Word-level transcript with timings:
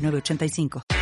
985. 0.00 0.99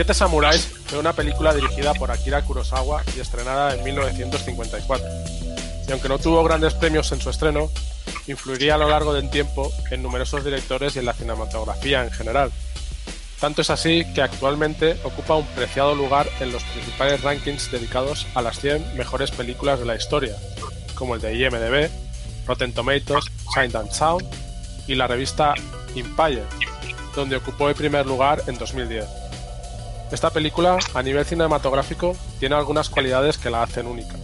Siete 0.00 0.14
Samuráis 0.14 0.66
fue 0.86 0.98
una 0.98 1.12
película 1.12 1.52
dirigida 1.52 1.92
por 1.92 2.10
Akira 2.10 2.40
Kurosawa 2.40 3.02
y 3.14 3.20
estrenada 3.20 3.74
en 3.74 3.84
1954. 3.84 5.06
Y 5.86 5.92
aunque 5.92 6.08
no 6.08 6.18
tuvo 6.18 6.42
grandes 6.42 6.72
premios 6.72 7.12
en 7.12 7.20
su 7.20 7.28
estreno, 7.28 7.70
influiría 8.26 8.76
a 8.76 8.78
lo 8.78 8.88
largo 8.88 9.12
del 9.12 9.28
tiempo 9.28 9.70
en 9.90 10.02
numerosos 10.02 10.42
directores 10.42 10.96
y 10.96 11.00
en 11.00 11.04
la 11.04 11.12
cinematografía 11.12 12.02
en 12.02 12.10
general. 12.10 12.50
Tanto 13.38 13.60
es 13.60 13.68
así 13.68 14.06
que 14.14 14.22
actualmente 14.22 14.96
ocupa 15.04 15.34
un 15.34 15.44
preciado 15.48 15.94
lugar 15.94 16.30
en 16.40 16.50
los 16.50 16.62
principales 16.62 17.20
rankings 17.20 17.70
dedicados 17.70 18.26
a 18.34 18.40
las 18.40 18.58
100 18.58 18.96
mejores 18.96 19.30
películas 19.30 19.80
de 19.80 19.84
la 19.84 19.96
historia, 19.96 20.34
como 20.94 21.14
el 21.14 21.20
de 21.20 21.34
IMDb, 21.34 21.90
Rotten 22.46 22.72
Tomatoes, 22.72 23.26
Sight 23.52 23.74
and 23.74 23.92
Sound 23.92 24.26
y 24.86 24.94
la 24.94 25.06
revista 25.06 25.52
Empire, 25.94 26.44
donde 27.14 27.36
ocupó 27.36 27.68
el 27.68 27.74
primer 27.74 28.06
lugar 28.06 28.42
en 28.46 28.56
2010. 28.56 29.19
Esta 30.12 30.30
película, 30.30 30.78
a 30.94 31.02
nivel 31.02 31.24
cinematográfico, 31.24 32.16
tiene 32.40 32.56
algunas 32.56 32.90
cualidades 32.90 33.38
que 33.38 33.50
la 33.50 33.62
hacen 33.62 33.86
única, 33.86 34.16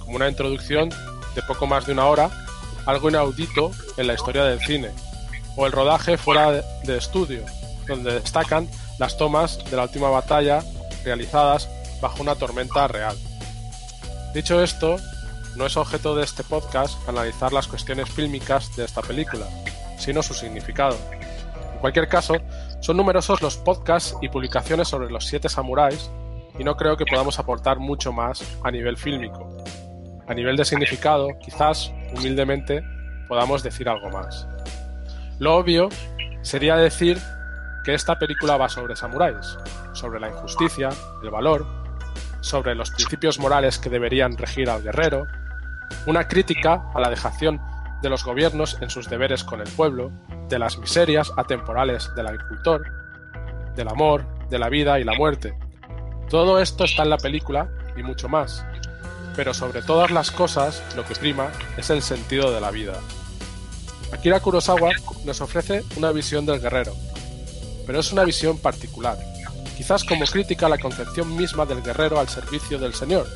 como 0.00 0.16
una 0.16 0.28
introducción 0.28 0.88
de 1.34 1.42
poco 1.42 1.66
más 1.66 1.84
de 1.86 1.92
una 1.92 2.06
hora, 2.06 2.30
algo 2.86 3.10
inaudito 3.10 3.70
en 3.96 4.06
la 4.06 4.14
historia 4.14 4.44
del 4.44 4.60
cine, 4.60 4.90
o 5.56 5.66
el 5.66 5.72
rodaje 5.72 6.16
fuera 6.16 6.50
de 6.50 6.96
estudio, 6.96 7.44
donde 7.86 8.14
destacan 8.14 8.68
las 8.98 9.16
tomas 9.16 9.62
de 9.70 9.76
la 9.76 9.82
última 9.82 10.08
batalla 10.08 10.62
realizadas 11.04 11.68
bajo 12.00 12.22
una 12.22 12.36
tormenta 12.36 12.88
real. 12.88 13.16
Dicho 14.32 14.62
esto, 14.62 14.96
no 15.56 15.66
es 15.66 15.76
objeto 15.76 16.16
de 16.16 16.24
este 16.24 16.42
podcast 16.42 16.96
analizar 17.08 17.52
las 17.52 17.68
cuestiones 17.68 18.08
fílmicas 18.08 18.74
de 18.76 18.84
esta 18.84 19.02
película, 19.02 19.46
sino 19.98 20.22
su 20.22 20.34
significado. 20.34 20.96
En 21.74 21.78
cualquier 21.80 22.08
caso, 22.08 22.36
son 22.84 22.98
numerosos 22.98 23.40
los 23.40 23.56
podcasts 23.56 24.14
y 24.20 24.28
publicaciones 24.28 24.88
sobre 24.88 25.08
los 25.08 25.24
siete 25.24 25.48
samuráis 25.48 26.10
y 26.58 26.64
no 26.64 26.76
creo 26.76 26.98
que 26.98 27.06
podamos 27.06 27.38
aportar 27.38 27.78
mucho 27.78 28.12
más 28.12 28.44
a 28.62 28.70
nivel 28.70 28.98
fílmico. 28.98 29.56
A 30.28 30.34
nivel 30.34 30.54
de 30.58 30.66
significado, 30.66 31.28
quizás, 31.40 31.90
humildemente, 32.14 32.84
podamos 33.26 33.62
decir 33.62 33.88
algo 33.88 34.10
más. 34.10 34.46
Lo 35.38 35.56
obvio 35.56 35.88
sería 36.42 36.76
decir 36.76 37.18
que 37.86 37.94
esta 37.94 38.18
película 38.18 38.58
va 38.58 38.68
sobre 38.68 38.96
samuráis, 38.96 39.56
sobre 39.94 40.20
la 40.20 40.28
injusticia, 40.28 40.90
el 41.22 41.30
valor, 41.30 41.66
sobre 42.42 42.74
los 42.74 42.90
principios 42.90 43.38
morales 43.38 43.78
que 43.78 43.88
deberían 43.88 44.36
regir 44.36 44.68
al 44.68 44.82
guerrero, 44.82 45.26
una 46.04 46.28
crítica 46.28 46.84
a 46.94 47.00
la 47.00 47.08
dejación 47.08 47.62
de 48.02 48.10
los 48.10 48.24
gobiernos 48.24 48.78
en 48.80 48.90
sus 48.90 49.08
deberes 49.08 49.44
con 49.44 49.60
el 49.60 49.68
pueblo, 49.68 50.10
de 50.48 50.58
las 50.58 50.78
miserias 50.78 51.32
atemporales 51.36 52.10
del 52.14 52.26
agricultor, 52.26 52.82
del 53.74 53.88
amor, 53.88 54.26
de 54.50 54.58
la 54.58 54.68
vida 54.68 55.00
y 55.00 55.04
la 55.04 55.14
muerte. 55.14 55.56
Todo 56.28 56.60
esto 56.60 56.84
está 56.84 57.02
en 57.02 57.10
la 57.10 57.18
película 57.18 57.68
y 57.96 58.02
mucho 58.02 58.28
más. 58.28 58.64
Pero 59.36 59.52
sobre 59.52 59.82
todas 59.82 60.10
las 60.10 60.30
cosas, 60.30 60.82
lo 60.96 61.04
que 61.04 61.14
prima 61.14 61.50
es 61.76 61.90
el 61.90 62.02
sentido 62.02 62.52
de 62.52 62.60
la 62.60 62.70
vida. 62.70 62.94
Akira 64.12 64.40
Kurosawa 64.40 64.90
nos 65.24 65.40
ofrece 65.40 65.82
una 65.96 66.12
visión 66.12 66.46
del 66.46 66.60
guerrero, 66.60 66.94
pero 67.86 67.98
es 67.98 68.12
una 68.12 68.24
visión 68.24 68.58
particular, 68.58 69.18
quizás 69.76 70.04
como 70.04 70.24
crítica 70.24 70.66
a 70.66 70.68
la 70.68 70.78
concepción 70.78 71.34
misma 71.36 71.66
del 71.66 71.82
guerrero 71.82 72.20
al 72.20 72.28
servicio 72.28 72.78
del 72.78 72.94
Señor, 72.94 73.26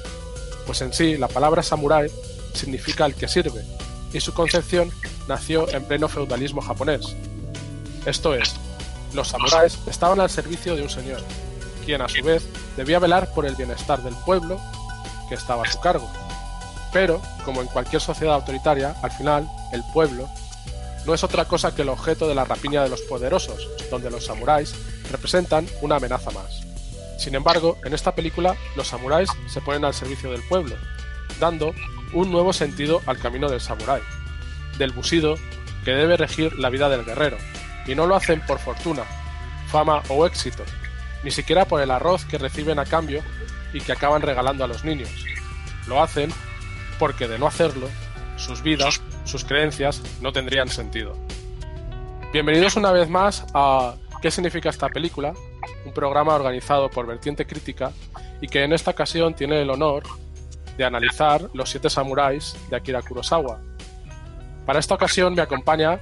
pues 0.67 0.81
en 0.83 0.93
sí 0.93 1.17
la 1.17 1.29
palabra 1.29 1.63
samurái 1.63 2.09
significa 2.55 3.07
el 3.07 3.15
que 3.15 3.27
sirve, 3.27 3.65
y 4.13 4.21
su 4.21 4.33
concepción 4.33 4.91
nació 5.27 5.69
en 5.71 5.85
pleno 5.85 6.09
feudalismo 6.09 6.61
japonés. 6.61 7.17
Esto 8.07 8.35
es, 8.35 8.55
los 9.13 9.29
samuráis 9.29 9.79
estaban 9.87 10.21
al 10.21 10.31
servicio 10.31 10.77
de 10.77 10.83
un 10.83 10.91
señor, 10.91 11.21
quien 11.85 12.03
a 12.03 12.09
su 12.09 12.23
vez 12.23 12.45
debía 12.77 12.99
velar 12.99 13.33
por 13.35 13.47
el 13.47 13.57
bienestar 13.57 14.03
del 14.03 14.15
pueblo 14.25 14.59
que 15.29 15.35
estaba 15.35 15.65
a 15.65 15.71
su 15.71 15.81
cargo. 15.81 16.09
Pero, 16.93 17.21
como 17.45 17.61
en 17.61 17.67
cualquier 17.69 18.01
sociedad 18.01 18.35
autoritaria, 18.35 18.95
al 19.03 19.11
final, 19.11 19.49
el 19.73 19.83
pueblo 19.93 20.29
no 21.05 21.15
es 21.15 21.25
otra 21.25 21.47
cosa 21.47 21.75
que 21.75 21.83
el 21.83 21.89
objeto 21.89 22.29
de 22.29 22.35
la 22.35 22.45
rapiña 22.45 22.83
de 22.83 22.89
los 22.89 23.03
poderosos, 23.03 23.69
donde 23.91 24.11
los 24.11 24.27
samuráis 24.27 24.75
representan 25.11 25.67
una 25.81 25.97
amenaza 25.97 26.31
más. 26.31 26.63
Sin 27.19 27.35
embargo, 27.35 27.79
en 27.85 27.95
esta 27.95 28.15
película, 28.15 28.57
los 28.77 28.89
samuráis 28.89 29.29
se 29.49 29.61
ponen 29.61 29.85
al 29.85 29.95
servicio 29.95 30.31
del 30.31 30.43
pueblo, 30.43 30.77
dando 31.41 31.73
un 32.13 32.31
nuevo 32.31 32.53
sentido 32.53 33.03
al 33.07 33.19
camino 33.19 33.49
del 33.49 33.61
samurái, 33.61 34.03
del 34.79 34.93
busido 34.93 35.37
que 35.85 35.93
debe 35.93 36.17
regir 36.17 36.59
la 36.59 36.71
vida 36.71 36.89
del 36.89 37.05
guerrero, 37.05 37.37
y 37.87 37.95
no 37.95 38.07
lo 38.07 38.17
hacen 38.17 38.41
por 38.47 38.59
fortuna, 38.59 39.05
fama 39.69 40.03
o 40.09 40.27
éxito, 40.27 40.65
ni 41.25 41.31
siquiera 41.31 41.65
por 41.67 41.81
el 41.81 41.91
arroz 41.91 42.25
que 42.25 42.39
reciben 42.39 42.79
a 42.79 42.85
cambio 42.85 43.23
y 43.73 43.81
que 43.81 43.93
acaban 43.93 44.23
regalando 44.23 44.65
a 44.65 44.69
los 44.69 44.85
niños. 44.85 45.11
Lo 45.87 46.03
hacen 46.03 46.31
porque 46.99 47.29
de 47.29 47.39
no 47.39 47.47
hacerlo, 47.47 47.89
sus 48.37 48.63
vidas, 48.63 49.01
sus 49.25 49.45
creencias 49.45 50.03
no 50.21 50.33
tendrían 50.33 50.69
sentido. 50.69 51.17
Bienvenidos 52.33 52.77
una 52.77 52.93
vez 52.93 53.09
más 53.09 53.47
a 53.55 53.95
¿Qué 54.21 54.33
significa 54.33 54.69
esta 54.69 54.89
película? 54.89 55.33
Un 55.85 55.93
programa 55.93 56.35
organizado 56.35 56.91
por 56.91 57.07
Vertiente 57.07 57.47
Crítica 57.47 57.93
y 58.41 58.49
que 58.49 58.65
en 58.65 58.73
esta 58.73 58.91
ocasión 58.91 59.35
tiene 59.35 59.63
el 59.63 59.71
honor 59.71 60.03
de 60.79 60.85
analizar 60.85 61.51
Los 61.53 61.71
siete 61.71 61.91
samuráis 61.91 62.57
de 62.71 62.77
Akira 62.77 63.03
Kurosawa. 63.03 63.61
Para 64.65 64.79
esta 64.79 64.95
ocasión 64.95 65.35
me 65.35 65.43
acompaña 65.43 66.01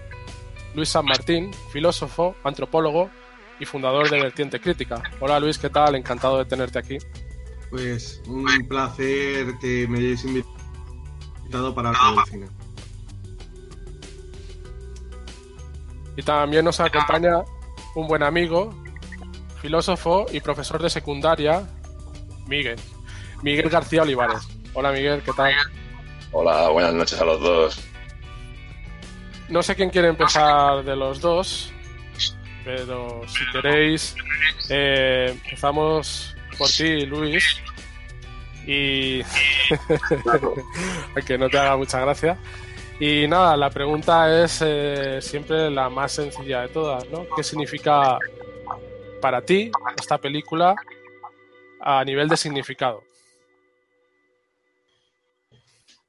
Luis 0.75 0.91
San 0.91 1.07
Martín, 1.07 1.51
filósofo, 1.73 2.37
antropólogo 2.45 3.11
y 3.59 3.65
fundador 3.65 4.11
de 4.11 4.21
Vertiente 4.21 4.61
Crítica. 4.61 5.03
Hola 5.19 5.41
Luis, 5.41 5.57
¿qué 5.57 5.71
tal? 5.71 5.95
Encantado 5.95 6.39
de 6.39 6.45
tenerte 6.45 6.79
aquí. 6.79 6.99
Pues 7.71 8.23
un 8.29 8.47
placer 8.69 9.55
que 9.61 9.89
me 9.89 9.99
hayáis 9.99 10.25
invitado 10.25 11.75
para 11.75 11.89
hablar 11.89 12.25
de 12.27 12.31
cine. 12.31 12.47
Y 16.19 16.23
también 16.23 16.65
nos 16.65 16.79
acompaña 16.81 17.43
un 17.95 18.07
buen 18.07 18.23
amigo, 18.23 18.75
filósofo 19.63 20.27
y 20.31 20.41
profesor 20.41 20.83
de 20.83 20.91
secundaria, 20.91 21.67
Miguel. 22.47 22.79
Miguel 23.43 23.69
García 23.69 24.03
Olivares. 24.03 24.56
Hola 24.79 24.93
Miguel, 24.93 25.23
¿qué 25.23 25.33
tal? 25.33 25.55
Hola, 26.33 26.69
buenas 26.69 26.93
noches 26.93 27.19
a 27.19 27.25
los 27.25 27.41
dos. 27.41 27.83
No 29.49 29.63
sé 29.63 29.75
quién 29.75 29.89
quiere 29.89 30.09
empezar 30.09 30.85
de 30.85 30.95
los 30.95 31.19
dos, 31.19 31.73
pero 32.63 33.23
si 33.27 33.51
queréis, 33.53 34.15
eh, 34.69 35.29
empezamos 35.31 36.37
por 36.59 36.69
ti, 36.69 37.07
Luis. 37.07 37.59
Y. 38.67 39.23
que 41.27 41.39
no 41.39 41.49
te 41.49 41.59
haga 41.59 41.79
mucha 41.79 41.99
gracia. 42.01 42.37
Y 43.01 43.27
nada, 43.29 43.57
la 43.57 43.71
pregunta 43.71 44.45
es 44.45 44.63
eh, 44.63 45.21
siempre 45.23 45.71
la 45.71 45.89
más 45.89 46.13
sencilla 46.13 46.61
de 46.61 46.69
todas, 46.69 47.09
¿no? 47.09 47.25
¿Qué 47.35 47.43
significa 47.43 48.19
para 49.23 49.41
ti 49.41 49.71
esta 49.99 50.19
película 50.19 50.75
a 51.81 52.05
nivel 52.05 52.29
de 52.29 52.37
significado? 52.37 53.03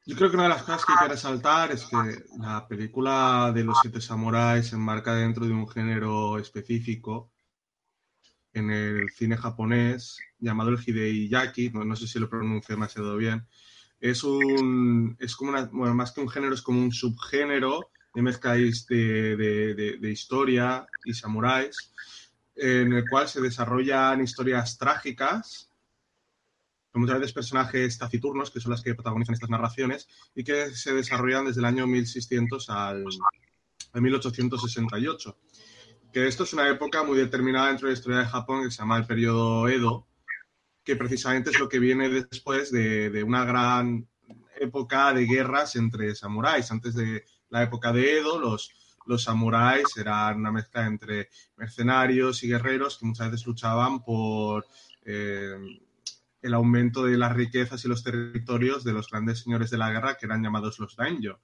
Yo 0.07 0.15
creo 0.15 0.30
que 0.30 0.38
una 0.38 0.44
de 0.44 0.50
las 0.50 0.63
cosas 0.63 0.86
que 0.86 0.94
hay 0.94 1.00
que 1.06 1.13
resaltar 1.15 1.71
es 1.74 1.83
que 1.83 1.98
la 2.39 2.65
película 2.65 3.51
de 3.54 3.65
los 3.65 3.77
siete 3.81 4.00
samuráis 4.00 4.68
se 4.68 4.77
enmarca 4.77 5.13
dentro 5.13 5.45
de 5.45 5.51
un 5.51 5.68
género 5.68 6.38
específico 6.38 7.33
en 8.54 8.71
el 8.71 9.09
cine 9.09 9.36
japonés 9.36 10.18
llamado 10.39 10.69
el 10.69 10.80
Hidei 10.80 11.27
Yaki, 11.27 11.71
no, 11.71 11.94
sé 11.98 12.07
si 12.07 12.19
lo 12.19 12.30
pronuncio 12.30 12.74
demasiado 12.74 13.18
bien, 13.18 13.45
es 14.00 14.24
un, 14.24 15.18
es 15.19 15.36
como 15.36 15.51
una, 15.51 15.65
bueno, 15.65 15.94
más 15.94 16.13
que 16.13 16.21
un 16.21 16.30
género, 16.30 16.53
es 16.53 16.62
como 16.62 16.81
un 16.81 16.94
subgénero 16.94 17.89
de 18.13 18.21
mezcla 18.21 18.53
de, 18.53 19.36
de, 20.00 20.10
historia 20.10 20.88
y 21.03 21.13
samuráis, 21.13 21.92
en 22.56 22.94
el 22.94 23.10
cual 23.10 23.27
se 23.27 23.42
desarrollan 23.42 24.24
historias 24.24 24.77
trágicas, 24.77 25.66
con 26.92 27.01
muchas 27.01 27.19
veces 27.19 27.34
personajes 27.34 27.98
taciturnos, 27.98 28.51
que 28.51 28.60
son 28.60 28.72
las 28.72 28.81
que 28.81 28.95
protagonizan 28.95 29.34
estas 29.34 29.50
narraciones, 29.50 30.07
y 30.36 30.44
que 30.44 30.72
se 30.72 30.94
desarrollan 30.94 31.45
desde 31.45 31.60
el 31.60 31.66
año 31.66 31.88
1600 31.88 32.69
al, 32.69 33.06
al 33.94 34.01
1868. 34.01 35.38
Que 36.12 36.28
esto 36.28 36.44
es 36.44 36.54
una 36.54 36.69
época 36.69 37.04
muy 37.04 37.18
determinada 37.18 37.68
dentro 37.68 37.88
de 37.88 37.94
la 37.94 37.98
historia 37.98 38.19
de 38.19 38.25
Japón 38.25 38.63
que 38.63 38.72
se 38.72 38.78
llama 38.78 38.98
el 38.98 39.06
periodo 39.06 39.68
Edo, 39.68 40.07
que 40.84 40.95
precisamente 40.95 41.50
es 41.50 41.60
lo 41.60 41.68
que 41.68 41.80
viene 41.80 42.10
después 42.10 42.72
de, 42.72 43.10
de 43.10 43.24
una 43.24 43.44
gran 43.44 44.07
época 44.60 45.13
de 45.13 45.25
guerras 45.25 45.75
entre 45.75 46.16
samuráis. 46.16 46.72
Antes 46.72 46.95
de 46.95 47.25
la 47.50 47.63
época 47.63 47.92
de 47.92 48.19
Edo, 48.19 48.39
los, 48.39 48.72
los 49.06 49.24
samuráis 49.24 49.86
eran 49.98 50.38
una 50.38 50.51
mezcla 50.51 50.86
entre 50.86 51.30
mercenarios 51.56 52.44
y 52.44 52.50
guerreros 52.50 52.98
que 52.98 53.06
muchas 53.06 53.31
veces 53.31 53.48
luchaban 53.48 54.04
por 54.04 54.66
eh, 55.06 55.56
el 56.47 56.53
aumento 56.53 57.03
de 57.03 57.17
las 57.17 57.35
riquezas 57.35 57.83
y 57.85 57.88
los 57.88 58.03
territorios 58.03 58.83
de 58.83 58.94
los 58.94 59.09
grandes 59.09 59.39
señores 59.39 59.69
de 59.69 59.77
la 59.77 59.91
guerra 59.91 60.17
que 60.17 60.25
eran 60.25 60.41
llamados 60.41 60.79
los 60.79 60.95
daimyo. 60.95 61.39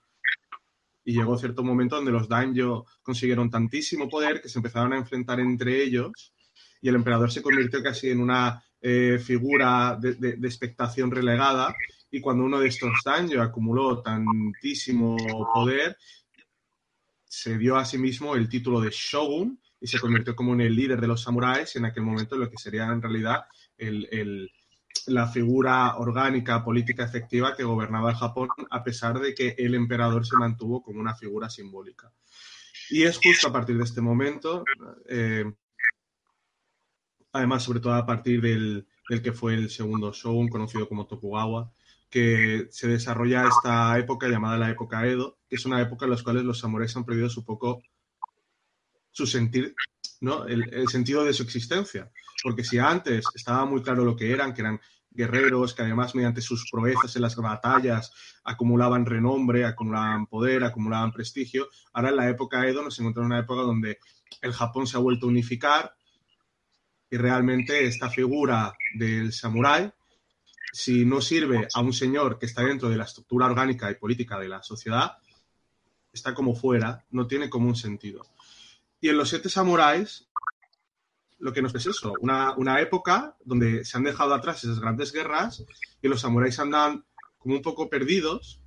Y 1.05 1.13
llegó 1.13 1.37
cierto 1.37 1.63
momento 1.63 1.97
donde 1.97 2.11
los 2.11 2.27
daimyo 2.27 2.85
consiguieron 3.01 3.49
tantísimo 3.49 4.09
poder 4.09 4.41
que 4.41 4.49
se 4.49 4.59
empezaron 4.59 4.93
a 4.93 4.97
enfrentar 4.97 5.39
entre 5.39 5.83
ellos 5.83 6.33
y 6.81 6.89
el 6.89 6.95
emperador 6.95 7.31
se 7.31 7.41
convirtió 7.41 7.83
casi 7.83 8.09
en 8.09 8.21
una 8.21 8.63
eh, 8.81 9.19
figura 9.19 9.97
de, 9.99 10.15
de, 10.15 10.47
expectación 10.47 11.11
relegada 11.11 11.73
y 12.09 12.19
cuando 12.19 12.43
uno 12.43 12.59
de 12.59 12.67
estos 12.67 12.91
daños 13.03 13.41
acumuló 13.41 14.01
tantísimo 14.01 15.17
poder, 15.53 15.97
se 17.23 17.57
dio 17.57 17.77
a 17.77 17.85
sí 17.85 17.97
mismo 17.97 18.35
el 18.35 18.47
título 18.47 18.79
de 18.79 18.89
shogun 18.91 19.59
y 19.83 19.87
se 19.87 19.99
convirtió 19.99 20.35
como 20.35 20.53
en 20.53 20.61
el 20.61 20.75
líder 20.75 21.01
de 21.01 21.07
los 21.07 21.23
samuráis 21.23 21.75
en 21.75 21.83
aquel 21.83 22.03
momento 22.03 22.37
lo 22.37 22.49
que 22.49 22.57
sería 22.57 22.85
en 22.85 23.01
realidad 23.01 23.45
el, 23.77 24.49
la 25.07 25.27
figura 25.27 25.97
orgánica, 25.97 26.63
política 26.63 27.03
efectiva 27.03 27.55
que 27.55 27.63
gobernaba 27.63 28.11
el 28.11 28.17
Japón, 28.17 28.49
a 28.69 28.83
pesar 28.83 29.19
de 29.19 29.33
que 29.33 29.55
el 29.57 29.75
emperador 29.75 30.25
se 30.25 30.37
mantuvo 30.37 30.81
como 30.81 30.99
una 30.99 31.15
figura 31.15 31.49
simbólica. 31.49 32.11
Y 32.89 33.03
es 33.03 33.17
justo 33.17 33.47
a 33.47 33.53
partir 33.53 33.77
de 33.77 33.83
este 33.83 34.01
momento, 34.01 34.63
eh, 35.07 35.45
además, 37.31 37.63
sobre 37.63 37.79
todo 37.79 37.93
a 37.93 38.05
partir 38.05 38.41
del, 38.41 38.87
que 39.21 39.33
fue 39.33 39.55
el 39.55 39.69
segundo 39.69 40.11
shogun, 40.13 40.49
conocido 40.49 40.87
como 40.87 41.07
Tokugawa, 41.07 41.71
que 42.09 42.67
se 42.69 42.87
desarrolla 42.87 43.47
esta 43.47 43.97
época 43.97 44.27
llamada 44.27 44.57
la 44.57 44.69
época 44.69 45.05
Edo, 45.07 45.39
que 45.49 45.55
es 45.55 45.65
una 45.65 45.81
época 45.81 46.05
en 46.05 46.11
la 46.11 46.21
cual 46.21 46.43
los 46.43 46.59
samuráis 46.59 46.95
han 46.95 47.05
perdido 47.05 47.29
su 47.29 47.43
poco 47.43 47.81
su 49.11 49.27
sentir, 49.27 49.75
¿no? 50.21 50.45
El, 50.45 50.73
el, 50.73 50.87
sentido 50.87 51.23
de 51.23 51.33
su 51.33 51.43
existencia. 51.43 52.11
Porque 52.43 52.63
si 52.63 52.77
antes 52.77 53.25
estaba 53.33 53.65
muy 53.65 53.81
claro 53.81 54.03
lo 54.03 54.15
que 54.15 54.31
eran, 54.31 54.53
que 54.53 54.61
eran 54.61 54.79
guerreros, 55.09 55.73
que 55.73 55.83
además 55.83 56.13
mediante 56.15 56.41
sus 56.41 56.69
proezas 56.69 57.15
en 57.15 57.21
las 57.21 57.35
batallas 57.35 58.11
acumulaban 58.43 59.05
renombre, 59.05 59.65
acumulaban 59.65 60.27
poder, 60.27 60.63
acumulaban 60.63 61.11
prestigio, 61.11 61.69
ahora 61.93 62.09
en 62.09 62.15
la 62.17 62.29
época 62.29 62.67
Edo 62.67 62.83
nos 62.83 62.99
encontramos 62.99 63.27
en 63.29 63.33
una 63.33 63.43
época 63.43 63.61
donde 63.61 63.99
el 64.41 64.53
Japón 64.53 64.87
se 64.87 64.97
ha 64.97 64.99
vuelto 64.99 65.27
a 65.27 65.29
unificar 65.29 65.95
y 67.09 67.17
realmente 67.17 67.85
esta 67.85 68.09
figura 68.09 68.73
del 68.95 69.31
samurái, 69.31 69.91
si 70.71 71.05
no 71.05 71.21
sirve 71.21 71.67
a 71.71 71.81
un 71.81 71.93
señor 71.93 72.39
que 72.39 72.47
está 72.47 72.63
dentro 72.63 72.89
de 72.89 72.97
la 72.97 73.03
estructura 73.03 73.45
orgánica 73.45 73.91
y 73.91 73.95
política 73.95 74.39
de 74.39 74.49
la 74.49 74.63
sociedad, 74.63 75.17
está 76.11 76.33
como 76.33 76.55
fuera, 76.55 77.05
no 77.11 77.27
tiene 77.27 77.49
como 77.49 77.67
un 77.67 77.75
sentido. 77.75 78.25
Y 78.99 79.09
en 79.09 79.17
los 79.17 79.29
siete 79.29 79.49
samuráis, 79.49 80.27
lo 81.43 81.51
que 81.51 81.61
nos 81.61 81.75
es 81.75 81.85
eso, 81.87 82.13
una, 82.21 82.55
una, 82.55 82.79
época 82.79 83.35
donde 83.43 83.83
se 83.83 83.97
han 83.97 84.05
dejado 84.05 84.33
atrás 84.33 84.63
esas 84.63 84.79
grandes 84.79 85.11
guerras 85.11 85.65
y 86.01 86.07
los 86.07 86.21
samuráis 86.21 86.57
andan 86.57 87.05
como 87.37 87.55
un 87.55 87.61
poco 87.61 87.89
perdidos, 87.89 88.61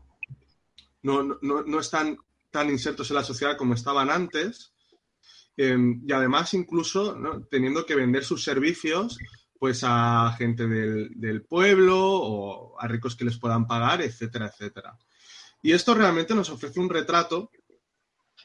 no, 1.01 1.23
no, 1.41 1.63
no 1.63 1.81
están 1.81 2.19
tan 2.51 2.69
insertos 2.69 3.11
en 3.11 3.17
la 3.17 3.25
sociedad 3.25 3.57
como 3.57 3.73
estaban 3.73 4.11
antes, 4.11 4.75
eh, 5.57 5.75
y 6.07 6.13
además 6.13 6.53
incluso 6.53 7.19
teniendo 7.51 7.87
que 7.87 7.95
vender 7.95 8.25
sus 8.25 8.45
servicios 8.45 9.19
pues 9.59 9.81
a 9.83 10.35
gente 10.37 10.67
del, 10.67 11.13
del, 11.15 11.45
pueblo 11.45 11.99
o 11.99 12.79
a 12.79 12.87
ricos 12.89 13.17
que 13.17 13.25
les 13.25 13.39
puedan 13.39 13.67
pagar, 13.67 14.03
etcétera, 14.03 14.49
etcétera. 14.49 14.99
Y 15.63 15.73
esto 15.73 15.95
realmente 15.95 16.35
nos 16.35 16.51
ofrece 16.51 16.79
un 16.79 16.91
retrato 16.91 17.51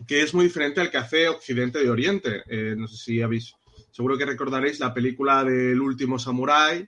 que 0.07 0.22
es 0.22 0.33
muy 0.33 0.45
diferente 0.45 0.80
al 0.80 0.89
que 0.89 0.98
hace 0.98 1.28
Occidente 1.28 1.80
de 1.80 1.89
Oriente. 1.89 2.44
Eh, 2.48 2.75
no 2.78 2.88
sé 2.88 2.95
si 2.95 3.22
habéis, 3.22 3.54
seguro 3.92 4.18
que 4.18 4.25
recordaréis 4.25 4.80
la 4.80 4.94
película 4.94 5.44
del 5.44 5.81
último 5.81 6.19
samurái, 6.19 6.88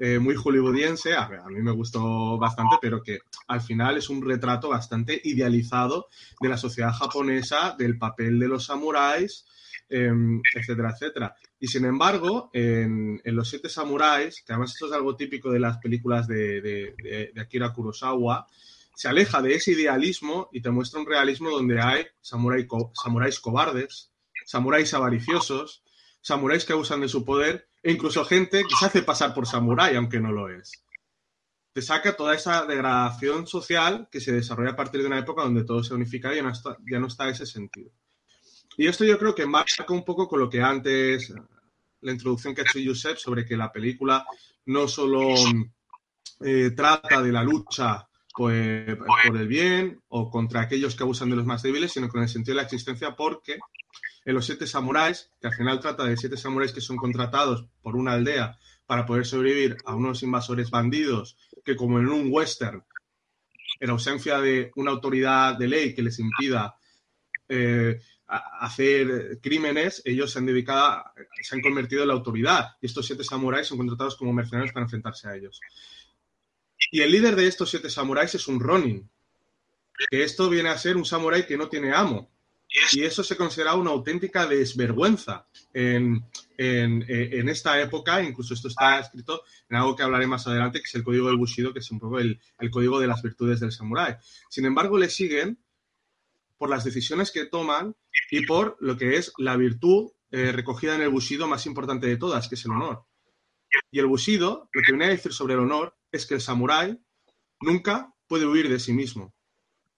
eh, 0.00 0.18
muy 0.18 0.36
hollywoodiense, 0.36 1.14
a, 1.14 1.24
a, 1.24 1.48
mí 1.48 1.60
me 1.60 1.72
gustó 1.72 2.38
bastante, 2.38 2.76
pero 2.80 3.02
que 3.02 3.18
al 3.48 3.60
final 3.60 3.96
es 3.96 4.08
un 4.08 4.24
retrato 4.24 4.68
bastante 4.68 5.20
idealizado 5.24 6.06
de 6.40 6.48
la 6.48 6.56
sociedad 6.56 6.92
japonesa, 6.92 7.74
del 7.76 7.98
papel 7.98 8.38
de 8.38 8.48
los 8.48 8.66
samuráis, 8.66 9.44
eh, 9.88 10.12
etcétera, 10.54 10.90
etcétera. 10.90 11.36
Y 11.58 11.66
sin 11.66 11.84
embargo, 11.84 12.50
en, 12.52 13.20
Los 13.24 13.48
Siete 13.48 13.68
Samuráis, 13.68 14.42
que 14.42 14.52
además 14.52 14.72
esto 14.72 14.86
es 14.86 14.92
algo 14.92 15.16
típico 15.16 15.50
de 15.50 15.60
las 15.60 15.78
películas 15.78 16.28
de, 16.28 16.60
de, 16.60 17.40
Akira 17.40 17.72
Kurosawa, 17.72 18.46
se 18.94 19.08
aleja 19.08 19.40
de 19.40 19.54
ese 19.54 19.72
idealismo 19.72 20.50
y 20.52 20.60
te 20.60 20.70
muestra 20.70 21.00
un 21.00 21.06
realismo 21.06 21.50
donde 21.50 21.80
hay 21.80 22.06
samuráis, 22.20 22.66
samuráis 22.92 23.40
cobardes, 23.40 24.12
samuráis 24.44 24.92
avariciosos, 24.92 25.82
samuráis 26.20 26.64
que 26.64 26.72
abusan 26.72 27.00
de 27.00 27.08
su 27.08 27.24
poder 27.24 27.68
e 27.82 27.92
incluso 27.92 28.24
gente 28.24 28.62
que 28.62 28.76
se 28.78 28.86
hace 28.86 29.02
pasar 29.02 29.34
por 29.34 29.46
samurái 29.46 29.96
aunque 29.96 30.20
no 30.20 30.32
lo 30.32 30.48
es. 30.48 30.84
Te 31.72 31.82
saca 31.82 32.16
toda 32.16 32.34
esa 32.34 32.64
degradación 32.66 33.46
social 33.46 34.08
que 34.10 34.20
se 34.20 34.32
desarrolla 34.32 34.72
a 34.72 34.76
partir 34.76 35.00
de 35.00 35.06
una 35.06 35.18
época 35.18 35.42
donde 35.42 35.64
todo 35.64 35.82
se 35.82 35.94
unifica 35.94 36.32
y 36.32 36.38
ya 36.38 36.98
no 36.98 37.06
está, 37.06 37.28
ese 37.28 37.46
sentido. 37.46 37.90
Y 38.76 38.86
esto 38.86 39.04
yo 39.04 39.18
creo 39.18 39.34
que 39.34 39.46
marca 39.46 39.84
un 39.88 40.04
poco 40.04 40.28
con 40.28 40.40
lo 40.40 40.50
que 40.50 40.60
antes, 40.60 41.32
la 42.00 42.12
introducción 42.12 42.54
que 42.54 42.62
ha 42.62 42.64
hecho 42.64 42.78
Josep 42.84 43.16
sobre 43.16 43.44
que 43.44 43.56
la 43.56 43.70
película 43.70 44.24
no 44.66 44.88
solo 44.88 45.34
eh, 46.40 46.70
trata 46.74 47.22
de 47.22 47.32
la 47.32 47.42
lucha 47.42 48.08
pues, 48.32 48.96
por 48.96 49.36
el 49.36 49.48
bien 49.48 50.00
o 50.08 50.30
contra 50.30 50.60
aquellos 50.62 50.94
que 50.94 51.02
abusan 51.02 51.30
de 51.30 51.36
los 51.36 51.44
más 51.44 51.62
débiles, 51.62 51.92
sino 51.92 52.08
con 52.08 52.22
el 52.22 52.28
sentido 52.28 52.54
de 52.54 52.62
la 52.62 52.66
existencia 52.66 53.16
porque 53.16 53.58
en 54.28 54.34
los 54.34 54.44
siete 54.44 54.66
samuráis, 54.66 55.30
que 55.40 55.46
al 55.46 55.54
final 55.54 55.80
trata 55.80 56.04
de 56.04 56.14
siete 56.14 56.36
samuráis 56.36 56.72
que 56.72 56.82
son 56.82 56.98
contratados 56.98 57.64
por 57.80 57.96
una 57.96 58.12
aldea 58.12 58.58
para 58.84 59.06
poder 59.06 59.24
sobrevivir 59.24 59.78
a 59.86 59.94
unos 59.94 60.22
invasores 60.22 60.68
bandidos 60.68 61.38
que 61.64 61.74
como 61.74 61.98
en 61.98 62.08
un 62.08 62.28
western, 62.30 62.84
en 63.80 63.88
ausencia 63.88 64.38
de 64.38 64.70
una 64.76 64.90
autoridad 64.90 65.56
de 65.56 65.68
ley 65.68 65.94
que 65.94 66.02
les 66.02 66.18
impida 66.18 66.76
eh, 67.48 68.02
hacer 68.26 69.38
crímenes, 69.40 70.02
ellos 70.04 70.30
se 70.30 70.40
han 70.40 70.44
dedicado, 70.44 71.04
se 71.40 71.54
han 71.54 71.62
convertido 71.62 72.02
en 72.02 72.08
la 72.08 72.14
autoridad. 72.14 72.76
Y 72.82 72.86
estos 72.86 73.06
siete 73.06 73.24
samuráis 73.24 73.66
son 73.66 73.78
contratados 73.78 74.14
como 74.14 74.34
mercenarios 74.34 74.74
para 74.74 74.84
enfrentarse 74.84 75.26
a 75.26 75.36
ellos. 75.36 75.58
Y 76.90 77.00
el 77.00 77.10
líder 77.10 77.34
de 77.34 77.46
estos 77.46 77.70
siete 77.70 77.88
samuráis 77.88 78.34
es 78.34 78.46
un 78.46 78.60
Ronin, 78.60 79.08
que 80.10 80.22
esto 80.22 80.50
viene 80.50 80.68
a 80.68 80.76
ser 80.76 80.98
un 80.98 81.06
samurái 81.06 81.46
que 81.46 81.56
no 81.56 81.70
tiene 81.70 81.94
amo. 81.94 82.30
Y 82.92 83.02
eso 83.02 83.24
se 83.24 83.36
considera 83.36 83.74
una 83.74 83.90
auténtica 83.90 84.46
desvergüenza 84.46 85.46
en, 85.72 86.22
en, 86.58 87.48
esta 87.48 87.80
época. 87.80 88.22
Incluso 88.22 88.52
esto 88.52 88.68
está 88.68 89.00
escrito 89.00 89.42
en 89.70 89.76
algo 89.76 89.96
que 89.96 90.02
hablaré 90.02 90.26
más 90.26 90.46
adelante, 90.46 90.80
que 90.80 90.84
es 90.86 90.94
el 90.94 91.04
código 91.04 91.28
del 91.28 91.36
Bushido, 91.36 91.72
que 91.72 91.78
es 91.78 91.90
un 91.90 91.98
poco 91.98 92.18
el, 92.18 92.38
el 92.58 92.70
código 92.70 93.00
de 93.00 93.06
las 93.06 93.22
virtudes 93.22 93.60
del 93.60 93.72
samurái. 93.72 94.16
Sin 94.50 94.66
embargo, 94.66 94.98
le 94.98 95.08
siguen 95.08 95.58
por 96.58 96.68
las 96.68 96.84
decisiones 96.84 97.30
que 97.30 97.46
toman 97.46 97.96
y 98.30 98.44
por 98.44 98.76
lo 98.80 98.98
que 98.98 99.16
es 99.16 99.32
la 99.38 99.56
virtud 99.56 100.10
eh, 100.30 100.52
recogida 100.52 100.94
en 100.94 101.02
el 101.02 101.08
Bushido 101.08 101.48
más 101.48 101.64
importante 101.64 102.06
de 102.06 102.16
todas, 102.16 102.48
que 102.48 102.56
es 102.56 102.64
el 102.66 102.72
honor. 102.72 103.06
Y 103.90 103.98
el 103.98 104.06
Bushido, 104.06 104.68
lo 104.72 104.82
que 104.82 104.92
viene 104.92 105.06
a 105.06 105.08
decir 105.08 105.32
sobre 105.32 105.54
el 105.54 105.60
honor 105.60 105.96
es 106.12 106.26
que 106.26 106.34
el 106.34 106.40
samurái 106.40 106.98
nunca 107.60 108.12
puede 108.26 108.46
huir 108.46 108.68
de 108.68 108.78
sí 108.78 108.92
mismo, 108.92 109.34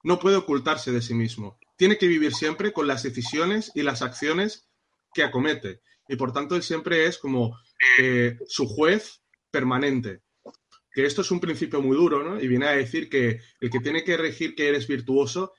no 0.04 0.18
puede 0.18 0.36
ocultarse 0.36 0.92
de 0.92 1.02
sí 1.02 1.14
mismo, 1.14 1.58
tiene 1.80 1.96
que 1.96 2.08
vivir 2.08 2.34
siempre 2.34 2.74
con 2.74 2.86
las 2.86 3.02
decisiones 3.02 3.72
y 3.74 3.80
las 3.80 4.02
acciones 4.02 4.68
que 5.14 5.22
acomete. 5.22 5.80
Y 6.08 6.16
por 6.16 6.30
tanto, 6.30 6.54
él 6.54 6.62
siempre 6.62 7.06
es 7.06 7.16
como 7.16 7.58
eh, 7.98 8.36
su 8.46 8.66
juez 8.68 9.22
permanente. 9.50 10.20
Que 10.92 11.06
esto 11.06 11.22
es 11.22 11.30
un 11.30 11.40
principio 11.40 11.80
muy 11.80 11.96
duro, 11.96 12.22
¿no? 12.22 12.38
Y 12.38 12.48
viene 12.48 12.66
a 12.66 12.72
decir 12.72 13.08
que 13.08 13.40
el 13.60 13.70
que 13.70 13.80
tiene 13.80 14.04
que 14.04 14.18
regir 14.18 14.54
que 14.54 14.68
eres 14.68 14.86
virtuoso, 14.86 15.54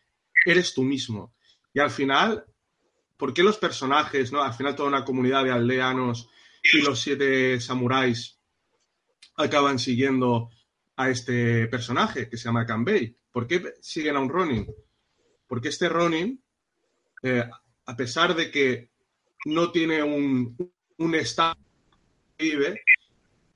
eres 0.46 0.76
tú 0.76 0.84
mismo. 0.84 1.34
Y 1.74 1.80
al 1.80 1.90
final, 1.90 2.46
¿por 3.18 3.34
qué 3.34 3.42
los 3.42 3.58
personajes, 3.58 4.32
¿no? 4.32 4.44
Al 4.44 4.54
final 4.54 4.76
toda 4.76 4.90
una 4.90 5.04
comunidad 5.04 5.44
de 5.44 5.52
aldeanos 5.54 6.30
y 6.72 6.84
los 6.84 7.02
siete 7.02 7.60
samuráis 7.60 8.38
acaban 9.38 9.80
siguiendo 9.80 10.52
a 10.98 11.10
este 11.10 11.66
personaje 11.66 12.30
que 12.30 12.38
se 12.38 12.44
llama 12.44 12.68
Kanbei. 12.68 13.18
¿Por 13.32 13.48
qué 13.48 13.74
siguen 13.82 14.18
a 14.18 14.20
un 14.20 14.30
Ronin? 14.30 14.68
Porque 15.52 15.68
este 15.68 15.90
Ronin, 15.90 16.42
eh, 17.24 17.44
a 17.86 17.96
pesar 17.98 18.34
de 18.34 18.50
que 18.50 18.90
no 19.48 19.70
tiene 19.70 20.02
un, 20.02 20.56
un 20.98 21.16
estado 21.16 21.58
vive, 22.40 22.82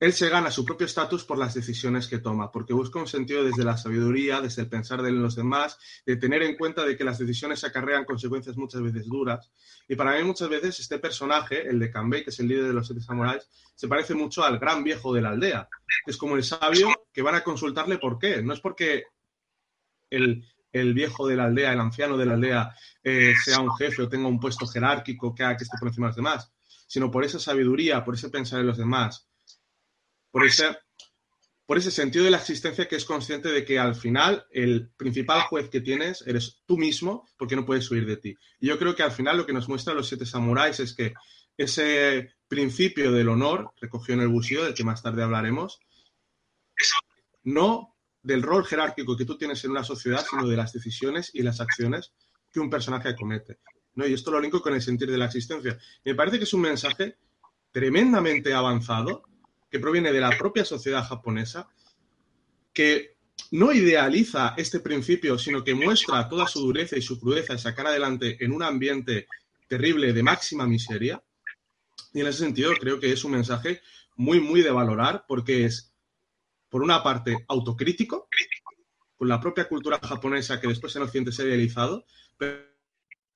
él 0.01 0.11
se 0.11 0.27
gana 0.27 0.51
su 0.51 0.65
propio 0.65 0.87
estatus 0.87 1.23
por 1.23 1.37
las 1.37 1.53
decisiones 1.53 2.09
que 2.09 2.17
toma, 2.17 2.51
porque 2.51 2.73
busca 2.73 2.99
un 2.99 3.07
sentido 3.07 3.45
desde 3.45 3.63
la 3.63 3.77
sabiduría, 3.77 4.41
desde 4.41 4.63
el 4.63 4.67
pensar 4.67 5.01
de 5.03 5.13
los 5.13 5.37
demás, 5.37 5.79
de 6.05 6.17
tener 6.17 6.43
en 6.43 6.57
cuenta 6.57 6.85
de 6.85 6.97
que 6.97 7.05
las 7.05 7.17
decisiones 7.17 7.63
acarrean 7.63 8.03
consecuencias 8.03 8.57
muchas 8.57 8.81
veces 8.81 9.05
duras. 9.05 9.49
Y 9.87 9.95
para 9.95 10.17
mí 10.17 10.23
muchas 10.25 10.49
veces 10.49 10.77
este 10.81 10.99
personaje, 10.99 11.65
el 11.65 11.79
de 11.79 11.91
Kanbei, 11.91 12.25
que 12.25 12.31
es 12.31 12.39
el 12.41 12.49
líder 12.49 12.65
de 12.65 12.73
los 12.73 12.87
siete 12.87 13.01
samuráis, 13.03 13.49
se 13.73 13.87
parece 13.87 14.15
mucho 14.15 14.43
al 14.43 14.59
gran 14.59 14.83
viejo 14.83 15.13
de 15.13 15.21
la 15.21 15.29
aldea. 15.29 15.69
Es 16.05 16.17
como 16.17 16.35
el 16.35 16.43
sabio 16.43 16.89
que 17.13 17.21
van 17.21 17.35
a 17.35 17.41
consultarle 17.45 17.99
por 17.99 18.19
qué. 18.19 18.41
No 18.41 18.51
es 18.51 18.59
porque 18.59 19.05
el, 20.09 20.45
viejo 20.93 21.27
de 21.27 21.35
la 21.35 21.45
aldea, 21.45 21.73
el 21.73 21.79
anciano 21.79 22.17
de 22.17 22.25
la 22.25 22.33
aldea, 22.33 22.75
eh, 23.03 23.33
sea 23.43 23.59
un 23.59 23.75
jefe 23.75 24.01
o 24.01 24.09
tenga 24.09 24.27
un 24.27 24.39
puesto 24.39 24.67
jerárquico 24.67 25.33
que 25.33 25.43
haga 25.43 25.57
que 25.57 25.63
esté 25.63 25.77
por 25.79 25.87
encima 25.87 26.07
de 26.07 26.09
los 26.09 26.15
demás, 26.17 26.51
sino 26.87 27.09
por 27.09 27.23
esa 27.23 27.39
sabiduría, 27.39 28.03
por 28.03 28.15
ese 28.15 28.29
pensar 28.29 28.59
en 28.59 28.67
los 28.67 28.77
demás, 28.77 29.27
por 30.31 30.45
ese, 30.45 30.77
por 31.65 31.77
ese 31.77 31.91
sentido 31.91 32.25
de 32.25 32.31
la 32.31 32.37
existencia 32.37 32.87
que 32.87 32.97
es 32.97 33.05
consciente 33.05 33.49
de 33.49 33.63
que 33.63 33.79
al 33.79 33.95
final 33.95 34.45
el 34.51 34.89
principal 34.97 35.41
juez 35.41 35.69
que 35.69 35.81
tienes 35.81 36.23
eres 36.27 36.61
tú 36.65 36.77
mismo 36.77 37.27
porque 37.37 37.55
no 37.55 37.65
puedes 37.65 37.89
huir 37.89 38.05
de 38.05 38.17
ti. 38.17 38.35
Y 38.59 38.67
yo 38.67 38.77
creo 38.77 38.95
que 38.95 39.03
al 39.03 39.11
final 39.11 39.37
lo 39.37 39.45
que 39.45 39.53
nos 39.53 39.69
muestra 39.69 39.93
los 39.93 40.07
siete 40.07 40.25
samuráis 40.25 40.79
es 40.79 40.93
que 40.93 41.13
ese 41.57 42.35
principio 42.47 43.11
del 43.11 43.29
honor, 43.29 43.71
recogido 43.79 44.15
en 44.15 44.21
el 44.23 44.27
Bushido, 44.27 44.65
del 44.65 44.73
que 44.73 44.83
más 44.83 45.01
tarde 45.01 45.23
hablaremos, 45.23 45.79
no 47.43 47.94
del 48.25 48.41
rol 48.41 48.65
jerárquico 48.65 49.15
que 49.15 49.23
tú 49.23 49.37
tienes 49.37 49.63
en 49.63 49.71
una 49.71 49.83
sociedad, 49.83 50.25
sino 50.27 50.47
de 50.47 50.57
las 50.57 50.73
decisiones 50.73 51.29
y 51.33 51.43
las 51.43 51.61
acciones 51.61 52.11
que 52.51 52.59
un 52.59 52.71
personaje 52.71 53.15
comete. 53.15 53.59
¿no? 53.93 54.07
Y 54.07 54.13
esto 54.13 54.31
lo 54.31 54.41
linko 54.41 54.61
con 54.61 54.73
el 54.73 54.81
sentir 54.81 55.11
de 55.11 55.17
la 55.17 55.25
existencia. 55.25 55.77
Me 56.03 56.15
parece 56.15 56.39
que 56.39 56.45
es 56.45 56.53
un 56.53 56.61
mensaje 56.61 57.17
tremendamente 57.71 58.51
avanzado 58.51 59.23
que 59.69 59.79
proviene 59.79 60.11
de 60.11 60.19
la 60.21 60.31
propia 60.31 60.65
sociedad 60.65 61.05
japonesa, 61.07 61.69
que 62.73 63.17
no 63.51 63.71
idealiza 63.71 64.55
este 64.57 64.79
principio, 64.79 65.37
sino 65.37 65.63
que 65.63 65.75
muestra 65.75 66.27
toda 66.27 66.47
su 66.47 66.61
dureza 66.61 66.97
y 66.97 67.03
su 67.03 67.19
crudeza 67.19 67.53
y 67.53 67.59
sacar 67.59 67.85
adelante 67.85 68.43
en 68.43 68.53
un 68.53 68.63
ambiente 68.63 69.27
terrible 69.67 70.13
de 70.13 70.23
máxima 70.23 70.65
miseria. 70.65 71.23
Y 72.11 72.21
en 72.21 72.27
ese 72.27 72.39
sentido 72.39 72.73
creo 72.79 72.99
que 72.99 73.11
es 73.11 73.23
un 73.23 73.33
mensaje 73.33 73.81
muy, 74.15 74.39
muy 74.39 74.63
de 74.63 74.71
valorar 74.71 75.25
porque 75.27 75.65
es, 75.65 75.94
por 76.75 76.83
una 76.83 77.01
parte, 77.01 77.45
autocrítico, 77.47 78.27
con 79.15 79.29
la 79.29 79.39
propia 79.39 79.65
cultura 79.65 79.97
japonesa 79.97 80.59
que 80.59 80.67
después 80.67 80.91
se 80.91 80.99
ha 80.99 81.45
idealizado, 81.45 82.05
pero 82.37 82.65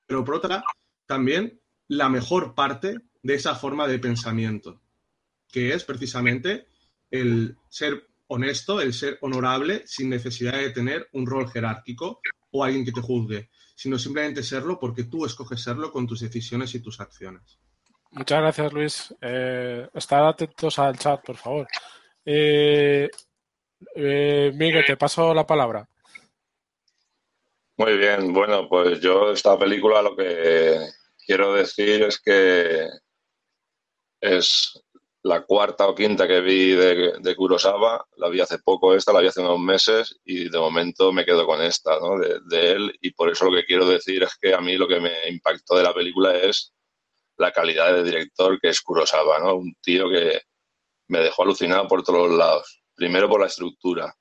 pero 0.05 0.25
por 0.25 0.35
otra, 0.35 0.61
también 1.05 1.61
la 1.87 2.09
mejor 2.09 2.53
parte 2.53 2.97
de 3.23 3.33
esa 3.35 3.55
forma 3.55 3.87
de 3.87 3.97
pensamiento, 3.97 4.81
que 5.47 5.73
es 5.73 5.85
precisamente 5.85 6.67
el 7.09 7.55
ser 7.69 8.09
honesto, 8.27 8.81
el 8.81 8.93
ser 8.93 9.17
honorable 9.21 9.83
sin 9.87 10.09
necesidad 10.09 10.57
de 10.57 10.71
tener 10.71 11.07
un 11.13 11.25
rol 11.25 11.49
jerárquico 11.49 12.19
o 12.51 12.65
alguien 12.65 12.83
que 12.83 12.91
te 12.91 12.99
juzgue, 12.99 13.49
sino 13.73 13.97
simplemente 13.97 14.43
serlo 14.43 14.77
porque 14.81 15.05
tú 15.05 15.25
escoges 15.25 15.63
serlo 15.63 15.93
con 15.93 16.05
tus 16.05 16.19
decisiones 16.19 16.75
y 16.75 16.81
tus 16.81 16.99
acciones. 16.99 17.57
Muchas 18.11 18.41
gracias, 18.41 18.73
Luis. 18.73 19.15
Eh, 19.21 19.87
estar 19.93 20.25
atentos 20.25 20.77
al 20.77 20.97
chat, 20.97 21.23
por 21.23 21.37
favor. 21.37 21.65
Eh, 22.25 23.09
eh, 23.95 24.51
Miguel, 24.55 24.85
te 24.85 24.97
paso 24.97 25.33
la 25.33 25.45
palabra. 25.45 25.87
Muy 27.77 27.97
bien, 27.97 28.33
bueno, 28.33 28.67
pues 28.67 28.99
yo 28.99 29.31
esta 29.31 29.57
película 29.57 30.01
lo 30.01 30.15
que 30.15 30.79
quiero 31.25 31.53
decir 31.53 32.03
es 32.03 32.19
que 32.19 32.87
es 34.19 34.83
la 35.23 35.43
cuarta 35.45 35.87
o 35.87 35.95
quinta 35.95 36.27
que 36.27 36.41
vi 36.41 36.71
de, 36.71 37.35
Kurosawa, 37.35 38.05
la 38.17 38.29
vi 38.29 38.41
hace 38.41 38.59
poco 38.59 38.95
esta, 38.95 39.13
la 39.13 39.21
vi 39.21 39.27
hace 39.27 39.41
unos 39.41 39.59
meses 39.59 40.19
y 40.25 40.49
de 40.49 40.57
momento 40.57 41.11
me 41.11 41.25
quedo 41.25 41.45
con 41.45 41.61
esta, 41.61 41.99
¿no? 41.99 42.17
De, 42.17 42.39
de, 42.45 42.71
él 42.71 42.97
y 43.01 43.11
por 43.11 43.29
eso 43.29 43.45
lo 43.45 43.55
que 43.55 43.65
quiero 43.65 43.85
decir 43.87 44.23
es 44.23 44.35
que 44.41 44.53
a 44.53 44.61
mí 44.61 44.75
lo 44.75 44.87
que 44.87 44.99
me 44.99 45.29
impactó 45.29 45.77
de 45.77 45.83
la 45.83 45.93
película 45.93 46.35
es 46.37 46.73
la 47.37 47.51
calidad 47.51 47.93
de 47.93 48.03
director 48.03 48.59
que 48.59 48.69
es 48.69 48.81
Kurosawa, 48.81 49.39
¿no? 49.39 49.55
Un 49.55 49.73
tío 49.81 50.09
que 50.09 50.41
me 51.07 51.19
dejó 51.19 51.43
alucinado 51.43 51.87
por 51.87 52.03
todos 52.03 52.31
lados. 52.31 52.78
Primero 52.99 53.29
por 53.29 53.39
la 53.39 53.47
estructura, 53.47 54.13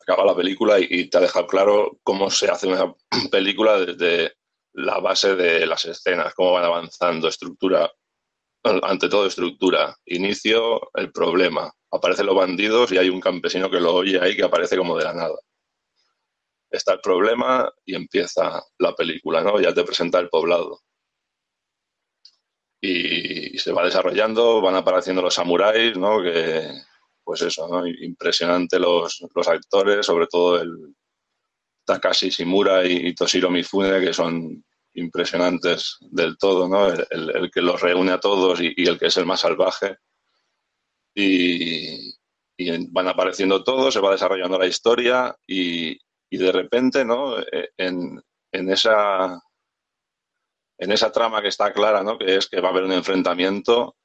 acaba 0.00 0.24
la 0.24 0.34
película 0.34 0.80
y, 0.80 1.08
te 1.08 1.18
ha 1.18 1.20
dejado 1.20 1.46
claro 1.46 2.00
cómo 2.02 2.32
se 2.32 2.50
hace 2.50 2.66
una 2.66 2.92
película 3.30 3.78
desde 3.78 4.34
la 4.72 4.98
base 4.98 5.36
de 5.36 5.66
las 5.66 5.84
escenas, 5.84 6.34
cómo 6.34 6.54
van 6.54 6.64
avanzando, 6.64 7.28
estructura, 7.28 7.88
ante 8.64 9.08
todo 9.08 9.26
estructura, 9.26 9.96
inicio, 10.04 10.80
el 10.94 11.12
problema, 11.12 11.72
aparecen 11.92 12.26
los 12.26 12.34
bandidos 12.34 12.90
y 12.90 12.98
hay 12.98 13.08
un 13.08 13.20
campesino 13.20 13.70
que 13.70 13.78
lo 13.78 13.94
oye 13.94 14.20
ahí 14.20 14.34
que 14.34 14.42
aparece 14.42 14.76
como 14.76 14.98
de 14.98 15.04
la 15.04 15.14
nada. 15.14 15.38
Está 16.70 16.94
el 16.94 17.00
problema 17.00 17.72
y 17.84 17.94
empieza 17.94 18.64
la 18.78 18.96
película, 18.96 19.44
¿no? 19.44 19.60
Ya 19.60 19.72
te 19.72 19.84
presenta 19.84 20.18
el 20.18 20.28
poblado. 20.28 20.80
Y, 22.80 23.56
y 23.56 23.58
se 23.58 23.72
va 23.72 23.84
desarrollando, 23.84 24.60
van 24.60 24.76
apareciendo 24.76 25.20
los 25.22 25.34
samuráis, 25.34 25.96
¿no? 25.96 26.22
Que, 26.22 26.66
pues 27.30 27.42
eso, 27.42 27.68
¿no? 27.68 27.86
Impresionante 27.86 28.78
los, 28.78 29.24
los 29.34 29.48
actores, 29.48 30.04
sobre 30.04 30.26
todo 30.26 30.60
el 30.60 30.94
Takashi 31.84 32.28
Shimura 32.30 32.84
y, 32.84 33.14
Toshiro 33.14 33.50
Mifune, 33.50 34.00
que 34.00 34.12
son 34.12 34.64
impresionantes 34.94 35.98
del 36.10 36.36
todo, 36.36 36.68
¿no? 36.68 36.88
El, 36.88 37.50
que 37.52 37.60
los 37.60 37.80
reúne 37.80 38.12
a 38.12 38.20
todos 38.20 38.60
y, 38.60 38.74
el 38.76 38.98
que 38.98 39.06
es 39.06 39.16
el 39.16 39.26
más 39.26 39.40
salvaje. 39.40 39.96
Y, 41.14 42.14
van 42.90 43.08
apareciendo 43.08 43.64
todos, 43.64 43.94
se 43.94 44.00
va 44.00 44.12
desarrollando 44.12 44.58
la 44.58 44.66
historia 44.66 45.34
y, 45.46 45.98
de 46.30 46.52
repente, 46.52 47.04
¿no? 47.04 47.38
E, 47.40 47.70
en, 47.76 48.20
en, 48.52 48.70
esa, 48.70 49.40
en 50.80 50.92
esa 50.92 51.12
trama 51.12 51.42
que 51.42 51.48
está 51.48 51.72
clara, 51.72 52.02
¿no? 52.02 52.18
Que 52.18 52.36
es 52.36 52.48
que 52.48 52.60
va 52.60 52.68
a 52.68 52.70
haber 52.72 52.84
un 52.84 52.92
enfrentamiento, 52.92 53.96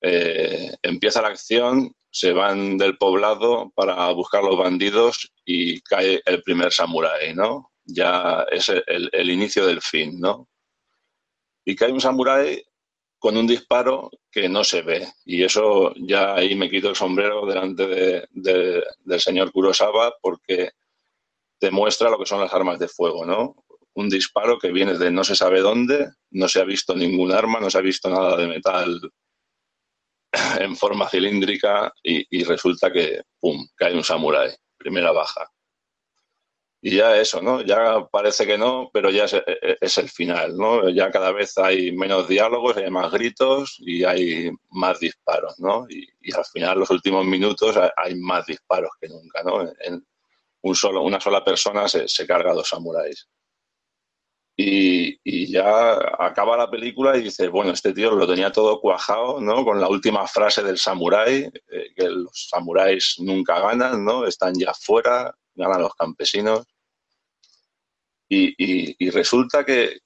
eh, 0.00 0.72
empieza 0.82 1.20
la 1.20 1.28
acción 1.28 1.94
se 2.14 2.32
van 2.32 2.78
del 2.78 2.96
poblado 2.96 3.72
para 3.74 4.08
buscar 4.12 4.44
los 4.44 4.56
bandidos 4.56 5.32
y 5.44 5.80
cae 5.80 6.22
el 6.24 6.44
primer 6.44 6.72
samurái, 6.72 7.34
¿no? 7.34 7.72
Ya 7.84 8.46
es 8.52 8.68
el, 8.68 9.30
inicio 9.30 9.66
del 9.66 9.82
fin, 9.82 10.20
¿no? 10.20 10.48
Y 11.64 11.74
cae 11.74 11.90
un 11.90 12.00
samurái 12.00 12.62
con 13.18 13.36
un 13.36 13.48
disparo 13.48 14.12
que 14.30 14.48
no 14.48 14.62
se 14.62 14.82
ve. 14.82 15.08
Y 15.24 15.42
eso 15.42 15.92
ya 15.96 16.36
ahí 16.36 16.54
me 16.54 16.70
quito 16.70 16.90
el 16.90 16.94
sombrero 16.94 17.46
delante 17.46 18.28
del 18.30 19.20
señor 19.20 19.50
Kurosawa 19.50 20.14
porque 20.22 20.70
demuestra 21.60 22.10
lo 22.10 22.18
que 22.18 22.26
son 22.26 22.40
las 22.40 22.54
armas 22.54 22.78
de 22.78 22.86
fuego, 22.86 23.26
¿no? 23.26 23.56
Un 23.94 24.08
disparo 24.08 24.58
que 24.58 24.72
viene 24.72 24.98
de 24.98 25.10
no 25.10 25.24
se 25.24 25.36
sabe 25.36 25.60
dónde, 25.60 26.10
no 26.30 26.48
se 26.48 26.60
ha 26.60 26.64
visto 26.64 26.94
ningún 26.94 27.32
arma, 27.32 27.60
no 27.60 27.70
se 27.70 27.78
ha 27.78 27.82
visto 27.82 28.10
nada 28.10 28.36
de 28.36 28.46
metal 28.46 29.00
en 30.60 30.76
forma 30.76 31.08
cilíndrica 31.08 31.92
y, 32.02 32.42
resulta 32.44 32.92
que, 32.92 33.22
¡pum!, 33.40 33.66
cae 33.76 33.94
un 33.94 34.04
samurái, 34.04 34.50
primera 34.76 35.12
baja. 35.12 35.48
Y 36.86 36.96
ya 36.96 37.16
eso, 37.16 37.40
¿no? 37.40 37.62
Ya 37.62 38.06
parece 38.12 38.46
que 38.46 38.58
no, 38.58 38.90
pero 38.92 39.08
ya 39.08 39.24
es, 39.24 39.34
es, 39.80 39.96
el 39.96 40.10
final, 40.10 40.54
¿no? 40.54 40.90
Ya 40.90 41.10
cada 41.10 41.32
vez 41.32 41.56
hay 41.56 41.92
menos 41.92 42.28
diálogos, 42.28 42.76
hay 42.76 42.90
más 42.90 43.10
gritos 43.10 43.76
y 43.78 44.04
hay 44.04 44.50
más 44.70 45.00
disparos, 45.00 45.58
¿no? 45.58 45.86
Y, 45.88 46.06
al 46.34 46.44
final, 46.44 46.80
los 46.80 46.90
últimos 46.90 47.24
minutos, 47.24 47.74
hay 47.96 48.16
más 48.16 48.44
disparos 48.44 48.90
que 49.00 49.08
nunca, 49.08 49.42
¿no? 49.42 49.62
En 49.80 50.04
un 50.64 50.74
solo, 50.74 51.02
una 51.02 51.20
sola 51.20 51.42
persona 51.42 51.88
se, 51.88 52.26
carga 52.26 52.52
dos 52.52 52.68
samuráis. 52.68 53.28
Y, 54.56 55.50
ya 55.52 55.94
acaba 56.18 56.56
la 56.56 56.70
película 56.70 57.16
y 57.16 57.22
dices, 57.22 57.50
bueno, 57.50 57.72
este 57.72 57.92
tío 57.92 58.10
lo 58.12 58.26
tenía 58.26 58.52
todo 58.52 58.80
cuajado, 58.80 59.40
¿no? 59.40 59.64
Con 59.64 59.80
la 59.80 59.88
última 59.88 60.26
frase 60.26 60.62
del 60.62 60.78
samurái, 60.78 61.50
eh, 61.70 61.92
que 61.94 62.08
los 62.08 62.48
samuráis 62.50 63.16
nunca 63.18 63.60
ganan, 63.60 64.04
¿no? 64.04 64.26
Están 64.26 64.54
ya 64.54 64.72
fuera, 64.74 65.34
ganan 65.54 65.82
los 65.82 65.94
campesinos. 65.94 66.64
Y, 68.28 69.10
resulta 69.10 69.64
que, 69.64 69.98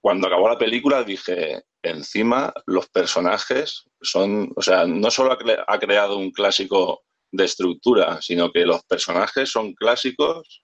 cuando 0.00 0.26
acabó 0.26 0.48
la 0.48 0.58
película 0.58 1.04
dije, 1.04 1.62
encima 1.82 2.52
los 2.66 2.88
personajes 2.88 3.84
son, 4.00 4.52
o 4.56 4.62
sea, 4.62 4.84
no 4.86 5.10
solo 5.10 5.32
ha 5.66 5.78
creado 5.78 6.18
un 6.18 6.30
clásico 6.32 7.02
de 7.30 7.44
estructura, 7.44 8.20
sino 8.20 8.50
que 8.50 8.66
los 8.66 8.82
personajes 8.84 9.50
son 9.50 9.74
clásicos 9.74 10.63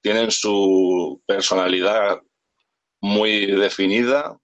tienen 0.00 0.30
su 0.30 1.22
personalidad 1.26 2.20
muy 3.00 3.46
definida, 3.46 4.38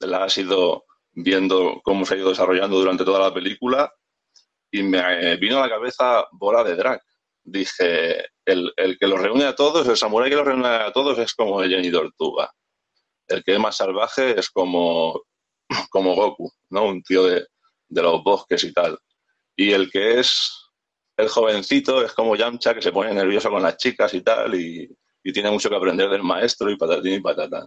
la 0.00 0.24
has 0.24 0.36
ido 0.38 0.84
viendo 1.12 1.80
cómo 1.84 2.04
se 2.04 2.14
ha 2.14 2.18
ido 2.18 2.30
desarrollando 2.30 2.78
durante 2.78 3.04
toda 3.04 3.20
la 3.20 3.34
película 3.34 3.92
y 4.70 4.82
me 4.82 5.36
vino 5.36 5.58
a 5.58 5.68
la 5.68 5.74
cabeza 5.74 6.26
Bola 6.32 6.64
de 6.64 6.74
Drag. 6.74 7.00
Dije, 7.44 8.24
el, 8.44 8.72
que 8.98 9.06
los 9.06 9.20
reúne 9.20 9.44
a 9.44 9.54
todos, 9.54 9.86
el 9.86 9.96
samurái 9.96 10.30
que 10.30 10.36
los 10.36 10.46
reúne 10.46 10.66
a 10.66 10.92
todos 10.92 11.18
es 11.18 11.34
como 11.34 11.62
Jenny 11.62 11.92
Tortuga. 11.92 12.50
El 13.28 13.44
que 13.44 13.54
es 13.54 13.60
más 13.60 13.76
salvaje 13.76 14.38
es 14.38 14.50
como, 14.50 15.22
como 15.90 16.14
Goku, 16.14 16.50
¿no? 16.70 16.86
Un 16.86 17.02
tío 17.02 17.24
de, 17.24 17.46
de 17.88 18.02
los 18.02 18.22
bosques 18.24 18.64
y 18.64 18.72
tal. 18.72 18.98
Y 19.56 19.72
el 19.72 19.90
que 19.90 20.18
es 20.18 20.63
el 21.16 21.28
jovencito 21.28 22.04
es 22.04 22.12
como 22.12 22.36
Yamcha, 22.36 22.74
que 22.74 22.82
se 22.82 22.92
pone 22.92 23.14
nervioso 23.14 23.50
con 23.50 23.62
las 23.62 23.76
chicas 23.76 24.12
y 24.14 24.22
tal, 24.22 24.54
y, 24.54 24.88
tiene 25.32 25.50
mucho 25.50 25.70
que 25.70 25.76
aprender 25.76 26.10
del 26.10 26.22
maestro 26.22 26.70
y 26.70 26.76
patatín 26.76 27.14
y 27.14 27.20
patatán. 27.20 27.66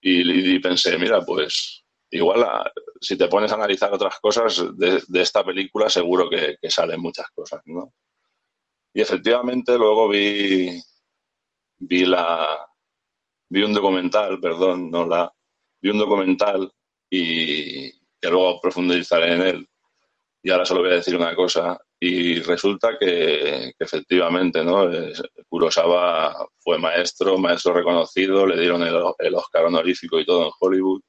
Y, 0.00 0.58
pensé, 0.60 0.96
mira, 0.98 1.20
pues 1.24 1.84
igual 2.10 2.44
si 3.00 3.16
te 3.16 3.26
pones 3.26 3.50
a 3.50 3.54
analizar 3.56 3.92
otras 3.92 4.20
cosas 4.20 4.64
de, 4.76 5.02
esta 5.20 5.44
película, 5.44 5.88
seguro 5.88 6.28
que, 6.30 6.56
salen 6.70 7.00
muchas 7.00 7.26
cosas, 7.34 7.62
¿no? 7.64 7.92
Y 8.94 9.00
efectivamente 9.00 9.76
luego 9.76 10.08
vi, 10.08 10.80
vi 11.78 12.04
la, 12.04 12.64
vi 13.48 13.62
un 13.62 13.72
documental, 13.72 14.38
perdón, 14.40 14.90
no 14.90 15.06
la, 15.06 15.32
vi 15.80 15.90
un 15.90 15.98
documental 15.98 16.70
y 17.10 17.90
que 17.90 18.30
luego 18.30 18.60
profundizaré 18.60 19.34
en 19.34 19.42
él. 19.42 19.68
Y 20.42 20.50
ahora 20.50 20.64
solo 20.64 20.82
voy 20.82 20.90
a 20.90 20.96
decir 20.96 21.16
una 21.16 21.34
cosa, 21.34 21.78
y 22.04 22.40
resulta 22.40 22.98
que, 22.98 23.74
efectivamente, 23.78 24.64
¿no? 24.64 24.90
Kurosawa 25.48 26.48
fue 26.58 26.76
maestro, 26.76 27.38
maestro 27.38 27.74
reconocido, 27.74 28.44
le 28.44 28.60
dieron 28.60 28.82
el, 28.82 29.34
Oscar 29.36 29.66
honorífico 29.66 30.18
y 30.18 30.26
todo 30.26 30.46
en 30.46 30.52
Hollywood. 30.58 31.00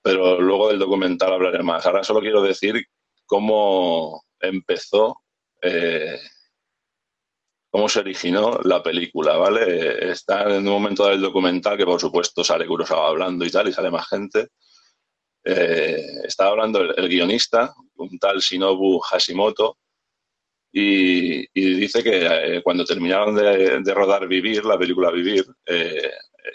Pero 0.00 0.40
luego 0.40 0.68
del 0.68 0.78
documental 0.78 1.32
hablaré 1.32 1.64
más. 1.64 1.84
Ahora 1.84 2.04
solo 2.04 2.20
quiero 2.20 2.42
decir 2.42 2.86
cómo 3.26 4.22
empezó, 4.38 5.16
eh, 5.60 6.20
cómo 7.68 7.88
se 7.88 7.98
originó 7.98 8.60
la 8.62 8.84
película, 8.84 9.36
¿vale? 9.36 10.12
Está 10.12 10.44
en 10.44 10.58
un 10.58 10.74
momento 10.74 11.08
del 11.08 11.20
documental 11.20 11.76
que, 11.76 11.86
por 11.86 12.00
supuesto, 12.00 12.44
sale 12.44 12.68
Kurosawa 12.68 13.08
hablando 13.08 13.44
y 13.44 13.50
tal, 13.50 13.66
y 13.66 13.72
sale 13.72 13.90
más 13.90 14.08
gente 14.08 14.50
eh, 15.44 16.22
estaba 16.24 16.50
hablando 16.50 16.80
el, 16.80 17.08
guionista, 17.08 17.74
un 17.96 18.18
tal 18.18 18.38
Shinobu 18.38 19.00
Hashimoto, 19.00 19.78
y, 20.72 21.46
dice 21.52 22.02
que 22.02 22.56
eh, 22.56 22.62
cuando 22.62 22.84
terminaron 22.84 23.34
de, 23.34 23.94
rodar 23.94 24.26
Vivir, 24.26 24.64
la 24.64 24.78
película 24.78 25.10
Vivir, 25.10 25.44
eh, 25.66 26.10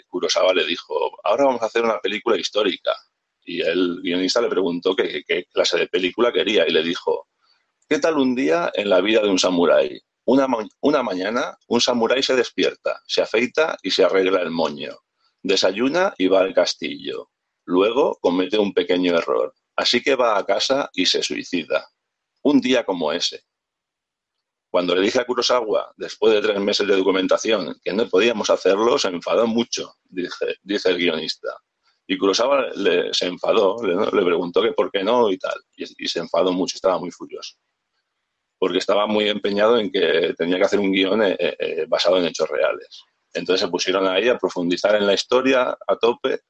Kurosawa 0.08 0.52
le 0.54 0.66
dijo, 0.66 1.16
ahora 1.24 1.44
vamos 1.44 1.62
a 1.62 1.66
hacer 1.66 1.84
una 1.84 2.00
película 2.00 2.36
histórica. 2.36 2.92
Y 3.44 3.60
el 3.62 4.00
guionista 4.02 4.40
le 4.42 4.48
preguntó 4.48 4.94
qué, 4.94 5.22
clase 5.52 5.78
de 5.78 5.86
película 5.86 6.32
quería 6.32 6.66
y 6.66 6.72
le 6.72 6.82
dijo, 6.82 7.28
¿qué 7.88 7.98
tal 7.98 8.18
un 8.18 8.34
día 8.34 8.70
en 8.74 8.90
la 8.90 9.00
vida 9.00 9.22
de 9.22 9.30
un 9.30 9.38
samurái? 9.38 10.00
Una, 10.24 10.46
una 10.80 11.02
mañana 11.02 11.56
un 11.68 11.80
samurái 11.80 12.22
se 12.22 12.36
despierta, 12.36 13.00
se 13.06 13.22
afeita 13.22 13.78
y 13.82 13.90
se 13.90 14.04
arregla 14.04 14.42
el 14.42 14.50
moño, 14.50 14.98
desayuna 15.42 16.12
y 16.18 16.26
va 16.26 16.40
al 16.40 16.52
castillo, 16.52 17.30
Luego 17.68 18.16
comete 18.22 18.58
un 18.58 18.72
pequeño 18.72 19.14
error, 19.14 19.54
así 19.76 20.02
que 20.02 20.14
va 20.14 20.38
a 20.38 20.46
casa 20.46 20.88
y 20.94 21.04
se 21.04 21.22
suicida. 21.22 21.86
Un 22.42 22.62
día 22.62 22.82
como 22.82 23.12
ese. 23.12 23.44
Cuando 24.70 24.94
le 24.94 25.02
dije 25.02 25.20
a 25.20 25.26
Kurosawa, 25.26 25.92
después 25.98 26.32
de 26.32 26.40
tres 26.40 26.58
meses 26.60 26.88
de 26.88 26.96
documentación, 26.96 27.78
que 27.84 27.92
no 27.92 28.08
podíamos 28.08 28.48
hacerlo, 28.48 28.98
se 28.98 29.08
enfadó 29.08 29.46
mucho, 29.46 29.96
dice 30.08 30.88
el 30.88 30.96
guionista. 30.96 31.58
Y 32.06 32.16
Kurosawa 32.16 32.72
se 33.12 33.26
enfadó, 33.26 33.76
le, 33.82 34.24
preguntó 34.24 34.62
que 34.62 34.72
por 34.72 34.90
qué 34.90 35.04
no 35.04 35.30
y 35.30 35.36
tal. 35.36 35.60
Y, 35.76 36.08
se 36.08 36.20
enfadó 36.20 36.54
mucho, 36.54 36.76
estaba 36.76 36.98
muy 36.98 37.10
furioso. 37.10 37.54
Porque 38.58 38.78
estaba 38.78 39.06
muy 39.06 39.28
empeñado 39.28 39.78
en 39.78 39.92
que 39.92 40.32
tenía 40.38 40.56
que 40.56 40.64
hacer 40.64 40.80
un 40.80 40.90
guion 40.90 41.22
eh, 41.22 41.36
eh, 41.38 41.84
basado 41.86 42.16
en 42.16 42.24
hechos 42.24 42.48
reales. 42.48 43.04
Entonces 43.34 43.60
se 43.60 43.68
pusieron 43.70 44.08
ahí 44.08 44.30
a 44.30 44.38
profundizar 44.38 44.94
en 44.94 45.06
la 45.06 45.12
historia 45.12 45.76
a 45.86 45.96
tope 45.96 46.40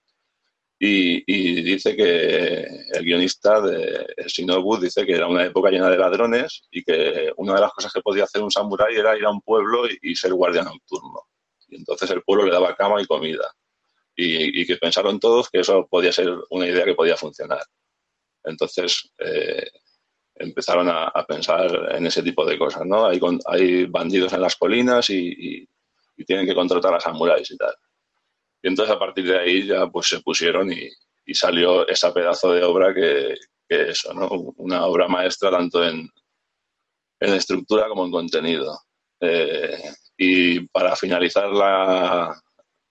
y, 0.80 1.62
dice 1.62 1.96
que 1.96 2.60
el 2.92 3.04
guionista 3.04 3.60
de 3.60 4.06
Shinobu 4.26 4.78
dice 4.78 5.04
que 5.04 5.14
era 5.14 5.26
una 5.26 5.44
época 5.44 5.70
llena 5.70 5.90
de 5.90 5.98
ladrones 5.98 6.62
y 6.70 6.84
que 6.84 7.32
una 7.36 7.54
de 7.54 7.60
las 7.62 7.72
cosas 7.72 7.92
que 7.92 8.00
podía 8.00 8.24
hacer 8.24 8.42
un 8.42 8.50
samurái 8.50 8.94
era 8.94 9.16
ir 9.16 9.24
a 9.24 9.30
un 9.30 9.40
pueblo 9.40 9.82
y, 10.00 10.14
ser 10.14 10.32
guardia 10.34 10.62
nocturno. 10.62 11.22
Y 11.68 11.76
entonces 11.76 12.08
el 12.10 12.22
pueblo 12.22 12.44
le 12.44 12.52
daba 12.52 12.76
cama 12.76 13.02
y 13.02 13.06
comida. 13.06 13.52
Y, 14.14 14.66
que 14.66 14.76
pensaron 14.76 15.20
todos 15.20 15.48
que 15.50 15.60
eso 15.60 15.86
podía 15.88 16.12
ser 16.12 16.32
una 16.50 16.66
idea 16.66 16.84
que 16.84 16.94
podía 16.94 17.16
funcionar. 17.16 17.62
Entonces 18.44 19.10
eh, 19.18 19.68
empezaron 20.36 20.88
a, 20.88 21.10
pensar 21.26 21.92
en 21.92 22.06
ese 22.06 22.22
tipo 22.22 22.44
de 22.46 22.58
cosas, 22.58 22.86
¿no? 22.86 23.06
Hay, 23.06 23.20
hay 23.46 23.86
bandidos 23.86 24.32
en 24.32 24.42
las 24.42 24.56
colinas 24.56 25.10
y, 25.10 25.68
y 26.16 26.24
tienen 26.24 26.46
que 26.46 26.54
contratar 26.54 26.94
a 26.94 27.00
samuráis 27.00 27.50
y 27.50 27.56
tal. 27.56 27.74
Y 28.62 28.68
entonces 28.68 28.94
a 28.94 28.98
partir 28.98 29.26
de 29.26 29.38
ahí 29.38 29.66
ya 29.66 29.86
pues 29.86 30.08
se 30.08 30.20
pusieron 30.20 30.72
y, 30.72 30.90
salió 31.34 31.86
esa 31.86 32.12
pedazo 32.14 32.54
de 32.54 32.64
obra 32.64 32.94
que, 32.94 33.34
que, 33.68 33.90
eso, 33.90 34.14
¿no? 34.14 34.28
Una 34.56 34.86
obra 34.86 35.08
maestra 35.08 35.50
tanto 35.50 35.84
en, 35.86 36.08
en 37.20 37.34
estructura 37.34 37.86
como 37.88 38.06
en 38.06 38.10
contenido. 38.10 38.78
Eh, 39.20 39.78
y 40.16 40.60
para 40.68 40.96
finalizar 40.96 41.50
la, 41.50 42.34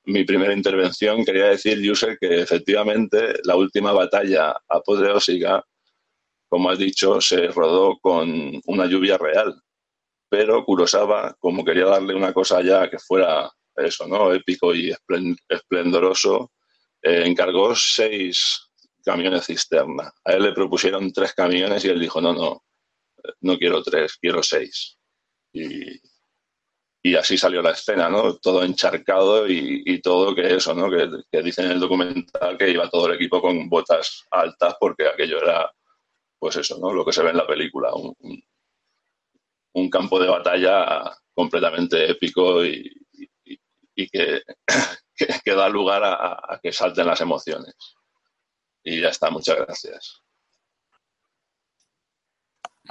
mi 0.06 0.24
primera 0.24 0.54
intervención, 0.54 1.26
quería 1.26 1.48
decir, 1.48 1.80
User, 1.90 2.18
que 2.20 2.42
efectivamente 2.42 3.40
la 3.44 3.56
última 3.56 3.92
batalla 3.92 4.56
apoteósica, 4.68 5.64
como 6.50 6.70
has 6.70 6.80
dicho, 6.80 7.20
se 7.20 7.48
rodó 7.48 7.98
con 8.00 8.62
una 8.66 8.86
lluvia 8.86 9.18
real. 9.18 9.62
Pero 10.30 10.64
Kurosawa, 10.64 11.36
como 11.40 11.64
quería 11.64 11.86
darle 11.86 12.16
una 12.16 12.34
cosa 12.34 12.62
ya 12.62 12.90
que 12.90 13.00
fuera 13.00 13.50
eso, 13.78 14.08
¿no? 14.08 14.34
Épico 14.34 14.74
y 14.74 14.94
esplendoroso, 15.50 16.52
eh, 17.02 17.24
encargó 17.26 17.76
seis 17.76 18.70
camiones 19.04 19.46
cisterna. 19.46 20.12
A 20.26 20.34
él 20.34 20.44
le 20.44 20.52
propusieron 20.52 21.12
tres 21.14 21.34
camiones 21.34 21.86
y 21.86 21.90
él 21.90 22.00
dijo, 22.00 22.20
no, 22.20 22.34
no, 22.34 22.64
no 23.42 23.58
quiero 23.58 23.82
tres, 23.84 24.18
quiero 24.20 24.44
seis. 24.44 24.98
Y, 25.54 26.02
así 27.16 27.38
salió 27.38 27.62
la 27.62 27.72
escena, 27.72 28.10
¿no? 28.10 28.36
Todo 28.36 28.64
encharcado 28.64 29.48
y, 29.48 30.02
todo 30.02 30.36
que 30.36 30.56
eso, 30.56 30.74
¿no? 30.74 30.90
Que, 30.90 31.10
que 31.32 31.42
dice 31.42 31.64
en 31.64 31.72
el 31.72 31.80
documental 31.80 32.58
que 32.58 32.70
iba 32.70 32.90
todo 32.90 33.08
el 33.08 33.16
equipo 33.16 33.42
con 33.42 33.70
botas 33.70 34.26
altas 34.30 34.76
porque 34.78 35.08
aquello 35.08 35.42
era, 35.42 35.72
pues 36.38 36.58
eso, 36.58 36.78
¿no? 36.80 36.92
Lo 36.94 37.06
que 37.06 37.14
se 37.14 37.24
ve 37.24 37.30
en 37.30 37.38
la 37.38 37.48
película, 37.48 37.94
un, 37.94 38.14
un 39.78 39.90
campo 39.90 40.20
de 40.20 40.28
batalla 40.28 41.16
completamente 41.34 42.10
épico 42.12 42.66
y, 42.66 42.92
y 43.98 44.08
que, 44.10 44.44
que, 45.44 45.56
da 45.56 45.68
lugar 45.68 46.04
a, 46.06 46.60
que 46.62 46.72
salten 46.72 47.08
las 47.08 47.20
emociones. 47.20 47.76
Y 48.84 49.02
ya 49.02 49.10
está, 49.10 49.30
muchas 49.30 49.58
gracias. 49.58 50.22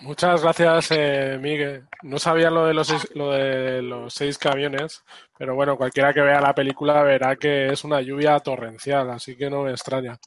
Muchas 0.02 0.42
gracias, 0.42 0.90
eh, 0.90 1.38
Miguel. 1.40 1.86
No 2.02 2.18
sabía 2.18 2.50
lo 2.50 2.66
de, 2.66 2.74
los 2.74 3.14
lo 3.14 3.30
de 3.30 3.80
los 3.80 4.12
seis 4.12 4.36
camiones, 4.36 5.02
pero 5.38 5.54
bueno, 5.54 5.78
cualquiera 5.78 6.12
que 6.12 6.20
vea 6.20 6.38
la 6.40 6.54
película 6.54 7.02
verá 7.02 7.36
que 7.36 7.68
es 7.72 7.82
una 7.82 8.02
lluvia 8.02 8.38
torrencial, 8.40 9.08
así 9.10 9.36
que 9.36 9.48
no 9.48 9.62
me 9.62 9.70
extraña. 9.70 10.18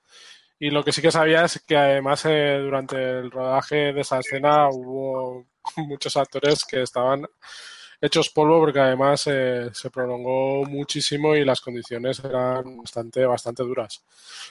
Y 0.57 0.71
lo 0.71 0.83
que 0.83 0.91
sí 0.91 1.01
que 1.01 1.11
sabía 1.11 1.45
es 1.45 1.63
que 1.67 1.77
además 1.77 2.25
eh, 2.25 2.57
durante 2.59 2.97
el 3.19 3.29
rodaje 3.29 3.93
de 3.93 4.01
esa 4.01 4.19
escena 4.19 4.69
hubo 4.69 5.45
muchos 5.77 6.17
actores 6.17 6.65
que 6.65 6.81
estaban 6.81 7.27
hechos 8.01 8.29
polvo 8.29 8.59
porque 8.59 8.79
además 8.79 9.23
eh, 9.27 9.69
se 9.73 9.89
prolongó 9.89 10.63
muchísimo 10.65 11.35
y 11.35 11.43
las 11.43 11.61
condiciones 11.61 12.19
eran 12.23 12.77
bastante, 12.77 13.25
bastante 13.25 13.63
duras. 13.63 14.03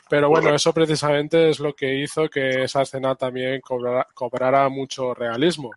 Pero 0.08 0.28
bueno, 0.28 0.54
eso 0.54 0.72
precisamente 0.72 1.48
es 1.50 1.58
lo 1.58 1.74
que 1.74 1.94
hizo 1.94 2.28
que 2.28 2.64
esa 2.64 2.82
escena 2.82 3.14
también 3.14 3.61
cobrara, 3.61 4.68
mucho 4.68 5.14
realismo, 5.14 5.70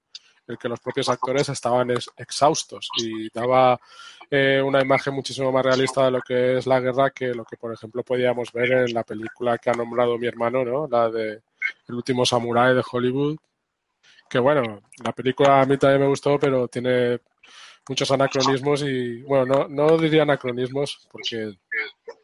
el 0.47 0.57
que 0.57 0.69
los 0.69 0.79
propios 0.79 1.07
actores 1.09 1.47
estaban 1.49 1.91
exhaustos 2.17 2.89
y 2.97 3.29
daba 3.29 3.79
eh, 4.29 4.61
una 4.61 4.81
imagen 4.81 5.13
muchísimo 5.13 5.51
más 5.51 5.63
realista 5.63 6.05
de 6.05 6.11
lo 6.11 6.21
que 6.21 6.57
es 6.57 6.67
la 6.67 6.79
guerra 6.79 7.11
que 7.11 7.33
lo 7.33 7.45
que, 7.45 7.57
por 7.57 7.73
ejemplo, 7.73 8.03
podíamos 8.03 8.51
ver 8.51 8.71
en 8.71 8.93
la 8.93 9.03
película 9.03 9.57
que 9.57 9.69
ha 9.69 9.73
nombrado 9.73 10.17
mi 10.17 10.27
hermano, 10.27 10.65
¿no? 10.65 10.87
La 10.87 11.09
de 11.09 11.41
El 11.87 11.95
último 11.95 12.25
samurái 12.25 12.75
de 12.75 12.83
Hollywood, 12.89 13.37
que 14.29 14.39
bueno, 14.39 14.81
la 15.03 15.11
película 15.11 15.61
a 15.61 15.65
mí 15.65 15.77
también 15.77 16.01
me 16.01 16.07
gustó, 16.07 16.39
pero 16.39 16.67
tiene 16.67 17.19
muchos 17.87 18.11
anacronismos 18.11 18.83
y, 18.83 19.21
bueno, 19.23 19.45
no, 19.45 19.67
no 19.67 19.97
diría 19.97 20.23
anacronismos 20.23 21.07
porque 21.11 21.53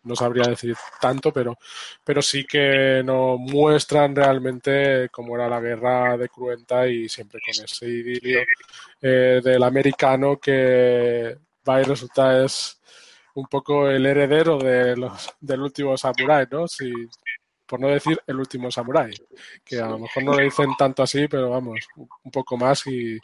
no 0.03 0.15
sabría 0.15 0.47
decir 0.47 0.75
tanto, 1.01 1.31
pero, 1.31 1.57
pero 2.03 2.21
sí 2.21 2.45
que 2.45 3.01
no 3.03 3.37
muestran 3.37 4.15
realmente 4.15 5.09
cómo 5.11 5.35
era 5.35 5.49
la 5.49 5.59
guerra 5.59 6.17
de 6.17 6.29
Cruenta 6.29 6.87
y 6.87 7.09
siempre 7.09 7.39
con 7.45 7.65
ese 7.65 7.87
idilio 7.87 8.41
eh, 9.01 9.41
del 9.43 9.63
americano 9.63 10.37
que 10.37 11.37
va 11.67 11.81
y 11.81 11.83
resulta 11.83 12.43
es 12.43 12.79
un 13.35 13.45
poco 13.47 13.89
el 13.89 14.05
heredero 14.05 14.57
de 14.57 14.95
los, 14.95 15.29
del 15.39 15.61
último 15.61 15.97
samurai, 15.97 16.47
¿no? 16.49 16.67
Si, 16.67 16.91
por 17.67 17.79
no 17.79 17.89
decir 17.89 18.19
el 18.25 18.39
último 18.39 18.71
samurái, 18.71 19.13
que 19.63 19.79
a 19.79 19.87
lo 19.87 19.99
mejor 19.99 20.23
no 20.23 20.33
le 20.33 20.43
dicen 20.43 20.69
tanto 20.77 21.03
así, 21.03 21.27
pero 21.27 21.49
vamos, 21.49 21.79
un 21.95 22.31
poco 22.31 22.57
más 22.57 22.87
y, 22.87 23.19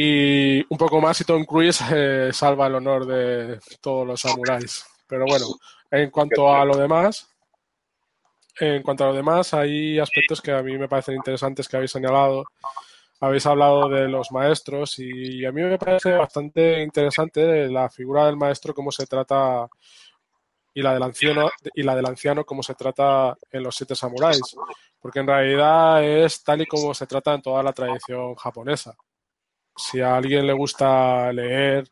y 0.00 0.64
un 0.68 0.78
poco 0.78 1.00
más 1.00 1.20
y 1.20 1.24
Tom 1.24 1.44
Cruise 1.44 1.80
eh, 1.92 2.30
salva 2.32 2.68
el 2.68 2.76
honor 2.76 3.04
de 3.04 3.58
todos 3.80 4.06
los 4.06 4.20
samuráis. 4.20 4.86
Pero 5.08 5.24
bueno, 5.26 5.46
en 5.90 6.08
cuanto 6.10 6.54
a 6.54 6.64
lo 6.64 6.76
demás, 6.76 7.28
en 8.60 8.80
cuanto 8.84 9.02
a 9.02 9.06
lo 9.08 9.14
demás, 9.14 9.52
hay 9.54 9.98
aspectos 9.98 10.40
que 10.40 10.52
a 10.52 10.62
mí 10.62 10.78
me 10.78 10.86
parecen 10.86 11.16
interesantes 11.16 11.66
que 11.66 11.78
habéis 11.78 11.90
señalado. 11.90 12.44
Habéis 13.18 13.44
hablado 13.46 13.88
de 13.88 14.06
los 14.06 14.30
maestros 14.30 15.00
y 15.00 15.44
a 15.44 15.50
mí 15.50 15.62
me 15.62 15.78
parece 15.78 16.12
bastante 16.12 16.80
interesante 16.80 17.68
la 17.68 17.90
figura 17.90 18.26
del 18.26 18.36
maestro, 18.36 18.72
cómo 18.74 18.92
se 18.92 19.04
trata 19.04 19.66
y 20.74 20.80
la 20.80 20.94
del 20.94 21.02
anciano 21.02 21.50
y 21.74 21.82
la 21.82 21.96
del 21.96 22.06
anciano 22.06 22.44
cómo 22.44 22.62
se 22.62 22.74
trata 22.76 23.36
en 23.50 23.64
los 23.64 23.74
siete 23.74 23.96
samuráis, 23.96 24.54
porque 25.00 25.18
en 25.18 25.26
realidad 25.26 26.04
es 26.04 26.44
tal 26.44 26.62
y 26.62 26.66
como 26.66 26.94
se 26.94 27.08
trata 27.08 27.34
en 27.34 27.42
toda 27.42 27.64
la 27.64 27.72
tradición 27.72 28.36
japonesa. 28.36 28.96
Si 29.78 30.00
a 30.00 30.16
alguien 30.16 30.46
le 30.46 30.52
gusta 30.52 31.32
leer 31.32 31.88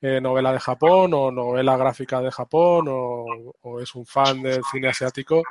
eh, 0.00 0.20
novela 0.20 0.52
de 0.52 0.60
Japón 0.60 1.12
o 1.14 1.30
novela 1.30 1.76
gráfica 1.76 2.20
de 2.20 2.30
Japón 2.30 2.86
o, 2.88 3.80
es 3.80 3.94
un 3.94 4.06
fan 4.06 4.42
del 4.42 4.62
cine 4.70 4.88
asiático, 4.88 5.42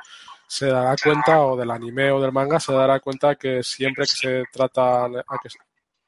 se 0.46 0.66
dará 0.66 0.94
cuenta, 1.02 1.42
o 1.42 1.56
del 1.56 1.70
anime 1.70 2.10
o 2.12 2.20
del 2.20 2.32
manga, 2.32 2.60
se 2.60 2.72
dará 2.72 3.00
cuenta 3.00 3.34
que 3.36 3.62
siempre 3.62 4.04
que 4.04 4.16
se 4.16 4.44
tratan 4.52 5.14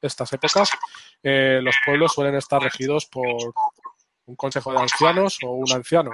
estas 0.01 0.33
épocas, 0.33 0.69
eh, 1.21 1.59
los 1.61 1.75
pueblos 1.85 2.13
suelen 2.13 2.35
estar 2.35 2.61
regidos 2.61 3.05
por 3.05 3.53
un 4.25 4.35
consejo 4.35 4.71
de 4.71 4.79
ancianos 4.79 5.37
o 5.43 5.51
un 5.51 5.71
anciano. 5.71 6.11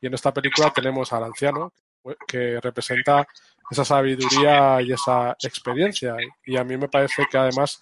Y 0.00 0.06
en 0.06 0.14
esta 0.14 0.32
película 0.32 0.70
tenemos 0.70 1.12
al 1.12 1.24
anciano 1.24 1.72
que 2.26 2.60
representa 2.60 3.26
esa 3.70 3.84
sabiduría 3.84 4.80
y 4.80 4.92
esa 4.92 5.36
experiencia. 5.42 6.16
Y 6.44 6.56
a 6.56 6.64
mí 6.64 6.76
me 6.76 6.88
parece 6.88 7.26
que 7.30 7.38
además 7.38 7.80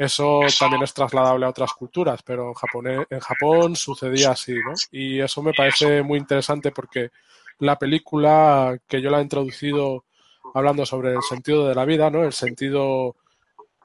eso 0.00 0.40
también 0.58 0.82
es 0.82 0.94
trasladable 0.94 1.44
a 1.44 1.50
otras 1.50 1.74
culturas, 1.74 2.22
pero 2.22 2.48
en 2.48 2.54
Japón, 2.54 3.06
en 3.10 3.20
Japón 3.20 3.76
sucedía 3.76 4.30
así, 4.30 4.54
¿no? 4.54 4.72
Y 4.90 5.20
eso 5.20 5.42
me 5.42 5.52
parece 5.52 6.02
muy 6.02 6.18
interesante 6.18 6.70
porque 6.70 7.10
la 7.58 7.78
película 7.78 8.78
que 8.88 9.02
yo 9.02 9.10
la 9.10 9.18
he 9.18 9.22
introducido 9.22 10.06
hablando 10.54 10.86
sobre 10.86 11.12
el 11.12 11.20
sentido 11.20 11.68
de 11.68 11.74
la 11.74 11.84
vida, 11.84 12.08
¿no? 12.08 12.24
El 12.24 12.32
sentido 12.32 13.14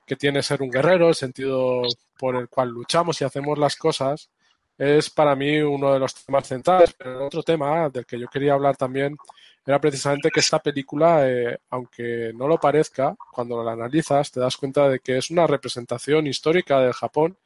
que 0.05 0.15
tiene 0.15 0.41
ser 0.41 0.61
un 0.61 0.71
guerrero, 0.71 1.09
el 1.09 1.15
sentido 1.15 1.81
por 2.17 2.37
el 2.37 2.47
cual 2.47 2.69
luchamos 2.69 3.19
y 3.19 3.25
hacemos 3.25 3.59
las 3.59 3.75
cosas, 3.75 4.29
es 4.77 5.09
para 5.09 5.35
mí 5.35 5.59
uno 5.59 5.93
de 5.93 5.99
los 5.99 6.13
temas 6.25 6.47
centrales. 6.47 6.93
Pero 6.97 7.17
el 7.17 7.21
otro 7.23 7.43
tema 7.43 7.89
del 7.89 8.05
que 8.05 8.19
yo 8.19 8.27
quería 8.27 8.53
hablar 8.53 8.77
también 8.77 9.17
era 9.65 9.79
precisamente 9.79 10.29
que 10.29 10.39
esta 10.39 10.59
película, 10.59 11.27
eh, 11.27 11.57
aunque 11.69 12.31
no 12.35 12.47
lo 12.47 12.59
parezca, 12.59 13.15
cuando 13.31 13.63
la 13.63 13.71
analizas 13.71 14.31
te 14.31 14.39
das 14.39 14.57
cuenta 14.57 14.87
de 14.89 14.99
que 14.99 15.17
es 15.17 15.31
una 15.31 15.47
representación 15.47 16.27
histórica 16.27 16.79
del 16.79 16.93
Japón 16.93 17.37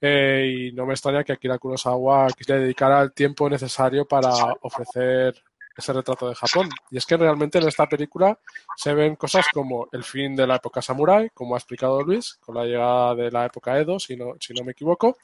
eh, 0.00 0.68
y 0.70 0.72
no 0.72 0.86
me 0.86 0.94
extraña 0.94 1.22
que 1.22 1.32
Akira 1.32 1.58
Kurosawa 1.58 2.28
quisiera 2.36 2.60
dedicar 2.60 3.02
el 3.02 3.12
tiempo 3.12 3.50
necesario 3.50 4.06
para 4.06 4.30
ofrecer 4.62 5.34
ese 5.76 5.92
retrato 5.92 6.28
de 6.28 6.34
Japón. 6.34 6.68
Y 6.90 6.96
es 6.96 7.06
que 7.06 7.16
realmente 7.16 7.58
en 7.58 7.68
esta 7.68 7.86
película 7.86 8.38
se 8.76 8.94
ven 8.94 9.16
cosas 9.16 9.46
como 9.52 9.88
el 9.92 10.04
fin 10.04 10.34
de 10.34 10.46
la 10.46 10.56
época 10.56 10.80
samurai, 10.80 11.30
como 11.34 11.54
ha 11.54 11.58
explicado 11.58 12.02
Luis, 12.02 12.34
con 12.40 12.54
la 12.54 12.64
llegada 12.64 13.14
de 13.14 13.30
la 13.30 13.46
época 13.46 13.78
Edo, 13.78 13.98
si 13.98 14.16
no, 14.16 14.34
si 14.40 14.54
no 14.54 14.64
me 14.64 14.72
equivoco, 14.72 15.16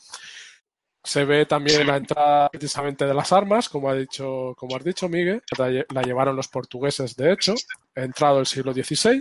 se 1.06 1.24
ve 1.24 1.46
también 1.46 1.86
la 1.86 1.96
entrada 1.96 2.48
precisamente 2.48 3.06
de 3.06 3.14
las 3.14 3.32
armas, 3.32 3.68
como 3.68 3.88
ha 3.88 3.94
dicho, 3.94 4.54
como 4.58 4.74
has 4.76 4.82
dicho, 4.82 5.08
Miguel, 5.08 5.40
la 5.56 6.02
llevaron 6.02 6.34
los 6.34 6.48
portugueses, 6.48 7.14
de 7.14 7.32
hecho, 7.32 7.54
entrado 7.94 8.40
el 8.40 8.46
siglo 8.46 8.72
XVI, 8.72 9.20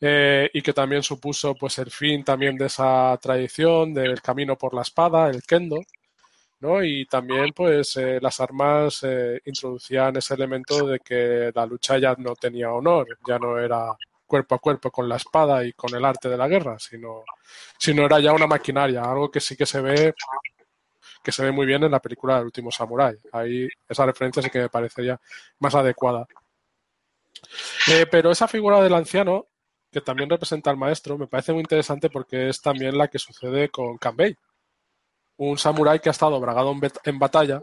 eh, 0.00 0.50
y 0.54 0.62
que 0.62 0.72
también 0.72 1.02
supuso 1.02 1.54
pues 1.54 1.78
el 1.78 1.90
fin 1.90 2.24
también 2.24 2.56
de 2.56 2.66
esa 2.66 3.18
tradición 3.20 3.92
del 3.92 4.22
camino 4.22 4.56
por 4.56 4.72
la 4.72 4.80
espada, 4.80 5.28
el 5.28 5.42
kendo, 5.42 5.80
¿no? 6.60 6.82
Y 6.82 7.04
también 7.04 7.52
pues 7.54 7.96
eh, 7.98 8.18
las 8.20 8.40
armas 8.40 9.00
eh, 9.02 9.40
introducían 9.44 10.16
ese 10.16 10.34
elemento 10.34 10.86
de 10.86 11.00
que 11.00 11.52
la 11.54 11.66
lucha 11.66 11.98
ya 11.98 12.14
no 12.16 12.34
tenía 12.34 12.72
honor, 12.72 13.18
ya 13.28 13.38
no 13.38 13.58
era 13.58 13.92
cuerpo 14.26 14.54
a 14.54 14.58
cuerpo 14.58 14.90
con 14.90 15.06
la 15.08 15.16
espada 15.16 15.64
y 15.66 15.74
con 15.74 15.94
el 15.94 16.04
arte 16.04 16.30
de 16.30 16.38
la 16.38 16.48
guerra, 16.48 16.78
sino, 16.78 17.24
sino 17.78 18.06
era 18.06 18.20
ya 18.20 18.32
una 18.32 18.46
maquinaria, 18.46 19.02
algo 19.02 19.30
que 19.30 19.40
sí 19.40 19.54
que 19.54 19.66
se 19.66 19.82
ve 19.82 20.14
que 21.24 21.32
se 21.32 21.42
ve 21.42 21.50
muy 21.50 21.64
bien 21.66 21.82
en 21.82 21.90
la 21.90 22.00
película 22.00 22.36
del 22.36 22.44
último 22.44 22.70
Samurai. 22.70 23.16
Ahí 23.32 23.66
esa 23.88 24.04
referencia 24.04 24.42
sí 24.42 24.50
que 24.50 24.60
me 24.60 24.68
parecería 24.68 25.18
más 25.58 25.74
adecuada. 25.74 26.28
Eh, 27.90 28.06
pero 28.10 28.30
esa 28.30 28.46
figura 28.46 28.82
del 28.82 28.94
anciano, 28.94 29.46
que 29.90 30.02
también 30.02 30.28
representa 30.28 30.70
al 30.70 30.76
maestro, 30.76 31.16
me 31.16 31.26
parece 31.26 31.52
muy 31.52 31.62
interesante 31.62 32.10
porque 32.10 32.50
es 32.50 32.60
también 32.60 32.98
la 32.98 33.08
que 33.08 33.18
sucede 33.18 33.70
con 33.70 33.96
Kanbei. 33.96 34.36
Un 35.38 35.56
samurái 35.56 35.98
que 35.98 36.10
ha 36.10 36.12
estado 36.12 36.38
bragado 36.38 36.74
en, 37.04 37.18
batalla, 37.18 37.58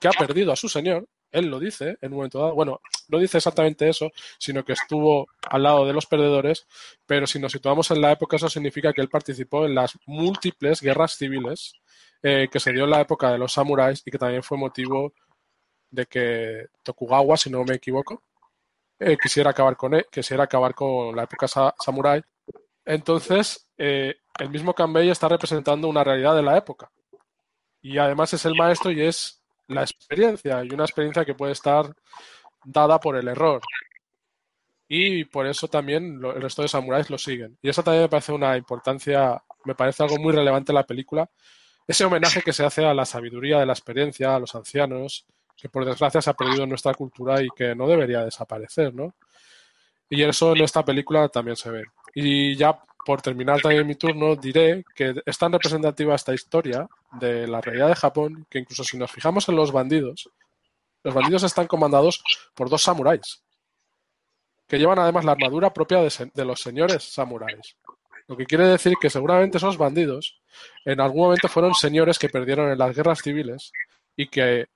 que 0.00 0.08
ha 0.08 0.12
perdido 0.12 0.52
a 0.52 0.56
su 0.56 0.68
señor, 0.68 1.06
él 1.32 1.46
lo 1.46 1.58
dice 1.58 1.96
en 2.00 2.12
un 2.12 2.18
momento 2.18 2.38
dado, 2.38 2.54
bueno, 2.54 2.80
no 3.08 3.18
dice 3.18 3.38
exactamente 3.38 3.88
eso, 3.88 4.10
sino 4.38 4.64
que 4.64 4.74
estuvo 4.74 5.26
al 5.42 5.62
lado 5.62 5.86
de 5.86 5.92
los 5.92 6.06
perdedores, 6.06 6.66
pero 7.06 7.26
si 7.26 7.38
nos 7.38 7.52
situamos 7.52 7.90
en 7.90 8.00
la 8.00 8.12
época, 8.12 8.36
eso 8.36 8.48
significa 8.48 8.92
que 8.92 9.00
él 9.00 9.08
participó 9.08 9.66
en 9.66 9.74
las 9.74 9.98
múltiples 10.06 10.80
guerras 10.80 11.16
civiles 11.16 11.74
eh, 12.22 12.48
que 12.50 12.60
se 12.60 12.72
dio 12.72 12.84
en 12.84 12.90
la 12.90 13.00
época 13.00 13.30
de 13.30 13.38
los 13.38 13.52
samuráis 13.52 14.02
y 14.04 14.10
que 14.10 14.18
también 14.18 14.42
fue 14.42 14.58
motivo 14.58 15.12
de 15.90 16.06
que 16.06 16.66
Tokugawa, 16.82 17.36
si 17.36 17.50
no 17.50 17.64
me 17.64 17.74
equivoco, 17.74 18.22
eh, 18.98 19.16
quisiera 19.20 19.50
acabar 19.50 19.76
con 19.76 19.94
él, 19.94 20.06
quisiera 20.10 20.44
acabar 20.44 20.74
con 20.74 21.14
la 21.16 21.24
época 21.24 21.46
samurái. 21.48 22.22
Entonces, 22.84 23.68
eh, 23.76 24.16
el 24.38 24.50
mismo 24.50 24.74
Kanbei 24.74 25.10
está 25.10 25.28
representando 25.28 25.88
una 25.88 26.04
realidad 26.04 26.34
de 26.36 26.42
la 26.42 26.56
época. 26.56 26.90
Y 27.82 27.98
además 27.98 28.32
es 28.34 28.44
el 28.46 28.54
maestro 28.54 28.90
y 28.92 29.02
es 29.02 29.42
la 29.68 29.82
experiencia, 29.82 30.64
y 30.64 30.70
una 30.70 30.84
experiencia 30.84 31.24
que 31.24 31.34
puede 31.34 31.52
estar 31.52 31.94
dada 32.64 33.00
por 33.00 33.16
el 33.16 33.28
error. 33.28 33.60
Y 34.88 35.24
por 35.24 35.46
eso 35.46 35.68
también 35.68 36.20
el 36.22 36.42
resto 36.42 36.62
de 36.62 36.68
samuráis 36.68 37.10
lo 37.10 37.18
siguen. 37.18 37.58
Y 37.62 37.70
eso 37.70 37.82
también 37.82 38.04
me 38.04 38.08
parece 38.08 38.32
una 38.32 38.56
importancia, 38.56 39.42
me 39.64 39.74
parece 39.74 40.02
algo 40.02 40.18
muy 40.18 40.32
relevante 40.32 40.72
en 40.72 40.76
la 40.76 40.86
película, 40.86 41.28
ese 41.86 42.04
homenaje 42.04 42.42
que 42.42 42.52
se 42.52 42.64
hace 42.64 42.84
a 42.84 42.94
la 42.94 43.04
sabiduría 43.04 43.58
de 43.58 43.66
la 43.66 43.72
experiencia, 43.72 44.34
a 44.34 44.38
los 44.38 44.54
ancianos, 44.54 45.26
que 45.56 45.68
por 45.68 45.84
desgracia 45.84 46.22
se 46.22 46.30
ha 46.30 46.34
perdido 46.34 46.64
en 46.64 46.68
nuestra 46.68 46.94
cultura 46.94 47.42
y 47.42 47.48
que 47.54 47.74
no 47.74 47.86
debería 47.86 48.24
desaparecer, 48.24 48.94
¿no? 48.94 49.14
Y 50.08 50.22
eso 50.22 50.52
en 50.52 50.62
esta 50.62 50.84
película 50.84 51.28
también 51.28 51.56
se 51.56 51.70
ve. 51.70 51.84
Y 52.14 52.56
ya 52.56 52.78
por 53.04 53.20
terminar 53.20 53.60
también 53.60 53.86
mi 53.86 53.94
turno, 53.94 54.36
diré 54.36 54.84
que 54.94 55.14
es 55.24 55.38
tan 55.38 55.52
representativa 55.52 56.14
esta 56.14 56.34
historia 56.34 56.88
de 57.12 57.46
la 57.46 57.60
realidad 57.60 57.88
de 57.88 57.96
Japón 57.96 58.46
que 58.48 58.58
incluso 58.58 58.84
si 58.84 58.96
nos 58.96 59.10
fijamos 59.10 59.48
en 59.48 59.56
los 59.56 59.72
bandidos, 59.72 60.30
los 61.02 61.14
bandidos 61.14 61.42
están 61.42 61.66
comandados 61.66 62.22
por 62.54 62.70
dos 62.70 62.82
samuráis, 62.82 63.42
que 64.68 64.78
llevan 64.78 64.98
además 64.98 65.24
la 65.24 65.32
armadura 65.32 65.72
propia 65.72 65.98
de, 65.98 66.30
de 66.32 66.44
los 66.44 66.60
señores 66.60 67.02
samuráis. 67.02 67.76
Lo 68.28 68.36
que 68.36 68.46
quiere 68.46 68.66
decir 68.66 68.94
que 69.00 69.10
seguramente 69.10 69.58
esos 69.58 69.76
bandidos 69.76 70.40
en 70.84 71.00
algún 71.00 71.24
momento 71.24 71.48
fueron 71.48 71.74
señores 71.74 72.18
que 72.18 72.28
perdieron 72.28 72.70
en 72.70 72.78
las 72.78 72.94
guerras 72.94 73.20
civiles 73.22 73.72
y 74.16 74.28
que 74.28 74.66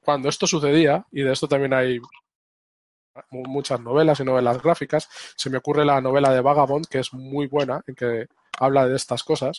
cuando 0.00 0.28
esto 0.28 0.46
sucedía, 0.46 1.06
y 1.12 1.22
de 1.22 1.32
esto 1.32 1.46
también 1.46 1.74
hay 1.74 2.00
muchas 3.30 3.80
novelas 3.80 4.20
y 4.20 4.24
novelas 4.24 4.62
gráficas, 4.62 5.08
se 5.36 5.50
me 5.50 5.58
ocurre 5.58 5.84
la 5.84 6.00
novela 6.00 6.32
de 6.32 6.40
Vagabond, 6.40 6.86
que 6.86 6.98
es 7.00 7.12
muy 7.12 7.46
buena, 7.46 7.82
en 7.86 7.94
que 7.94 8.26
habla 8.58 8.86
de 8.86 8.96
estas 8.96 9.22
cosas, 9.24 9.56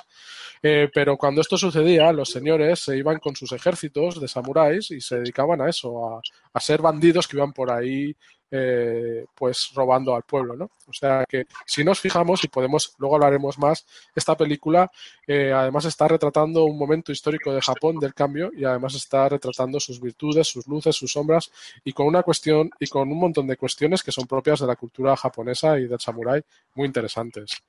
eh, 0.61 0.89
pero 0.93 1.17
cuando 1.17 1.41
esto 1.41 1.57
sucedía, 1.57 2.11
los 2.13 2.29
señores 2.29 2.79
se 2.79 2.97
iban 2.97 3.19
con 3.19 3.35
sus 3.35 3.51
ejércitos 3.51 4.21
de 4.21 4.27
samuráis 4.27 4.91
y 4.91 5.01
se 5.01 5.17
dedicaban 5.17 5.61
a 5.61 5.69
eso, 5.69 6.21
a, 6.53 6.59
ser 6.59 6.81
bandidos 6.81 7.27
que 7.27 7.37
iban 7.37 7.51
por 7.51 7.71
ahí 7.71 8.15
eh, 8.55 9.25
pues 9.35 9.71
robando 9.73 10.15
al 10.15 10.23
pueblo, 10.23 10.55
¿no? 10.55 10.69
O 10.87 10.93
sea 10.93 11.25
que 11.27 11.45
si 11.65 11.83
nos 11.83 11.99
fijamos 11.99 12.43
y 12.43 12.47
podemos, 12.49 12.93
luego 12.99 13.15
hablaremos 13.15 13.57
más, 13.57 13.85
esta 14.15 14.37
película 14.37 14.91
eh, 15.27 15.51
además 15.51 15.85
está 15.85 16.07
retratando 16.07 16.63
un 16.63 16.77
momento 16.77 17.11
histórico 17.11 17.51
de 17.51 17.61
Japón 17.61 17.97
del 17.99 18.13
cambio 18.13 18.51
y 18.55 18.63
además 18.63 18.93
está 18.93 19.27
retratando 19.27 19.79
sus 19.79 19.99
virtudes, 19.99 20.47
sus 20.47 20.67
luces, 20.67 20.95
sus 20.95 21.11
sombras 21.11 21.51
y 21.83 21.93
con 21.93 22.05
una 22.05 22.21
cuestión 22.21 22.69
y 22.79 22.87
con 22.87 23.11
un 23.11 23.19
montón 23.19 23.47
de 23.47 23.57
cuestiones 23.57 24.03
que 24.03 24.11
son 24.11 24.27
propias 24.27 24.59
de 24.59 24.67
la 24.67 24.75
cultura 24.75 25.17
japonesa 25.17 25.79
y 25.79 25.87
del 25.87 25.99
samurái 25.99 26.43
muy 26.75 26.85
interesantes. 26.85 27.63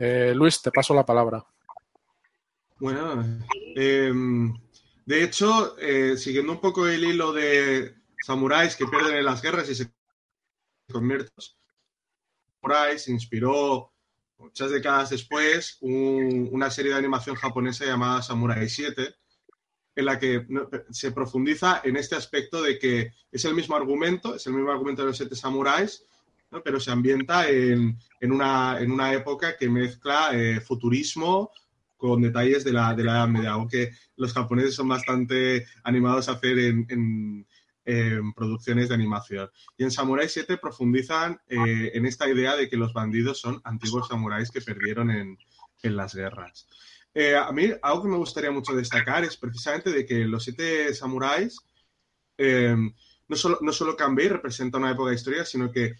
Eh, 0.00 0.32
Luis, 0.34 0.60
te 0.62 0.72
paso 0.72 0.94
la 0.94 1.04
palabra. 1.04 1.44
Bueno, 2.78 3.22
em, 3.76 4.52
de 5.04 5.22
hecho, 5.22 5.76
siguiendo 6.16 6.52
un 6.52 6.60
poco 6.60 6.86
el 6.86 7.04
hilo 7.04 7.32
de 7.32 7.94
samuráis 8.24 8.74
que 8.76 8.86
pierden 8.86 9.16
en 9.16 9.24
las 9.26 9.42
guerras 9.42 9.68
y 9.68 9.74
se 9.74 9.92
ahí 12.74 12.98
se 12.98 13.12
inspiró 13.12 13.92
muchas 14.38 14.70
décadas 14.70 15.10
después 15.10 15.78
una 15.80 16.70
serie 16.70 16.92
de 16.92 16.98
animación 16.98 17.36
japonesa 17.36 17.84
llamada 17.84 18.22
Samurai 18.22 18.68
7, 18.68 19.14
en 19.96 20.04
la 20.04 20.18
que 20.18 20.46
se 20.90 21.12
profundiza 21.12 21.82
en 21.84 21.96
este 21.96 22.16
aspecto 22.16 22.62
de 22.62 22.78
que 22.78 23.12
es 23.30 23.44
el 23.44 23.54
mismo 23.54 23.76
argumento, 23.76 24.34
es 24.34 24.46
el 24.46 24.54
mismo 24.54 24.70
argumento 24.70 25.02
de 25.02 25.08
los 25.08 25.16
siete 25.16 25.36
samuráis, 25.36 26.04
pero 26.64 26.80
se 26.80 26.90
ambienta 26.90 27.48
en, 27.48 27.96
una, 28.22 28.80
en, 28.80 28.90
una, 28.90 29.12
época 29.12 29.56
que 29.56 29.68
mezcla 29.68 30.30
eh, 30.32 30.60
futurismo 30.60 31.52
con 31.96 32.22
detalles 32.22 32.64
de 32.64 32.72
la, 32.72 32.94
de 32.94 33.04
la 33.04 33.12
Edad 33.12 33.28
Media, 33.28 33.50
aunque 33.52 33.92
los 34.16 34.32
japoneses 34.32 34.74
son 34.74 34.88
bastante 34.88 35.66
animados 35.84 36.28
a 36.28 36.32
hacer 36.32 36.58
en, 36.58 37.46
producciones 38.36 38.88
de 38.88 38.94
animación. 38.94 39.50
Y 39.76 39.82
en 39.82 39.90
Samurai 39.90 40.28
7 40.28 40.58
profundizan 40.58 41.40
eh, 41.48 41.90
en 41.92 42.06
esta 42.06 42.28
idea 42.28 42.54
de 42.54 42.68
que 42.68 42.76
los 42.76 42.92
bandidos 42.92 43.40
son 43.40 43.60
antiguos 43.64 44.06
samuráis 44.06 44.48
que 44.52 44.60
perdieron 44.60 45.10
en, 45.10 45.36
las 45.82 46.14
guerras. 46.14 46.68
Eh, 47.14 47.34
a 47.34 47.50
mí 47.50 47.72
algo 47.82 48.02
que 48.02 48.08
me 48.08 48.16
gustaría 48.16 48.52
mucho 48.52 48.74
destacar 48.74 49.24
es 49.24 49.36
precisamente 49.36 49.90
de 49.90 50.06
que 50.06 50.20
los 50.26 50.44
siete 50.44 50.94
samuráis 50.94 51.58
no 53.30 53.36
solo, 53.36 53.58
no 53.62 53.72
solo 53.72 53.96
Kanbei 53.96 54.28
representa 54.28 54.78
una 54.78 54.90
época 54.90 55.10
de 55.10 55.16
historia, 55.16 55.44
sino 55.44 55.70
que 55.70 55.94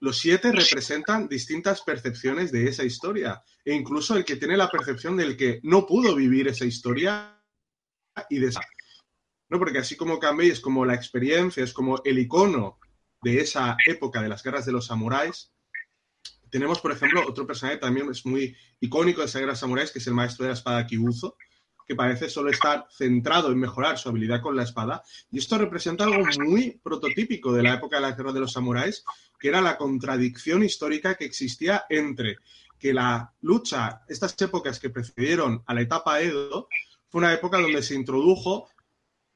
los 0.00 0.18
siete 0.18 0.52
representan 0.52 1.28
distintas 1.28 1.82
percepciones 1.82 2.52
de 2.52 2.68
esa 2.68 2.84
historia. 2.84 3.42
E 3.64 3.74
incluso 3.74 4.16
el 4.16 4.24
que 4.24 4.36
tiene 4.36 4.56
la 4.56 4.70
percepción 4.70 5.16
del 5.16 5.36
que 5.36 5.60
no 5.62 5.86
pudo 5.86 6.14
vivir 6.14 6.48
esa 6.48 6.64
historia 6.64 7.42
y 8.28 8.38
de 8.38 8.48
esa. 8.48 8.60
¿No? 9.48 9.58
Porque 9.58 9.78
así 9.78 9.96
como 9.96 10.18
Kanbei 10.18 10.50
es 10.50 10.60
como 10.60 10.84
la 10.84 10.94
experiencia, 10.94 11.64
es 11.64 11.72
como 11.72 12.02
el 12.04 12.18
icono 12.18 12.78
de 13.22 13.40
esa 13.40 13.76
época 13.86 14.22
de 14.22 14.28
las 14.28 14.42
guerras 14.42 14.66
de 14.66 14.72
los 14.72 14.86
samuráis, 14.86 15.52
tenemos, 16.50 16.80
por 16.80 16.92
ejemplo, 16.92 17.24
otro 17.26 17.46
personaje 17.46 17.78
también 17.78 18.08
es 18.10 18.24
muy 18.24 18.56
icónico 18.80 19.20
de 19.20 19.26
esa 19.26 19.40
guerra 19.40 19.54
samuráis, 19.54 19.90
que 19.90 19.98
es 19.98 20.06
el 20.06 20.14
maestro 20.14 20.44
de 20.44 20.50
la 20.50 20.54
espada 20.56 20.86
Kibuzo, 20.86 21.36
que 21.88 21.96
parece 21.96 22.28
solo 22.28 22.50
estar 22.50 22.86
centrado 22.90 23.50
en 23.50 23.58
mejorar 23.58 23.96
su 23.96 24.10
habilidad 24.10 24.42
con 24.42 24.54
la 24.54 24.64
espada. 24.64 25.02
Y 25.30 25.38
esto 25.38 25.56
representa 25.56 26.04
algo 26.04 26.22
muy 26.44 26.78
prototípico 26.82 27.50
de 27.50 27.62
la 27.62 27.74
época 27.74 27.96
de 27.96 28.02
la 28.02 28.12
guerra 28.12 28.32
de 28.34 28.40
los 28.40 28.52
samuráis, 28.52 29.02
que 29.40 29.48
era 29.48 29.62
la 29.62 29.78
contradicción 29.78 30.62
histórica 30.62 31.14
que 31.14 31.24
existía 31.24 31.86
entre 31.88 32.36
que 32.78 32.92
la 32.92 33.32
lucha, 33.40 34.02
estas 34.06 34.36
épocas 34.42 34.78
que 34.78 34.90
precedieron 34.90 35.62
a 35.66 35.72
la 35.72 35.80
etapa 35.80 36.20
Edo, 36.20 36.68
fue 37.08 37.20
una 37.20 37.32
época 37.32 37.58
donde 37.58 37.82
se 37.82 37.94
introdujo 37.94 38.68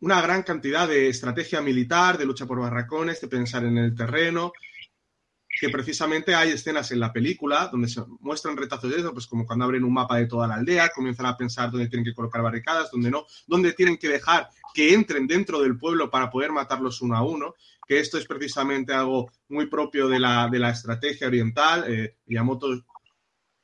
una 0.00 0.20
gran 0.20 0.42
cantidad 0.42 0.86
de 0.86 1.08
estrategia 1.08 1.62
militar, 1.62 2.18
de 2.18 2.26
lucha 2.26 2.44
por 2.44 2.60
barracones, 2.60 3.20
de 3.22 3.28
pensar 3.28 3.64
en 3.64 3.78
el 3.78 3.94
terreno, 3.94 4.52
que 5.62 5.68
precisamente 5.68 6.34
hay 6.34 6.50
escenas 6.50 6.90
en 6.90 6.98
la 6.98 7.12
película 7.12 7.68
donde 7.70 7.86
se 7.86 8.02
muestran 8.18 8.56
retazos 8.56 8.90
de 8.90 8.96
eso, 8.96 9.12
pues 9.12 9.28
como 9.28 9.46
cuando 9.46 9.64
abren 9.64 9.84
un 9.84 9.92
mapa 9.92 10.16
de 10.16 10.26
toda 10.26 10.48
la 10.48 10.56
aldea, 10.56 10.88
comienzan 10.88 11.26
a 11.26 11.36
pensar 11.36 11.70
dónde 11.70 11.86
tienen 11.86 12.04
que 12.04 12.12
colocar 12.12 12.42
barricadas, 12.42 12.90
dónde 12.90 13.12
no, 13.12 13.26
dónde 13.46 13.72
tienen 13.72 13.96
que 13.96 14.08
dejar 14.08 14.48
que 14.74 14.92
entren 14.92 15.28
dentro 15.28 15.60
del 15.60 15.78
pueblo 15.78 16.10
para 16.10 16.30
poder 16.30 16.50
matarlos 16.50 17.00
uno 17.00 17.16
a 17.16 17.22
uno, 17.22 17.54
que 17.86 18.00
esto 18.00 18.18
es 18.18 18.26
precisamente 18.26 18.92
algo 18.92 19.30
muy 19.50 19.66
propio 19.66 20.08
de 20.08 20.18
la, 20.18 20.48
de 20.50 20.58
la 20.58 20.70
estrategia 20.70 21.28
oriental. 21.28 21.84
Eh, 21.86 22.16
Miyamoto 22.26 22.84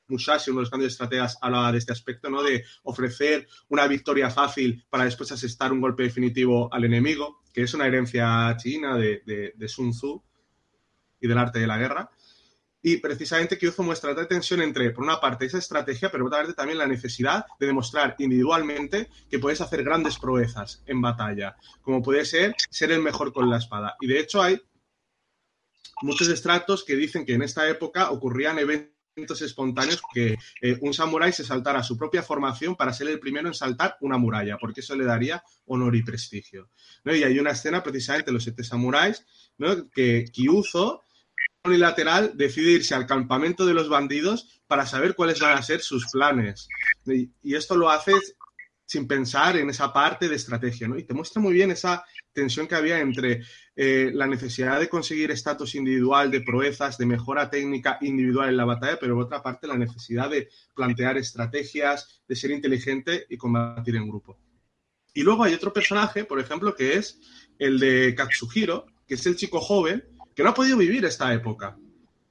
Musashi, 0.07 0.53
uno 0.53 0.61
de 0.61 0.63
los 0.63 0.71
grandes 0.71 0.93
estrategas, 0.93 1.37
hablaba 1.43 1.73
de 1.73 1.79
este 1.79 1.91
aspecto, 1.91 2.31
¿no? 2.31 2.45
De 2.45 2.65
ofrecer 2.85 3.49
una 3.71 3.89
victoria 3.89 4.31
fácil 4.31 4.87
para 4.89 5.03
después 5.03 5.33
asestar 5.33 5.73
un 5.73 5.81
golpe 5.81 6.05
definitivo 6.05 6.73
al 6.73 6.85
enemigo, 6.85 7.41
que 7.53 7.63
es 7.63 7.75
una 7.75 7.89
herencia 7.89 8.57
china 8.57 8.97
de, 8.97 9.53
de 9.57 9.69
Sun 9.69 9.91
Tzu 9.91 10.23
y 11.21 11.29
del 11.29 11.39
arte 11.39 11.59
de 11.59 11.67
la 11.67 11.79
guerra. 11.79 12.11
Y 12.81 12.99
precisamente 12.99 13.59
Kyuzo 13.59 13.83
muestra 13.83 14.13
la 14.13 14.29
tensión 14.29 14.63
entre, 14.63 14.91
por 14.93 15.03
una 15.03 15.21
parte, 15.21 15.47
esa 15.47 15.59
estrategia, 15.59 16.11
pero 16.11 16.25
por 16.25 16.29
otra 16.29 16.39
parte 16.41 16.55
también 16.55 16.79
la 16.79 16.87
necesidad 16.87 17.45
de 17.59 17.67
demostrar 17.67 18.15
individualmente 18.19 19.09
que 19.29 19.39
puedes 19.39 19.61
hacer 19.61 19.83
grandes 19.83 20.19
proezas 20.19 20.83
en 20.87 21.01
batalla, 21.01 21.57
como 21.83 22.03
puede 22.03 22.25
ser 22.25 22.55
ser 22.71 22.93
el 22.93 23.03
mejor 23.03 23.33
con 23.33 23.51
la 23.51 23.59
espada. 23.59 23.97
Y 24.01 24.07
de 24.07 24.21
hecho 24.21 24.41
hay 24.41 24.63
muchos 26.03 26.29
extractos 26.29 26.85
que 26.85 26.95
dicen 26.95 27.27
que 27.27 27.35
en 27.35 27.43
esta 27.43 27.69
época 27.69 28.11
ocurrían 28.11 28.61
eventos 28.61 29.43
espontáneos 29.43 30.01
que 30.15 30.39
eh, 30.63 30.79
un 30.81 30.95
samurái 30.95 31.33
se 31.33 31.45
saltara 31.45 31.83
su 31.83 31.99
propia 31.99 32.23
formación 32.23 32.77
para 32.77 32.93
ser 32.93 33.09
el 33.09 33.19
primero 33.19 33.49
en 33.49 33.55
saltar 33.55 33.97
una 34.01 34.19
muralla, 34.19 34.57
porque 34.59 34.81
eso 34.81 34.95
le 34.95 35.05
daría 35.05 35.43
honor 35.67 35.97
y 35.97 36.05
prestigio. 36.05 36.71
¿no? 37.03 37.15
Y 37.15 37.25
hay 37.25 37.39
una 37.41 37.51
escena 37.51 37.83
precisamente 37.83 38.31
los 38.31 38.45
siete 38.45 38.63
samuráis, 38.63 39.27
¿no? 39.57 39.91
que 39.91 40.27
Kyuzo 40.33 41.03
unilateral 41.65 42.33
decide 42.35 42.73
irse 42.73 42.95
al 42.95 43.07
campamento 43.07 43.67
de 43.67 43.75
los 43.75 43.89
bandidos 43.89 44.63
para 44.67 44.87
saber 44.87 45.15
cuáles 45.15 45.41
van 45.41 45.57
a 45.57 45.63
ser 45.63 45.81
sus 45.81 46.07
planes. 46.11 46.69
Y, 47.07 47.55
esto 47.55 47.77
lo 47.77 47.91
hace 47.91 48.13
sin 48.85 49.07
pensar 49.07 49.57
en 49.57 49.69
esa 49.69 49.93
parte 49.93 50.29
de 50.29 50.37
estrategia, 50.37 50.89
¿no? 50.89 50.97
Y 50.97 51.05
te 51.05 51.13
muestra 51.13 51.43
muy 51.43 51.53
bien 51.53 51.71
esa 51.71 52.05
tensión 52.33 52.67
que 52.67 52.75
había 52.75 53.01
entre 53.01 53.43
eh, 53.77 54.11
la 54.15 54.27
necesidad 54.27 54.81
de 54.81 54.89
conseguir 54.89 55.31
estatus 55.31 55.75
individual, 55.75 56.31
de 56.31 56.41
proezas, 56.41 56.97
de 56.97 57.05
mejora 57.05 57.51
técnica 57.51 57.99
individual 58.01 58.49
en 58.49 58.57
la 58.57 58.65
batalla, 58.65 58.99
pero 58.99 59.15
por 59.15 59.25
otra 59.25 59.43
parte 59.43 59.67
la 59.67 59.77
necesidad 59.77 60.31
de 60.31 60.49
plantear 60.75 61.19
estrategias, 61.19 62.23
de 62.27 62.37
ser 62.37 62.51
inteligente 62.51 63.27
y 63.29 63.37
combatir 63.37 63.97
en 63.97 64.09
grupo. 64.09 64.39
Y 65.13 65.23
luego 65.23 65.45
hay 65.45 65.53
otro 65.53 65.73
personaje, 65.73 66.25
por 66.25 66.41
ejemplo, 66.41 66.75
que 66.75 66.95
es 66.95 67.19
el 67.59 67.79
de 67.79 68.15
Katsuhiro, 68.15 68.87
que 69.07 69.15
es 69.15 69.27
el 69.27 69.37
chico 69.37 69.61
joven 69.61 70.18
que 70.39 70.45
no 70.45 70.51
ha 70.51 70.55
podido 70.55 70.77
vivir 70.77 71.05
esta 71.05 71.35
época 71.35 71.77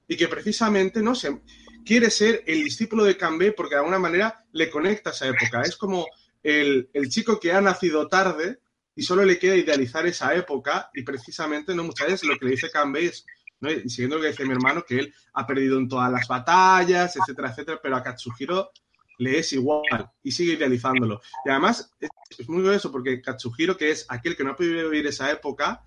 y 0.07 0.15
que 0.15 0.29
precisamente 0.29 1.01
no 1.01 1.13
se 1.13 1.41
quiere 1.85 2.09
ser 2.09 2.41
el 2.47 2.63
discípulo 2.63 3.03
de 3.03 3.17
Cambé 3.17 3.51
porque 3.51 3.75
de 3.75 3.79
alguna 3.79 3.99
manera 3.99 4.45
le 4.53 4.69
conecta 4.69 5.09
a 5.09 5.13
esa 5.13 5.27
época. 5.27 5.61
Es 5.63 5.75
como 5.75 6.07
el, 6.41 6.87
chico 7.09 7.37
que 7.37 7.51
ha 7.51 7.59
nacido 7.59 8.07
tarde 8.07 8.59
y 8.95 9.03
solo 9.03 9.25
le 9.25 9.37
queda 9.37 9.57
idealizar 9.57 10.07
esa 10.07 10.33
época 10.33 10.89
y 10.93 11.03
precisamente 11.03 11.75
no 11.75 11.83
muchas 11.83 12.07
veces 12.07 12.29
lo 12.29 12.37
que 12.37 12.45
le 12.45 12.51
dice 12.51 12.71
Cambé 12.71 13.07
es, 13.07 13.25
y 13.59 13.89
siguiendo 13.89 14.15
lo 14.15 14.21
que 14.21 14.29
dice 14.29 14.45
mi 14.45 14.53
hermano, 14.53 14.85
que 14.87 14.99
él 14.99 15.13
ha 15.33 15.45
perdido 15.45 15.77
en 15.77 15.89
todas 15.89 16.09
las 16.09 16.29
batallas, 16.29 17.13
etcétera, 17.17 17.49
etcétera, 17.49 17.81
pero 17.83 17.97
a 17.97 18.03
Katsuhiro 18.03 18.71
le 19.17 19.39
es 19.39 19.51
igual 19.51 20.09
y 20.23 20.31
sigue 20.31 20.53
idealizándolo. 20.53 21.19
Y 21.43 21.49
además 21.49 21.91
es, 21.99 22.47
muy 22.47 22.63
curioso 22.63 22.89
porque 22.89 23.21
Katsuhiro, 23.21 23.75
que 23.75 23.91
es 23.91 24.05
aquel 24.07 24.37
que 24.37 24.45
no 24.45 24.51
ha 24.51 24.55
podido 24.55 24.89
vivir 24.89 25.07
esa 25.07 25.29
época, 25.29 25.83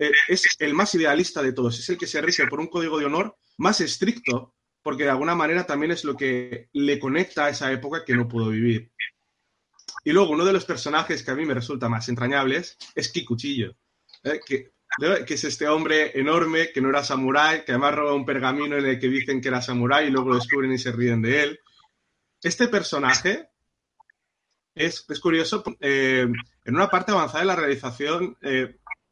eh, 0.00 0.12
es 0.28 0.56
el 0.58 0.72
más 0.72 0.94
idealista 0.94 1.42
de 1.42 1.52
todos, 1.52 1.78
es 1.78 1.88
el 1.90 1.98
que 1.98 2.06
se 2.06 2.22
rige 2.22 2.46
por 2.46 2.58
un 2.58 2.68
código 2.68 2.98
de 2.98 3.04
honor 3.04 3.36
más 3.58 3.82
estricto, 3.82 4.54
porque 4.82 5.04
de 5.04 5.10
alguna 5.10 5.34
manera 5.34 5.66
también 5.66 5.92
es 5.92 6.04
lo 6.04 6.16
que 6.16 6.70
le 6.72 6.98
conecta 6.98 7.44
a 7.44 7.50
esa 7.50 7.70
época 7.70 8.02
que 8.02 8.14
no 8.14 8.26
pudo 8.26 8.48
vivir. 8.48 8.90
Y 10.02 10.12
luego 10.12 10.30
uno 10.32 10.46
de 10.46 10.54
los 10.54 10.64
personajes 10.64 11.22
que 11.22 11.30
a 11.30 11.34
mí 11.34 11.44
me 11.44 11.52
resulta 11.52 11.90
más 11.90 12.08
entrañables 12.08 12.78
es 12.94 13.12
Kikuchillo, 13.12 13.76
¿eh? 14.24 14.40
que, 14.46 14.72
que, 15.26 15.34
es 15.34 15.44
este 15.44 15.68
hombre 15.68 16.18
enorme 16.18 16.72
que 16.72 16.80
no 16.80 16.88
era 16.88 17.04
samurái, 17.04 17.66
que 17.66 17.72
además 17.72 17.94
roba 17.96 18.14
un 18.14 18.24
pergamino 18.24 18.78
en 18.78 18.86
el 18.86 18.98
que 18.98 19.08
dicen 19.08 19.42
que 19.42 19.48
era 19.48 19.60
samurái 19.60 20.06
y 20.06 20.10
luego 20.10 20.30
lo 20.30 20.36
descubren 20.36 20.72
y 20.72 20.78
se 20.78 20.92
ríen 20.92 21.20
de 21.20 21.42
él. 21.42 21.60
Este 22.42 22.68
personaje 22.68 23.50
es, 24.74 25.04
es 25.06 25.20
curioso, 25.20 25.62
eh, 25.78 26.26
en 26.64 26.74
una 26.74 26.88
parte 26.88 27.12
avanzada 27.12 27.40
de 27.40 27.46
la 27.46 27.56
realización 27.56 28.38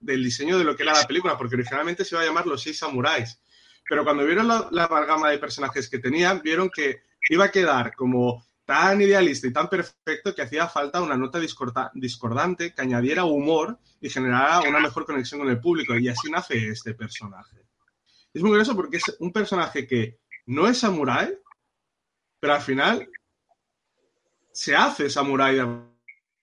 del 0.00 0.22
diseño 0.22 0.58
de 0.58 0.64
lo 0.64 0.76
que 0.76 0.82
era 0.82 0.92
la 0.92 1.06
película, 1.06 1.36
porque 1.36 1.56
originalmente 1.56 2.04
se 2.04 2.14
iba 2.14 2.22
a 2.22 2.26
llamar 2.26 2.46
Los 2.46 2.62
Seis 2.62 2.78
Samuráis. 2.78 3.40
Pero 3.88 4.04
cuando 4.04 4.24
vieron 4.24 4.48
la, 4.48 4.68
la 4.70 4.84
amalgama 4.84 5.30
de 5.30 5.38
personajes 5.38 5.88
que 5.88 5.98
tenían, 5.98 6.40
vieron 6.42 6.70
que 6.70 7.02
iba 7.30 7.46
a 7.46 7.50
quedar 7.50 7.94
como 7.94 8.44
tan 8.68 9.00
idealista 9.00 9.46
y 9.46 9.52
tan 9.52 9.66
perfecto 9.66 10.34
que 10.34 10.42
hacía 10.42 10.68
falta 10.68 11.00
una 11.00 11.16
nota 11.16 11.40
discordante 11.40 12.74
que 12.74 12.82
añadiera 12.82 13.24
humor 13.24 13.78
y 13.98 14.10
generara 14.10 14.60
una 14.60 14.78
mejor 14.78 15.06
conexión 15.06 15.40
con 15.40 15.48
el 15.48 15.58
público. 15.58 15.96
Y 15.96 16.08
así 16.08 16.30
nace 16.30 16.68
este 16.68 16.92
personaje. 16.92 17.56
Es 18.34 18.42
muy 18.42 18.50
curioso 18.50 18.76
porque 18.76 18.98
es 18.98 19.16
un 19.20 19.32
personaje 19.32 19.86
que 19.86 20.18
no 20.44 20.68
es 20.68 20.76
samurái, 20.76 21.38
pero 22.38 22.52
al 22.52 22.60
final 22.60 23.08
se 24.52 24.76
hace 24.76 25.08
samurái 25.08 25.54
de 25.54 25.60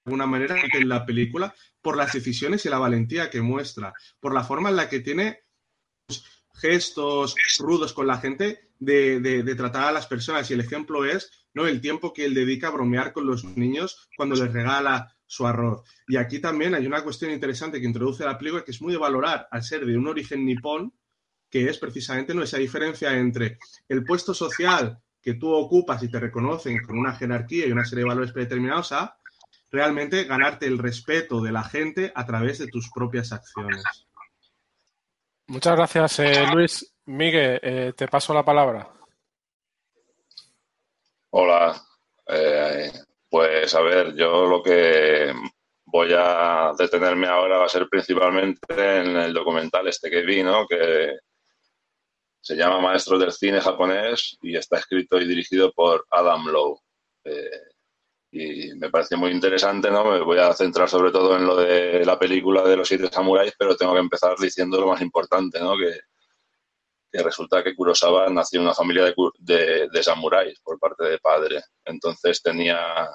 alguna 0.05 0.25
manera 0.25 0.55
en 0.73 0.89
la 0.89 1.05
película 1.05 1.53
por 1.85 1.97
las 1.97 2.13
decisiones 2.13 2.65
y 2.65 2.69
la 2.69 2.79
valentía 2.79 3.29
que 3.29 3.43
muestra, 3.43 3.93
por 4.19 4.33
la 4.33 4.43
forma 4.43 4.69
en 4.69 4.75
la 4.75 4.89
que 4.89 5.01
tiene 5.01 5.43
gestos 6.55 7.35
rudos 7.59 7.93
con 7.93 8.07
la 8.07 8.17
gente 8.17 8.71
de, 8.79 9.53
tratar 9.55 9.83
a 9.83 9.91
las 9.91 10.07
personas. 10.07 10.49
Y 10.49 10.55
el 10.55 10.61
ejemplo 10.61 11.05
es 11.05 11.45
¿no? 11.53 11.67
el 11.67 11.81
tiempo 11.81 12.11
que 12.11 12.25
él 12.25 12.33
dedica 12.33 12.69
a 12.69 12.71
bromear 12.71 13.13
con 13.13 13.27
los 13.27 13.43
niños 13.43 14.09
cuando 14.17 14.33
les 14.33 14.51
regala 14.51 15.15
su 15.27 15.45
arroz. 15.45 15.87
Y 16.07 16.17
aquí 16.17 16.39
también 16.39 16.73
hay 16.73 16.87
una 16.87 17.03
cuestión 17.03 17.29
interesante 17.29 17.79
que 17.79 17.85
introduce 17.85 18.25
la 18.25 18.39
película 18.39 18.63
que 18.63 18.71
es 18.71 18.81
muy 18.81 18.91
de 18.91 18.97
valorar 18.97 19.47
al 19.51 19.61
ser 19.61 19.85
de 19.85 19.95
un 19.95 20.07
origen 20.07 20.43
nipón, 20.43 20.91
que 21.51 21.69
es 21.69 21.77
precisamente 21.77 22.33
¿no? 22.33 22.41
esa 22.41 22.57
diferencia 22.57 23.15
entre 23.15 23.59
el 23.87 24.03
puesto 24.03 24.33
social 24.33 24.99
que 25.21 25.35
tú 25.35 25.53
ocupas 25.53 26.01
y 26.01 26.09
te 26.09 26.19
reconocen 26.19 26.81
con 26.81 26.97
una 26.97 27.13
jerarquía 27.13 27.67
y 27.67 27.71
una 27.71 27.85
serie 27.85 28.05
de 28.05 28.09
valores 28.09 28.31
predeterminados 28.31 28.91
a 28.91 29.19
realmente 29.71 30.23
ganarte 30.23 30.65
el 30.67 30.77
respeto 30.77 31.41
de 31.41 31.51
la 31.51 31.63
gente 31.63 32.11
a 32.15 32.25
través 32.25 32.59
de 32.59 32.67
tus 32.67 32.89
propias 32.91 33.31
acciones. 33.31 33.83
Muchas 35.47 35.75
gracias, 35.75 36.19
eh, 36.19 36.45
Luis. 36.53 36.93
Miguel, 37.05 37.59
eh, 37.61 37.93
te 37.95 38.07
paso 38.07 38.33
la 38.33 38.43
palabra. 38.43 38.89
Hola. 41.31 41.81
Eh, 42.27 42.91
Pues 43.29 43.75
a 43.75 43.81
ver, 43.81 44.15
yo 44.15 44.45
lo 44.45 44.63
que 44.63 45.33
voy 45.83 46.13
a 46.17 46.71
detenerme 46.77 47.27
ahora 47.27 47.57
va 47.57 47.65
a 47.65 47.69
ser 47.69 47.89
principalmente 47.89 48.61
en 48.69 49.17
el 49.17 49.33
documental 49.33 49.85
este 49.89 50.09
que 50.09 50.21
vi, 50.21 50.41
¿no? 50.41 50.65
Que 50.65 51.17
se 52.39 52.55
llama 52.55 52.79
Maestros 52.79 53.19
del 53.19 53.33
Cine 53.33 53.59
Japonés 53.59 54.37
y 54.41 54.55
está 54.55 54.77
escrito 54.77 55.19
y 55.19 55.27
dirigido 55.27 55.73
por 55.73 56.05
Adam 56.11 56.47
Lowe. 56.47 56.79
Eh, 57.25 57.61
y 58.35 58.75
me 58.75 58.89
parece 58.89 59.15
muy 59.15 59.31
interesante, 59.31 59.89
¿no? 59.89 60.03
Me 60.11 60.19
voy 60.19 60.37
a 60.39 60.53
centrar 60.53 60.89
sobre 60.89 61.11
todo 61.11 61.37
en 61.37 61.45
lo 61.45 61.55
de 61.55 62.03
la 62.05 62.19
película 62.19 62.63
de 62.63 62.75
los 62.75 62.87
siete 62.87 63.07
samuráis, 63.09 63.53
pero 63.57 63.77
tengo 63.77 63.93
que 63.93 63.99
empezar 63.99 64.35
diciendo 64.37 64.79
lo 64.79 64.87
más 64.87 65.01
importante, 65.01 65.59
¿no? 65.59 65.75
Que, 65.77 65.99
resulta 67.23 67.63
que 67.63 67.73
Kurosawa 67.73 68.27
nació 68.29 68.59
en 68.59 68.65
una 68.65 68.73
familia 68.73 69.05
de, 69.05 69.87
de, 69.89 70.03
samuráis 70.03 70.59
por 70.59 70.77
parte 70.77 71.05
de 71.05 71.17
padre. 71.17 71.61
Entonces 71.85 72.41
tenía 72.41 73.09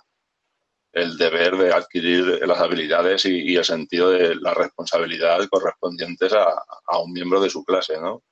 el 0.92 1.18
deber 1.18 1.58
de 1.58 1.70
adquirir 1.70 2.40
las 2.46 2.58
habilidades 2.60 3.26
y, 3.26 3.54
el 3.54 3.64
sentido 3.64 4.10
de 4.10 4.36
la 4.36 4.54
responsabilidad 4.54 5.46
correspondientes 5.50 6.32
a, 6.32 6.46
a, 6.86 6.98
un 6.98 7.12
miembro 7.12 7.42
de 7.42 7.50
su 7.50 7.62
clase, 7.62 8.00
¿no? 8.00 8.22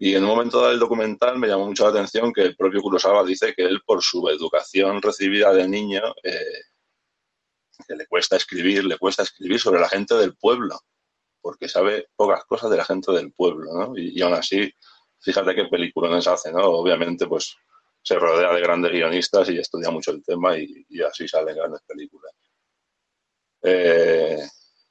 Y 0.00 0.14
en 0.14 0.22
un 0.22 0.30
momento 0.30 0.68
del 0.68 0.78
documental 0.78 1.38
me 1.38 1.48
llamó 1.48 1.66
mucho 1.66 1.82
la 1.84 1.90
atención 1.90 2.32
que 2.32 2.42
el 2.42 2.56
propio 2.56 2.80
Kurosawa 2.80 3.24
dice 3.24 3.52
que 3.54 3.64
él, 3.64 3.82
por 3.84 4.00
su 4.00 4.28
educación 4.28 5.02
recibida 5.02 5.52
de 5.52 5.66
niño, 5.68 6.02
eh, 6.22 6.62
que 7.86 7.96
le 7.96 8.06
cuesta 8.06 8.36
escribir, 8.36 8.84
le 8.84 8.96
cuesta 8.96 9.24
escribir 9.24 9.58
sobre 9.58 9.80
la 9.80 9.88
gente 9.88 10.14
del 10.14 10.36
pueblo, 10.36 10.78
porque 11.40 11.68
sabe 11.68 12.08
pocas 12.14 12.44
cosas 12.44 12.70
de 12.70 12.76
la 12.76 12.84
gente 12.84 13.10
del 13.10 13.32
pueblo, 13.32 13.72
¿no? 13.72 13.96
Y, 13.96 14.20
aún 14.22 14.34
así, 14.34 14.72
fíjate 15.20 15.54
qué 15.56 15.64
películas 15.64 16.26
hace, 16.28 16.52
¿no? 16.52 16.60
Obviamente, 16.64 17.26
pues 17.26 17.56
se 18.00 18.18
rodea 18.18 18.52
de 18.52 18.60
grandes 18.60 18.92
guionistas 18.92 19.50
y 19.50 19.58
estudia 19.58 19.90
mucho 19.90 20.12
el 20.12 20.22
tema 20.22 20.56
y, 20.56 20.86
así 21.02 21.26
salen 21.26 21.56
grandes 21.56 21.82
películas. 21.82 22.32
Eh, 23.62 24.48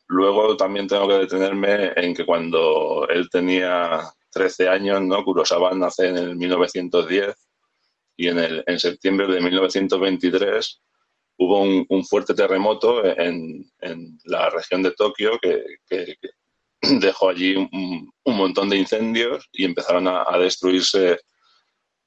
luego 0.08 0.58
también 0.58 0.88
tengo 0.88 1.08
que 1.08 1.20
detenerme 1.20 1.94
en 1.96 2.14
que 2.14 2.26
cuando 2.26 3.08
él 3.08 3.30
tenía 3.30 4.02
13 4.38 4.70
años, 4.70 5.02
¿no? 5.02 5.24
Kurosawa 5.24 5.74
nace 5.74 6.10
en 6.10 6.18
el 6.18 6.36
1910 6.36 7.36
y 8.18 8.28
en, 8.28 8.38
el, 8.38 8.64
en 8.68 8.80
septiembre 8.80 9.28
de 9.28 9.42
1923 9.42 10.82
hubo 11.38 11.62
un, 11.62 12.06
fuerte 12.06 12.36
terremoto 12.36 13.04
en, 13.04 13.72
la 14.26 14.50
región 14.50 14.84
de 14.84 14.92
Tokio 14.92 15.40
que, 15.42 16.16
dejó 17.00 17.30
allí 17.30 17.56
un, 17.56 18.12
montón 18.26 18.70
de 18.70 18.78
incendios 18.78 19.50
y 19.52 19.66
empezaron 19.66 20.08
a, 20.08 20.38
destruirse 20.38 21.20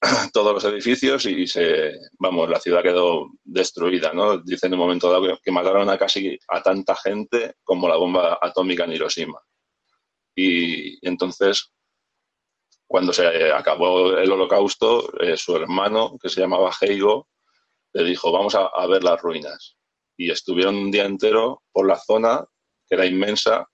todos 0.32 0.54
los 0.54 0.64
edificios 0.64 1.26
y 1.26 1.48
se, 1.48 1.94
vamos, 2.18 2.48
la 2.48 2.60
ciudad 2.60 2.82
quedó 2.82 3.28
destruida, 3.42 4.12
¿no? 4.12 4.38
Dicen 4.38 4.68
en 4.68 4.74
un 4.74 4.86
momento 4.86 5.10
dado 5.10 5.36
que, 5.42 5.50
mataron 5.50 5.90
a 5.90 5.98
casi 5.98 6.38
a 6.48 6.62
tanta 6.62 6.94
gente 6.94 7.54
como 7.64 7.88
la 7.88 7.96
bomba 7.96 8.38
atómica 8.40 8.84
en 8.84 8.92
Hiroshima. 8.92 9.40
y 10.36 11.04
entonces 11.06 11.72
cuando 12.90 13.12
se 13.12 13.52
acabó 13.52 14.18
el 14.18 14.32
holocausto, 14.32 15.16
eh, 15.20 15.36
su 15.36 15.54
hermano, 15.54 16.18
que 16.20 16.28
se 16.28 16.40
llamaba 16.40 16.72
Heigo, 16.80 17.28
le 17.92 18.02
dijo, 18.02 18.32
vamos 18.32 18.56
a, 18.56 18.84
ver 18.88 19.04
las 19.04 19.22
ruinas. 19.22 19.76
Y 20.16 20.28
estuvieron 20.28 20.74
un 20.74 20.90
día 20.90 21.04
entero 21.04 21.62
por 21.70 21.86
la 21.86 21.96
zona, 21.96 22.44
que 22.88 22.96
era 22.96 23.06
inmensa, 23.06 23.64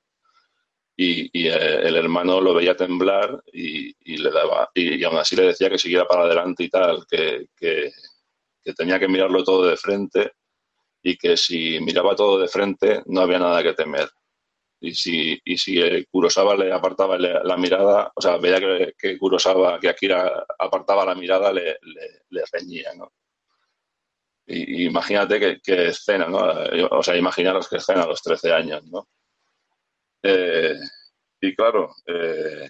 y, 0.94 1.48
eh, 1.48 1.80
el 1.88 1.96
hermano 1.96 2.42
lo 2.42 2.52
veía 2.52 2.76
temblar 2.76 3.42
y, 3.54 4.18
le 4.18 4.30
daba, 4.30 4.68
y, 4.74 5.02
aún 5.02 5.16
así 5.16 5.34
le 5.34 5.44
decía 5.44 5.70
que 5.70 5.78
siguiera 5.78 6.06
para 6.06 6.24
adelante 6.24 6.64
y 6.64 6.68
tal, 6.68 7.06
que, 7.08 7.46
que, 7.56 7.90
tenía 8.76 8.98
que 8.98 9.08
mirarlo 9.08 9.42
todo 9.42 9.64
de 9.66 9.78
frente 9.78 10.32
y 11.02 11.16
que 11.16 11.38
si 11.38 11.80
miraba 11.80 12.14
todo 12.14 12.38
de 12.38 12.48
frente 12.48 13.02
no 13.06 13.22
había 13.22 13.38
nada 13.38 13.62
que 13.62 13.72
temer 13.72 14.10
y 14.80 14.94
si, 14.94 15.40
y 15.44 15.56
si 15.56 16.04
Kurosawa 16.06 16.56
le 16.56 16.72
apartaba 16.72 17.18
la 17.18 17.56
mirada, 17.56 18.12
o 18.14 18.20
sea, 18.20 18.36
veía 18.36 18.60
que, 18.60 18.94
que 18.98 19.18
que 19.80 19.88
Akira 19.88 20.46
apartaba 20.58 21.04
la 21.04 21.14
mirada, 21.14 21.52
le, 21.52 21.78
reñía, 22.52 22.92
¿no? 22.94 23.12
Y, 24.46 24.86
imagínate 24.86 25.60
qué 25.62 25.86
escena, 25.88 26.26
¿no? 26.28 26.38
O 26.90 27.02
sea, 27.02 27.16
imaginaros 27.16 27.68
qué 27.68 27.76
escena 27.76 28.02
a 28.02 28.06
los 28.06 28.22
13 28.22 28.52
años, 28.52 28.84
¿no? 28.86 29.08
Eh, 30.22 30.78
y 31.40 31.54
claro, 31.54 31.94
eh, 32.06 32.68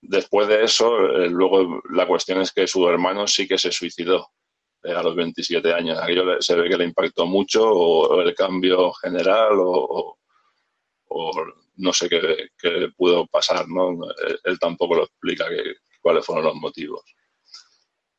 después 0.00 0.48
de 0.48 0.64
eso, 0.64 0.96
eh, 0.98 1.28
luego 1.28 1.80
la 1.92 2.06
cuestión 2.06 2.40
es 2.40 2.52
que 2.52 2.66
su 2.66 2.88
hermano 2.88 3.26
sí 3.26 3.46
que 3.46 3.58
se 3.58 3.72
suicidó 3.72 4.28
a 4.84 5.02
los 5.02 5.14
27 5.16 5.72
años. 5.72 5.98
Aquello 5.98 6.40
se 6.40 6.54
ve 6.54 6.68
que 6.68 6.76
le 6.76 6.84
impactó 6.84 7.26
mucho, 7.26 7.68
o, 7.68 8.20
el 8.22 8.34
cambio 8.34 8.92
general, 8.92 9.52
o 9.60 10.17
o 11.08 11.32
no 11.76 11.92
sé 11.92 12.08
qué, 12.08 12.88
pudo 12.96 13.26
pasar, 13.26 13.68
¿no? 13.68 13.98
Él, 14.44 14.58
tampoco 14.58 14.96
lo 14.96 15.04
explica 15.04 15.46
cuáles 16.00 16.24
fueron 16.24 16.44
los 16.44 16.54
motivos. 16.56 17.02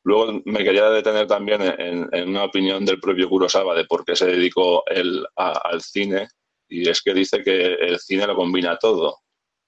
Luego 0.04 0.42
me 0.46 0.64
quería 0.64 0.90
detener 0.90 1.28
también 1.28 1.62
en, 1.62 2.30
una 2.30 2.46
opinión 2.46 2.86
del 2.86 3.00
propio 3.00 3.30
Kurosawa 3.30 3.76
de 3.76 3.86
por 3.86 4.06
qué 4.06 4.16
se 4.16 4.28
dedicó 4.28 4.84
él 4.88 5.26
al 5.36 5.82
cine, 5.82 6.30
y 6.68 6.88
es 6.88 7.02
que 7.02 7.14
dice 7.14 7.44
que 7.44 7.74
el 7.74 8.00
cine 8.00 8.26
lo 8.26 8.36
combina 8.36 8.78
todo, 8.78 9.18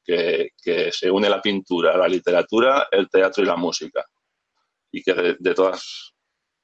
que, 0.04 0.52
se 0.92 1.12
une 1.12 1.30
la 1.30 1.42
pintura, 1.42 1.98
la 1.98 2.08
literatura, 2.08 2.88
el 2.92 3.10
teatro 3.10 3.44
y 3.44 3.48
la 3.48 3.56
música, 3.56 4.06
y 4.92 5.04
que 5.04 5.14
de, 5.14 5.54
todas, 5.54 6.14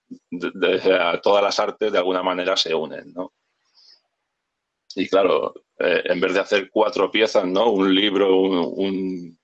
de, 0.07 1.19
todas 1.21 1.43
las 1.43 1.59
artes 1.59 1.91
de 1.91 1.97
alguna 1.97 2.23
manera 2.23 2.55
se 2.55 2.73
unen, 2.73 3.13
¿no? 3.13 3.33
Y 4.97 5.07
claro, 5.07 5.53
eh, 5.77 6.01
en 6.05 6.19
vez 6.19 6.33
de 6.33 6.39
hacer 6.39 6.71
cuatro 6.71 7.11
piezas, 7.11 7.45
¿no? 7.45 7.69
Un 7.69 7.93
libro, 7.93 8.35
un, 8.35 9.39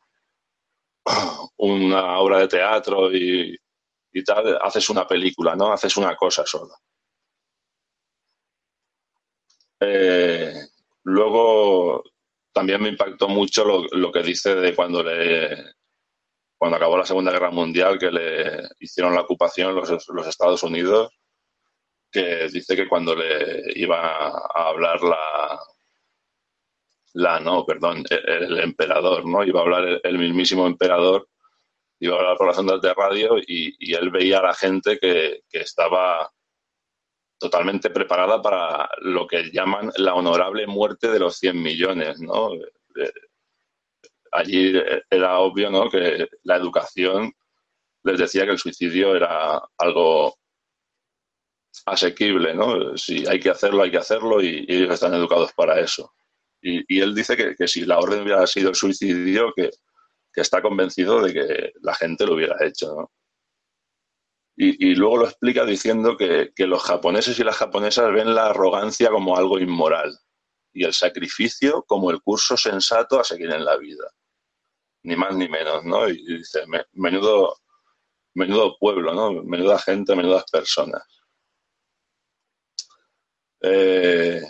una 1.57 2.17
obra 2.17 2.39
de 2.39 2.47
teatro 2.47 3.13
y, 3.13 3.55
tal, 4.25 4.57
haces 4.63 4.89
una 4.89 5.05
película, 5.07 5.55
¿no? 5.55 5.71
Haces 5.71 5.95
una 5.97 6.15
cosa 6.15 6.43
sola. 6.43 6.73
Eh, 9.79 10.53
luego 11.03 12.03
también 12.51 12.81
me 12.81 12.89
impactó 12.89 13.27
mucho 13.27 13.63
lo, 13.91 14.11
que 14.11 14.23
dice 14.23 14.55
de 14.55 14.75
cuando 14.75 15.03
le 15.03 15.73
cuando 16.57 16.77
acabó 16.77 16.97
la 16.97 17.05
Segunda 17.05 17.31
Guerra 17.31 17.51
Mundial, 17.51 17.99
que 17.99 18.09
le 18.09 18.69
hicieron 18.79 19.13
la 19.13 19.21
ocupación 19.21 19.75
los, 19.75 20.07
los 20.07 20.27
Estados 20.27 20.63
Unidos, 20.63 21.11
que 22.13 22.47
dice 22.49 22.75
que 22.75 22.87
cuando 22.87 23.15
le 23.15 23.63
iba 23.75 24.27
a 24.27 24.69
hablar 24.69 25.01
la, 25.01 25.59
la 27.13 27.39
no, 27.39 27.65
perdón, 27.65 28.03
el, 28.09 28.59
emperador, 28.59 29.25
¿no? 29.25 29.43
Iba 29.43 29.59
a 29.59 29.63
hablar 29.63 30.01
el, 30.03 30.17
mismísimo 30.19 30.67
emperador, 30.67 31.27
iba 31.99 32.15
a 32.15 32.19
hablar 32.19 32.37
por 32.37 32.47
las 32.47 32.57
ondas 32.59 32.81
de 32.81 32.93
radio 32.93 33.37
y, 33.39 33.93
él 33.95 34.11
veía 34.11 34.39
a 34.39 34.43
la 34.43 34.53
gente 34.53 34.99
que, 34.99 35.41
estaba 35.51 36.31
totalmente 37.39 37.89
preparada 37.89 38.41
para 38.41 38.89
lo 39.01 39.27
que 39.27 39.51
llaman 39.51 39.91
la 39.97 40.13
honorable 40.13 40.65
muerte 40.67 41.09
de 41.09 41.19
los 41.19 41.35
100 41.37 41.61
millones, 41.61 42.21
¿no? 42.21 42.53
Eh, 42.53 43.11
allí 44.31 44.73
era 45.09 45.39
obvio, 45.39 45.69
¿no? 45.69 45.89
Que 45.89 46.27
la 46.43 46.55
educación 46.55 47.33
les 48.03 48.19
decía 48.19 48.45
que 48.45 48.51
el 48.51 48.59
suicidio 48.59 49.15
era 49.15 49.61
algo 49.77 50.35
asequible, 51.85 52.53
¿no? 52.53 52.95
Si 52.97 53.25
hay 53.27 53.39
que 53.39 53.49
hacerlo, 53.49 53.83
hay 53.83 53.91
que 53.91 53.97
hacerlo 53.97 54.41
y 54.41 54.65
ellos 54.67 54.93
están 54.93 55.13
educados 55.13 55.51
para 55.53 55.79
eso. 55.79 56.13
Y, 56.61 57.01
él 57.01 57.13
dice 57.13 57.35
que, 57.35 57.67
si 57.67 57.85
la 57.85 57.99
orden 57.99 58.21
hubiera 58.21 58.47
sido 58.47 58.69
el 58.69 58.75
suicidio, 58.75 59.51
que, 59.53 59.69
está 60.35 60.61
convencido 60.61 61.21
de 61.21 61.33
que 61.33 61.73
la 61.81 61.93
gente 61.93 62.25
lo 62.25 62.35
hubiera 62.35 62.55
hecho. 62.65 63.11
Y, 64.55 64.95
luego 64.95 65.17
lo 65.17 65.25
explica 65.25 65.65
diciendo 65.65 66.15
que, 66.15 66.51
los 66.57 66.83
japoneses 66.83 67.37
y 67.37 67.43
las 67.43 67.57
japonesas 67.57 68.13
ven 68.13 68.33
la 68.33 68.47
arrogancia 68.47 69.09
como 69.09 69.35
algo 69.35 69.59
inmoral 69.59 70.17
y 70.71 70.85
el 70.85 70.93
sacrificio 70.93 71.83
como 71.83 72.09
el 72.11 72.21
curso 72.21 72.55
sensato 72.55 73.19
a 73.19 73.23
seguir 73.25 73.51
en 73.51 73.65
la 73.65 73.77
vida. 73.77 74.05
Ni 75.03 75.17
más 75.17 75.35
ni 75.35 75.49
menos, 75.49 75.83
¿no? 75.83 76.07
Y, 76.07 76.37
dice, 76.37 76.63
menudo, 76.93 77.57
menudo 78.35 78.77
pueblo, 78.79 79.13
¿no? 79.13 79.43
Menuda 79.43 79.77
gente, 79.79 80.15
menudas 80.15 80.45
personas. 80.49 81.03
Eh, 83.63 84.41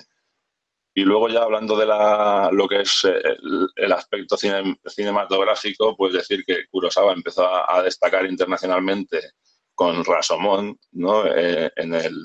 y 0.96 1.04
luego 1.04 1.30
ya 1.30 1.44
hablando 1.44 1.78
de 1.78 1.86
la, 1.86 2.50
lo 2.52 2.68
que 2.68 2.82
es 2.82 3.06
eh, 3.06 3.38
el, 3.76 3.92
aspecto 3.92 4.38
cinematográfico, 4.38 5.96
pues 5.96 6.14
decir 6.14 6.44
que 6.46 6.68
Kurosawa 6.70 7.14
empezó 7.14 7.48
a, 7.48 7.82
destacar 7.82 8.26
internacionalmente 8.26 9.32
con 9.74 10.04
Rasomón, 10.04 10.78
¿no? 10.92 11.26
Eh, 11.26 11.72
en 11.76 11.94
el 11.96 12.16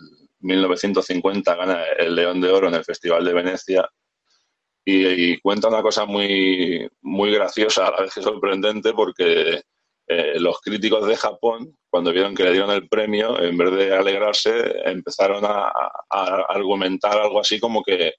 1950 0.41 1.55
gana 1.57 1.85
el 1.99 2.15
León 2.15 2.41
de 2.41 2.51
Oro 2.51 2.69
en 2.69 2.75
el 2.75 2.85
Festival 2.85 3.25
de 3.25 3.33
Venecia 3.33 3.89
y, 4.85 5.39
cuenta 5.41 5.69
una 5.69 5.83
cosa 5.83 6.07
muy, 6.07 6.89
muy 7.03 7.31
graciosa, 7.33 7.87
a 7.87 7.91
la 7.91 8.01
vez 8.03 8.15
que 8.15 8.23
sorprendente, 8.23 8.93
porque 8.95 9.63
eh, 10.11 10.41
los 10.41 10.59
críticos 10.63 11.07
de 11.07 11.17
Japón, 11.17 11.77
cuando 11.91 12.13
vieron 12.13 12.35
que 12.35 12.43
le 12.43 12.53
dieron 12.53 12.71
el 12.71 12.89
premio, 12.89 13.39
en 13.43 13.59
vez 13.59 13.71
de 13.73 13.95
alegrarse, 13.95 14.89
empezaron 14.89 15.45
a, 15.45 15.71
argumentar 16.49 17.19
algo 17.19 17.41
así 17.41 17.61
como 17.61 17.83
que, 17.83 18.15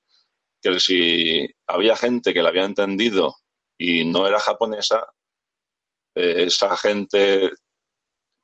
que, 0.62 0.80
si 0.80 1.48
había 1.66 1.96
gente 1.96 2.32
que 2.32 2.44
la 2.44 2.50
había 2.50 2.66
entendido 2.66 3.38
y 3.76 4.06
no 4.06 4.28
era 4.28 4.40
japonesa, 4.40 5.04
eh, 6.14 6.44
esa 6.46 6.78
gente 6.78 7.50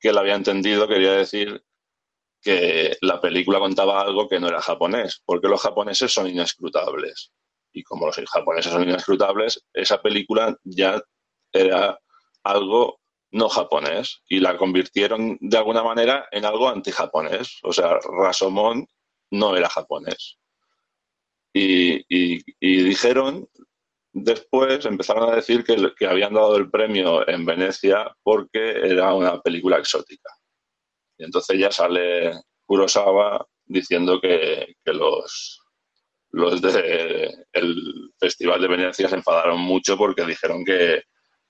que 0.00 0.12
la 0.12 0.22
había 0.22 0.34
entendido 0.34 0.88
quería 0.88 1.12
decir 1.12 1.62
que 2.42 2.96
la 3.00 3.20
película 3.20 3.60
contaba 3.60 4.02
algo 4.02 4.28
que 4.28 4.40
no 4.40 4.48
era 4.48 4.60
japonés, 4.60 5.22
porque 5.24 5.46
los 5.46 5.62
japoneses 5.62 6.12
son 6.12 6.26
inescrutables. 6.26 7.30
Y 7.72 7.84
como 7.84 8.06
los 8.06 8.16
japoneses 8.28 8.72
son 8.72 8.82
inescrutables, 8.82 9.64
esa 9.72 10.02
película 10.02 10.56
ya 10.64 11.00
era 11.52 11.96
algo 12.42 12.98
no 13.30 13.48
japonés 13.48 14.22
y 14.28 14.40
la 14.40 14.56
convirtieron 14.56 15.36
de 15.40 15.58
alguna 15.58 15.82
manera 15.82 16.28
en 16.30 16.44
algo 16.44 16.68
antijaponés. 16.68 17.58
O 17.62 17.72
sea, 17.72 17.98
Rasomón 18.00 18.86
no 19.30 19.56
era 19.56 19.68
japonés. 19.68 20.38
Y, 21.52 22.42
dijeron, 22.60 23.48
después 24.12 24.84
empezaron 24.84 25.30
a 25.30 25.36
decir 25.36 25.64
que, 25.64 26.06
habían 26.06 26.34
dado 26.34 26.56
el 26.56 26.70
premio 26.70 27.26
en 27.28 27.46
Venecia 27.46 28.14
porque 28.22 28.72
era 28.72 29.14
una 29.14 29.40
película 29.40 29.78
exótica. 29.78 30.30
Y 31.18 31.24
entonces 31.24 31.58
ya 31.58 31.70
sale 31.70 32.32
Kurosawa 32.66 33.46
diciendo 33.64 34.20
que, 34.20 34.76
que 34.84 34.92
los, 34.92 35.62
los 36.30 36.60
del 36.60 38.12
Festival 38.18 38.60
de 38.60 38.68
Venecia 38.68 39.08
se 39.08 39.16
enfadaron 39.16 39.58
mucho 39.60 39.96
porque 39.96 40.26
dijeron 40.26 40.62
que, 40.62 41.02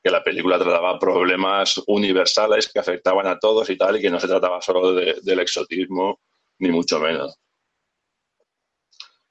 que 0.06 0.12
la 0.12 0.22
película 0.22 0.56
trataba 0.56 1.00
problemas 1.00 1.82
universales 1.88 2.70
que 2.72 2.78
afectaban 2.78 3.26
a 3.26 3.40
todos 3.40 3.68
y 3.70 3.76
tal, 3.76 3.96
y 3.96 4.00
que 4.00 4.08
no 4.08 4.20
se 4.20 4.28
trataba 4.28 4.62
solo 4.62 4.94
del 4.94 5.40
exotismo, 5.40 6.20
ni 6.60 6.68
mucho 6.68 7.00
menos. 7.00 7.36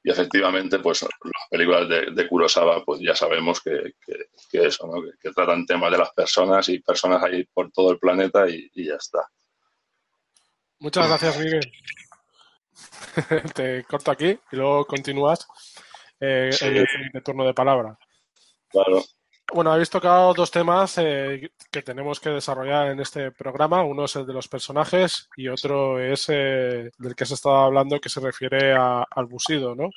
Y 0.03 0.11
efectivamente, 0.11 0.79
pues 0.79 1.03
las 1.03 1.49
películas 1.49 1.87
de, 1.87 2.27
Kurosawa, 2.27 2.83
pues 2.83 2.99
ya 2.99 3.15
sabemos 3.15 3.61
que, 3.61 3.93
eso, 4.51 4.85
¿no? 4.85 5.01
que, 5.17 5.31
tratan 5.31 5.65
temas 5.65 5.93
de 5.93 5.97
las 5.97 6.11
personas 6.11 6.67
y 6.67 6.79
personas 6.79 7.23
ahí 7.23 7.45
por 7.45 7.71
todo 7.71 7.93
el 7.93 7.97
planeta 7.97 8.45
y, 8.49 8.69
ya 8.75 8.95
está. 8.95 9.25
Muchas 10.79 11.07
gracias, 11.07 11.39
Miguel. 11.39 11.71
Te 13.55 13.85
corto 13.85 14.11
aquí 14.11 14.37
y 14.51 14.55
luego 14.57 14.85
continúas 14.85 15.47
eh, 16.19 16.49
en 16.59 16.85
el 17.13 17.23
turno 17.23 17.45
de 17.45 17.53
palabra. 17.53 17.97
Claro. 18.67 19.01
Bueno, 19.53 19.71
habéis 19.71 19.89
tocado 19.89 20.33
dos 20.33 20.51
temas 20.51 20.97
eh, 20.97 21.49
que 21.71 21.81
tenemos 21.81 22.19
que 22.19 22.29
desarrollar 22.29 22.87
en 22.87 22.99
este 22.99 23.31
programa. 23.31 23.83
Uno 23.83 24.05
es 24.05 24.15
el 24.15 24.25
de 24.25 24.33
los 24.33 24.47
personajes 24.47 25.29
y 25.37 25.47
otro 25.47 25.99
es 25.99 26.25
eh, 26.29 26.89
del 26.97 27.15
que 27.15 27.25
se 27.25 27.35
estaba 27.35 27.65
hablando 27.65 27.99
que 27.99 28.09
se 28.09 28.19
refiere 28.19 28.73
al 28.73 29.25
busido, 29.27 29.75
¿no? 29.75 29.89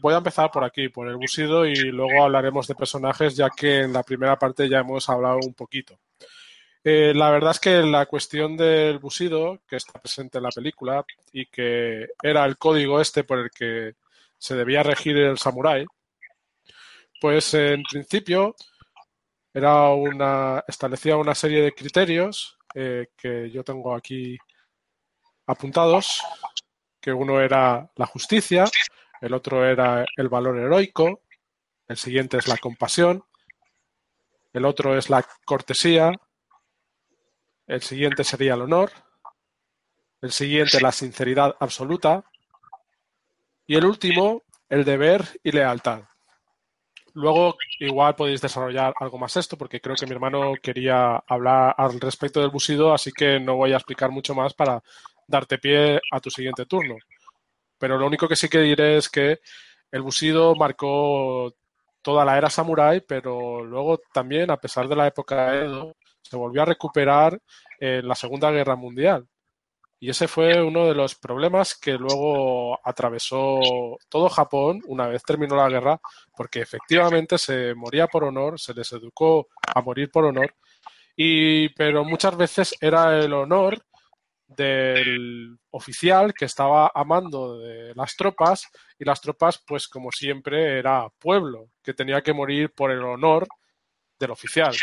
Voy 0.00 0.14
a 0.14 0.18
empezar 0.18 0.50
por 0.50 0.64
aquí, 0.64 0.88
por 0.88 1.08
el 1.08 1.16
busido, 1.16 1.64
y 1.66 1.74
luego 1.76 2.24
hablaremos 2.24 2.66
de 2.66 2.74
personajes, 2.74 3.36
ya 3.36 3.48
que 3.50 3.82
en 3.82 3.92
la 3.92 4.02
primera 4.02 4.36
parte 4.38 4.68
ya 4.68 4.80
hemos 4.80 5.08
hablado 5.08 5.38
un 5.44 5.54
poquito. 5.54 5.98
Eh, 6.82 7.12
la 7.14 7.30
verdad 7.30 7.52
es 7.52 7.60
que 7.60 7.82
la 7.82 8.06
cuestión 8.06 8.56
del 8.56 8.98
busido, 8.98 9.60
que 9.66 9.76
está 9.76 10.00
presente 10.00 10.38
en 10.38 10.44
la 10.44 10.50
película 10.50 11.04
y 11.32 11.46
que 11.46 12.08
era 12.22 12.44
el 12.44 12.58
código 12.58 13.00
este 13.00 13.24
por 13.24 13.38
el 13.38 13.50
que 13.50 13.94
se 14.38 14.54
debía 14.54 14.82
regir 14.82 15.16
el 15.16 15.38
samurái, 15.38 15.86
pues 17.20 17.54
en 17.54 17.82
principio 17.84 18.54
era 19.54 19.88
una, 19.90 20.64
establecía 20.66 21.16
una 21.16 21.34
serie 21.34 21.62
de 21.62 21.72
criterios 21.72 22.58
eh, 22.74 23.06
que 23.16 23.48
yo 23.50 23.62
tengo 23.62 23.94
aquí 23.94 24.36
apuntados, 25.46 26.22
que 27.00 27.12
uno 27.12 27.40
era 27.40 27.88
la 27.94 28.06
justicia, 28.06 28.64
el 29.20 29.32
otro 29.32 29.64
era 29.64 30.04
el 30.16 30.28
valor 30.28 30.58
heroico, 30.58 31.20
el 31.86 31.96
siguiente 31.96 32.36
es 32.38 32.48
la 32.48 32.56
compasión, 32.56 33.24
el 34.52 34.64
otro 34.64 34.98
es 34.98 35.08
la 35.08 35.24
cortesía, 35.44 36.10
el 37.68 37.80
siguiente 37.80 38.24
sería 38.24 38.54
el 38.54 38.62
honor, 38.62 38.90
el 40.20 40.32
siguiente 40.32 40.80
la 40.80 40.90
sinceridad 40.90 41.54
absoluta 41.60 42.24
y 43.66 43.76
el 43.76 43.84
último 43.84 44.42
el 44.68 44.84
deber 44.84 45.38
y 45.44 45.52
lealtad. 45.52 46.02
Luego, 47.14 47.56
igual 47.78 48.16
podéis 48.16 48.40
desarrollar 48.40 48.92
algo 48.98 49.18
más 49.18 49.36
esto, 49.36 49.56
porque 49.56 49.80
creo 49.80 49.94
que 49.94 50.06
mi 50.06 50.12
hermano 50.12 50.54
quería 50.60 51.16
hablar 51.28 51.74
al 51.78 52.00
respecto 52.00 52.40
del 52.40 52.50
busido, 52.50 52.92
así 52.92 53.12
que 53.12 53.38
no 53.38 53.54
voy 53.56 53.72
a 53.72 53.76
explicar 53.76 54.10
mucho 54.10 54.34
más 54.34 54.52
para 54.52 54.82
darte 55.28 55.58
pie 55.58 56.00
a 56.10 56.20
tu 56.20 56.30
siguiente 56.30 56.66
turno. 56.66 56.96
Pero 57.78 57.98
lo 57.98 58.06
único 58.06 58.28
que 58.28 58.36
sí 58.36 58.48
que 58.48 58.60
diré 58.60 58.96
es 58.96 59.08
que 59.08 59.40
el 59.92 60.02
busido 60.02 60.56
marcó 60.56 61.54
toda 62.02 62.24
la 62.24 62.36
era 62.36 62.50
samurái, 62.50 63.02
pero 63.02 63.64
luego 63.64 64.00
también, 64.12 64.50
a 64.50 64.56
pesar 64.56 64.88
de 64.88 64.96
la 64.96 65.06
época 65.06 65.54
Edo, 65.54 65.94
se 66.20 66.36
volvió 66.36 66.62
a 66.62 66.66
recuperar 66.66 67.40
en 67.78 68.08
la 68.08 68.14
Segunda 68.16 68.50
Guerra 68.50 68.76
Mundial. 68.76 69.26
Y 70.04 70.10
ese 70.10 70.28
fue 70.28 70.60
uno 70.60 70.84
de 70.86 70.94
los 70.94 71.14
problemas 71.14 71.74
que 71.74 71.92
luego 71.92 72.78
atravesó 72.86 73.96
todo 74.10 74.28
Japón 74.28 74.82
una 74.86 75.06
vez 75.06 75.22
terminó 75.22 75.56
la 75.56 75.70
guerra, 75.70 75.98
porque 76.36 76.60
efectivamente 76.60 77.38
se 77.38 77.74
moría 77.74 78.06
por 78.06 78.24
honor, 78.24 78.60
se 78.60 78.74
les 78.74 78.92
educó 78.92 79.48
a 79.62 79.80
morir 79.80 80.10
por 80.10 80.26
honor, 80.26 80.56
y, 81.16 81.70
pero 81.70 82.04
muchas 82.04 82.36
veces 82.36 82.74
era 82.82 83.18
el 83.18 83.32
honor 83.32 83.82
del 84.46 85.56
oficial 85.70 86.34
que 86.34 86.44
estaba 86.44 86.92
a 86.94 87.02
mando 87.04 87.56
de 87.56 87.94
las 87.94 88.14
tropas 88.14 88.68
y 88.98 89.06
las 89.06 89.22
tropas 89.22 89.64
pues 89.66 89.88
como 89.88 90.12
siempre 90.12 90.80
era 90.80 91.08
pueblo 91.18 91.70
que 91.82 91.94
tenía 91.94 92.20
que 92.20 92.34
morir 92.34 92.74
por 92.74 92.90
el 92.90 93.02
honor 93.02 93.48
del 94.18 94.32
oficial. 94.32 94.76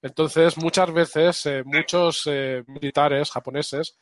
Entonces 0.00 0.56
muchas 0.56 0.90
veces 0.90 1.44
eh, 1.44 1.62
muchos 1.62 2.22
eh, 2.24 2.64
militares 2.66 3.30
japoneses 3.30 3.98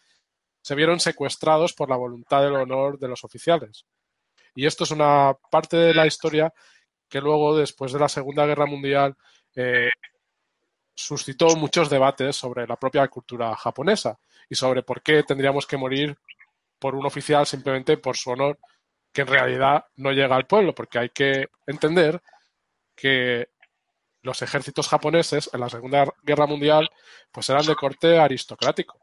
se 0.62 0.74
vieron 0.74 1.00
secuestrados 1.00 1.72
por 1.72 1.88
la 1.88 1.96
voluntad 1.96 2.42
del 2.42 2.54
honor 2.54 2.98
de 2.98 3.08
los 3.08 3.24
oficiales. 3.24 3.86
Y 4.54 4.66
esto 4.66 4.84
es 4.84 4.90
una 4.90 5.34
parte 5.50 5.76
de 5.76 5.94
la 5.94 6.06
historia 6.06 6.52
que 7.08 7.20
luego, 7.20 7.56
después 7.56 7.92
de 7.92 7.98
la 7.98 8.08
Segunda 8.08 8.46
Guerra 8.46 8.66
Mundial, 8.66 9.16
eh, 9.54 9.90
suscitó 10.94 11.56
muchos 11.56 11.90
debates 11.90 12.36
sobre 12.36 12.66
la 12.66 12.76
propia 12.76 13.08
cultura 13.08 13.54
japonesa 13.56 14.18
y 14.48 14.54
sobre 14.54 14.82
por 14.82 15.02
qué 15.02 15.22
tendríamos 15.22 15.66
que 15.66 15.76
morir 15.76 16.16
por 16.78 16.94
un 16.94 17.06
oficial 17.06 17.46
simplemente 17.46 17.96
por 17.96 18.16
su 18.16 18.30
honor, 18.30 18.58
que 19.12 19.22
en 19.22 19.28
realidad 19.28 19.86
no 19.96 20.12
llega 20.12 20.36
al 20.36 20.46
pueblo, 20.46 20.74
porque 20.74 20.98
hay 20.98 21.08
que 21.10 21.48
entender 21.66 22.20
que 22.94 23.48
los 24.22 24.42
ejércitos 24.42 24.88
japoneses 24.88 25.50
en 25.52 25.60
la 25.60 25.68
Segunda 25.68 26.04
Guerra 26.22 26.46
Mundial 26.46 26.90
pues 27.32 27.48
eran 27.48 27.66
de 27.66 27.74
corte 27.74 28.18
aristocrático. 28.18 29.00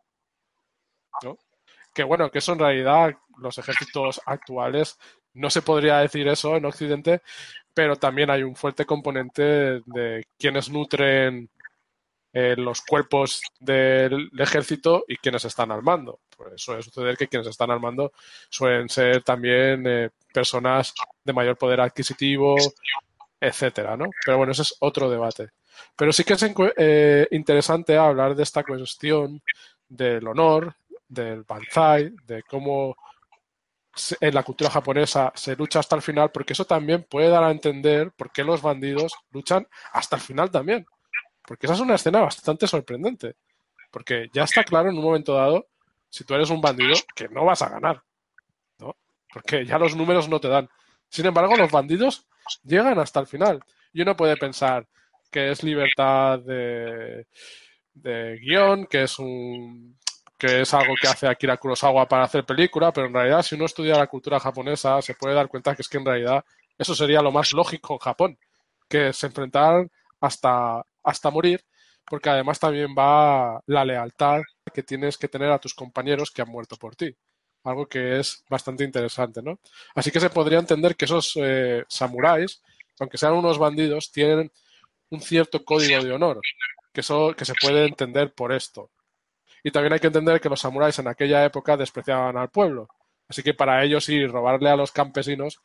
¿no? 1.23 1.37
Que 1.97 2.03
bueno, 2.03 2.29
que 2.29 2.37
eso 2.37 2.53
en 2.53 2.59
realidad 2.59 3.17
los 3.39 3.57
ejércitos 3.57 4.21
actuales 4.27 4.99
no 5.33 5.49
se 5.49 5.63
podría 5.63 5.97
decir 5.97 6.27
eso 6.27 6.55
en 6.55 6.65
Occidente, 6.65 7.23
pero 7.73 7.95
también 7.95 8.29
hay 8.29 8.43
un 8.43 8.55
fuerte 8.55 8.85
componente 8.85 9.81
de 9.83 10.27
quienes 10.37 10.69
nutren 10.69 11.49
eh, 12.33 12.53
los 12.55 12.81
cuerpos 12.81 13.41
del 13.59 14.29
ejército 14.37 15.05
y 15.07 15.17
quienes 15.17 15.43
están 15.45 15.71
al 15.71 15.81
mando. 15.81 16.19
Por 16.37 16.49
eso 16.49 16.57
suele 16.57 16.83
suceder 16.83 17.17
que 17.17 17.27
quienes 17.27 17.47
están 17.47 17.71
al 17.71 17.79
mando 17.79 18.11
suelen 18.47 18.89
ser 18.89 19.23
también 19.23 19.83
eh, 19.87 20.11
personas 20.31 20.93
de 21.23 21.33
mayor 21.33 21.57
poder 21.57 21.81
adquisitivo, 21.81 22.57
etcétera, 23.41 23.97
¿no? 23.97 24.05
Pero 24.23 24.37
bueno, 24.37 24.51
ese 24.51 24.61
es 24.61 24.75
otro 24.81 25.09
debate. 25.09 25.49
Pero 25.95 26.13
sí 26.13 26.23
que 26.23 26.33
es 26.33 26.45
eh, 26.77 27.27
interesante 27.31 27.97
hablar 27.97 28.35
de 28.35 28.43
esta 28.43 28.63
cuestión 28.63 29.41
del 29.89 30.27
honor, 30.27 30.75
del 31.07 31.43
Banzai, 31.43 32.13
de 32.25 32.43
cómo 32.43 32.95
en 34.21 34.33
la 34.33 34.43
cultura 34.43 34.69
japonesa 34.69 35.31
se 35.35 35.55
lucha 35.55 35.79
hasta 35.79 35.95
el 35.95 36.01
final, 36.01 36.31
porque 36.31 36.53
eso 36.53 36.65
también 36.65 37.03
puede 37.03 37.29
dar 37.29 37.43
a 37.43 37.51
entender 37.51 38.11
por 38.11 38.31
qué 38.31 38.43
los 38.43 38.61
bandidos 38.61 39.13
luchan 39.31 39.67
hasta 39.91 40.17
el 40.17 40.21
final 40.21 40.51
también. 40.51 40.85
Porque 41.45 41.65
esa 41.65 41.75
es 41.75 41.79
una 41.79 41.95
escena 41.95 42.21
bastante 42.21 42.67
sorprendente. 42.67 43.35
Porque 43.91 44.29
ya 44.33 44.43
está 44.43 44.63
claro 44.63 44.89
en 44.89 44.97
un 44.97 45.03
momento 45.03 45.33
dado, 45.33 45.67
si 46.09 46.23
tú 46.23 46.33
eres 46.33 46.49
un 46.49 46.61
bandido, 46.61 46.93
que 47.15 47.29
no 47.29 47.45
vas 47.45 47.61
a 47.61 47.69
ganar. 47.69 48.03
¿no? 48.79 48.95
Porque 49.33 49.65
ya 49.65 49.79
los 49.79 49.95
números 49.95 50.27
no 50.29 50.39
te 50.39 50.49
dan. 50.49 50.69
Sin 51.09 51.25
embargo, 51.25 51.55
los 51.55 51.71
bandidos 51.71 52.27
llegan 52.63 52.99
hasta 52.99 53.19
el 53.19 53.27
final. 53.27 53.63
Y 53.93 54.01
uno 54.01 54.15
puede 54.15 54.37
pensar 54.37 54.87
que 55.31 55.51
es 55.51 55.63
libertad 55.63 56.39
de, 56.39 57.27
de 57.93 58.37
guion, 58.39 58.85
que 58.85 59.03
es 59.03 59.17
un 59.19 59.97
que 60.37 60.61
es 60.61 60.73
algo 60.73 60.93
que 61.01 61.07
hace 61.07 61.27
Akira 61.27 61.57
Kurosawa 61.57 62.07
para 62.07 62.23
hacer 62.23 62.45
película, 62.45 62.93
pero 62.93 63.07
en 63.07 63.13
realidad 63.13 63.41
si 63.41 63.55
uno 63.55 63.65
estudia 63.65 63.97
la 63.97 64.07
cultura 64.07 64.39
japonesa 64.39 65.01
se 65.01 65.15
puede 65.15 65.35
dar 65.35 65.47
cuenta 65.47 65.75
que 65.75 65.81
es 65.81 65.89
que 65.89 65.97
en 65.97 66.05
realidad 66.05 66.45
eso 66.77 66.93
sería 66.93 67.21
lo 67.21 67.31
más 67.31 67.53
lógico 67.53 67.93
en 67.93 67.99
Japón, 67.99 68.39
que 68.87 69.11
se 69.13 69.27
enfrentaran 69.27 69.89
hasta, 70.21 70.85
hasta 71.03 71.31
morir, 71.31 71.63
porque 72.05 72.29
además 72.29 72.59
también 72.59 72.95
va 72.97 73.61
la 73.65 73.83
lealtad 73.83 74.41
que 74.73 74.83
tienes 74.83 75.17
que 75.17 75.27
tener 75.27 75.51
a 75.51 75.59
tus 75.59 75.73
compañeros 75.73 76.31
que 76.31 76.41
han 76.41 76.49
muerto 76.49 76.75
por 76.77 76.95
ti. 76.95 77.15
Algo 77.63 77.87
que 77.87 78.19
es 78.19 78.43
bastante 78.49 78.83
interesante, 78.83 79.41
¿no? 79.41 79.59
Así 79.95 80.11
que 80.11 80.19
se 80.19 80.29
podría 80.29 80.59
entender 80.59 80.95
que 80.95 81.05
esos 81.05 81.33
eh, 81.35 81.83
samuráis, 81.89 82.61
aunque 82.99 83.17
sean 83.17 83.33
unos 83.33 83.57
bandidos, 83.57 84.11
tienen 84.11 84.51
un 85.09 85.21
cierto 85.21 85.65
código 85.65 86.01
de 86.03 86.11
honor, 86.11 86.39
que, 86.93 87.01
que 87.01 87.45
se 87.45 87.53
puede 87.59 87.85
entender 87.87 88.33
por 88.33 88.53
esto. 88.53 88.89
Y 89.67 89.71
también 89.71 89.91
hay 89.91 89.99
que 89.99 90.07
entender 90.07 90.39
que 90.39 90.47
los 90.47 90.61
samuráis 90.61 90.97
en 90.99 91.09
aquella 91.09 91.43
época 91.43 91.75
despreciaban 91.75 92.37
al 92.37 92.47
pueblo. 92.47 92.87
Así 93.27 93.43
que 93.43 93.53
para 93.53 93.83
ellos 93.83 94.05
sí, 94.05 94.25
robarle 94.25 94.69
a 94.69 94.77
los 94.77 94.93
campesinos, 94.93 95.59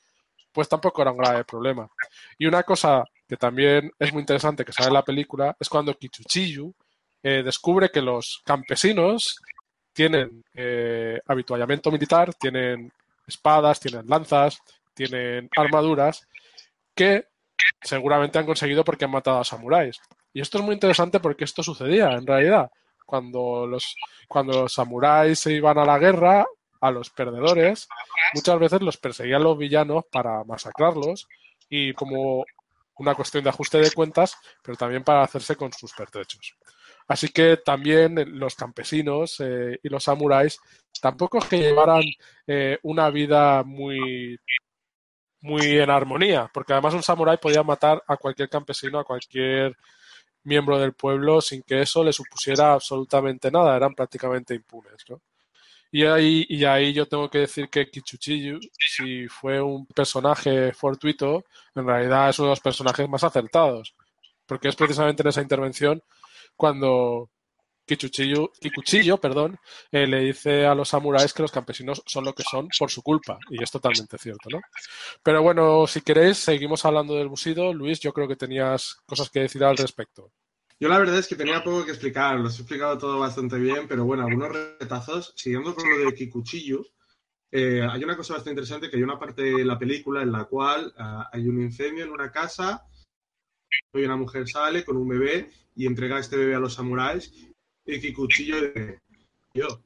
pues 0.51 0.69
tampoco 0.69 1.03
era 1.03 1.13
un 1.13 1.19
grave 1.19 1.45
problema. 1.45 1.89
Y 2.37 2.47
una 2.47 2.65
cosa 2.65 3.05
que 3.29 3.37
también 3.37 3.93
es 4.01 4.13
muy 4.13 4.23
interesante 4.23 4.65
que 4.65 4.73
sale 4.73 4.89
en 4.89 4.95
la 4.95 5.05
película 5.05 5.57
es 5.61 5.69
cuando 5.69 5.95
Kichuchiyu 5.95 6.75
eh, 7.23 7.45
descubre 7.45 7.91
que 7.93 8.03
los 8.03 8.43
campesinos 8.45 9.37
tienen 9.93 10.43
eh, 10.53 11.21
habituallamiento 11.25 11.93
militar, 11.93 12.35
tienen 12.35 12.93
espadas, 13.25 13.79
tienen 13.79 14.09
lanzas, 14.09 14.59
tienen 14.95 15.49
armaduras 15.57 16.27
que 16.93 17.27
seguramente 17.81 18.37
han 18.37 18.47
conseguido 18.47 18.83
porque 18.83 19.05
han 19.05 19.13
matado 19.13 19.39
a 19.39 19.45
samuráis. 19.45 20.01
Y 20.33 20.41
esto 20.41 20.59
es 20.59 20.65
muy 20.65 20.75
interesante 20.75 21.21
porque 21.21 21.45
esto 21.45 21.63
sucedía 21.63 22.11
en 22.15 22.27
realidad 22.27 22.69
cuando 23.13 23.67
los, 23.67 23.95
cuando 24.27 24.63
los 24.63 24.73
samuráis 24.73 25.39
se 25.39 25.53
iban 25.53 25.77
a 25.77 25.85
la 25.85 25.99
guerra, 25.99 26.47
a 26.81 26.91
los 26.91 27.11
perdedores, 27.11 27.87
muchas 28.33 28.59
veces 28.59 28.81
los 28.81 28.97
perseguían 28.97 29.43
los 29.43 29.59
villanos 29.59 30.07
para 30.11 30.43
masacrarlos 30.45 31.29
y 31.69 31.93
como 31.93 32.47
una 32.97 33.15
cuestión 33.15 33.45
de 33.45 33.51
ajuste 33.51 33.77
de 33.77 33.91
cuentas, 33.91 34.35
pero 34.63 34.79
también 34.79 35.05
para 35.05 35.23
hacerse 35.23 35.57
con 35.57 35.71
sus 35.75 35.93
pertrechos. 35.93 36.55
Así 37.07 37.29
que 37.29 37.59
también 37.59 38.15
los 38.39 38.55
campesinos 38.55 39.39
eh, 39.41 39.79
y 39.83 39.91
los 39.91 40.05
samuráis 40.05 40.59
tampoco 41.03 41.37
es 41.37 41.45
que 41.45 41.59
llevaran 41.59 42.05
eh, 42.47 42.79
una 42.83 43.11
vida 43.11 43.63
muy, 43.63 44.41
muy 45.43 45.79
en 45.79 45.91
armonía, 45.91 46.51
porque 46.55 46.73
además 46.73 46.95
un 46.95 47.03
samurái 47.03 47.37
podía 47.37 47.63
matar 47.63 48.03
a 48.07 48.17
cualquier 48.17 48.49
campesino, 48.49 48.99
a 48.99 49.05
cualquier 49.05 49.77
miembro 50.45 50.79
del 50.79 50.95
pueblo 50.95 51.41
sin 51.41 51.63
que 51.63 51.83
eso 51.83 52.03
le 52.05 52.13
supusiera 52.13 52.73
absolutamente 52.75 53.51
nada, 53.51 53.77
eran 53.77 53.95
prácticamente 53.95 54.55
impunes, 54.55 55.05
¿no? 55.09 55.21
Y 55.91 56.05
ahí, 56.07 56.47
y 56.49 56.65
ahí 56.65 56.93
yo 56.95 57.07
tengo 57.07 57.29
que 57.29 57.41
decir 57.41 57.69
que 57.69 57.91
Kichuchiyu, 57.91 58.59
si 58.79 59.29
fue 59.29 59.61
un 59.61 59.87
personaje 59.87 60.73
fortuito, 60.73 61.45
en 61.75 61.87
realidad 61.87 62.31
es 62.31 62.39
uno 62.39 62.49
de 62.49 62.53
los 62.53 62.61
personajes 62.61 63.09
más 63.09 63.25
acertados, 63.25 63.95
porque 64.47 64.69
es 64.69 64.77
precisamente 64.77 65.23
en 65.23 65.29
esa 65.29 65.43
intervención 65.43 66.03
cuando 66.57 67.29
Kichuchiyu, 67.87 68.51
Kikuchillo 68.61 69.19
perdón, 69.19 69.59
eh, 69.91 70.07
le 70.07 70.21
dice 70.21 70.67
a 70.67 70.75
los 70.75 70.89
samuráis 70.89 71.33
que 71.33 71.43
los 71.43 71.53
campesinos 71.53 72.03
son 72.07 72.25
lo 72.25 72.35
que 72.35 72.43
son 72.43 72.69
por 72.79 72.91
su 72.91 73.03
culpa, 73.03 73.39
y 73.51 73.63
es 73.63 73.71
totalmente 73.71 74.19
cierto, 74.19 74.49
¿no? 74.51 74.61
Pero 75.23 75.43
bueno, 75.43 75.87
si 75.87 76.01
queréis, 76.01 76.39
seguimos 76.39 76.85
hablando 76.85 77.15
del 77.15 77.29
busido. 77.29 77.73
Luis, 77.75 78.01
yo 78.01 78.13
creo 78.13 78.29
que 78.29 78.37
tenías 78.37 78.97
cosas 79.07 79.31
que 79.31 79.41
decir 79.41 79.65
al 79.65 79.77
respecto. 79.77 80.33
Yo 80.79 80.89
la 80.89 80.99
verdad 80.99 81.19
es 81.19 81.29
que 81.29 81.37
tenía 81.37 81.63
poco 81.63 81.85
que 81.85 81.93
explicar, 81.93 82.39
lo 82.39 82.49
he 82.49 82.53
explicado 82.53 82.99
todo 82.99 83.19
bastante 83.19 83.57
bien, 83.57 83.87
pero 83.87 84.05
bueno, 84.05 84.25
algunos 84.25 84.53
retazos, 84.53 85.33
siguiendo 85.37 85.75
con 85.75 85.89
lo 85.89 86.07
de 86.07 86.15
Kikuchiyu, 86.15 86.85
eh, 87.53 87.87
hay 87.89 88.03
una 88.03 88.17
cosa 88.17 88.35
bastante 88.35 88.51
interesante 88.51 88.91
que 88.91 88.97
hay 88.97 89.03
una 89.03 89.19
parte 89.19 89.43
de 89.43 89.65
la 89.65 89.79
película 89.79 90.23
en 90.23 90.33
la 90.33 90.45
cual 90.45 90.93
ah, 90.97 91.29
hay 91.33 91.47
un 91.47 91.61
incendio 91.61 92.05
en 92.05 92.11
una 92.11 92.33
casa, 92.33 92.85
y 93.93 94.05
una 94.05 94.17
mujer 94.17 94.49
sale 94.49 94.85
con 94.85 94.97
un 94.97 95.09
bebé 95.09 95.51
y 95.75 95.87
entrega 95.87 96.19
este 96.19 96.37
bebé 96.37 96.55
a 96.55 96.61
los 96.61 96.75
samuráis 96.75 97.52
Kikuchillo 97.85 98.57
yo. 99.55 99.83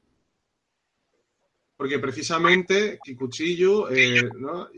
Porque 1.76 1.98
precisamente 1.98 2.98
Kikuchillo, 3.04 3.90
eh, 3.90 4.30
¿no? 4.38 4.68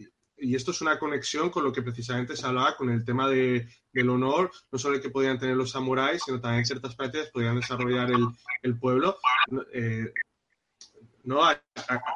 y 0.40 0.54
esto 0.54 0.70
es 0.70 0.80
una 0.80 0.98
conexión 0.98 1.50
con 1.50 1.64
lo 1.64 1.72
que 1.72 1.82
precisamente 1.82 2.36
se 2.36 2.46
hablaba 2.46 2.76
con 2.76 2.90
el 2.90 3.04
tema 3.04 3.28
de, 3.28 3.68
del 3.92 4.10
honor, 4.10 4.50
no 4.70 4.78
solo 4.78 4.96
el 4.96 5.02
que 5.02 5.10
podían 5.10 5.38
tener 5.38 5.56
los 5.56 5.70
samuráis, 5.70 6.22
sino 6.24 6.40
también 6.40 6.64
ciertas 6.64 6.94
prácticas 6.94 7.30
podían 7.30 7.56
desarrollar 7.56 8.10
el, 8.10 8.26
el 8.62 8.78
pueblo. 8.78 9.18
Eh, 9.72 10.12
¿no? 11.24 11.42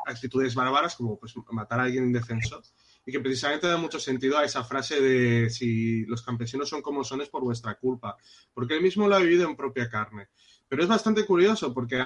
actitudes 0.06 0.54
bárbaras 0.54 0.96
como 0.96 1.18
pues, 1.18 1.34
matar 1.50 1.80
a 1.80 1.82
alguien 1.84 2.06
indefenso 2.06 2.62
y 3.04 3.12
que 3.12 3.20
precisamente 3.20 3.66
da 3.66 3.76
mucho 3.76 3.98
sentido 3.98 4.38
a 4.38 4.44
esa 4.44 4.64
frase 4.64 5.00
de 5.00 5.50
si 5.50 6.04
los 6.06 6.22
campesinos 6.22 6.68
son 6.68 6.82
como 6.82 7.04
son 7.04 7.20
es 7.20 7.28
por 7.28 7.42
vuestra 7.42 7.74
culpa, 7.74 8.16
porque 8.54 8.74
él 8.74 8.82
mismo 8.82 9.08
lo 9.08 9.16
ha 9.16 9.18
vivido 9.18 9.48
en 9.48 9.56
propia 9.56 9.88
carne. 9.88 10.28
Pero 10.72 10.84
es 10.84 10.88
bastante 10.88 11.26
curioso 11.26 11.74
porque 11.74 12.02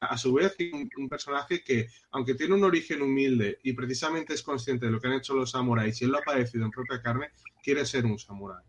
a 0.00 0.16
su 0.16 0.32
vez 0.32 0.56
un, 0.72 1.06
personaje 1.06 1.62
que, 1.62 1.86
aunque 2.12 2.34
tiene 2.34 2.54
un 2.54 2.64
origen 2.64 3.02
humilde 3.02 3.58
y 3.62 3.74
precisamente 3.74 4.32
es 4.32 4.42
consciente 4.42 4.86
de 4.86 4.92
lo 4.92 4.98
que 4.98 5.08
han 5.08 5.12
hecho 5.18 5.34
los 5.34 5.50
samuráis 5.50 6.00
y 6.00 6.06
él 6.06 6.12
lo 6.12 6.16
ha 6.16 6.22
padecido 6.22 6.64
en 6.64 6.70
propia 6.70 7.02
carne, 7.02 7.28
quiere 7.62 7.84
ser 7.84 8.06
un 8.06 8.18
samurái. 8.18 8.64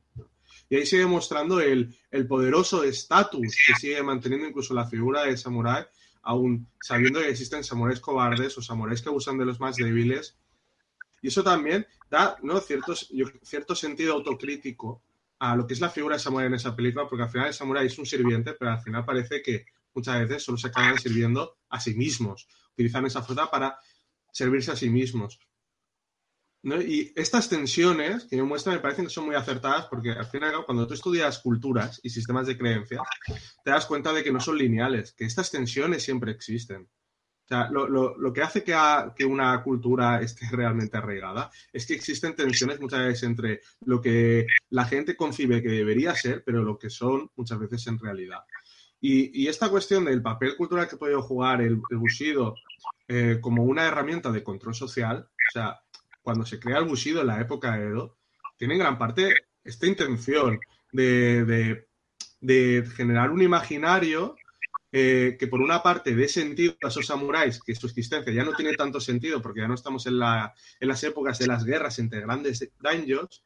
Y 0.67 0.75
ahí 0.75 0.85
sigue 0.85 1.05
mostrando 1.05 1.61
el, 1.61 1.97
el 2.11 2.27
poderoso 2.27 2.83
estatus 2.83 3.55
que 3.65 3.73
sigue 3.75 4.03
manteniendo 4.03 4.47
incluso 4.47 4.73
la 4.73 4.85
figura 4.85 5.23
de 5.23 5.37
samurái, 5.37 5.85
aún 6.23 6.67
sabiendo 6.81 7.21
que 7.21 7.29
existen 7.29 7.63
samuráis 7.63 8.01
cobardes 8.01 8.57
o 8.57 8.61
samuráis 8.61 9.01
que 9.01 9.07
abusan 9.07 9.37
de 9.37 9.45
los 9.45 9.61
más 9.61 9.77
débiles. 9.77 10.35
Y 11.21 11.29
eso 11.29 11.41
también 11.41 11.87
da 12.11 12.37
¿no? 12.43 12.59
Ciertos, 12.59 13.09
cierto 13.43 13.75
sentido 13.75 14.15
autocrítico 14.15 15.01
a 15.39 15.55
lo 15.55 15.65
que 15.65 15.73
es 15.73 15.79
la 15.79 15.89
figura 15.89 16.15
de 16.15 16.21
Samurai 16.21 16.47
en 16.47 16.55
esa 16.55 16.75
película, 16.75 17.07
porque 17.07 17.23
al 17.23 17.29
final 17.29 17.47
el 17.47 17.53
Samurai 17.53 17.87
es 17.87 17.97
un 17.97 18.05
sirviente, 18.05 18.53
pero 18.53 18.71
al 18.71 18.81
final 18.81 19.05
parece 19.05 19.41
que 19.41 19.65
muchas 19.93 20.19
veces 20.19 20.43
solo 20.43 20.57
se 20.57 20.67
acaban 20.67 20.97
sirviendo 20.97 21.57
a 21.69 21.79
sí 21.79 21.93
mismos, 21.95 22.47
utilizan 22.73 23.05
esa 23.05 23.21
fuerza 23.21 23.49
para 23.49 23.79
servirse 24.31 24.71
a 24.71 24.75
sí 24.75 24.89
mismos. 24.89 25.39
Y 26.61 27.13
estas 27.15 27.47
tensiones 27.47 28.25
que 28.25 28.35
me 28.35 28.43
muestran 28.43 28.75
me 28.75 28.81
parecen 28.81 29.05
que 29.05 29.11
son 29.11 29.25
muy 29.25 29.35
acertadas 29.35 29.85
porque 29.85 30.11
al 30.11 30.25
final 30.25 30.65
cuando 30.65 30.85
tú 30.85 30.93
estudias 30.93 31.39
culturas 31.39 32.01
y 32.03 32.09
sistemas 32.09 32.47
de 32.47 32.57
creencias 32.57 33.01
te 33.63 33.71
das 33.71 33.85
cuenta 33.85 34.11
de 34.11 34.23
que 34.25 34.31
no 34.33 34.41
son 34.41 34.57
lineales, 34.57 35.13
que 35.13 35.23
estas 35.23 35.51
tensiones 35.51 36.03
siempre 36.03 36.31
existen. 36.31 36.89
O 37.49 37.55
sea, 37.55 37.67
lo, 37.71 37.87
lo, 37.87 38.15
lo 38.15 38.31
que 38.31 38.43
hace 38.43 38.63
que, 38.63 38.75
a, 38.75 39.11
que, 39.15 39.25
una 39.25 39.63
cultura 39.63 40.21
esté 40.21 40.47
realmente 40.51 40.97
arraigada 40.97 41.49
es 41.73 41.87
que 41.87 41.95
existen 41.95 42.35
tensiones 42.35 42.79
muchas 42.79 42.99
veces 42.99 43.23
entre 43.23 43.61
lo 43.85 43.99
que 43.99 44.45
la 44.69 44.85
gente 44.85 45.15
concibe 45.15 45.63
que 45.63 45.69
debería 45.69 46.13
ser, 46.13 46.43
pero 46.45 46.61
lo 46.61 46.77
que 46.77 46.91
son 46.91 47.31
muchas 47.35 47.57
veces 47.57 47.87
en 47.87 47.97
realidad. 47.97 48.41
Y, 49.01 49.41
y 49.41 49.47
esta 49.47 49.67
cuestión 49.67 50.05
del 50.05 50.21
papel 50.21 50.55
cultural 50.55 50.87
que 50.87 50.97
puede 50.97 51.15
jugar 51.15 51.61
el, 51.61 51.81
el 51.89 51.97
Bushido 51.97 52.53
eh, 53.07 53.39
como 53.41 53.63
una 53.63 53.87
herramienta 53.87 54.31
de 54.31 54.43
control 54.43 54.75
social, 54.75 55.27
o 55.27 55.51
sea, 55.51 55.79
cuando 56.21 56.45
se 56.45 56.59
crea 56.59 56.77
el 56.77 56.85
Bushido 56.85 57.21
en 57.21 57.27
la 57.27 57.41
época 57.41 57.75
de 57.75 57.87
Edo, 57.87 58.17
tiene 58.57 58.75
en 58.75 58.81
gran 58.81 58.99
parte 58.99 59.33
esta 59.63 59.87
intención 59.87 60.59
de, 60.91 61.45
de, 61.45 61.87
de 62.41 62.87
generar 62.95 63.31
un 63.31 63.41
imaginario 63.41 64.35
eh, 64.91 65.37
que 65.39 65.47
por 65.47 65.61
una 65.61 65.83
parte 65.83 66.15
dé 66.15 66.27
sentido 66.27 66.75
a 66.81 66.87
esos 66.87 67.05
samuráis, 67.05 67.61
que 67.61 67.75
su 67.75 67.85
existencia 67.85 68.33
ya 68.33 68.43
no 68.43 68.53
tiene 68.53 68.73
tanto 68.73 68.99
sentido 68.99 69.39
porque 69.39 69.61
ya 69.61 69.67
no 69.67 69.75
estamos 69.75 70.07
en, 70.07 70.17
la, 70.17 70.53
en 70.79 70.87
las 70.87 71.03
épocas 71.03 71.37
de 71.37 71.45
las 71.45 71.63
guerras 71.63 71.99
entre 71.99 72.21
grandes 72.21 72.67
daños, 72.79 73.43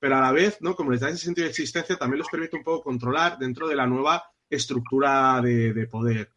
pero 0.00 0.16
a 0.16 0.20
la 0.20 0.32
vez, 0.32 0.58
¿no? 0.60 0.74
como 0.74 0.90
les 0.90 1.00
da 1.00 1.10
ese 1.10 1.24
sentido 1.24 1.44
de 1.44 1.50
existencia, 1.50 1.96
también 1.96 2.18
les 2.18 2.28
permite 2.28 2.56
un 2.56 2.64
poco 2.64 2.82
controlar 2.82 3.38
dentro 3.38 3.68
de 3.68 3.76
la 3.76 3.86
nueva 3.86 4.24
estructura 4.50 5.40
de, 5.40 5.72
de 5.72 5.86
poder, 5.86 6.32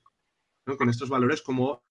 con 0.78 0.88
estos 0.90 1.10
valores 1.10 1.42
como 1.42 1.82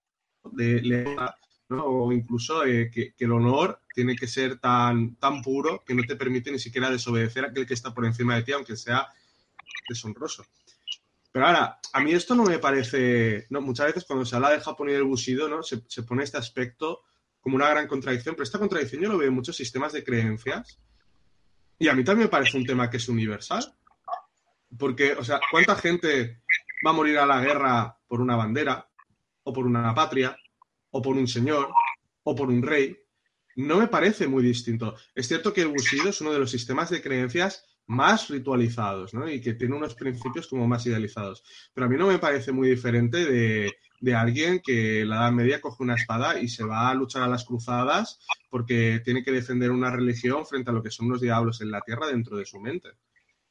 de 0.44 0.80
lealtad, 0.80 1.34
¿no? 1.68 1.84
o 1.84 2.12
incluso 2.12 2.64
eh, 2.64 2.90
que, 2.92 3.12
que, 3.12 3.24
el 3.24 3.32
honor 3.32 3.80
tiene 3.92 4.14
que 4.14 4.28
ser 4.28 4.58
tan, 4.60 5.16
tan 5.16 5.42
puro 5.42 5.82
que 5.84 5.94
no 5.94 6.04
te 6.04 6.14
permite 6.14 6.52
ni 6.52 6.60
siquiera 6.60 6.90
desobedecer 6.90 7.44
a 7.44 7.48
aquel 7.48 7.66
que 7.66 7.74
está 7.74 7.92
por 7.92 8.06
encima 8.06 8.36
de 8.36 8.44
ti, 8.44 8.52
aunque 8.52 8.76
sea 8.76 9.08
deshonroso. 9.88 10.46
Pero 11.30 11.46
ahora, 11.46 11.78
a 11.92 12.00
mí 12.00 12.12
esto 12.12 12.34
no 12.34 12.44
me 12.44 12.58
parece, 12.58 13.46
no, 13.50 13.60
muchas 13.60 13.86
veces 13.86 14.04
cuando 14.04 14.24
se 14.24 14.36
habla 14.36 14.50
del 14.50 14.60
Japón 14.60 14.90
y 14.90 14.92
del 14.92 15.04
Bushido, 15.04 15.48
¿no? 15.48 15.62
Se, 15.62 15.82
se, 15.86 16.02
pone 16.02 16.24
este 16.24 16.38
aspecto 16.38 17.02
como 17.40 17.56
una 17.56 17.68
gran 17.68 17.86
contradicción, 17.86 18.34
pero 18.34 18.44
esta 18.44 18.58
contradicción 18.58 19.02
yo 19.02 19.08
lo 19.08 19.18
veo 19.18 19.28
en 19.28 19.34
muchos 19.34 19.56
sistemas 19.56 19.92
de 19.92 20.04
creencias 20.04 20.80
y 21.78 21.88
a 21.88 21.94
mí 21.94 22.02
también 22.02 22.26
me 22.26 22.30
parece 22.30 22.56
un 22.56 22.66
tema 22.66 22.90
que 22.90 22.96
es 22.96 23.08
universal. 23.08 23.74
Porque, 24.76 25.12
o 25.12 25.24
sea, 25.24 25.40
¿cuánta 25.50 25.76
gente 25.76 26.42
va 26.84 26.90
a 26.90 26.94
morir 26.94 27.18
a 27.18 27.26
la 27.26 27.40
guerra 27.40 27.98
por 28.06 28.20
una 28.20 28.36
bandera, 28.36 28.88
o 29.44 29.52
por 29.52 29.66
una 29.66 29.94
patria, 29.94 30.36
o 30.90 31.00
por 31.00 31.16
un 31.16 31.28
señor, 31.28 31.72
o 32.24 32.34
por 32.34 32.48
un 32.48 32.62
rey? 32.62 32.98
No 33.56 33.78
me 33.78 33.88
parece 33.88 34.26
muy 34.26 34.42
distinto. 34.42 34.96
Es 35.14 35.28
cierto 35.28 35.52
que 35.52 35.62
el 35.62 35.68
Bushido 35.68 36.08
es 36.08 36.20
uno 36.20 36.32
de 36.32 36.38
los 36.38 36.50
sistemas 36.50 36.90
de 36.90 37.02
creencias 37.02 37.64
más 37.88 38.28
ritualizados, 38.28 39.14
¿no? 39.14 39.28
Y 39.28 39.40
que 39.40 39.54
tiene 39.54 39.74
unos 39.74 39.94
principios 39.94 40.46
como 40.46 40.68
más 40.68 40.86
idealizados. 40.86 41.42
Pero 41.74 41.86
a 41.86 41.90
mí 41.90 41.96
no 41.96 42.06
me 42.06 42.18
parece 42.18 42.52
muy 42.52 42.68
diferente 42.68 43.24
de, 43.24 43.72
de, 44.00 44.14
alguien 44.14 44.60
que 44.62 45.04
la 45.04 45.16
Edad 45.16 45.32
Media 45.32 45.60
coge 45.60 45.82
una 45.82 45.94
espada 45.94 46.38
y 46.38 46.48
se 46.48 46.64
va 46.64 46.90
a 46.90 46.94
luchar 46.94 47.22
a 47.22 47.28
las 47.28 47.44
cruzadas 47.44 48.20
porque 48.50 49.00
tiene 49.04 49.24
que 49.24 49.32
defender 49.32 49.70
una 49.70 49.90
religión 49.90 50.44
frente 50.46 50.70
a 50.70 50.74
lo 50.74 50.82
que 50.82 50.90
son 50.90 51.08
los 51.08 51.20
diablos 51.20 51.60
en 51.62 51.70
la 51.70 51.80
tierra 51.80 52.06
dentro 52.06 52.36
de 52.36 52.44
su 52.44 52.60
mente. 52.60 52.90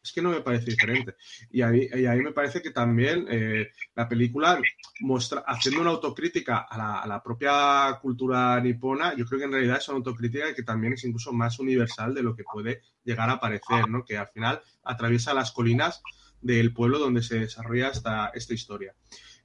Es 0.08 0.14
que 0.14 0.22
no 0.22 0.30
me 0.30 0.40
parece 0.40 0.72
diferente. 0.72 1.16
Y 1.52 1.62
ahí, 1.62 1.90
me 2.22 2.32
parece 2.32 2.62
que 2.62 2.72
también 2.72 3.28
eh, 3.30 3.72
la 3.94 4.08
película 4.08 4.58
muestra, 5.02 5.44
haciendo 5.46 5.82
una 5.82 5.90
autocrítica 5.90 6.60
a 6.60 6.78
la, 6.78 7.16
a 7.16 7.22
propia 7.22 8.00
cultura 8.02 8.58
nipona, 8.62 9.14
yo 9.18 9.26
creo 9.26 9.40
que 9.40 9.46
en 9.46 9.52
realidad 9.52 9.80
es 9.80 9.90
una 9.90 9.98
autocrítica 9.98 10.56
que 10.56 10.64
también 10.64 10.94
es 10.94 11.04
incluso 11.04 11.34
más 11.34 11.60
universal 11.60 12.14
de 12.14 12.24
lo 12.24 12.34
que 12.34 12.46
puede 12.46 12.84
llegar 13.04 13.30
a 13.30 13.42
parecer, 13.42 13.90
¿no? 13.90 14.06
Que 14.06 14.18
al 14.18 14.30
final 14.30 14.62
atraviesa 14.82 15.34
las 15.34 15.52
colinas 15.52 16.02
del 16.40 16.74
pueblo 16.74 17.00
donde 17.00 17.22
se 17.22 17.40
desarrolla 17.40 17.90
esta, 17.90 18.32
historia. 18.54 18.96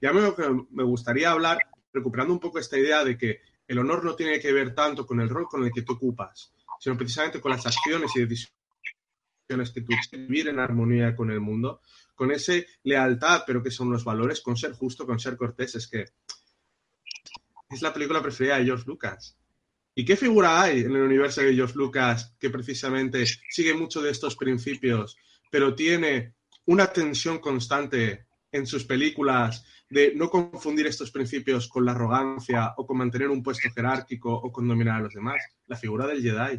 Ya 0.01 0.13
me, 0.13 0.23
me 0.71 0.85
gustaría 0.85 1.33
hablar, 1.33 1.59
recuperando 1.93 2.35
un 2.35 2.41
poco 2.41 2.61
esta 2.61 2.79
idea 2.79 3.03
de 3.03 3.19
que 3.19 3.41
el 3.67 3.81
honor 3.81 4.05
no 4.05 4.15
tiene 4.15 4.39
que 4.39 4.53
ver 4.53 4.77
tanto 4.77 5.05
con 5.05 5.21
el 5.21 5.29
rol 5.29 5.49
con 5.49 5.65
el 5.65 5.73
que 5.73 5.83
tú 5.83 5.95
ocupas, 5.95 6.55
sino 6.79 6.97
precisamente 6.97 7.41
con 7.41 7.51
las 7.51 7.67
acciones 7.67 8.15
y 8.15 8.21
decisiones 8.21 8.62
que 9.47 9.81
tú 9.83 9.93
vivir 10.13 10.49
en 10.49 10.59
armonía 10.59 11.15
con 11.15 11.31
el 11.31 11.41
mundo, 11.41 11.81
con 12.15 12.31
ese 12.31 12.67
lealtad, 12.85 13.43
pero 13.47 13.63
que 13.63 13.71
son 13.71 13.91
los 13.91 14.05
valores, 14.05 14.41
con 14.41 14.57
ser 14.57 14.73
justo, 14.73 15.07
con 15.07 15.19
ser 15.19 15.37
cortés, 15.37 15.75
es 15.75 15.89
que 15.89 16.05
es 17.69 17.83
la 17.83 17.93
película 17.93 18.23
preferida 18.23 18.59
de 18.59 18.65
George 18.65 18.85
Lucas. 18.87 19.37
¿Y 19.95 20.05
qué 20.05 20.17
figura 20.17 20.63
hay 20.63 20.81
en 20.81 20.97
el 20.97 21.03
universo 21.03 21.43
de 21.43 21.55
George 21.55 21.77
Lucas 21.77 22.35
que 22.39 22.51
precisamente 22.51 23.25
sigue 23.27 23.75
mucho 23.75 24.01
de 24.01 24.11
estos 24.11 24.37
principios, 24.37 25.17
pero 25.51 25.75
tiene 25.75 26.35
una 26.67 26.87
tensión 26.87 27.39
constante 27.39 28.27
en 28.51 28.67
sus 28.67 28.85
películas 28.85 29.65
de 29.91 30.15
no 30.15 30.31
confundir 30.31 30.87
estos 30.87 31.11
principios 31.11 31.69
con 31.69 31.85
la 31.85 31.93
arrogancia 31.93 32.73
o 32.79 32.87
con 32.87 32.97
mantener 32.97 33.29
un 33.29 33.43
puesto 33.43 33.69
jerárquico 33.75 34.33
o 34.33 34.51
con 34.51 34.67
dominar 34.67 35.01
a 35.01 35.05
los 35.05 35.13
demás? 35.13 35.43
La 35.67 35.77
figura 35.77 36.07
del 36.07 36.23
Jedi. 36.23 36.59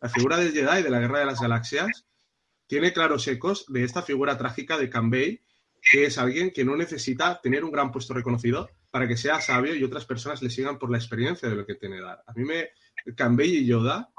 La 0.00 0.08
figura 0.08 0.36
del 0.38 0.52
Jedi 0.52 0.82
de 0.82 0.90
la 0.90 1.00
Guerra 1.00 1.20
de 1.20 1.26
las 1.26 1.40
Galaxias 1.40 2.06
tiene 2.66 2.92
claros 2.92 3.26
ecos 3.28 3.66
de 3.68 3.84
esta 3.84 4.02
figura 4.02 4.38
trágica 4.38 4.78
de 4.78 4.88
Cambay, 4.88 5.42
que 5.90 6.04
es 6.04 6.18
alguien 6.18 6.52
que 6.52 6.64
no 6.64 6.76
necesita 6.76 7.40
tener 7.40 7.64
un 7.64 7.72
gran 7.72 7.90
puesto 7.90 8.14
reconocido 8.14 8.70
para 8.90 9.06
que 9.06 9.16
sea 9.16 9.40
sabio 9.40 9.74
y 9.74 9.84
otras 9.84 10.04
personas 10.06 10.42
le 10.42 10.50
sigan 10.50 10.78
por 10.78 10.90
la 10.90 10.98
experiencia 10.98 11.48
de 11.48 11.56
lo 11.56 11.66
que 11.66 11.74
tiene 11.74 12.00
dar. 12.00 12.22
A 12.26 12.32
mí 12.32 12.44
me 12.44 12.70
Cambay 13.14 13.56
y 13.56 13.66
Yoda, 13.66 14.10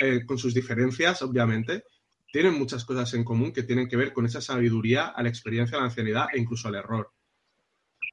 eh, 0.00 0.26
con 0.26 0.38
sus 0.38 0.52
diferencias, 0.52 1.22
obviamente, 1.22 1.84
tienen 2.30 2.54
muchas 2.54 2.84
cosas 2.84 3.12
en 3.14 3.24
común 3.24 3.52
que 3.52 3.62
tienen 3.62 3.88
que 3.88 3.96
ver 3.96 4.12
con 4.12 4.26
esa 4.26 4.40
sabiduría 4.40 5.06
a 5.06 5.22
la 5.22 5.28
experiencia, 5.28 5.78
a 5.78 5.80
la 5.80 5.86
ancianidad 5.86 6.26
e 6.34 6.38
incluso 6.38 6.68
al 6.68 6.74
error. 6.74 7.12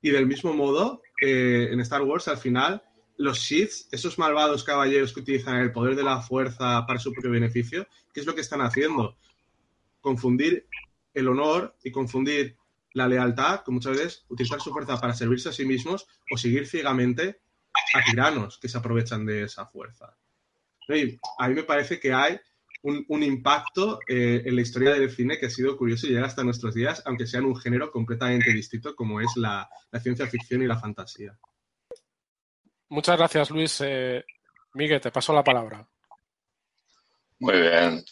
Y 0.02 0.12
del 0.12 0.28
mismo 0.28 0.54
modo, 0.54 1.02
eh, 1.22 1.70
en 1.72 1.80
Star 1.82 2.02
Wars, 2.04 2.28
al 2.28 2.38
final, 2.38 2.84
los 3.24 3.40
Sith, 3.40 3.88
esos 3.94 4.20
malvados 4.20 4.66
caballeros 4.66 5.14
que 5.14 5.22
utilizan 5.22 5.56
el 5.56 5.72
poder 5.72 5.96
de 5.96 6.04
la 6.04 6.22
fuerza 6.22 6.86
para 6.86 7.00
su 7.00 7.14
propio 7.14 7.32
beneficio, 7.32 7.88
¿qué 8.14 8.20
es 8.20 8.26
lo 8.26 8.36
que 8.36 8.42
están 8.42 8.60
haciendo? 8.60 9.16
Confundir 10.02 10.68
el 11.14 11.30
honor 11.30 11.74
y 11.86 11.92
confundir 11.92 12.58
la 12.92 13.08
lealtad, 13.08 13.62
con 13.62 13.76
muchas 13.76 13.94
veces 13.94 14.26
utilizar 14.28 14.60
su 14.60 14.74
fuerza 14.74 15.00
para 15.00 15.14
servirse 15.14 15.48
a 15.48 15.54
sí 15.54 15.64
mismos 15.66 16.06
o 16.32 16.38
seguir 16.38 16.68
ciegamente 16.68 17.40
a 17.96 18.04
tiranos 18.04 18.58
que 18.58 18.68
se 18.68 18.78
aprovechan 18.78 19.26
de 19.26 19.44
esa 19.44 19.68
fuerza. 19.68 20.18
A 21.40 21.48
mí 21.48 21.56
me 21.56 21.64
parece 21.64 22.02
que 22.02 22.12
hay 22.12 22.38
un, 22.82 23.24
impacto 23.24 24.02
eh, 24.06 24.42
en 24.44 24.54
la 24.54 24.62
historia 24.62 24.92
del 24.96 25.10
cine 25.10 25.40
que 25.40 25.46
ha 25.46 25.50
sido 25.50 25.78
curioso 25.78 26.08
y 26.08 26.10
llega 26.10 26.26
hasta 26.26 26.44
nuestros 26.44 26.76
días, 26.76 27.02
aunque 27.06 27.26
sea 27.26 27.40
en 27.40 27.46
un 27.46 27.56
género 27.56 27.90
completamente 27.90 28.52
distinto 28.52 28.98
como 28.98 29.22
es 29.22 29.32
la 29.38 29.70
ciencia 30.02 30.28
ficción 30.28 30.62
y 30.62 30.68
la 30.68 30.78
fantasía. 30.78 31.40
Muchas 32.90 33.18
gracias, 33.18 33.50
Luis. 33.50 33.82
Eh, 33.82 34.24
Miguel, 34.74 35.02
te 35.02 35.12
paso 35.12 35.34
la 35.34 35.44
palabra. 35.44 35.86
Muy 37.40 37.60
bien. 37.60 38.04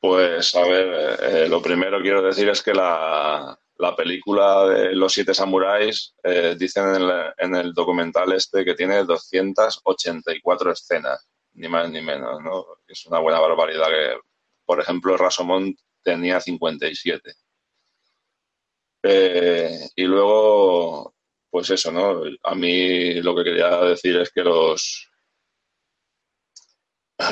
Pues 0.00 0.54
a 0.54 0.62
ver, 0.62 1.18
eh, 1.22 1.48
lo 1.48 1.60
primero 1.60 2.00
quiero 2.00 2.22
decir 2.22 2.48
es 2.48 2.62
que 2.62 2.72
la, 2.74 3.58
la 3.78 3.96
película 3.96 4.66
de 4.66 4.94
Los 4.94 5.12
Siete 5.12 5.34
Samuráis, 5.34 6.14
eh, 6.22 6.54
dicen 6.58 6.94
en 6.94 7.02
el, 7.02 7.12
en 7.38 7.54
el, 7.56 7.72
documental 7.74 8.32
este 8.32 8.64
que 8.64 8.74
tiene 8.74 9.04
284 9.04 10.72
escenas, 10.72 11.28
ni 11.54 11.68
más 11.68 11.90
ni 11.90 12.00
menos, 12.00 12.40
¿no? 12.42 12.64
Es 12.86 13.04
una 13.06 13.18
buena 13.18 13.40
barbaridad 13.40 13.88
que, 13.88 14.18
por 14.64 14.80
ejemplo, 14.80 15.16
Rasomont 15.16 15.78
tenía 16.02 16.40
57. 16.40 17.34
Eh, 19.02 19.88
y 19.94 20.04
luego 20.04 21.05
pues 21.56 21.70
eso, 21.70 21.90
¿no? 21.90 22.20
A 22.42 22.54
mí 22.54 23.14
lo 23.22 23.34
que 23.34 23.44
quería 23.44 23.78
decir 23.80 24.14
es 24.18 24.30
que 24.30 24.42
los, 24.42 25.10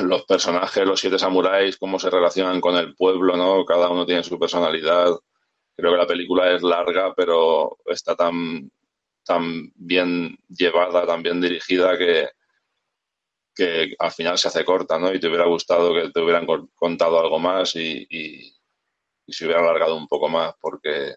los 0.01 0.25
personajes, 0.25 0.83
los 0.83 0.99
siete 0.99 1.19
samuráis, 1.19 1.77
cómo 1.77 1.99
se 1.99 2.09
relacionan 2.09 2.59
con 2.59 2.75
el 2.75 2.95
pueblo, 2.95 3.37
¿no? 3.37 3.63
Cada 3.65 3.87
uno 3.87 4.03
tiene 4.03 4.23
su 4.23 4.39
personalidad. 4.39 5.11
Creo 5.77 5.91
que 5.91 5.97
la 5.97 6.07
película 6.07 6.51
es 6.51 6.63
larga, 6.63 7.13
pero 7.13 7.77
está 7.85 8.15
tan, 8.15 8.71
tan 9.23 9.71
bien 9.75 10.39
llevada, 10.49 11.05
tan 11.05 11.21
bien 11.21 11.39
dirigida 11.39 11.95
que, 11.95 12.29
que 13.53 13.95
al 13.99 14.11
final 14.11 14.39
se 14.39 14.47
hace 14.47 14.65
corta, 14.65 14.97
¿no? 14.97 15.13
Y 15.13 15.19
te 15.19 15.27
hubiera 15.27 15.45
gustado 15.45 15.93
que 15.93 16.09
te 16.09 16.19
hubieran 16.19 16.47
contado 16.73 17.19
algo 17.19 17.37
más 17.37 17.75
y, 17.75 18.07
y, 18.09 18.55
y 19.27 19.33
se 19.33 19.45
hubiera 19.45 19.61
alargado 19.61 19.95
un 19.95 20.07
poco 20.07 20.29
más, 20.29 20.55
porque 20.59 21.13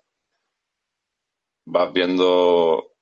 vas 1.64 1.90
viendo 1.90 2.97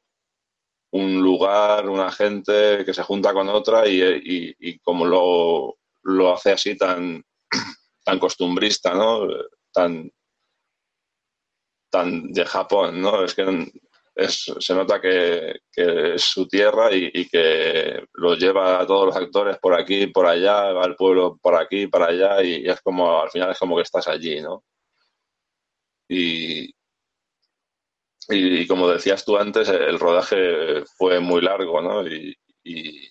un 0.93 1.21
lugar, 1.21 1.89
una 1.89 2.11
gente 2.11 2.85
que 2.85 2.95
se 2.95 3.03
junta 3.03 3.33
con 3.33 3.49
otra 3.49 3.87
y, 3.89 4.03
y, 4.03 4.57
y 4.59 4.79
como 4.81 5.05
lo, 5.05 5.79
lo, 6.03 6.33
hace 6.35 6.53
así 6.53 6.77
tan, 6.77 7.23
tan 8.05 8.19
costumbrista, 8.19 8.95
¿no? 8.95 9.27
Tan, 9.73 10.11
tan 11.91 12.33
de 12.33 12.45
Japón, 12.45 13.01
¿no? 13.01 13.25
Es 13.25 13.35
que 13.35 13.73
es, 14.15 14.53
se 14.59 14.75
nota 14.75 15.01
que, 15.01 15.61
es 15.75 16.23
su 16.23 16.49
tierra 16.49 16.93
y, 16.93 17.11
y, 17.13 17.29
que 17.29 18.05
lo 18.15 18.35
lleva 18.35 18.81
a 18.81 18.87
todos 18.87 19.07
los 19.07 19.17
actores 19.17 19.59
por 19.59 19.75
aquí, 19.75 20.07
por 20.07 20.27
allá, 20.27 20.73
va 20.73 20.85
al 20.85 20.97
pueblo 20.97 21.39
por 21.43 21.55
aquí, 21.55 21.87
para 21.87 22.07
allá 22.07 22.43
y, 22.43 22.65
y 22.65 22.69
es 22.69 22.81
como, 22.81 23.21
al 23.21 23.31
final 23.31 23.51
es 23.51 23.59
como 23.59 23.77
que 23.77 23.83
estás 23.83 24.09
allí, 24.09 24.41
¿no? 24.41 24.65
Y, 26.09 26.73
y, 28.29 28.61
y, 28.61 28.67
como 28.67 28.89
decías 28.89 29.25
tú 29.25 29.37
antes, 29.37 29.69
el 29.69 29.99
rodaje 29.99 30.85
fue 30.97 31.21
muy 31.21 31.41
largo, 31.41 31.81
¿no? 31.81 32.07
Y, 32.07 32.37
y, 32.65 33.09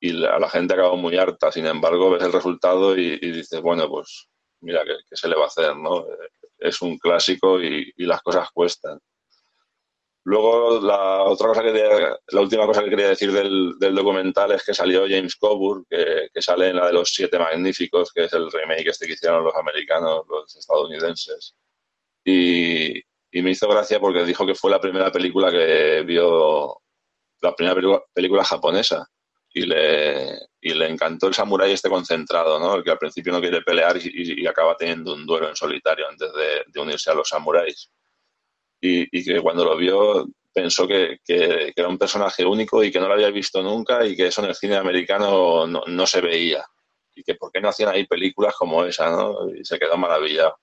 y 0.00 0.12
la, 0.12 0.38
la, 0.38 0.50
gente 0.50 0.74
acabó 0.74 0.96
muy 0.96 1.16
harta. 1.16 1.52
Sin 1.52 1.66
embargo, 1.66 2.10
ves 2.10 2.22
el 2.24 2.32
resultado 2.32 2.96
y, 2.96 3.18
dices, 3.18 3.60
bueno, 3.62 3.88
pues 3.88 4.28
mira, 4.60 4.84
¿qué, 4.84 4.96
¿qué, 5.08 5.16
se 5.16 5.28
le 5.28 5.36
va 5.36 5.44
a 5.44 5.46
hacer, 5.46 5.76
no? 5.76 6.06
Es 6.58 6.82
un 6.82 6.98
clásico 6.98 7.60
y, 7.62 7.92
las 7.98 8.22
cosas 8.22 8.48
cuestan. 8.52 8.98
Luego, 10.24 10.80
la 10.80 11.22
otra 11.24 11.48
cosa 11.48 11.62
que 11.62 11.72
la 12.28 12.40
última 12.40 12.66
cosa 12.66 12.82
que 12.82 12.90
quería 12.90 13.08
decir 13.08 13.30
del, 13.30 13.74
del, 13.78 13.94
documental 13.94 14.52
es 14.52 14.64
que 14.64 14.72
salió 14.72 15.02
James 15.08 15.36
Coburn, 15.36 15.84
que, 15.88 16.28
que, 16.32 16.42
sale 16.42 16.68
en 16.70 16.76
la 16.76 16.86
de 16.86 16.94
los 16.94 17.10
Siete 17.10 17.38
Magníficos, 17.38 18.10
que 18.12 18.24
es 18.24 18.32
el 18.32 18.50
remake 18.50 18.88
este 18.88 19.06
que 19.06 19.12
hicieron 19.12 19.44
los 19.44 19.54
americanos, 19.54 20.24
los 20.28 20.56
estadounidenses. 20.56 21.54
Y, 22.24 23.02
y 23.34 23.42
me 23.42 23.50
hizo 23.50 23.68
gracia 23.68 23.98
porque 23.98 24.24
dijo 24.24 24.46
que 24.46 24.54
fue 24.54 24.70
la 24.70 24.80
primera 24.80 25.10
película 25.10 25.50
que 25.50 26.02
vio, 26.06 26.80
la 27.42 27.52
primera 27.52 28.00
película, 28.14 28.44
japonesa. 28.44 29.08
Y 29.52 29.66
le, 29.66 30.38
y 30.60 30.72
le, 30.72 30.88
encantó 30.88 31.26
el 31.26 31.34
samurái 31.34 31.72
este 31.72 31.88
concentrado, 31.88 32.60
¿no? 32.60 32.76
El 32.76 32.84
que 32.84 32.92
al 32.92 32.98
principio 32.98 33.32
no 33.32 33.40
quiere 33.40 33.62
pelear 33.62 33.96
y, 34.00 34.46
acaba 34.46 34.76
teniendo 34.76 35.14
un 35.14 35.26
duelo 35.26 35.48
en 35.48 35.56
solitario 35.56 36.08
antes 36.08 36.32
de, 36.32 36.64
de 36.68 36.80
unirse 36.80 37.10
a 37.10 37.14
los 37.14 37.28
samuráis. 37.28 37.90
Y, 38.80 39.02
y, 39.10 39.24
que 39.24 39.40
cuando 39.40 39.64
lo 39.64 39.76
vio 39.76 40.26
pensó 40.52 40.86
que, 40.86 41.18
que, 41.24 41.72
que, 41.74 41.80
era 41.80 41.88
un 41.88 41.98
personaje 41.98 42.44
único 42.44 42.84
y 42.84 42.92
que 42.92 43.00
no 43.00 43.08
lo 43.08 43.14
había 43.14 43.30
visto 43.30 43.62
nunca 43.64 44.06
y 44.06 44.14
que 44.14 44.28
eso 44.28 44.42
en 44.42 44.50
el 44.50 44.54
cine 44.54 44.76
americano 44.76 45.66
no, 45.66 45.82
no 45.88 46.06
se 46.06 46.20
veía. 46.20 46.64
Y 47.16 47.24
que 47.24 47.34
por 47.34 47.50
qué 47.50 47.60
no 47.60 47.70
hacían 47.70 47.88
ahí 47.88 48.06
películas 48.06 48.54
como 48.56 48.84
esa, 48.84 49.10
¿no? 49.10 49.50
Y 49.52 49.64
se 49.64 49.78
quedó 49.78 49.96
maravillado. 49.96 50.56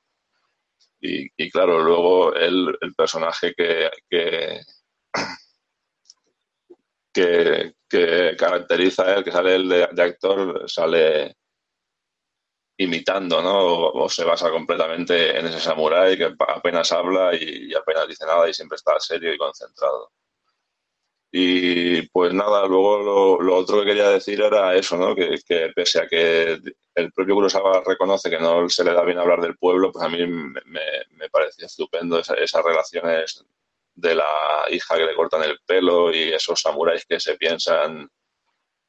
Y, 1.01 1.27
y 1.35 1.49
claro, 1.49 1.79
luego 1.81 2.33
el, 2.35 2.77
el 2.79 2.93
personaje 2.93 3.53
que, 3.55 3.89
que, 7.13 7.75
caracteriza 8.37 9.03
a 9.03 9.15
él, 9.15 9.23
que 9.23 9.31
sale 9.31 9.55
el 9.55 9.69
de, 9.69 10.03
actor, 10.03 10.69
sale 10.69 11.35
imitando, 12.77 13.41
¿no? 13.41 13.89
O, 14.03 14.09
se 14.09 14.23
basa 14.23 14.49
completamente 14.49 15.37
en 15.37 15.45
ese 15.47 15.59
samurái 15.59 16.17
que 16.17 16.33
apenas 16.47 16.91
habla 16.91 17.35
y, 17.35 17.73
apenas 17.73 18.07
dice 18.07 18.25
nada 18.25 18.49
y 18.49 18.53
siempre 18.53 18.75
está 18.77 18.99
serio 18.99 19.33
y 19.33 19.37
concentrado. 19.37 20.11
Y 21.31 22.01
pues 22.09 22.33
nada, 22.33 22.67
luego 22.67 22.97
lo, 22.99 23.41
lo 23.41 23.55
otro 23.55 23.79
que 23.79 23.85
quería 23.85 24.09
decir 24.09 24.41
era 24.41 24.75
eso, 24.75 24.97
¿no? 24.97 25.15
Que, 25.15 25.39
pese 25.73 26.01
a 26.01 26.07
que 26.07 26.59
el 26.95 27.11
propio 27.13 27.35
Kurosawa 27.35 27.83
reconoce 27.85 28.29
que 28.29 28.39
no 28.39 28.67
se 28.67 28.83
le 28.83 28.93
da 28.93 29.03
bien 29.03 29.17
hablar 29.17 29.39
del 29.41 29.57
pueblo, 29.57 29.91
pues 29.91 30.05
a 30.05 30.09
mí 30.09 30.25
me, 30.27 30.61
me 30.65 31.29
parecía 31.29 31.67
estupendo 31.67 32.19
esa, 32.19 32.33
esas 32.35 32.63
relaciones 32.63 33.45
de 33.95 34.15
la 34.15 34.25
hija 34.71 34.97
que 34.97 35.05
le 35.05 35.15
cortan 35.15 35.43
el 35.43 35.59
pelo 35.65 36.13
y 36.13 36.33
esos 36.33 36.59
samuráis 36.59 37.05
que 37.05 37.19
se 37.19 37.35
piensan 37.35 38.09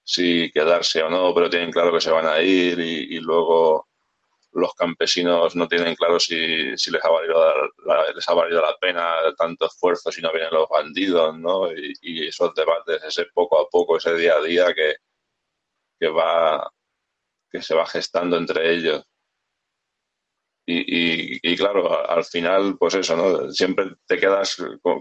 si 0.04 0.50
quedarse 0.50 1.02
o 1.02 1.10
no, 1.10 1.32
pero 1.34 1.48
tienen 1.48 1.70
claro 1.70 1.92
que 1.92 2.00
se 2.00 2.10
van 2.10 2.26
a 2.26 2.40
ir 2.42 2.80
y, 2.80 3.16
y 3.16 3.20
luego 3.20 3.86
los 4.52 4.74
campesinos 4.74 5.56
no 5.56 5.68
tienen 5.68 5.94
claro 5.94 6.20
si, 6.20 6.76
si 6.76 6.90
les, 6.90 7.04
ha 7.04 7.10
valido 7.10 7.70
la, 7.86 8.12
les 8.12 8.28
ha 8.28 8.34
valido 8.34 8.60
la 8.60 8.76
pena 8.80 9.14
tanto 9.36 9.66
esfuerzo 9.66 10.12
si 10.12 10.20
no 10.22 10.32
vienen 10.32 10.52
los 10.52 10.68
bandidos, 10.68 11.38
¿no? 11.38 11.72
Y, 11.72 11.92
y 12.02 12.28
esos 12.28 12.54
debates, 12.54 13.02
ese 13.04 13.26
poco 13.34 13.60
a 13.60 13.68
poco, 13.68 13.96
ese 13.96 14.14
día 14.14 14.34
a 14.36 14.42
día 14.42 14.74
que, 14.74 14.96
que 15.98 16.08
va 16.08 16.70
que 17.50 17.62
se 17.62 17.74
va 17.74 17.86
gestando 17.86 18.36
entre 18.36 18.74
ellos. 18.74 19.04
Y, 20.64 21.56
claro, 21.56 22.08
al 22.08 22.24
final, 22.24 22.76
pues 22.78 22.94
eso, 22.94 23.16
¿no? 23.16 23.50
Siempre 23.50 23.96
te 24.06 24.16
quedas 24.18 24.56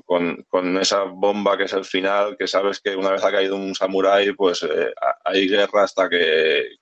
con, 0.05 0.77
esa 0.79 1.03
bomba 1.03 1.55
que 1.57 1.65
es 1.65 1.73
el 1.73 1.85
final, 1.85 2.35
que 2.37 2.47
sabes 2.47 2.81
que 2.81 2.95
una 2.95 3.11
vez 3.11 3.23
ha 3.23 3.31
caído 3.31 3.55
un 3.55 3.75
samurái, 3.75 4.33
pues 4.33 4.63
eh, 4.63 4.91
hay 5.23 5.47
guerra 5.47 5.83
hasta 5.83 6.09
que 6.09 6.77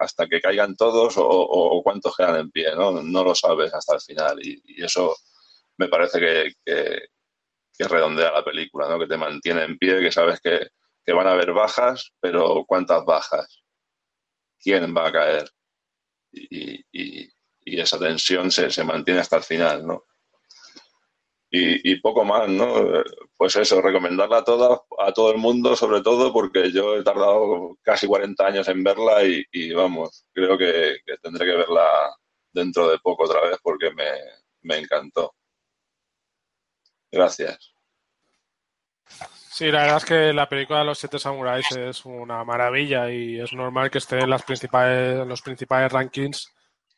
hasta 0.00 0.26
que 0.26 0.40
caigan 0.40 0.76
todos 0.76 1.14
o, 1.16 1.80
cuántos 1.84 2.16
quedan 2.16 2.36
en 2.36 2.50
pie, 2.50 2.74
¿no? 2.74 3.02
No 3.02 3.24
lo 3.24 3.34
sabes 3.34 3.72
hasta 3.74 3.94
el 3.94 4.00
final 4.00 4.38
y, 4.42 4.82
eso 4.82 5.14
me 5.76 5.88
parece 5.88 6.18
que, 6.18 6.52
que, 6.64 7.08
redondea 7.88 8.32
la 8.32 8.44
película, 8.44 8.88
¿no? 8.88 8.98
Que 8.98 9.06
te 9.06 9.16
mantiene 9.16 9.64
en 9.64 9.78
pie, 9.78 10.00
que 10.00 10.12
sabes 10.12 10.40
que, 10.40 10.68
que 11.04 11.12
van 11.12 11.26
a 11.26 11.32
haber 11.32 11.52
bajas, 11.52 12.12
pero 12.20 12.64
¿cuántas 12.66 13.04
bajas? 13.04 13.62
¿Quién 14.58 14.94
va 14.94 15.08
a 15.08 15.12
caer? 15.12 15.50
y, 16.32 16.84
y 17.64 17.80
esa 17.80 17.98
tensión 17.98 18.50
se, 18.50 18.70
se 18.70 18.84
mantiene 18.84 19.20
hasta 19.20 19.36
el 19.36 19.42
final, 19.42 19.86
¿no? 19.86 20.04
Y, 21.52 21.96
poco 21.96 22.24
más, 22.24 22.48
¿no? 22.48 23.02
Pues 23.36 23.56
eso, 23.56 23.82
recomendarla 23.82 24.38
a, 24.38 24.44
toda, 24.44 24.80
a 24.98 25.12
todo 25.12 25.32
el 25.32 25.38
mundo, 25.38 25.74
sobre 25.74 26.00
todo 26.00 26.32
porque 26.32 26.70
yo 26.70 26.96
he 26.96 27.02
tardado 27.02 27.76
casi 27.82 28.06
40 28.06 28.46
años 28.46 28.68
en 28.68 28.84
verla 28.84 29.24
y, 29.24 29.72
vamos, 29.72 30.26
creo 30.32 30.56
que, 30.56 30.98
tendré 31.20 31.46
que 31.46 31.56
verla 31.56 31.88
dentro 32.52 32.88
de 32.88 32.98
poco 33.00 33.24
otra 33.24 33.40
vez 33.42 33.58
porque 33.62 33.90
me, 33.90 34.10
me 34.62 34.78
encantó. 34.78 35.34
Gracias. 37.10 37.74
Sí, 39.60 39.70
la 39.70 39.82
verdad 39.82 39.96
es 39.98 40.04
que 40.04 40.32
la 40.32 40.48
película 40.48 40.78
de 40.78 40.84
los 40.86 40.98
siete 40.98 41.18
samuráis 41.18 41.70
es 41.72 42.04
una 42.06 42.44
maravilla 42.44 43.10
y 43.10 43.40
es 43.40 43.52
normal 43.52 43.90
que 43.90 43.98
esté 43.98 44.20
en 44.20 44.30
las 44.30 44.42
principales, 44.42 45.26
los 45.26 45.42
principales 45.42 45.92
rankings 45.92 46.50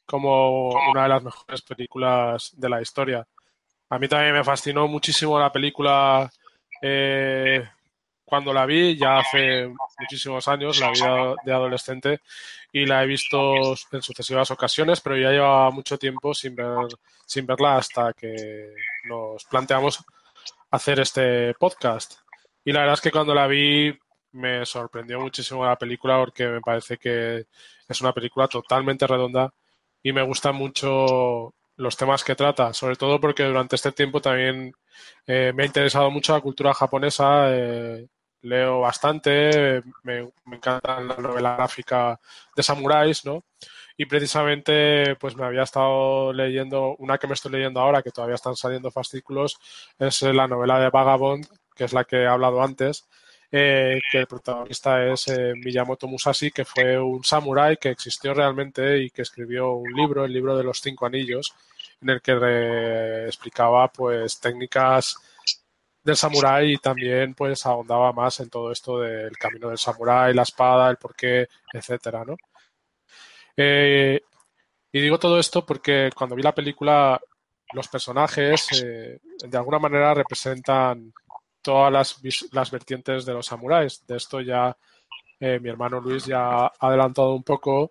como 0.07 0.69
una 0.91 1.05
de 1.05 1.09
las 1.09 1.25
mejores 1.25 1.63
películas 1.63 2.53
de 2.55 2.69
la 2.69 2.83
historia. 2.83 3.27
A 3.93 3.99
mí 3.99 4.09
también 4.09 4.33
me 4.33 4.43
fascinó 4.43 4.89
muchísimo 4.89 5.39
la 5.39 5.53
película 5.53 6.33
eh, 6.81 7.63
cuando 8.25 8.51
la 8.51 8.65
vi, 8.65 8.97
ya 8.97 9.19
hace 9.19 9.71
muchísimos 9.99 10.49
años, 10.49 10.81
la 10.81 10.91
vi 10.93 11.01
de 11.45 11.53
adolescente, 11.53 12.21
y 12.73 12.87
la 12.87 13.03
he 13.03 13.07
visto 13.07 13.75
en 13.93 14.01
sucesivas 14.01 14.51
ocasiones, 14.51 15.03
pero 15.03 15.19
ya 15.19 15.31
llevaba 15.31 15.71
mucho 15.71 15.99
tiempo 15.99 16.33
sin, 16.33 16.57
ver, 16.57 16.87
sin 17.27 17.45
verla 17.45 17.77
hasta 17.77 18.15
que 18.15 18.73
nos 19.05 19.45
planteamos 19.45 20.03
hacer 20.71 21.01
este 21.01 21.53
podcast. 21.53 22.15
Y 22.65 22.73
la 22.73 22.81
verdad 22.81 22.95
es 22.95 23.03
que 23.03 23.13
cuando 23.13 23.35
la 23.35 23.47
vi 23.47 23.95
me 24.31 24.65
sorprendió 24.65 25.21
muchísimo 25.21 25.67
la 25.67 25.77
película 25.77 26.17
porque 26.17 26.47
me 26.47 26.63
parece 26.63 26.97
que 26.97 27.45
es 27.87 28.01
una 28.01 28.15
película 28.15 28.49
totalmente 28.49 29.07
redonda 29.07 29.53
y 30.03 30.13
me 30.15 30.23
gustan 30.23 30.55
mucho 30.55 31.53
los 31.77 31.97
temas 31.97 32.25
que 32.25 32.35
trata, 32.35 32.73
sobre 32.73 32.97
todo 32.97 33.21
porque 33.21 33.45
durante 33.45 33.77
este 33.77 33.93
tiempo 33.93 34.21
también 34.21 34.73
eh, 35.27 35.53
me 35.55 35.63
ha 35.63 35.67
interesado 35.67 36.11
mucho 36.11 36.33
la 36.35 36.41
cultura 36.41 36.75
japonesa, 36.75 37.47
eh, 37.51 38.09
leo 38.43 38.81
bastante, 38.81 39.83
me, 40.03 40.31
encanta 40.47 41.01
la 41.01 41.17
novela 41.17 41.57
gráfica 41.57 42.21
de 42.57 42.63
samuráis, 42.63 43.25
¿no? 43.25 43.45
Y 43.97 44.07
precisamente 44.07 45.17
pues 45.17 45.37
me 45.37 45.45
había 45.45 45.63
estado 45.63 46.33
leyendo, 46.33 46.97
una 46.99 47.19
que 47.19 47.27
me 47.27 47.35
estoy 47.35 47.53
leyendo 47.53 47.81
ahora, 47.81 48.03
que 48.03 48.11
todavía 48.11 48.35
están 48.35 48.57
saliendo 48.57 48.91
fascículos, 48.91 49.59
es 49.99 50.23
la 50.23 50.49
novela 50.49 50.79
de 50.81 50.91
Vagabond, 50.91 51.47
que 51.75 51.85
es 51.85 51.93
la 51.93 52.05
que 52.05 52.23
he 52.23 52.27
hablado 52.27 52.63
antes, 52.63 53.09
eh, 53.55 54.01
que 54.11 54.21
el 54.21 54.27
protagonista 54.27 55.05
es 55.13 55.29
eh, 55.29 55.53
Miyamoto 55.55 56.09
Musashi, 56.09 56.51
que 56.51 56.65
fue 56.65 56.99
un 56.99 57.23
samurái 57.23 57.77
que 57.77 57.91
existió 57.91 58.33
realmente 58.33 58.99
y 58.99 59.11
que 59.11 59.21
escribió 59.21 59.73
un 59.73 59.93
libro, 59.93 60.25
el 60.25 60.33
libro 60.33 60.57
de 60.57 60.65
los 60.65 60.81
cinco 60.81 61.05
anillos, 61.05 61.55
en 62.01 62.09
el 62.09 62.23
que 62.23 63.27
explicaba 63.27 63.89
pues 63.89 64.41
técnicas 64.41 65.19
del 66.03 66.17
samurái 66.17 66.73
y 66.73 66.79
también 66.79 67.35
pues 67.35 67.67
ahondaba 67.67 68.13
más 68.13 68.41
en 68.41 68.49
todo 68.49 68.73
esto 68.73 69.01
del 69.01 69.37
camino 69.37 69.69
del 69.69 69.79
samurái, 69.79 70.33
la 70.33 70.43
espada, 70.43 70.89
el 70.91 70.97
porqué, 70.97 71.47
etcétera, 71.75 72.25
¿no? 72.25 72.37
Eh, 73.55 74.19
y 74.91 75.01
digo 75.01 75.19
todo 75.19 75.39
esto 75.39 75.65
porque 75.67 76.11
cuando 76.17 76.37
vi 76.37 76.43
la 76.43 76.55
película 76.55 77.21
los 77.75 77.89
personajes 77.89 78.69
de 78.83 79.57
alguna 79.59 79.79
manera 79.79 80.15
representan 80.15 81.13
todas 81.63 81.93
las, 81.93 82.21
las 82.53 82.71
vertientes 82.71 83.25
de 83.25 83.33
los 83.33 83.47
samuráis. 83.47 84.05
De 84.07 84.17
esto 84.17 84.41
ya 84.41 84.77
eh, 85.45 85.59
mi 85.61 85.71
hermano 85.71 86.01
Luis 86.01 86.27
ya 86.27 86.67
ha 86.67 86.73
adelantado 86.79 87.35
un 87.35 87.43
poco, 87.43 87.89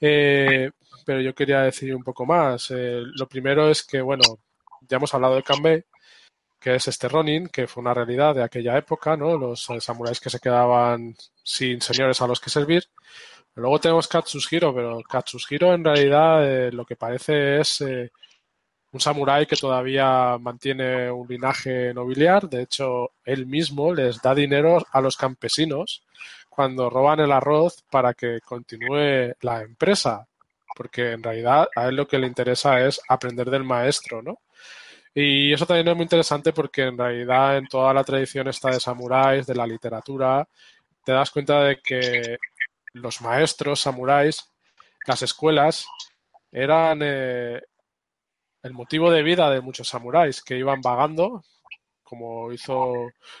eh, 0.00 0.70
pero 1.06 1.20
yo 1.20 1.34
quería 1.34 1.60
decir 1.62 1.94
un 1.94 2.02
poco 2.02 2.26
más. 2.26 2.72
Eh, 2.72 3.02
lo 3.14 3.28
primero 3.28 3.70
es 3.70 3.84
que, 3.84 4.00
bueno, 4.00 4.40
ya 4.88 4.96
hemos 4.96 5.14
hablado 5.14 5.36
de 5.36 5.44
Kanbei, 5.44 5.84
que 6.60 6.74
es 6.76 6.88
este 6.88 7.08
Ronin, 7.08 7.48
que 7.48 7.68
fue 7.68 7.82
una 7.82 7.94
realidad 7.94 8.34
de 8.34 8.42
aquella 8.42 8.76
época, 8.76 9.16
¿no? 9.16 9.38
Los 9.38 9.68
samuráis 9.80 10.20
que 10.20 10.30
se 10.30 10.40
quedaban 10.40 11.14
sin 11.44 11.80
señores 11.80 12.20
a 12.20 12.26
los 12.26 12.40
que 12.40 12.50
servir. 12.50 12.84
Luego 13.54 13.80
tenemos 13.80 14.08
Katsushiro, 14.08 14.74
pero 14.74 15.00
Katsushiro 15.02 15.74
en 15.74 15.84
realidad 15.84 16.72
lo 16.72 16.84
que 16.84 16.96
parece 16.96 17.60
es 17.60 17.84
un 18.92 19.00
samurái 19.00 19.46
que 19.46 19.56
todavía 19.56 20.38
mantiene 20.38 21.10
un 21.10 21.28
linaje 21.28 21.92
nobiliar. 21.92 22.48
De 22.48 22.62
hecho, 22.62 23.12
él 23.24 23.46
mismo 23.46 23.94
les 23.94 24.20
da 24.22 24.34
dinero 24.34 24.84
a 24.92 25.00
los 25.00 25.16
campesinos 25.16 26.02
cuando 26.48 26.90
roban 26.90 27.20
el 27.20 27.32
arroz 27.32 27.84
para 27.90 28.14
que 28.14 28.40
continúe 28.40 29.34
la 29.42 29.62
empresa, 29.62 30.26
porque 30.74 31.12
en 31.12 31.22
realidad 31.22 31.68
a 31.76 31.88
él 31.88 31.96
lo 31.96 32.08
que 32.08 32.18
le 32.18 32.26
interesa 32.26 32.80
es 32.84 33.00
aprender 33.08 33.50
del 33.50 33.64
maestro, 33.64 34.22
¿no? 34.22 34.40
Y 35.14 35.52
eso 35.52 35.66
también 35.66 35.88
es 35.88 35.96
muy 35.96 36.04
interesante 36.04 36.52
porque 36.52 36.82
en 36.82 36.98
realidad 36.98 37.58
en 37.58 37.66
toda 37.66 37.92
la 37.94 38.04
tradición 38.04 38.48
esta 38.48 38.70
de 38.70 38.80
samuráis, 38.80 39.46
de 39.46 39.54
la 39.54 39.66
literatura, 39.66 40.48
te 41.04 41.12
das 41.12 41.30
cuenta 41.30 41.62
de 41.64 41.80
que 41.80 42.38
los 42.92 43.20
maestros 43.20 43.80
samuráis, 43.80 44.44
las 45.06 45.22
escuelas, 45.22 45.86
eran 46.52 47.00
eh, 47.02 47.62
el 48.68 48.74
motivo 48.74 49.10
de 49.10 49.22
vida 49.22 49.50
de 49.50 49.62
muchos 49.62 49.88
samuráis 49.88 50.42
que 50.42 50.58
iban 50.58 50.80
vagando, 50.82 51.42
como 52.04 52.52
hizo, 52.52 52.92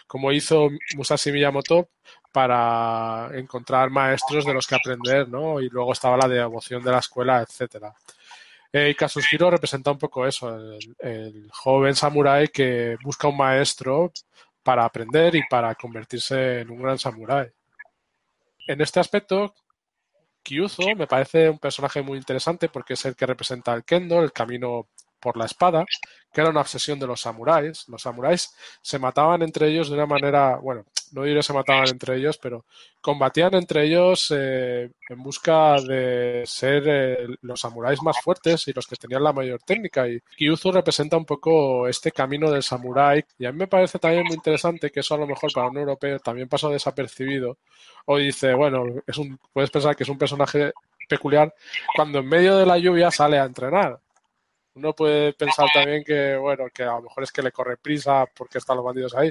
como 0.06 0.32
hizo 0.32 0.68
Musashi 0.96 1.32
Miyamoto, 1.32 1.90
para 2.32 3.30
encontrar 3.34 3.90
maestros 3.90 4.44
de 4.44 4.54
los 4.54 4.66
que 4.66 4.74
aprender, 4.74 5.28
¿no? 5.28 5.60
Y 5.60 5.68
luego 5.68 5.92
estaba 5.92 6.16
la 6.16 6.28
devoción 6.28 6.82
de 6.82 6.92
la 6.92 6.98
escuela, 6.98 7.42
etcétera. 7.42 7.94
Eh, 8.72 8.90
y 8.90 8.94
Kazushiro 8.94 9.50
representa 9.50 9.90
un 9.90 9.98
poco 9.98 10.26
eso, 10.26 10.54
el, 10.98 11.48
joven 11.50 11.94
samurái 11.94 12.48
que 12.48 12.96
busca 13.02 13.28
un 13.28 13.36
maestro 13.36 14.12
para 14.62 14.84
aprender 14.84 15.34
y 15.36 15.42
para 15.48 15.74
convertirse 15.74 16.60
en 16.60 16.70
un 16.70 16.82
gran 16.82 16.98
samurái. 16.98 17.48
En 18.66 18.80
este 18.80 19.00
aspecto, 19.00 19.54
Kyuzo 20.42 20.94
me 20.96 21.06
parece 21.06 21.48
un 21.48 21.58
personaje 21.58 22.02
muy 22.02 22.18
interesante 22.18 22.68
porque 22.68 22.94
es 22.94 23.04
el 23.06 23.16
que 23.16 23.26
representa 23.26 23.74
el 23.74 23.84
kendo, 23.84 24.22
el 24.22 24.32
camino 24.32 24.88
por 25.20 25.36
la 25.36 25.46
espada, 25.46 25.84
que 26.32 26.40
era 26.40 26.50
una 26.50 26.60
obsesión 26.60 26.98
de 26.98 27.06
los 27.06 27.20
samuráis. 27.20 27.88
Los 27.88 28.02
samuráis 28.02 28.54
se 28.82 28.98
mataban 28.98 29.42
entre 29.42 29.68
ellos 29.68 29.88
de 29.88 29.94
una 29.94 30.06
manera, 30.06 30.56
bueno, 30.56 30.84
no 31.12 31.22
diré 31.24 31.42
se 31.42 31.52
mataban 31.52 31.88
entre 31.88 32.16
ellos, 32.16 32.38
pero 32.38 32.64
combatían 33.00 33.54
entre 33.54 33.84
ellos 33.86 34.32
eh, 34.36 34.90
en 35.08 35.22
busca 35.22 35.80
de 35.80 36.42
ser 36.46 36.82
eh, 36.86 37.26
los 37.42 37.60
samuráis 37.60 38.02
más 38.02 38.20
fuertes 38.22 38.68
y 38.68 38.72
los 38.72 38.86
que 38.86 38.96
tenían 38.96 39.22
la 39.22 39.32
mayor 39.32 39.60
técnica. 39.62 40.06
Y 40.08 40.20
Kyuzu 40.36 40.72
representa 40.72 41.16
un 41.16 41.24
poco 41.24 41.88
este 41.88 42.12
camino 42.12 42.50
del 42.50 42.62
samurái. 42.62 43.24
Y 43.38 43.46
a 43.46 43.52
mí 43.52 43.58
me 43.58 43.68
parece 43.68 43.98
también 43.98 44.24
muy 44.24 44.34
interesante 44.34 44.90
que 44.90 45.00
eso 45.00 45.14
a 45.14 45.18
lo 45.18 45.26
mejor 45.26 45.50
para 45.52 45.68
un 45.68 45.78
europeo 45.78 46.18
también 46.18 46.48
pasó 46.48 46.70
desapercibido. 46.70 47.58
O 48.06 48.18
dice, 48.18 48.54
bueno, 48.54 48.84
es 49.06 49.18
un, 49.18 49.38
puedes 49.52 49.70
pensar 49.70 49.96
que 49.96 50.02
es 50.04 50.08
un 50.08 50.18
personaje 50.18 50.72
peculiar 51.08 51.54
cuando 51.96 52.18
en 52.18 52.28
medio 52.28 52.56
de 52.58 52.66
la 52.66 52.78
lluvia 52.78 53.10
sale 53.10 53.38
a 53.38 53.44
entrenar 53.44 53.98
uno 54.78 54.94
puede 54.94 55.32
pensar 55.34 55.68
también 55.72 56.04
que, 56.04 56.36
bueno, 56.36 56.66
que 56.72 56.82
a 56.84 56.94
lo 56.96 57.02
mejor 57.02 57.24
es 57.24 57.32
que 57.32 57.42
le 57.42 57.52
corre 57.52 57.76
prisa 57.76 58.26
porque 58.34 58.58
están 58.58 58.76
los 58.76 58.84
bandidos 58.84 59.14
ahí. 59.14 59.30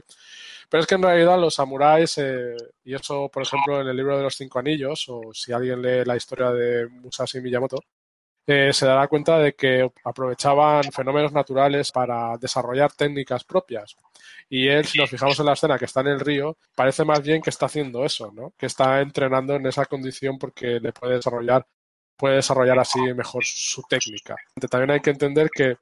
Pero 0.70 0.82
es 0.82 0.88
que 0.88 0.96
en 0.96 1.04
realidad 1.04 1.40
los 1.40 1.56
samuráis, 1.56 2.18
eh, 2.18 2.56
y 2.84 2.94
eso, 2.94 3.30
por 3.30 3.44
ejemplo, 3.44 3.82
en 3.82 3.88
el 3.88 3.96
libro 3.96 4.18
de 4.18 4.24
los 4.24 4.36
cinco 4.36 4.60
anillos, 4.60 5.06
o 5.10 5.34
si 5.34 5.54
alguien 5.54 5.82
lee 5.82 6.06
la 6.06 6.16
historia 6.18 6.52
de 6.52 6.88
Musashi 6.88 7.42
Miyamoto, 7.42 7.80
eh, 8.48 8.72
se 8.74 8.86
dará 8.86 9.08
cuenta 9.10 9.40
de 9.40 9.54
que 9.56 9.92
aprovechaban 10.06 10.84
fenómenos 10.92 11.34
naturales 11.34 11.92
para 11.92 12.38
desarrollar 12.38 12.94
técnicas 12.94 13.44
propias. 13.44 13.96
Y 14.50 14.68
él, 14.70 14.86
si 14.86 14.98
nos 14.98 15.10
fijamos 15.10 15.40
en 15.40 15.46
la 15.48 15.54
escena 15.54 15.78
que 15.78 15.86
está 15.86 16.02
en 16.02 16.08
el 16.08 16.20
río, 16.22 16.58
parece 16.76 17.04
más 17.04 17.22
bien 17.22 17.42
que 17.42 17.50
está 17.50 17.66
haciendo 17.66 18.06
eso, 18.06 18.32
¿no? 18.34 18.54
Que 18.58 18.68
está 18.68 19.02
entrenando 19.02 19.56
en 19.56 19.66
esa 19.68 19.86
condición 19.86 20.38
porque 20.40 20.80
le 20.80 20.94
puede 20.94 21.16
desarrollar 21.16 21.66
puede 22.18 22.36
desarrollar 22.38 22.80
así 22.80 23.00
mejor 23.14 23.44
su 23.46 23.84
técnica. 23.84 24.36
También 24.70 24.92
hay 24.92 25.00
que 25.00 25.12
entender 25.12 25.50
que, 25.50 25.78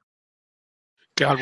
el, 1.16 1.38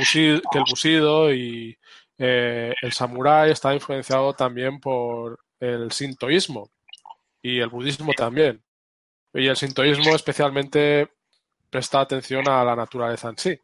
busido, 0.65 1.33
y 1.33 1.77
eh, 2.17 2.73
el 2.81 2.93
samurái 2.93 3.51
está 3.51 3.73
influenciado 3.73 4.33
también 4.33 4.79
por 4.79 5.39
el 5.59 5.91
sintoísmo 5.91 6.69
y 7.41 7.59
el 7.59 7.69
budismo 7.69 8.13
también. 8.13 8.63
Y 9.33 9.47
el 9.47 9.57
sintoísmo 9.57 10.15
especialmente 10.15 11.09
presta 11.69 12.01
atención 12.01 12.47
a 12.47 12.63
la 12.63 12.75
naturaleza 12.75 13.29
en 13.29 13.37
sí. 13.37 13.59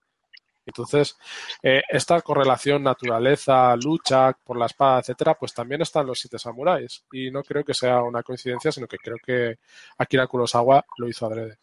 Entonces, 0.70 1.18
eh, 1.64 1.82
esta 1.90 2.22
correlación 2.22 2.84
naturaleza, 2.84 3.76
lucha 3.76 4.34
por 4.44 4.58
la 4.58 4.68
espada, 4.68 5.00
etcétera, 5.00 5.36
pues 5.36 5.54
también 5.54 5.82
están 5.82 6.08
los 6.08 6.20
siete 6.20 6.40
samuráis. 6.40 7.04
Y 7.12 7.32
no 7.32 7.44
creo 7.44 7.64
que 7.64 7.74
sea 7.74 8.02
una 8.02 8.24
coincidencia, 8.24 8.72
sino 8.72 8.88
que 8.88 8.98
creo 8.98 9.18
que 9.24 9.60
Akira 9.98 10.28
Kurosawa 10.28 10.86
lo 10.98 11.08
hizo 11.10 11.26
adrede. 11.26 11.58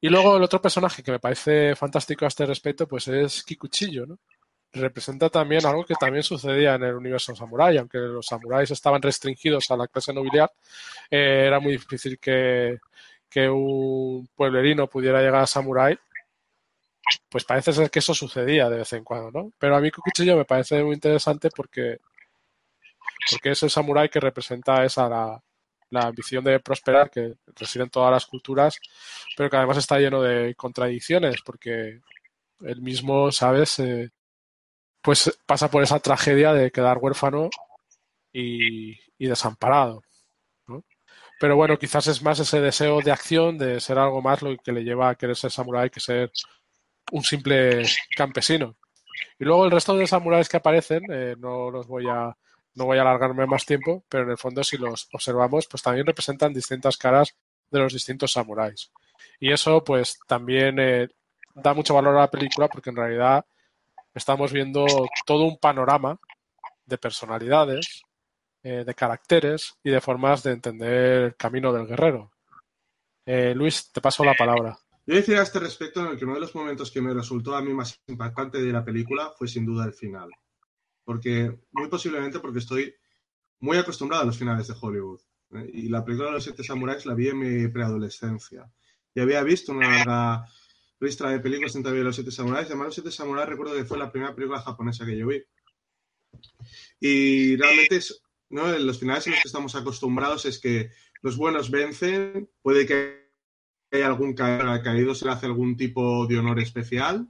Y 0.00 0.08
luego 0.08 0.36
el 0.36 0.42
otro 0.42 0.60
personaje 0.60 1.02
que 1.02 1.10
me 1.12 1.18
parece 1.18 1.74
fantástico 1.74 2.24
a 2.24 2.28
este 2.28 2.46
respecto, 2.46 2.86
pues 2.86 3.08
es 3.08 3.42
Kikuchiyo, 3.42 4.06
¿no? 4.06 4.18
Representa 4.72 5.30
también 5.30 5.64
algo 5.66 5.84
que 5.84 5.94
también 5.94 6.22
sucedía 6.22 6.74
en 6.74 6.82
el 6.84 6.94
universo 6.94 7.34
samurái, 7.34 7.78
aunque 7.78 7.98
los 7.98 8.26
samuráis 8.26 8.70
estaban 8.70 9.00
restringidos 9.02 9.70
a 9.70 9.76
la 9.76 9.88
clase 9.88 10.12
nobiliar, 10.12 10.52
eh, 11.10 11.44
era 11.46 11.60
muy 11.60 11.72
difícil 11.72 12.18
que, 12.18 12.78
que 13.28 13.48
un 13.48 14.28
pueblerino 14.34 14.86
pudiera 14.88 15.20
llegar 15.20 15.42
a 15.42 15.46
samurái 15.46 15.98
pues 17.28 17.44
parece 17.44 17.72
ser 17.72 17.90
que 17.90 18.00
eso 18.00 18.14
sucedía 18.14 18.68
de 18.68 18.78
vez 18.78 18.92
en 18.92 19.04
cuando, 19.04 19.30
¿no? 19.30 19.52
Pero 19.58 19.76
a 19.76 19.80
mí 19.80 19.90
Cuchillo 19.90 20.36
me 20.36 20.44
parece 20.44 20.82
muy 20.82 20.94
interesante 20.94 21.50
porque, 21.54 21.98
porque 23.30 23.50
es 23.50 23.62
el 23.62 23.70
samurái 23.70 24.08
que 24.08 24.20
representa 24.20 24.84
esa 24.84 25.08
la, 25.08 25.42
ambición 25.90 26.44
de 26.44 26.60
prosperar 26.60 27.10
que 27.10 27.34
reside 27.54 27.84
en 27.84 27.90
todas 27.90 28.12
las 28.12 28.26
culturas, 28.26 28.78
pero 29.36 29.48
que 29.48 29.56
además 29.56 29.78
está 29.78 29.98
lleno 29.98 30.20
de 30.22 30.54
contradicciones 30.54 31.36
porque 31.44 32.00
él 32.60 32.82
mismo, 32.82 33.32
¿sabes? 33.32 33.78
Eh, 33.78 34.10
pues 35.02 35.38
pasa 35.46 35.70
por 35.70 35.82
esa 35.82 36.00
tragedia 36.00 36.52
de 36.52 36.70
quedar 36.72 36.98
huérfano 36.98 37.48
y, 38.32 38.92
y 39.18 39.28
desamparado. 39.28 40.02
Pero 41.38 41.56
bueno, 41.56 41.78
quizás 41.78 42.06
es 42.06 42.22
más 42.22 42.38
ese 42.40 42.60
deseo 42.60 43.00
de 43.02 43.12
acción, 43.12 43.58
de 43.58 43.78
ser 43.80 43.98
algo 43.98 44.22
más 44.22 44.42
lo 44.42 44.56
que 44.56 44.72
le 44.72 44.84
lleva 44.84 45.10
a 45.10 45.14
querer 45.16 45.36
ser 45.36 45.50
samurái 45.50 45.90
que 45.90 46.00
ser 46.00 46.30
un 47.12 47.22
simple 47.22 47.82
campesino. 48.16 48.76
Y 49.38 49.44
luego 49.44 49.64
el 49.64 49.70
resto 49.70 49.94
de 49.96 50.06
samuráis 50.06 50.48
que 50.48 50.56
aparecen, 50.56 51.02
eh, 51.10 51.36
no 51.38 51.70
los 51.70 51.86
voy 51.86 52.06
a 52.08 52.36
no 52.74 52.84
voy 52.84 52.98
a 52.98 53.02
alargarme 53.02 53.46
más 53.46 53.64
tiempo, 53.64 54.04
pero 54.06 54.24
en 54.24 54.30
el 54.30 54.36
fondo 54.36 54.62
si 54.62 54.76
los 54.76 55.08
observamos, 55.14 55.66
pues 55.66 55.82
también 55.82 56.06
representan 56.06 56.52
distintas 56.52 56.98
caras 56.98 57.34
de 57.70 57.78
los 57.78 57.92
distintos 57.94 58.32
samuráis. 58.32 58.92
Y 59.40 59.50
eso 59.50 59.82
pues 59.82 60.18
también 60.26 60.78
eh, 60.78 61.08
da 61.54 61.72
mucho 61.72 61.94
valor 61.94 62.16
a 62.16 62.20
la 62.20 62.30
película 62.30 62.68
porque 62.68 62.90
en 62.90 62.96
realidad 62.96 63.46
estamos 64.14 64.52
viendo 64.52 64.84
todo 65.24 65.44
un 65.44 65.56
panorama 65.56 66.18
de 66.84 66.98
personalidades, 66.98 68.02
eh, 68.62 68.84
de 68.84 68.94
caracteres 68.94 69.78
y 69.82 69.88
de 69.88 70.00
formas 70.02 70.42
de 70.42 70.52
entender 70.52 71.22
el 71.22 71.36
camino 71.36 71.72
del 71.72 71.86
guerrero. 71.86 72.30
Luis, 73.54 73.90
te 73.90 74.00
paso 74.00 74.22
la 74.22 74.34
palabra. 74.34 74.78
Yo 75.06 75.14
decía 75.14 75.38
a 75.38 75.44
este 75.44 75.60
respecto 75.60 76.00
en 76.00 76.08
el 76.08 76.18
que 76.18 76.24
uno 76.24 76.34
de 76.34 76.40
los 76.40 76.54
momentos 76.54 76.90
que 76.90 77.00
me 77.00 77.14
resultó 77.14 77.54
a 77.54 77.62
mí 77.62 77.72
más 77.72 78.00
impactante 78.08 78.60
de 78.60 78.72
la 78.72 78.84
película 78.84 79.32
fue 79.38 79.46
sin 79.46 79.64
duda 79.64 79.84
el 79.84 79.92
final. 79.92 80.30
Porque, 81.04 81.60
muy 81.70 81.88
posiblemente 81.88 82.40
porque 82.40 82.58
estoy 82.58 82.92
muy 83.60 83.76
acostumbrado 83.76 84.24
a 84.24 84.26
los 84.26 84.36
finales 84.36 84.66
de 84.66 84.74
Hollywood. 84.80 85.20
¿eh? 85.52 85.70
Y 85.72 85.88
la 85.88 86.04
película 86.04 86.28
de 86.28 86.34
los 86.34 86.44
siete 86.44 86.64
samuráis 86.64 87.06
la 87.06 87.14
vi 87.14 87.28
en 87.28 87.38
mi 87.38 87.68
preadolescencia. 87.68 88.68
Y 89.14 89.20
había 89.20 89.44
visto 89.44 89.70
una 89.70 89.88
larga 89.88 90.44
lista 90.98 91.30
de 91.30 91.38
películas 91.38 91.76
entre 91.76 92.02
los 92.02 92.16
siete 92.16 92.32
samuráis. 92.32 92.66
Además, 92.66 92.86
los 92.86 92.94
siete 92.94 93.12
samuráis 93.12 93.48
recuerdo 93.48 93.74
que 93.74 93.84
fue 93.84 93.98
la 93.98 94.10
primera 94.10 94.34
película 94.34 94.60
japonesa 94.60 95.06
que 95.06 95.16
yo 95.16 95.28
vi. 95.28 95.40
Y 96.98 97.56
realmente 97.56 97.96
es, 97.96 98.22
¿no? 98.48 98.76
los 98.76 98.98
finales 98.98 99.26
en 99.26 99.34
los 99.34 99.42
que 99.42 99.48
estamos 99.48 99.76
acostumbrados 99.76 100.46
es 100.46 100.58
que 100.58 100.90
los 101.22 101.36
buenos 101.36 101.70
vencen, 101.70 102.50
puede 102.60 102.86
que 102.86 103.25
hay 103.96 104.02
algún 104.02 104.34
caído, 104.34 105.14
se 105.14 105.24
le 105.24 105.32
hace 105.32 105.46
algún 105.46 105.76
tipo 105.76 106.26
de 106.26 106.38
honor 106.38 106.60
especial. 106.60 107.26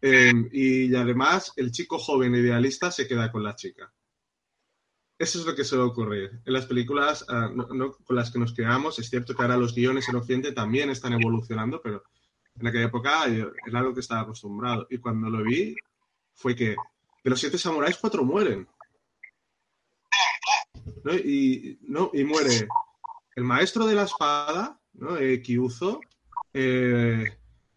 Em, 0.00 0.48
y 0.52 0.94
además, 0.94 1.52
el 1.56 1.72
chico 1.72 1.98
joven 1.98 2.34
idealista 2.34 2.90
se 2.90 3.06
queda 3.06 3.32
con 3.32 3.42
la 3.42 3.56
chica. 3.56 3.92
Eso 5.18 5.38
es 5.38 5.46
lo 5.46 5.54
que 5.54 5.64
suele 5.64 5.84
ocurrir. 5.84 6.40
En 6.44 6.52
las 6.52 6.66
películas 6.66 7.24
ah, 7.28 7.50
con 8.04 8.16
las 8.16 8.30
que 8.30 8.38
nos 8.38 8.52
quedamos, 8.52 8.98
es 8.98 9.08
cierto 9.08 9.34
que 9.34 9.42
ahora 9.42 9.56
los 9.56 9.74
guiones 9.74 10.08
en 10.08 10.16
Occidente 10.16 10.52
también 10.52 10.90
están 10.90 11.14
evolucionando, 11.14 11.80
pero 11.80 12.02
en 12.60 12.66
aquella 12.66 12.86
época 12.86 13.24
era 13.26 13.78
algo 13.78 13.94
que 13.94 14.00
estaba 14.00 14.22
acostumbrado. 14.22 14.86
Y 14.90 14.98
cuando 14.98 15.30
lo 15.30 15.42
vi, 15.42 15.74
fue 16.34 16.54
que 16.54 16.76
de 17.24 17.30
los 17.30 17.40
siete 17.40 17.56
samuráis, 17.58 17.96
cuatro 17.96 18.24
mueren. 18.24 18.68
Y, 21.24 21.78
¿no? 21.82 22.10
y 22.12 22.24
muere 22.24 22.68
el 23.36 23.44
maestro 23.44 23.86
de 23.86 23.94
la 23.94 24.04
espada, 24.04 24.80
¿no? 24.98 25.16
Eh. 25.18 25.42
Eh, 26.54 27.24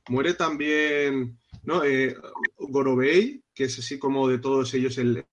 muere 0.10 0.34
también. 0.34 1.38
Eh, 1.86 2.16
Gorobei, 2.58 3.44
que 3.54 3.66
es 3.66 3.78
así 3.78 4.00
como 4.00 4.28
de 4.28 4.40
todos 4.40 4.74
ellos 4.74 4.98
el, 4.98 5.26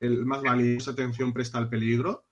más 0.00 0.42
valioso 0.42 0.90
atención 0.90 1.32
presta 1.32 1.58
al 1.58 1.68
peligro. 1.68 2.24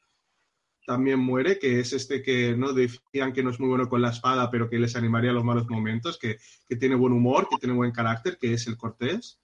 También 0.86 1.18
muere, 1.18 1.58
que 1.58 1.80
es 1.80 1.92
este 1.92 2.22
que 2.22 2.56
no 2.56 2.72
decían 2.72 3.32
que 3.32 3.42
no 3.42 3.50
es 3.50 3.60
muy 3.60 3.68
bueno 3.68 3.88
con 3.88 4.02
la 4.02 4.10
espada, 4.10 4.50
pero 4.50 4.68
que 4.68 4.78
les 4.78 4.96
animaría 4.96 5.30
a 5.30 5.34
los 5.34 5.44
malos 5.44 5.68
momentos, 5.68 6.18
que, 6.18 6.38
que 6.68 6.76
tiene 6.76 6.94
buen 6.94 7.12
humor, 7.12 7.48
que 7.48 7.56
tiene 7.56 7.74
buen 7.74 7.92
carácter, 7.92 8.36
que 8.38 8.52
es 8.52 8.66
el 8.66 8.76
Cortés. 8.76 9.40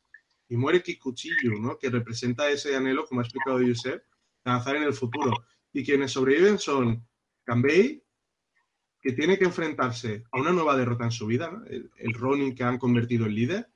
Y 0.48 0.56
muere 0.56 0.82
Kikuchiyu, 0.82 1.60
¿no? 1.60 1.78
que 1.78 1.88
representa 1.88 2.50
ese 2.50 2.76
anhelo, 2.76 3.06
como 3.06 3.20
ha 3.20 3.24
explicado 3.24 3.62
Yusef, 3.62 4.02
de 4.44 4.50
avanzar 4.50 4.76
en 4.76 4.82
el 4.82 4.92
futuro. 4.92 5.32
Y 5.72 5.84
quienes 5.84 6.10
sobreviven 6.10 6.58
son 6.58 7.06
Kanbei, 7.44 8.02
que 9.00 9.12
tiene 9.12 9.38
que 9.38 9.46
enfrentarse 9.46 10.24
a 10.30 10.38
una 10.38 10.52
nueva 10.52 10.76
derrota 10.76 11.04
en 11.04 11.10
su 11.10 11.26
vida, 11.26 11.62
el, 11.68 12.14
Ronin 12.14 12.54
que 12.54 12.64
han 12.64 12.78
convertido 12.78 13.26
en 13.26 13.34
líder. 13.34 13.68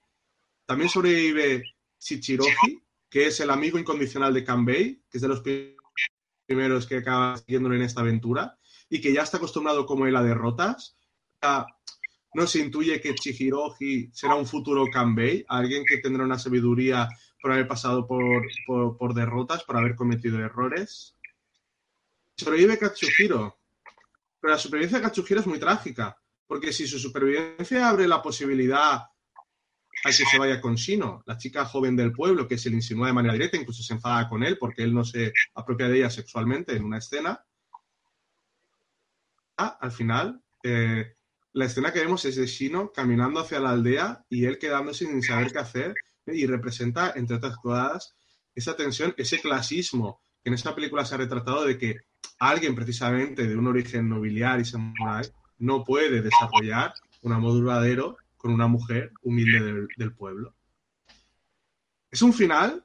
También 0.67 0.91
sobrevive 0.91 1.63
Shichiroji, 1.99 2.83
que 3.09 3.27
es 3.27 3.41
el 3.41 3.51
amigo 3.51 3.79
incondicional 3.79 4.35
de 4.35 4.45
Kanbei, 4.45 5.03
que 5.11 5.19
es 5.19 5.23
de 5.23 5.29
los 5.29 5.43
primeros 6.47 6.87
que 6.87 6.99
acaba 6.99 7.39
siguiéndolo 7.39 7.75
en 7.75 7.83
esta 7.83 8.03
aventura, 8.03 8.59
y 8.91 9.01
que 9.01 9.13
ya 9.13 9.23
está 9.23 9.39
acostumbrado 9.39 9.87
como 9.87 10.07
él 10.07 10.17
a 10.17 10.23
derrotas. 10.23 10.97
No 12.35 12.47
se 12.47 12.61
intuye 12.61 13.01
que 13.01 13.15
Chihiroji 13.15 14.11
será 14.13 14.35
un 14.35 14.47
futuro 14.47 14.87
Kanbei, 14.93 15.45
alguien 15.49 15.85
que 15.87 15.99
tendrá 15.99 16.25
una 16.25 16.39
sabiduría 16.39 17.09
por 17.41 17.53
haber 17.53 17.69
pasado 17.69 18.07
por, 18.07 18.47
por 18.67 19.15
derrotas, 19.15 19.65
por 19.65 19.77
haber 19.77 19.95
cometido 19.95 20.39
errores. 20.39 21.15
Sobrevive 22.37 22.79
Katsuhiro, 22.79 23.57
pero 24.45 24.57
la 24.57 24.61
supervivencia 24.61 24.99
de 24.99 25.05
Katsuhiro 25.05 25.41
es 25.41 25.47
muy 25.47 25.59
trágica, 25.59 26.15
porque 26.47 26.71
si 26.71 26.87
su 26.87 26.99
supervivencia 26.99 27.89
abre 27.89 28.07
la 28.07 28.21
posibilidad 28.21 28.97
a 28.97 29.09
que 30.05 30.13
se 30.13 30.39
vaya 30.39 30.61
con 30.61 30.75
Shino, 30.75 31.23
la 31.25 31.39
chica 31.39 31.65
joven 31.65 31.97
del 31.97 32.13
pueblo, 32.13 32.47
que 32.47 32.59
se 32.59 32.69
le 32.69 32.77
insinúa 32.77 33.07
de 33.07 33.15
manera 33.15 33.33
directa, 33.33 33.57
incluso 33.57 33.83
se 33.83 33.95
enfada 33.95 34.29
con 34.29 34.45
él 34.45 34.59
porque 34.59 34.83
él 34.83 34.93
no 34.93 35.03
se 35.03 35.33
apropia 35.55 35.89
de 35.89 35.97
ella 35.97 36.11
sexualmente 36.11 36.77
en 36.77 36.85
una 36.85 36.99
escena. 36.99 37.43
Ah, 39.57 39.79
al 39.81 39.93
final, 39.93 40.43
eh, 40.63 41.17
la 41.55 41.65
escena 41.65 41.91
que 41.91 42.01
vemos 42.01 42.23
es 42.27 42.37
de 42.37 42.47
Shino 42.47 42.93
caminando 42.93 43.41
hacia 43.41 43.61
la 43.61 43.71
aldea 43.71 44.27
y 44.29 44.45
él 44.45 44.59
quedándose 44.59 45.07
sin 45.07 45.23
saber 45.23 45.53
qué 45.53 45.59
hacer 45.61 45.95
y 46.27 46.45
representa, 46.45 47.15
entre 47.17 47.37
otras 47.37 47.57
cosas, 47.57 48.15
esa 48.55 48.77
tensión, 48.77 49.15
ese 49.17 49.41
clasismo 49.41 50.21
en 50.45 50.55
esta 50.55 50.75
película 50.75 51.05
se 51.05 51.15
ha 51.15 51.19
retratado 51.19 51.65
de 51.65 51.79
que 51.79 52.01
alguien 52.39 52.75
precisamente 52.75 53.47
de 53.47 53.57
un 53.57 53.67
origen 53.67 54.09
nobiliar 54.09 54.61
y 54.61 54.65
samurai 54.65 55.27
no 55.59 55.85
puede 55.85 56.21
desarrollar 56.21 56.93
un 57.23 57.33
amor 57.33 57.53
duradero 57.53 58.17
con 58.37 58.53
una 58.53 58.67
mujer 58.67 59.13
humilde 59.23 59.89
del, 59.97 60.15
pueblo. 60.15 60.55
Es 62.11 62.21
un 62.21 62.35
final 62.35 62.85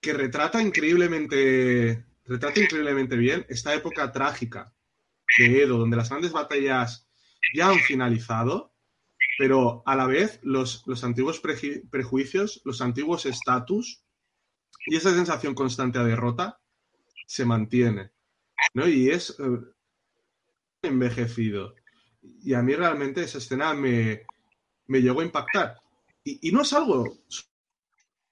que 0.00 0.12
retrata 0.12 0.60
increíblemente, 0.60 2.04
retrata 2.26 2.60
increíblemente 2.60 3.16
bien 3.16 3.46
esta 3.48 3.74
época 3.74 4.12
trágica 4.12 4.74
de 5.38 5.62
Edo, 5.62 5.78
donde 5.78 5.96
las 5.96 6.10
grandes 6.10 6.32
batallas 6.32 7.08
ya 7.54 7.70
han 7.70 7.78
finalizado, 7.78 8.74
pero 9.38 9.82
a 9.86 9.96
la 9.96 10.06
vez 10.06 10.40
los, 10.42 10.82
los 10.86 11.02
antiguos 11.04 11.40
prejuicios, 11.40 12.60
los 12.64 12.82
antiguos 12.82 13.24
estatus 13.24 14.02
y 14.86 14.96
esa 14.96 15.12
sensación 15.14 15.54
constante 15.54 15.98
de 15.98 16.06
derrota 16.06 16.58
se 17.26 17.44
mantiene, 17.44 18.10
¿no? 18.74 18.88
Y 18.88 19.10
es 19.10 19.36
eh, 19.38 19.58
envejecido. 20.82 21.74
Y 22.42 22.54
a 22.54 22.62
mí 22.62 22.74
realmente 22.74 23.22
esa 23.22 23.38
escena 23.38 23.74
me, 23.74 24.24
llegó 24.88 25.20
a 25.20 25.24
impactar. 25.24 25.76
Y, 26.24 26.50
no 26.52 26.62
es 26.62 26.72
algo 26.72 27.18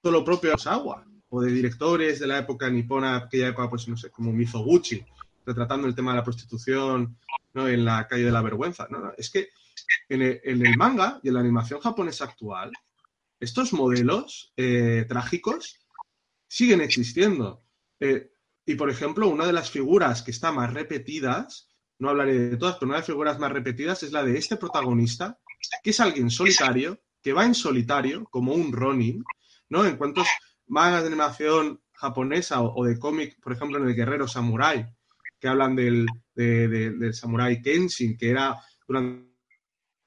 solo 0.03 0.25
propio 0.25 0.51
de 0.51 0.57
Osawa 0.57 1.05
o 1.29 1.41
de 1.41 1.51
directores 1.51 2.21
de 2.21 2.27
la 2.27 2.39
época 2.39 2.69
nipona, 2.71 3.17
aquella 3.17 3.49
época, 3.49 3.71
pues 3.71 3.89
no 3.89 3.97
sé, 3.97 4.11
como 4.11 4.33
Mizoguchi, 4.33 5.05
retratando 5.45 5.87
el 5.87 5.95
tema 5.95 6.13
de 6.13 6.19
la 6.19 6.25
prostitución 6.25 7.17
¿no? 7.55 7.69
en 7.69 7.85
la 7.85 8.07
calle 8.07 8.25
de 8.25 8.31
la 8.31 8.43
vergüenza. 8.43 8.87
No, 8.91 8.99
no, 8.99 9.13
es 9.17 9.31
que 9.31 9.49
en 10.09 10.23
el, 10.23 10.77
manga 10.77 11.21
y 11.23 11.29
en 11.29 11.35
la 11.35 11.41
animación 11.41 11.81
japonesa 11.81 12.25
actual, 12.25 12.71
estos 13.41 13.73
modelos 13.73 14.53
eh, 14.57 15.05
trágicos 15.09 15.86
siguen 16.49 16.81
existiendo. 16.81 17.65
Eh, 18.01 18.31
y, 18.65 18.75
por 18.75 18.91
ejemplo, 18.91 19.29
una 19.29 19.47
de 19.47 19.53
las 19.53 19.71
figuras 19.71 20.23
que 20.23 20.31
está 20.31 20.53
más 20.53 20.73
repetidas, 20.73 21.69
no 21.99 22.11
hablaré 22.11 22.39
de 22.39 22.57
todas, 22.57 22.77
pero 22.77 22.87
una 22.87 22.97
de 22.97 23.01
las 23.01 23.07
figuras 23.07 23.39
más 23.39 23.53
repetidas 23.53 24.03
es 24.03 24.13
la 24.13 24.25
de 24.25 24.37
este 24.37 24.57
protagonista, 24.57 25.39
que 25.83 25.91
es 25.91 26.01
alguien 26.01 26.31
solitario, 26.31 27.01
que 27.23 27.33
va 27.33 27.45
en 27.45 27.55
solitario, 27.55 28.25
como 28.25 28.55
un 28.55 28.73
Ronin, 28.73 29.25
¿no? 29.69 29.85
En 29.85 29.97
cuantos 29.97 30.27
mangas 30.67 31.03
de 31.03 31.09
animación 31.09 31.81
japonesa 31.93 32.61
o, 32.63 32.85
de 32.85 32.99
cómic, 32.99 33.41
por 33.41 33.53
ejemplo, 33.53 33.79
en 33.79 33.89
el 33.89 33.95
Guerrero 33.95 34.29
Samurai, 34.29 34.87
que 35.39 35.49
hablan 35.49 35.75
del, 35.77 36.07
del 36.35 37.15
Samurai 37.15 37.61
Kenshin, 37.63 38.17
que 38.17 38.31
era 38.31 38.57
durante 38.87 39.26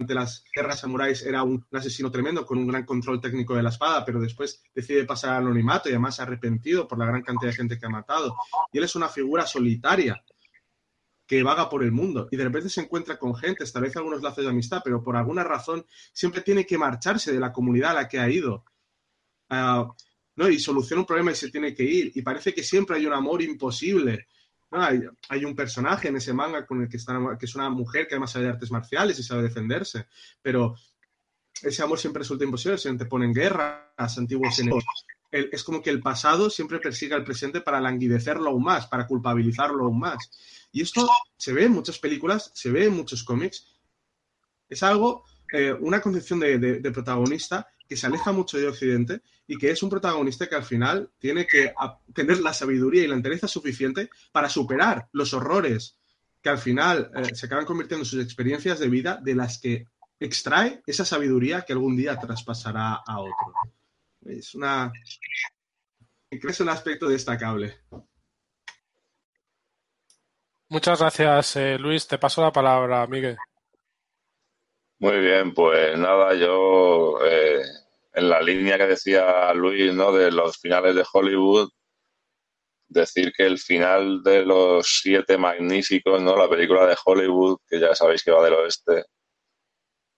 las 0.07 0.43
guerras 0.53 0.79
samuráis 0.79 1.23
era 1.23 1.43
un, 1.43 1.65
asesino 1.71 2.09
tremendo 2.09 2.45
con 2.45 2.57
un 2.57 2.67
gran 2.67 2.85
control 2.85 3.19
técnico 3.19 3.55
de 3.55 3.63
la 3.63 3.69
espada, 3.69 4.05
pero 4.05 4.19
después 4.19 4.63
decide 4.73 5.05
pasar 5.05 5.31
al 5.31 5.43
anonimato 5.43 5.89
y 5.89 5.91
además 5.91 6.19
arrepentido 6.19 6.87
por 6.87 6.97
la 6.97 7.05
gran 7.05 7.21
cantidad 7.21 7.51
de 7.51 7.57
gente 7.57 7.77
que 7.77 7.85
ha 7.85 7.89
matado. 7.89 8.35
Y 8.71 8.77
él 8.77 8.85
es 8.85 8.95
una 8.95 9.09
figura 9.09 9.45
solitaria 9.45 10.23
que 11.27 11.43
vaga 11.43 11.69
por 11.69 11.83
el 11.83 11.91
mundo 11.91 12.27
y 12.31 12.37
de 12.37 12.43
repente 12.45 12.69
se 12.69 12.81
encuentra 12.81 13.19
con 13.19 13.35
gente, 13.35 13.63
establece 13.63 13.99
algunos 13.99 14.23
lazos 14.23 14.43
de 14.43 14.49
amistad, 14.49 14.81
pero 14.83 15.03
por 15.03 15.15
alguna 15.15 15.43
razón 15.43 15.85
siempre 16.13 16.41
tiene 16.41 16.65
que 16.65 16.77
marcharse 16.77 17.31
de 17.31 17.39
la 17.39 17.51
comunidad 17.51 17.91
a 17.91 18.01
la 18.01 18.07
que 18.07 18.19
ha 18.19 18.29
ido. 18.29 18.65
Ah, 19.49 19.87
¿no? 20.35 20.49
Y 20.49 20.59
soluciona 20.59 21.01
un 21.01 21.05
problema 21.05 21.31
y 21.31 21.35
se 21.35 21.51
tiene 21.51 21.73
que 21.73 21.83
ir. 21.83 22.11
Y 22.15 22.21
parece 22.21 22.53
que 22.53 22.63
siempre 22.63 22.95
hay 22.95 23.05
un 23.05 23.13
amor 23.13 23.41
imposible. 23.41 24.27
Hay, 24.71 25.45
un 25.45 25.55
personaje 25.55 26.09
en 26.09 26.17
ese 26.17 26.33
manga 26.33 26.65
con 26.65 26.81
el 26.81 26.89
que 26.89 26.97
está, 26.97 27.17
que 27.39 27.45
es 27.45 27.55
una 27.55 27.69
mujer 27.69 28.07
que 28.07 28.15
además 28.15 28.31
sabe 28.31 28.45
de 28.45 28.51
artes 28.51 28.71
marciales 28.71 29.17
y 29.17 29.23
sabe 29.23 29.43
defenderse, 29.43 30.07
pero 30.41 30.75
ese 31.61 31.81
amor 31.81 31.99
siempre 31.99 32.19
resulta 32.19 32.45
imposible, 32.45 32.77
se 32.77 32.93
te 32.93 33.05
pone 33.05 33.25
en 33.25 33.33
guerras, 33.33 34.17
antiguos 34.17 34.59
enemigos. 34.59 35.05
es 35.31 35.63
como 35.63 35.81
que 35.81 35.89
el 35.89 36.01
pasado 36.01 36.49
siempre 36.49 36.79
persigue 36.79 37.15
al 37.15 37.23
presente 37.23 37.61
para 37.61 37.81
languidecerlo 37.81 38.51
aún 38.51 38.63
más, 38.63 38.87
para 38.87 39.07
culpabilizarlo 39.07 39.85
aún 39.85 39.99
más. 39.99 40.17
Y 40.71 40.81
esto 40.81 41.09
se 41.35 41.51
ve 41.51 41.65
en 41.65 41.71
muchas 41.71 41.97
películas, 41.97 42.51
se 42.53 42.69
ve 42.69 42.85
en 42.85 42.95
muchos 42.95 43.23
cómics. 43.23 43.65
Es 44.69 44.83
algo, 44.83 45.25
eh, 45.51 45.73
una 45.73 45.99
concepción 45.99 46.39
de 46.39 46.91
protagonista 46.93 47.67
que 47.89 47.97
se 47.97 48.05
aleja 48.05 48.31
mucho 48.31 48.59
de 48.59 48.67
Occidente 48.67 49.21
y 49.47 49.57
que 49.57 49.71
es 49.71 49.81
un 49.81 49.89
protagonista 49.89 50.47
que 50.47 50.55
al 50.55 50.63
final 50.63 51.09
tiene 51.17 51.47
que 51.47 51.73
tener 52.13 52.39
la 52.39 52.53
sabiduría 52.53 53.03
y 53.03 53.07
la 53.07 53.15
entereza 53.15 53.47
suficiente 53.47 54.11
para 54.31 54.47
superar 54.47 55.09
los 55.11 55.33
horrores 55.33 55.97
que 56.39 56.49
al 56.49 56.59
final 56.59 57.11
eh, 57.15 57.33
se 57.33 57.47
acaban 57.47 57.65
convirtiendo 57.65 58.03
en 58.03 58.09
sus 58.09 58.23
experiencias 58.23 58.77
de 58.77 58.89
vida 58.89 59.19
de 59.21 59.33
las 59.33 59.57
que 59.57 59.87
extrae 60.19 60.83
esa 60.85 61.03
sabiduría 61.03 61.63
que 61.63 61.73
algún 61.73 61.97
día 61.97 62.19
traspasará 62.19 63.01
a 63.05 63.19
otro. 63.19 63.53
Es 64.23 64.53
una 64.53 64.91
es 66.29 66.59
un 66.59 66.69
aspecto 66.69 67.09
destacable. 67.09 67.79
Muchas 70.67 70.99
gracias, 70.99 71.55
eh, 71.55 71.79
Luis. 71.79 72.07
Te 72.07 72.19
paso 72.19 72.43
la 72.43 72.51
palabra, 72.51 73.07
Miguel. 73.07 73.35
Muy 74.99 75.17
bien, 75.19 75.53
pues 75.53 75.97
nada, 75.97 76.35
yo 76.35 77.17
eh, 77.25 77.61
en 78.19 78.29
la 78.29 78.41
línea 78.41 78.77
que 78.77 78.87
decía 78.87 79.53
Luis, 79.53 79.93
¿no? 79.93 80.11
De 80.11 80.31
los 80.31 80.57
finales 80.57 80.95
de 80.95 81.05
Hollywood, 81.11 81.69
decir 82.87 83.31
que 83.35 83.45
el 83.45 83.59
final 83.59 84.23
de 84.23 84.45
los 84.45 84.99
siete 85.01 85.37
magníficos, 85.37 86.21
¿no? 86.21 86.35
La 86.35 86.49
película 86.49 86.85
de 86.85 86.97
Hollywood, 87.03 87.59
que 87.67 87.79
ya 87.79 87.95
sabéis 87.95 88.23
que 88.23 88.31
va 88.31 88.43
del 88.43 88.55
oeste, 88.55 89.05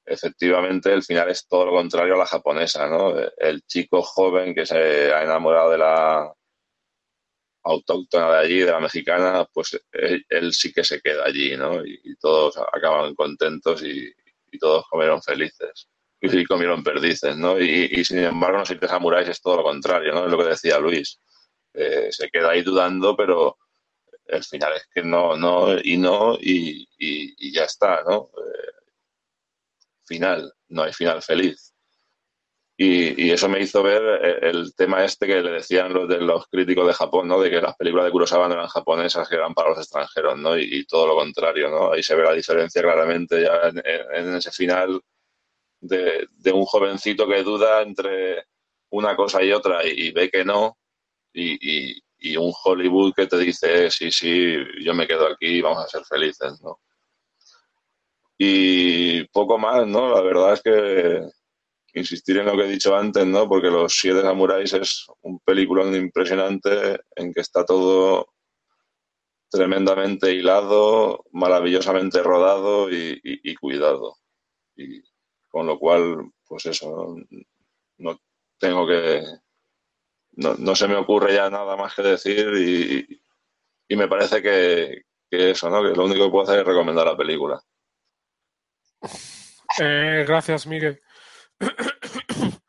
efectivamente 0.06 0.92
el 0.94 1.04
final 1.04 1.30
es 1.30 1.48
todo 1.48 1.66
lo 1.68 1.72
contrario 1.74 2.16
a 2.16 2.18
la 2.20 2.26
japonesa, 2.26 2.88
¿no? 2.90 3.14
El 3.38 3.62
chico 3.64 4.02
joven 4.02 4.56
que 4.56 4.66
se 4.66 5.14
ha 5.14 5.24
enamorado 5.24 5.72
de 5.72 5.78
la 5.78 6.34
autóctona 7.64 8.32
de 8.32 8.38
allí, 8.40 8.60
de 8.60 8.72
la 8.72 8.80
mexicana, 8.80 9.46
pues 9.54 9.80
él, 9.92 10.54
sí 10.54 10.74
que 10.74 10.84
se 10.84 11.00
queda 11.02 11.26
allí, 11.26 11.56
¿no? 11.58 11.86
Y, 11.86 12.16
todos 12.20 12.58
acaban 12.58 13.16
contentos 13.16 13.84
y, 13.84 14.12
y 14.52 14.60
todos 14.60 14.86
comieron 14.90 15.22
felices 15.22 15.88
y 16.22 16.46
comieron 16.46 16.84
perdices, 16.84 17.36
¿no? 17.38 17.60
Y, 17.60 18.04
sin 18.06 18.20
embargo, 18.20 18.60
no 18.60 18.66
sé 18.66 18.78
qué 18.78 18.88
samuráis 18.88 19.28
es 19.28 19.42
todo 19.42 19.58
lo 19.58 19.64
contrario, 19.64 20.14
¿no? 20.14 20.26
Es 20.26 20.32
lo 20.32 20.38
que 20.38 20.50
decía 20.50 20.80
Luis. 20.80 21.20
Eh, 21.74 22.10
se 22.12 22.30
queda 22.30 22.52
ahí 22.52 22.62
dudando, 22.64 23.16
pero 23.16 23.58
el 24.28 24.44
final 24.44 24.74
es 24.76 24.88
que 24.94 25.04
no, 25.04 25.36
no, 25.36 25.78
y 25.82 25.98
no, 25.98 26.38
y, 26.40 27.52
ya 27.52 27.64
está, 27.66 28.04
¿no? 28.04 28.32
Eh, 28.38 28.72
final, 30.06 30.54
no 30.70 30.84
hay 30.84 30.94
final 30.94 31.22
feliz. 31.22 31.74
Y, 32.78 33.30
eso 33.32 33.48
me 33.48 33.60
hizo 33.62 33.84
ver 33.84 34.02
eh, 34.24 34.40
el 34.50 34.74
tema 34.76 35.04
este 35.06 35.28
que 35.28 35.42
le 35.42 35.52
decían 35.52 35.94
los 35.94 36.08
de 36.10 36.18
los 36.20 36.48
críticos 36.48 36.88
de 36.88 36.94
Japón, 36.94 37.28
¿no? 37.28 37.40
De 37.40 37.50
que 37.50 37.62
las 37.62 37.76
películas 37.76 38.06
de 38.06 38.12
Kurosawa 38.12 38.48
no 38.48 38.56
eran 38.56 38.68
japonesas, 38.68 39.30
que 39.30 39.36
eran 39.36 39.54
para 39.54 39.70
los 39.70 39.78
extranjeros, 39.80 40.38
¿no? 40.40 40.58
Y, 40.58 40.86
todo 40.86 41.08
lo 41.08 41.16
contrario, 41.16 41.70
¿no? 41.70 41.92
Ahí 41.92 42.02
se 42.04 42.16
ve 42.16 42.24
la 42.24 42.34
diferencia 42.34 42.82
claramente 42.82 43.44
ya 43.44 43.70
en, 43.70 44.36
ese 44.36 44.52
final 44.52 45.00
de, 45.82 46.28
un 46.54 46.66
jovencito 46.66 47.28
que 47.28 47.44
duda 47.44 47.82
entre 47.82 48.46
una 48.92 49.16
cosa 49.16 49.44
y 49.44 49.52
otra 49.52 49.86
y, 49.86 50.12
ve 50.12 50.30
que 50.30 50.46
no, 50.46 50.78
y, 51.34 52.02
un 52.38 52.54
Hollywood 52.64 53.14
que 53.16 53.28
te 53.28 53.38
dice, 53.38 53.90
sí, 53.90 54.12
sí, 54.12 54.56
yo 54.84 54.94
me 54.94 55.08
quedo 55.08 55.28
aquí 55.28 55.48
y 55.48 55.62
vamos 55.62 55.84
a 55.84 55.88
ser 55.88 56.04
felices, 56.06 56.62
¿no? 56.62 56.80
Y 58.38 59.24
poco 59.26 59.58
más, 59.58 59.88
¿no? 59.88 60.14
La 60.14 60.22
verdad 60.22 60.54
es 60.54 60.62
que 60.62 61.22
insistir 61.94 62.38
en 62.38 62.46
lo 62.46 62.56
que 62.56 62.64
he 62.64 62.72
dicho 62.72 62.96
antes, 62.96 63.26
¿no? 63.26 63.48
Porque 63.48 63.70
Los 63.70 63.94
Siete 63.94 64.22
Samuráis 64.22 64.74
es 64.74 65.08
un 65.22 65.40
película 65.40 65.84
impresionante 65.96 67.00
en 67.16 67.34
que 67.34 67.42
está 67.42 67.66
todo 67.66 68.28
tremendamente 69.52 70.34
hilado, 70.34 71.26
maravillosamente 71.32 72.24
rodado 72.24 72.90
y, 72.90 73.56
cuidado. 73.56 74.16
Y 74.76 75.02
con 75.52 75.68
lo 75.68 75.78
cual, 75.78 76.32
pues 76.48 76.66
eso, 76.66 77.16
no, 77.98 78.20
tengo 78.58 78.88
que... 78.88 79.24
No, 80.34 80.76
se 80.76 80.88
me 80.88 80.96
ocurre 80.96 81.36
ya 81.36 81.50
nada 81.50 81.76
más 81.76 81.94
que 81.94 82.02
decir 82.04 82.48
y, 83.88 83.96
me 83.96 84.08
parece 84.08 84.42
que, 84.42 85.04
eso, 85.30 85.70
¿no? 85.70 85.84
Que 85.84 85.96
lo 85.96 86.06
único 86.06 86.26
que 86.26 86.32
puedo 86.32 86.44
hacer 86.44 86.60
es 86.60 86.66
recomendar 86.66 87.06
la 87.06 87.18
película. 87.18 87.62
Eh, 89.80 90.24
gracias, 90.26 90.66
Miguel. 90.66 91.02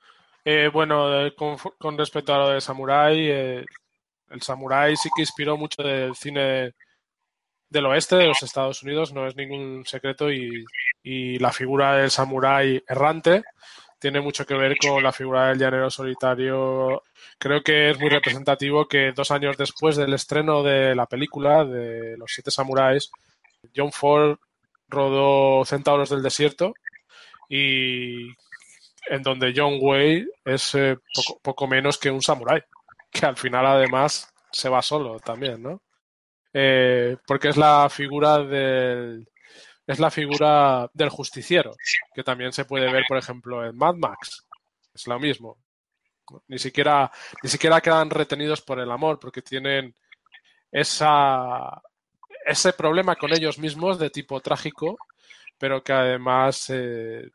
Eh, 0.44 0.68
bueno, 0.72 1.24
eh, 1.26 1.34
con, 1.36 1.96
respecto 1.96 2.34
a 2.34 2.38
lo 2.38 2.48
de 2.48 2.60
Samurai, 2.60 3.16
eh, 3.30 3.64
el 4.28 4.42
Samurai 4.42 4.96
sí 4.96 5.08
que 5.14 5.22
inspiró 5.22 5.56
mucho 5.56 5.84
del 5.84 6.16
cine 6.16 6.72
del 7.68 7.86
oeste 7.86 8.16
de 8.16 8.26
los 8.26 8.42
Estados 8.42 8.82
Unidos, 8.82 9.12
no 9.12 9.26
es 9.26 9.36
ningún 9.36 9.84
secreto, 9.86 10.32
y, 10.32 10.64
la 11.04 11.52
figura 11.52 11.96
del 11.96 12.10
Samurai 12.10 12.82
errante 12.86 13.42
tiene 14.02 14.20
mucho 14.20 14.44
que 14.44 14.54
ver 14.54 14.76
con 14.76 15.00
la 15.00 15.12
figura 15.12 15.48
del 15.48 15.58
llanero 15.58 15.88
solitario. 15.88 17.04
Creo 17.38 17.62
que 17.62 17.90
es 17.90 18.00
muy 18.00 18.08
representativo 18.08 18.88
que 18.88 19.12
dos 19.12 19.30
años 19.30 19.56
después 19.56 19.94
del 19.96 20.12
estreno 20.12 20.64
de 20.64 20.96
la 20.96 21.06
película 21.06 21.64
de 21.64 22.16
Los 22.18 22.32
Siete 22.34 22.50
Samuráis, 22.50 23.12
John 23.74 23.92
Ford 23.92 24.38
rodó 24.88 25.64
Centauros 25.64 26.10
del 26.10 26.22
Desierto 26.22 26.74
y 27.48 28.26
en 29.08 29.22
donde 29.22 29.52
John 29.56 29.78
Wayne 29.80 30.26
es 30.44 30.74
eh, 30.74 30.96
poco, 31.42 31.66
menos 31.68 31.96
que 31.98 32.10
un 32.10 32.22
samurái, 32.22 32.62
que 33.10 33.26
al 33.26 33.36
final 33.36 33.66
además 33.66 34.32
se 34.50 34.68
va 34.68 34.82
solo 34.82 35.20
también, 35.20 35.62
¿no? 35.62 35.80
Eh, 36.52 37.16
porque 37.26 37.48
es 37.48 37.56
la 37.56 37.88
figura 37.88 38.38
del 38.42 39.28
es 39.86 39.98
la 39.98 40.10
figura 40.10 40.88
del 40.92 41.08
justiciero, 41.08 41.74
que 42.14 42.22
también 42.22 42.52
se 42.52 42.64
puede 42.64 42.90
ver, 42.92 43.04
por 43.08 43.18
ejemplo, 43.18 43.64
en 43.64 43.76
Mad 43.76 43.94
Max. 43.94 44.46
Es 44.94 45.06
lo 45.06 45.18
mismo. 45.18 45.58
Ni 46.48 46.58
siquiera, 46.58 47.10
ni 47.42 47.48
siquiera 47.48 47.80
quedan 47.80 48.10
retenidos 48.10 48.60
por 48.62 48.78
el 48.78 48.90
amor, 48.90 49.18
porque 49.18 49.42
tienen 49.42 49.94
esa, 50.70 51.82
ese 52.46 52.72
problema 52.72 53.16
con 53.16 53.32
ellos 53.32 53.58
mismos 53.58 53.98
de 53.98 54.10
tipo 54.10 54.40
trágico, 54.40 54.96
pero 55.58 55.82
que 55.82 55.92
además 55.92 56.70
eh, 56.70 57.30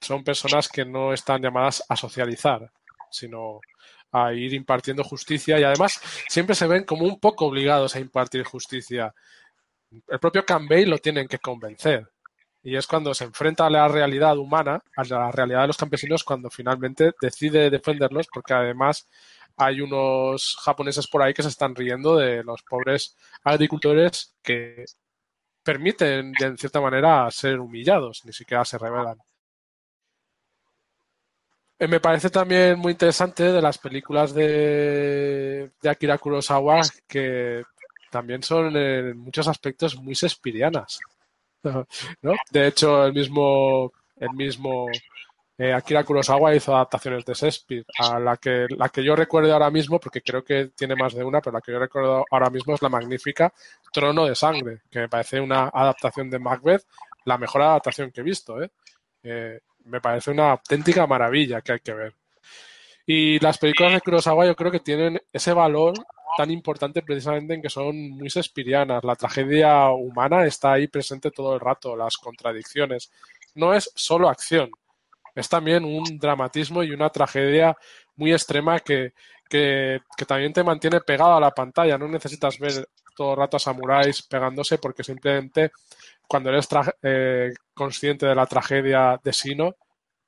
son 0.00 0.22
personas 0.24 0.68
que 0.68 0.84
no 0.84 1.12
están 1.12 1.42
llamadas 1.42 1.84
a 1.88 1.96
socializar, 1.96 2.70
sino 3.10 3.60
a 4.12 4.32
ir 4.32 4.54
impartiendo 4.54 5.04
justicia 5.04 5.58
y 5.58 5.62
además 5.62 6.00
siempre 6.28 6.54
se 6.54 6.66
ven 6.66 6.84
como 6.84 7.04
un 7.04 7.20
poco 7.20 7.46
obligados 7.46 7.94
a 7.94 8.00
impartir 8.00 8.44
justicia. 8.44 9.14
El 9.90 10.18
propio 10.20 10.44
Campbell 10.44 10.88
lo 10.88 10.98
tienen 10.98 11.26
que 11.26 11.38
convencer. 11.38 12.08
Y 12.62 12.76
es 12.76 12.86
cuando 12.86 13.14
se 13.14 13.24
enfrenta 13.24 13.66
a 13.66 13.70
la 13.70 13.88
realidad 13.88 14.36
humana, 14.36 14.82
a 14.96 15.04
la 15.04 15.30
realidad 15.30 15.62
de 15.62 15.66
los 15.68 15.78
campesinos, 15.78 16.24
cuando 16.24 16.50
finalmente 16.50 17.12
decide 17.20 17.70
defenderlos, 17.70 18.28
porque 18.32 18.52
además 18.54 19.08
hay 19.56 19.80
unos 19.80 20.56
japoneses 20.62 21.06
por 21.08 21.22
ahí 21.22 21.34
que 21.34 21.42
se 21.42 21.48
están 21.48 21.74
riendo 21.74 22.16
de 22.16 22.44
los 22.44 22.62
pobres 22.62 23.16
agricultores 23.44 24.34
que 24.42 24.84
permiten, 25.62 26.32
de 26.32 26.56
cierta 26.56 26.80
manera, 26.80 27.30
ser 27.30 27.60
humillados, 27.60 28.22
ni 28.24 28.32
siquiera 28.32 28.64
se 28.64 28.78
revelan. 28.78 29.18
Eh, 31.78 31.88
me 31.88 32.00
parece 32.00 32.28
también 32.30 32.78
muy 32.78 32.92
interesante 32.92 33.44
de 33.44 33.62
las 33.62 33.78
películas 33.78 34.34
de, 34.34 35.72
de 35.80 35.88
Akira 35.88 36.18
Kurosawa 36.18 36.82
que 37.08 37.62
también 38.10 38.42
son 38.42 38.76
en 38.76 39.16
muchos 39.18 39.48
aspectos 39.48 39.96
muy 39.96 40.14
sespirianas. 40.14 40.98
¿no? 42.22 42.34
De 42.50 42.66
hecho, 42.66 43.04
el 43.06 43.12
mismo, 43.12 43.92
el 44.16 44.30
mismo 44.30 44.88
eh, 45.62 45.74
Akira 45.74 46.04
Kurosawa 46.04 46.54
hizo 46.54 46.74
adaptaciones 46.74 47.22
de 47.24 47.34
Shakespeare. 47.34 47.84
A 47.98 48.18
la 48.18 48.38
que, 48.38 48.66
la 48.70 48.88
que 48.88 49.04
yo 49.04 49.14
recuerdo 49.14 49.52
ahora 49.52 49.70
mismo, 49.70 50.00
porque 50.00 50.22
creo 50.22 50.42
que 50.42 50.70
tiene 50.74 50.96
más 50.96 51.12
de 51.12 51.22
una, 51.22 51.42
pero 51.42 51.52
la 51.52 51.60
que 51.60 51.72
yo 51.72 51.78
recuerdo 51.78 52.24
ahora 52.30 52.48
mismo 52.48 52.74
es 52.74 52.80
la 52.80 52.88
magnífica 52.88 53.52
Trono 53.92 54.24
de 54.24 54.34
Sangre, 54.34 54.80
que 54.90 55.00
me 55.00 55.08
parece 55.10 55.38
una 55.38 55.68
adaptación 55.68 56.30
de 56.30 56.38
Macbeth, 56.38 56.86
la 57.26 57.36
mejor 57.36 57.60
adaptación 57.60 58.10
que 58.10 58.22
he 58.22 58.24
visto. 58.24 58.62
¿eh? 58.62 58.70
Eh, 59.22 59.60
me 59.84 60.00
parece 60.00 60.30
una 60.30 60.52
auténtica 60.52 61.06
maravilla 61.06 61.60
que 61.60 61.72
hay 61.72 61.80
que 61.80 61.92
ver. 61.92 62.14
Y 63.04 63.38
las 63.40 63.58
películas 63.58 63.92
de 63.92 64.00
Kurosawa 64.00 64.46
yo 64.46 64.56
creo 64.56 64.70
que 64.70 64.80
tienen 64.80 65.20
ese 65.30 65.52
valor 65.52 65.92
tan 66.36 66.50
importante 66.50 67.02
precisamente 67.02 67.54
en 67.54 67.62
que 67.62 67.70
son 67.70 68.10
muy 68.10 68.30
sespirianas. 68.30 69.04
La 69.04 69.16
tragedia 69.16 69.90
humana 69.90 70.44
está 70.46 70.72
ahí 70.72 70.88
presente 70.88 71.30
todo 71.30 71.54
el 71.54 71.60
rato, 71.60 71.96
las 71.96 72.16
contradicciones. 72.16 73.10
No 73.54 73.74
es 73.74 73.90
solo 73.94 74.28
acción, 74.28 74.70
es 75.34 75.48
también 75.48 75.84
un 75.84 76.18
dramatismo 76.18 76.82
y 76.82 76.90
una 76.92 77.10
tragedia 77.10 77.76
muy 78.16 78.32
extrema 78.32 78.80
que, 78.80 79.12
que, 79.48 80.00
también 80.26 80.52
te 80.52 80.64
mantiene 80.64 81.00
pegado 81.00 81.34
a 81.34 81.40
la 81.40 81.50
pantalla. 81.50 81.98
No 81.98 82.08
necesitas 82.08 82.58
ver 82.58 82.88
todo 83.16 83.32
el 83.32 83.38
rato 83.38 83.56
a 83.56 83.60
samuráis 83.60 84.22
pegándose 84.22 84.78
porque 84.78 85.04
simplemente 85.04 85.72
cuando 86.28 86.50
eres 86.50 86.68
eh, 87.02 87.52
consciente 87.74 88.26
de 88.26 88.34
la 88.34 88.46
tragedia 88.46 89.20
de 89.22 89.32
Sino, 89.32 89.74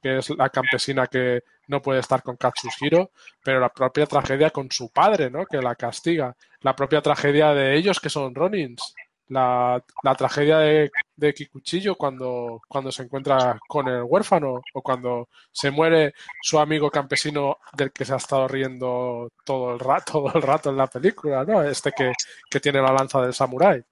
que 0.00 0.18
es 0.18 0.30
la 0.30 0.50
campesina 0.50 1.06
que 1.06 1.42
no 1.68 1.80
puede 1.82 2.00
estar 2.00 2.22
con 2.22 2.36
Katsuhiro, 2.36 3.10
pero 3.42 3.60
la 3.60 3.68
propia 3.68 4.06
tragedia 4.06 4.50
con 4.50 4.70
su 4.70 4.90
padre, 4.90 5.30
¿no? 5.30 5.46
Que 5.46 5.58
la 5.58 5.74
castiga. 5.74 6.36
La 6.60 6.76
propia 6.76 7.00
tragedia 7.00 7.54
de 7.54 7.76
ellos, 7.76 8.00
que 8.00 8.10
son 8.10 8.34
Ronins 8.34 8.94
la, 9.32 10.14
tragedia 10.16 10.58
de, 10.58 10.90
de, 11.16 11.34
Kikuchillo 11.34 11.96
cuando, 11.96 12.60
cuando 12.68 12.92
se 12.92 13.02
encuentra 13.02 13.58
con 13.66 13.88
el 13.88 14.02
huérfano 14.02 14.60
o 14.74 14.82
cuando 14.82 15.28
se 15.50 15.70
muere 15.70 16.14
su 16.42 16.58
amigo 16.58 16.90
campesino 16.90 17.58
del 17.72 17.92
que 17.92 18.04
se 18.04 18.12
ha 18.12 18.16
estado 18.16 18.46
riendo 18.48 19.30
todo 19.44 19.72
el 19.72 19.78
rato, 19.78 20.12
todo 20.12 20.32
el 20.34 20.42
rato 20.42 20.70
en 20.70 20.76
la 20.76 20.86
película, 20.86 21.44
¿no? 21.44 21.62
Este 21.62 21.92
que, 21.92 22.12
tiene 22.60 22.82
la 22.82 22.92
lanza 22.92 23.20
del 23.22 23.32
samurái, 23.34 23.82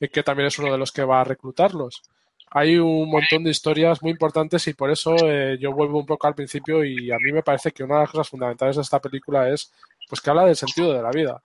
y 0.00 0.08
que 0.08 0.22
también 0.22 0.46
es 0.46 0.58
uno 0.58 0.72
de 0.72 0.78
los 0.78 0.92
que 0.92 1.04
va 1.04 1.20
a 1.20 1.24
reclutarlos. 1.24 2.02
Hay 2.50 2.78
un 2.78 3.10
montón 3.10 3.44
de 3.44 3.50
historias 3.50 4.02
muy 4.02 4.12
importantes 4.12 4.66
y 4.68 4.74
por 4.74 4.90
eso 4.90 5.14
eh, 5.24 5.58
yo 5.60 5.72
vuelvo 5.72 5.98
un 5.98 6.06
poco 6.06 6.26
al 6.26 6.34
principio 6.34 6.84
y 6.84 7.10
a 7.10 7.16
mí 7.18 7.32
me 7.32 7.42
parece 7.42 7.72
que 7.72 7.84
una 7.84 7.96
de 7.96 8.00
las 8.02 8.10
cosas 8.10 8.28
fundamentales 8.28 8.76
de 8.76 8.82
esta 8.82 9.00
película 9.00 9.48
es 9.48 9.72
pues 10.08 10.20
que 10.20 10.30
habla 10.30 10.46
del 10.46 10.56
sentido 10.56 10.92
de 10.92 11.02
la 11.02 11.10
vida 11.10 11.42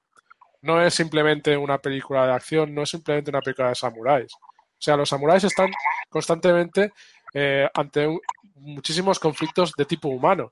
no 0.64 0.82
es 0.82 0.94
simplemente 0.94 1.56
una 1.56 1.78
película 1.78 2.26
de 2.26 2.34
acción, 2.34 2.74
no 2.74 2.84
es 2.84 2.90
simplemente 2.90 3.30
una 3.30 3.42
película 3.42 3.70
de 3.70 3.76
samuráis. 3.76 4.34
O 4.34 4.80
sea, 4.80 4.98
los 4.98 5.10
samuráis 5.10 5.44
están 5.44 5.70
constantemente 6.10 6.94
eh, 7.34 7.70
ante 7.74 8.08
muchísimos 8.56 9.20
conflictos 9.20 9.74
de 9.78 9.86
tipo 9.86 10.08
humano. 10.08 10.52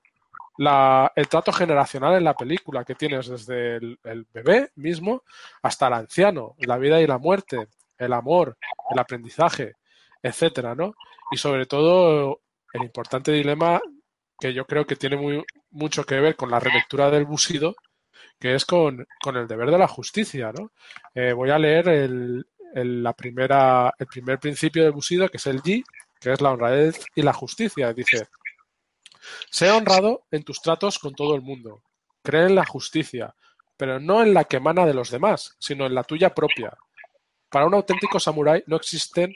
el 1.15 1.27
trato 1.29 1.51
generacional 1.53 2.15
en 2.15 2.25
la 2.25 2.35
película 2.35 2.83
que 2.83 2.95
tienes 2.95 3.27
desde 3.27 3.77
el, 3.77 4.27
bebé 4.33 4.71
mismo 4.75 5.23
hasta 5.61 5.87
el 5.87 5.93
anciano, 5.93 6.55
la 6.59 6.77
vida 6.77 7.01
y 7.01 7.07
la 7.07 7.17
muerte, 7.17 7.69
el 7.97 8.13
amor, 8.13 8.57
el 8.89 8.99
aprendizaje, 8.99 9.75
etcétera, 10.21 10.75
¿no? 10.75 10.93
Y 11.31 11.37
sobre 11.37 11.65
todo 11.65 12.41
el 12.73 12.83
importante 12.83 13.31
dilema 13.31 13.81
que 14.39 14.53
yo 14.53 14.65
creo 14.65 14.85
que 14.85 14.95
tiene 14.95 15.17
muy, 15.17 15.43
mucho 15.69 16.03
que 16.03 16.19
ver 16.19 16.35
con 16.35 16.49
la 16.49 16.59
relectura 16.59 17.09
del 17.11 17.25
Busido, 17.25 17.75
que 18.39 18.55
es 18.55 18.65
con, 18.65 19.05
el 19.35 19.47
deber 19.47 19.69
de 19.69 19.77
la 19.77 19.87
justicia. 19.87 20.51
¿no? 20.51 20.71
Eh, 21.13 21.31
voy 21.31 21.51
a 21.51 21.59
leer 21.59 21.87
el, 21.89 22.45
la 22.73 23.13
primera, 23.13 23.93
el 23.99 24.07
primer 24.07 24.39
principio 24.39 24.83
de 24.83 24.89
Busido, 24.89 25.29
que 25.29 25.37
es 25.37 25.45
el 25.45 25.61
G, 25.61 25.83
que 26.19 26.31
es 26.31 26.41
la 26.41 26.51
honradez 26.51 27.05
y 27.15 27.21
la 27.21 27.33
justicia. 27.33 27.93
Dice, 27.93 28.27
sea 29.49 29.77
honrado 29.77 30.23
en 30.31 30.43
tus 30.43 30.59
tratos 30.59 30.97
con 30.97 31.13
todo 31.13 31.35
el 31.35 31.41
mundo. 31.41 31.83
Cree 32.23 32.47
en 32.47 32.55
la 32.55 32.65
justicia, 32.65 33.35
pero 33.77 33.99
no 33.99 34.23
en 34.23 34.33
la 34.33 34.45
que 34.45 34.57
emana 34.57 34.87
de 34.87 34.95
los 34.95 35.11
demás, 35.11 35.55
sino 35.59 35.85
en 35.85 35.93
la 35.93 36.03
tuya 36.03 36.33
propia. 36.33 36.75
Para 37.49 37.67
un 37.67 37.75
auténtico 37.75 38.19
samurái 38.19 38.63
no 38.65 38.75
existen 38.75 39.35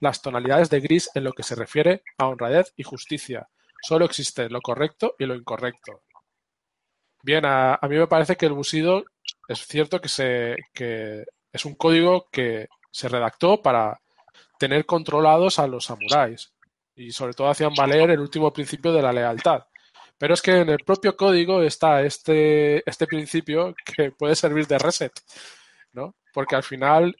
las 0.00 0.22
tonalidades 0.22 0.70
de 0.70 0.80
gris 0.80 1.10
en 1.14 1.24
lo 1.24 1.32
que 1.32 1.42
se 1.42 1.54
refiere 1.54 2.02
a 2.18 2.28
honradez 2.28 2.72
y 2.76 2.82
justicia. 2.82 3.48
Solo 3.82 4.04
existe 4.04 4.48
lo 4.48 4.60
correcto 4.60 5.14
y 5.18 5.26
lo 5.26 5.34
incorrecto. 5.34 6.02
Bien, 7.22 7.44
a, 7.44 7.78
mí 7.82 7.96
me 7.96 8.06
parece 8.06 8.36
que 8.36 8.46
el 8.46 8.52
Busido 8.52 9.04
es 9.48 9.66
cierto 9.66 10.00
que, 10.00 10.08
se, 10.08 10.56
que 10.72 11.24
es 11.52 11.64
un 11.64 11.74
código 11.74 12.28
que 12.30 12.68
se 12.90 13.08
redactó 13.08 13.62
para 13.62 14.00
tener 14.58 14.86
controlados 14.86 15.58
a 15.58 15.66
los 15.66 15.86
samuráis 15.86 16.52
y 16.94 17.10
sobre 17.12 17.34
todo 17.34 17.48
hacían 17.48 17.74
valer 17.74 18.10
el 18.10 18.20
último 18.20 18.52
principio 18.52 18.92
de 18.92 19.02
la 19.02 19.12
lealtad. 19.12 19.64
Pero 20.18 20.34
es 20.34 20.40
que 20.40 20.60
en 20.60 20.70
el 20.70 20.78
propio 20.78 21.16
código 21.16 21.62
está 21.62 22.02
este, 22.02 22.88
este 22.88 23.06
principio 23.06 23.74
que 23.84 24.12
puede 24.12 24.34
servir 24.34 24.66
de 24.66 24.78
reset, 24.78 25.12
¿no? 25.92 26.16
Porque 26.32 26.56
al 26.56 26.62
final 26.62 27.14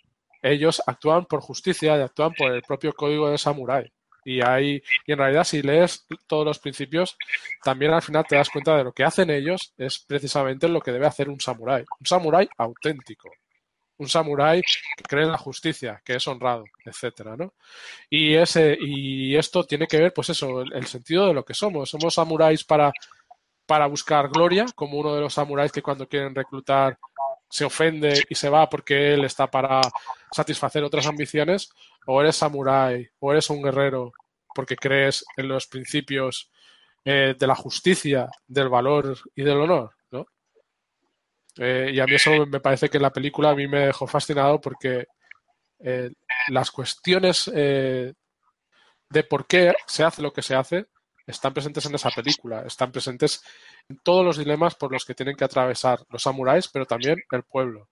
ellos 0.52 0.82
actúan 0.86 1.26
por 1.26 1.40
justicia 1.40 1.96
y 1.96 2.00
actúan 2.00 2.32
por 2.32 2.52
el 2.52 2.62
propio 2.62 2.92
código 2.92 3.30
de 3.30 3.38
samurái. 3.38 3.92
Y, 4.24 4.40
hay, 4.40 4.82
y 5.06 5.12
en 5.12 5.18
realidad 5.18 5.44
si 5.44 5.62
lees 5.62 6.04
todos 6.26 6.44
los 6.44 6.58
principios, 6.58 7.16
también 7.62 7.92
al 7.92 8.02
final 8.02 8.24
te 8.28 8.34
das 8.34 8.50
cuenta 8.50 8.76
de 8.76 8.82
lo 8.82 8.92
que 8.92 9.04
hacen 9.04 9.30
ellos 9.30 9.72
es 9.78 10.00
precisamente 10.00 10.68
lo 10.68 10.80
que 10.80 10.90
debe 10.90 11.06
hacer 11.06 11.28
un 11.28 11.40
samurái. 11.40 11.84
Un 12.00 12.06
samurái 12.06 12.48
auténtico. 12.58 13.30
Un 13.98 14.08
samurái 14.08 14.62
que 14.96 15.04
cree 15.04 15.24
en 15.24 15.30
la 15.30 15.38
justicia, 15.38 16.02
que 16.04 16.16
es 16.16 16.26
honrado, 16.26 16.64
etcétera, 16.84 17.36
¿no? 17.36 17.54
Y 18.10 18.34
ese, 18.34 18.76
y 18.80 19.36
esto 19.36 19.64
tiene 19.64 19.86
que 19.86 19.98
ver, 19.98 20.12
pues 20.12 20.28
eso, 20.30 20.60
el, 20.62 20.86
sentido 20.86 21.28
de 21.28 21.34
lo 21.34 21.44
que 21.44 21.54
somos. 21.54 21.88
Somos 21.88 22.14
samuráis 22.14 22.64
para, 22.64 22.92
para 23.64 23.86
buscar 23.86 24.28
gloria, 24.28 24.66
como 24.74 24.98
uno 24.98 25.14
de 25.14 25.20
los 25.20 25.34
samuráis 25.34 25.72
que 25.72 25.82
cuando 25.82 26.08
quieren 26.08 26.34
reclutar 26.34 26.98
se 27.48 27.64
ofende 27.64 28.22
y 28.28 28.34
se 28.34 28.48
va 28.48 28.68
porque 28.68 29.14
él 29.14 29.24
está 29.24 29.50
para 29.50 29.80
satisfacer 30.32 30.82
otras 30.84 31.06
ambiciones, 31.06 31.70
o 32.06 32.20
eres 32.20 32.36
samurái, 32.36 33.08
o 33.18 33.32
eres 33.32 33.50
un 33.50 33.62
guerrero 33.62 34.12
porque 34.54 34.76
crees 34.76 35.24
en 35.36 35.48
los 35.48 35.66
principios 35.66 36.50
eh, 37.04 37.34
de 37.38 37.46
la 37.46 37.54
justicia, 37.54 38.28
del 38.46 38.68
valor 38.68 39.16
y 39.34 39.42
del 39.42 39.60
honor, 39.60 39.94
¿no? 40.10 40.26
Eh, 41.58 41.90
y 41.92 42.00
a 42.00 42.06
mí 42.06 42.14
eso 42.14 42.46
me 42.46 42.60
parece 42.60 42.88
que 42.88 42.98
en 42.98 43.02
la 43.02 43.12
película 43.12 43.50
a 43.50 43.54
mí 43.54 43.68
me 43.68 43.86
dejó 43.86 44.06
fascinado 44.06 44.60
porque 44.60 45.06
eh, 45.78 46.10
las 46.48 46.70
cuestiones 46.70 47.46
de 47.46 48.14
por 49.28 49.46
qué 49.46 49.74
se 49.86 50.04
hace 50.04 50.22
lo 50.22 50.32
que 50.32 50.42
se 50.42 50.54
hace 50.54 50.86
están 51.26 51.52
presentes 51.52 51.84
en 51.86 51.94
esa 51.94 52.10
película, 52.10 52.62
están 52.62 52.92
presentes 52.92 53.42
en 53.88 53.98
todos 53.98 54.24
los 54.24 54.38
dilemas 54.38 54.74
por 54.74 54.92
los 54.92 55.04
que 55.04 55.14
tienen 55.14 55.36
que 55.36 55.44
atravesar 55.44 56.00
los 56.10 56.22
samuráis, 56.22 56.68
pero 56.68 56.86
también 56.86 57.16
el 57.30 57.42
pueblo. 57.42 57.88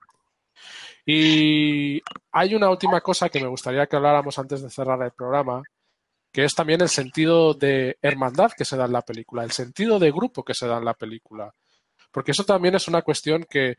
Y 1.04 2.00
hay 2.32 2.54
una 2.54 2.70
última 2.70 3.00
cosa 3.00 3.28
que 3.28 3.40
me 3.40 3.48
gustaría 3.48 3.86
que 3.86 3.96
habláramos 3.96 4.38
antes 4.38 4.62
de 4.62 4.70
cerrar 4.70 5.02
el 5.02 5.12
programa, 5.12 5.62
que 6.32 6.44
es 6.44 6.54
también 6.54 6.80
el 6.80 6.88
sentido 6.88 7.54
de 7.54 7.98
hermandad 8.00 8.52
que 8.56 8.64
se 8.64 8.76
da 8.76 8.86
en 8.86 8.92
la 8.92 9.02
película, 9.02 9.44
el 9.44 9.52
sentido 9.52 9.98
de 9.98 10.10
grupo 10.10 10.44
que 10.44 10.54
se 10.54 10.66
da 10.66 10.78
en 10.78 10.84
la 10.84 10.94
película. 10.94 11.52
Porque 12.10 12.32
eso 12.32 12.44
también 12.44 12.74
es 12.74 12.88
una 12.88 13.02
cuestión 13.02 13.44
que 13.48 13.76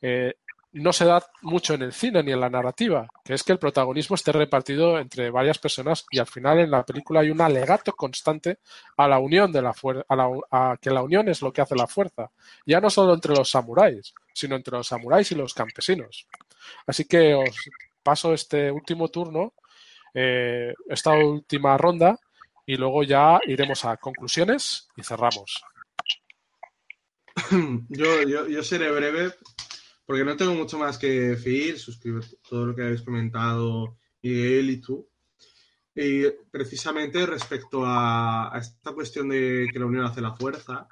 eh, 0.00 0.34
no 0.72 0.92
se 0.92 1.04
da 1.06 1.24
mucho 1.42 1.74
en 1.74 1.82
el 1.82 1.92
cine 1.92 2.22
ni 2.22 2.32
en 2.32 2.40
la 2.40 2.50
narrativa, 2.50 3.08
que 3.24 3.34
es 3.34 3.42
que 3.42 3.52
el 3.52 3.58
protagonismo 3.58 4.14
esté 4.14 4.32
repartido 4.32 4.98
entre 4.98 5.30
varias 5.30 5.58
personas 5.58 6.04
y 6.10 6.18
al 6.18 6.26
final 6.26 6.58
en 6.58 6.70
la 6.70 6.84
película 6.84 7.20
hay 7.20 7.30
un 7.30 7.40
alegato 7.40 7.92
constante 7.92 8.58
a 8.96 9.08
la 9.08 9.18
unión 9.18 9.50
de 9.50 9.62
la 9.62 9.72
fuerza, 9.72 10.04
a, 10.08 10.76
que 10.80 10.90
la 10.90 11.02
unión 11.02 11.28
es 11.28 11.40
lo 11.40 11.52
que 11.52 11.62
hace 11.62 11.74
la 11.74 11.86
fuerza, 11.86 12.30
ya 12.66 12.80
no 12.80 12.90
solo 12.90 13.14
entre 13.14 13.34
los 13.34 13.50
samuráis, 13.50 14.12
sino 14.32 14.56
entre 14.56 14.76
los 14.76 14.86
samuráis 14.86 15.32
y 15.32 15.36
los 15.36 15.54
campesinos. 15.54 16.26
Así 16.86 17.06
que 17.06 17.34
os 17.34 17.70
paso 18.02 18.34
este 18.34 18.70
último 18.70 19.08
turno, 19.08 19.54
eh, 20.12 20.74
esta 20.88 21.12
última 21.12 21.78
ronda 21.78 22.18
y 22.66 22.76
luego 22.76 23.02
ya 23.02 23.40
iremos 23.46 23.84
a 23.86 23.96
conclusiones 23.96 24.88
y 24.96 25.02
cerramos. 25.02 25.62
Yo, 27.88 28.22
yo, 28.22 28.48
yo 28.48 28.64
seré 28.64 28.90
breve 28.90 29.32
porque 30.08 30.24
no 30.24 30.38
tengo 30.38 30.54
mucho 30.54 30.78
más 30.78 30.96
que 30.96 31.06
decir, 31.06 31.78
suscribo 31.78 32.20
todo 32.48 32.64
lo 32.64 32.74
que 32.74 32.80
habéis 32.80 33.02
comentado 33.02 33.98
Miguel 34.22 34.70
y 34.70 34.80
tú. 34.80 35.06
Y 35.94 36.24
precisamente 36.50 37.26
respecto 37.26 37.82
a, 37.84 38.50
esta 38.58 38.92
cuestión 38.92 39.28
de 39.28 39.66
que 39.70 39.78
la 39.78 39.84
unión 39.84 40.06
hace 40.06 40.22
la 40.22 40.34
fuerza, 40.34 40.88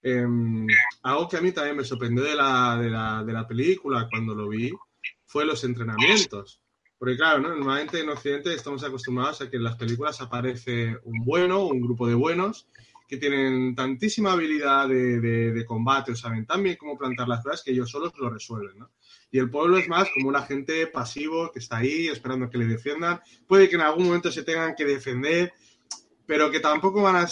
em, 0.00 0.68
algo 1.02 1.28
que 1.28 1.38
a 1.38 1.40
mí 1.40 1.50
también 1.50 1.78
me 1.78 1.82
sorprendió 1.82 2.22
de 2.22 2.36
la, 2.36 2.78
de, 2.80 2.90
la, 2.90 3.24
de 3.24 3.32
la 3.32 3.44
película 3.44 4.06
cuando 4.08 4.36
lo 4.36 4.48
vi 4.48 4.70
fue 5.26 5.44
los 5.44 5.64
entrenamientos. 5.64 6.62
Porque 6.96 7.16
claro, 7.16 7.40
¿no? 7.40 7.48
normalmente 7.48 7.98
en 7.98 8.10
Occidente 8.10 8.54
estamos 8.54 8.84
acostumbrados 8.84 9.40
a 9.40 9.50
que 9.50 9.56
en 9.56 9.64
las 9.64 9.74
películas 9.74 10.20
aparece 10.20 10.96
un 11.02 11.24
bueno, 11.24 11.64
un 11.66 11.80
grupo 11.80 12.06
de 12.06 12.14
buenos, 12.14 12.68
que 13.10 13.16
tienen 13.16 13.74
tantísima 13.74 14.34
habilidad 14.34 14.86
de, 14.86 15.64
combate, 15.66 16.12
o 16.12 16.14
saben 16.14 16.46
tan 16.46 16.62
bien 16.62 16.76
cómo 16.76 16.96
plantar 16.96 17.26
las 17.26 17.42
cosas 17.42 17.64
que 17.64 17.72
ellos 17.72 17.90
solos 17.90 18.12
lo 18.16 18.30
resuelven, 18.30 18.78
¿no? 18.78 18.92
Y 19.32 19.40
el 19.40 19.50
pueblo 19.50 19.78
es 19.78 19.88
más 19.88 20.08
como 20.14 20.28
un 20.28 20.36
agente 20.36 20.86
pasivo 20.86 21.50
que 21.50 21.58
está 21.58 21.78
ahí 21.78 22.06
esperando 22.06 22.48
que 22.48 22.58
le 22.58 22.66
defiendan. 22.66 23.20
Puede 23.48 23.68
que 23.68 23.74
en 23.74 23.80
algún 23.80 24.06
momento 24.06 24.30
se 24.30 24.44
tengan 24.44 24.76
que 24.76 24.84
defender, 24.84 25.52
pero 26.24 26.52
que 26.52 26.60
tampoco 26.60 27.02
van 27.02 27.16
a, 27.16 27.28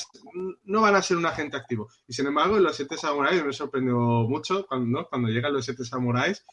no 0.64 0.80
van 0.80 0.96
a 0.96 1.02
ser 1.02 1.16
un 1.16 1.26
agente 1.26 1.56
activo. 1.56 1.88
Y 2.08 2.12
sin 2.12 2.26
embargo, 2.26 2.56
en 2.56 2.64
los 2.64 2.74
siete 2.74 2.96
samuráis 2.96 3.44
me 3.44 3.52
sorprendió 3.52 3.96
mucho 3.96 4.66
cuando, 4.66 5.06
cuando 5.08 5.28
llegan 5.28 5.52
los 5.52 5.64
siete 5.64 5.84
samuráis 5.84 6.44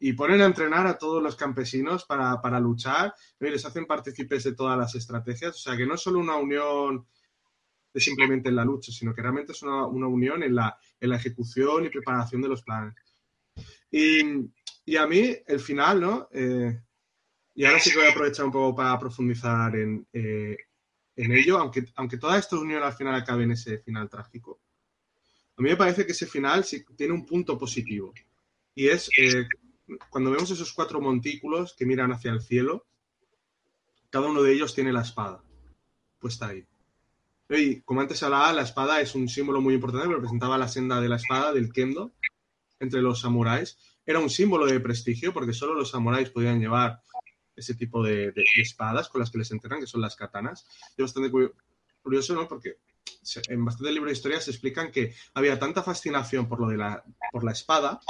y 0.00 0.14
ponen 0.14 0.40
a 0.40 0.46
entrenar 0.46 0.88
a 0.88 0.98
todos 0.98 1.22
los 1.22 1.36
campesinos 1.36 2.04
para, 2.04 2.40
para 2.40 2.58
luchar 2.58 3.14
y 3.38 3.48
les 3.48 3.64
hacen 3.64 3.86
partícipes 3.86 4.42
de 4.42 4.54
todas 4.54 4.76
las 4.76 4.92
estrategias. 4.96 5.54
O 5.54 5.58
sea, 5.58 5.76
que 5.76 5.86
no 5.86 5.94
es 5.94 6.00
solo 6.00 6.18
una 6.18 6.34
unión 6.34 7.06
de 7.92 8.00
simplemente 8.00 8.48
en 8.48 8.56
la 8.56 8.64
lucha, 8.64 8.92
sino 8.92 9.14
que 9.14 9.22
realmente 9.22 9.52
es 9.52 9.62
una, 9.62 9.86
una 9.86 10.06
unión 10.06 10.42
en 10.42 10.54
la, 10.54 10.76
en 11.00 11.10
la, 11.10 11.16
ejecución 11.16 11.84
y 11.84 11.90
preparación 11.90 12.42
de 12.42 12.48
los 12.48 12.62
planes. 12.62 12.94
Y, 13.90 14.22
y 14.84 14.96
a 14.96 15.06
mí, 15.06 15.36
el 15.46 15.60
final, 15.60 16.00
¿no? 16.00 16.28
Eh, 16.32 16.80
y 17.54 17.64
ahora 17.64 17.78
sí 17.78 17.90
que 17.90 17.98
voy 17.98 18.06
a 18.06 18.10
aprovechar 18.10 18.46
un 18.46 18.52
poco 18.52 18.76
para 18.76 18.98
profundizar 18.98 19.76
en, 19.76 20.06
eh, 20.12 20.56
en 21.16 21.32
ello, 21.32 21.58
aunque, 21.58 21.84
aunque 21.96 22.16
toda 22.16 22.38
esta 22.38 22.56
unión 22.56 22.82
al 22.82 22.94
final 22.94 23.14
acabe 23.14 23.44
en 23.44 23.52
ese 23.52 23.78
final 23.78 24.08
trágico. 24.08 24.60
A 25.56 25.62
mí 25.62 25.68
me 25.68 25.76
parece 25.76 26.06
que 26.06 26.12
ese 26.12 26.26
final 26.26 26.64
sí 26.64 26.82
tiene 26.96 27.12
un 27.12 27.26
punto 27.26 27.58
positivo. 27.58 28.14
Y 28.74 28.88
es 28.88 29.10
eh, 29.18 29.46
cuando 30.08 30.30
vemos 30.30 30.50
esos 30.50 30.72
cuatro 30.72 30.98
montículos 31.00 31.74
que 31.76 31.84
miran 31.84 32.10
hacia 32.12 32.32
el 32.32 32.40
cielo, 32.40 32.86
cada 34.08 34.28
uno 34.28 34.42
de 34.42 34.54
ellos 34.54 34.74
tiene 34.74 34.92
la 34.92 35.02
espada 35.02 35.44
puesta 36.22 36.46
ahí. 36.46 36.64
Y 37.58 37.82
como 37.82 38.00
antes 38.00 38.22
hablaba, 38.22 38.52
la 38.52 38.62
espada 38.62 39.00
es 39.00 39.14
un 39.14 39.28
símbolo 39.28 39.60
muy 39.60 39.74
importante, 39.74 40.08
representaba 40.08 40.58
la 40.58 40.68
senda 40.68 41.00
de 41.00 41.08
la 41.08 41.16
espada, 41.16 41.52
del 41.52 41.72
kendo, 41.72 42.12
entre 42.80 43.02
los 43.02 43.20
samuráis. 43.20 43.78
Era 44.04 44.18
un 44.18 44.30
símbolo 44.30 44.66
de 44.66 44.80
prestigio 44.80 45.32
porque 45.32 45.52
solo 45.52 45.74
los 45.74 45.90
samuráis 45.90 46.30
podían 46.30 46.60
llevar 46.60 47.00
ese 47.54 47.74
tipo 47.74 48.02
de, 48.02 48.32
espadas 48.56 49.08
con 49.08 49.20
las 49.20 49.30
que 49.30 49.38
les 49.38 49.50
enterran, 49.50 49.80
que 49.80 49.86
son 49.86 50.00
las 50.00 50.16
katanas. 50.16 50.66
Es 50.96 51.02
bastante 51.02 51.30
curioso, 52.02 52.34
¿no? 52.34 52.48
Porque 52.48 52.78
en 53.48 53.64
bastante 53.64 53.92
libros 53.92 54.10
de 54.10 54.16
historia 54.16 54.40
se 54.40 54.50
explican 54.50 54.90
que 54.90 55.14
había 55.34 55.58
tanta 55.58 55.82
fascinación 55.82 56.48
por 56.48 56.60
lo 56.60 56.68
de 56.68 56.76
la, 56.76 57.04
por 57.30 57.44
la 57.44 57.52
espada 57.52 58.00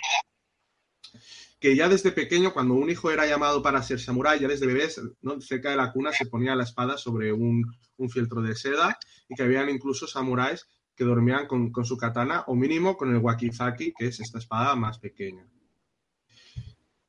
que 1.62 1.76
ya 1.76 1.88
desde 1.88 2.10
pequeño, 2.10 2.52
cuando 2.52 2.74
un 2.74 2.90
hijo 2.90 3.12
era 3.12 3.24
llamado 3.24 3.62
para 3.62 3.80
ser 3.84 4.00
samurái, 4.00 4.40
ya 4.40 4.48
desde 4.48 4.66
bebés, 4.66 5.00
¿no? 5.20 5.40
cerca 5.40 5.70
de 5.70 5.76
la 5.76 5.92
cuna 5.92 6.12
se 6.12 6.26
ponía 6.26 6.56
la 6.56 6.64
espada 6.64 6.98
sobre 6.98 7.32
un, 7.32 7.64
un 7.98 8.10
fieltro 8.10 8.42
de 8.42 8.56
seda 8.56 8.98
y 9.28 9.36
que 9.36 9.44
habían 9.44 9.70
incluso 9.70 10.08
samuráis 10.08 10.66
que 10.96 11.04
dormían 11.04 11.46
con, 11.46 11.70
con, 11.70 11.84
su 11.84 11.96
katana 11.96 12.42
o 12.48 12.56
mínimo 12.56 12.96
con 12.96 13.14
el 13.14 13.22
wakizaki, 13.22 13.94
que 13.96 14.06
es 14.08 14.18
esta 14.18 14.38
espada 14.38 14.74
más 14.74 14.98
pequeña. 14.98 15.46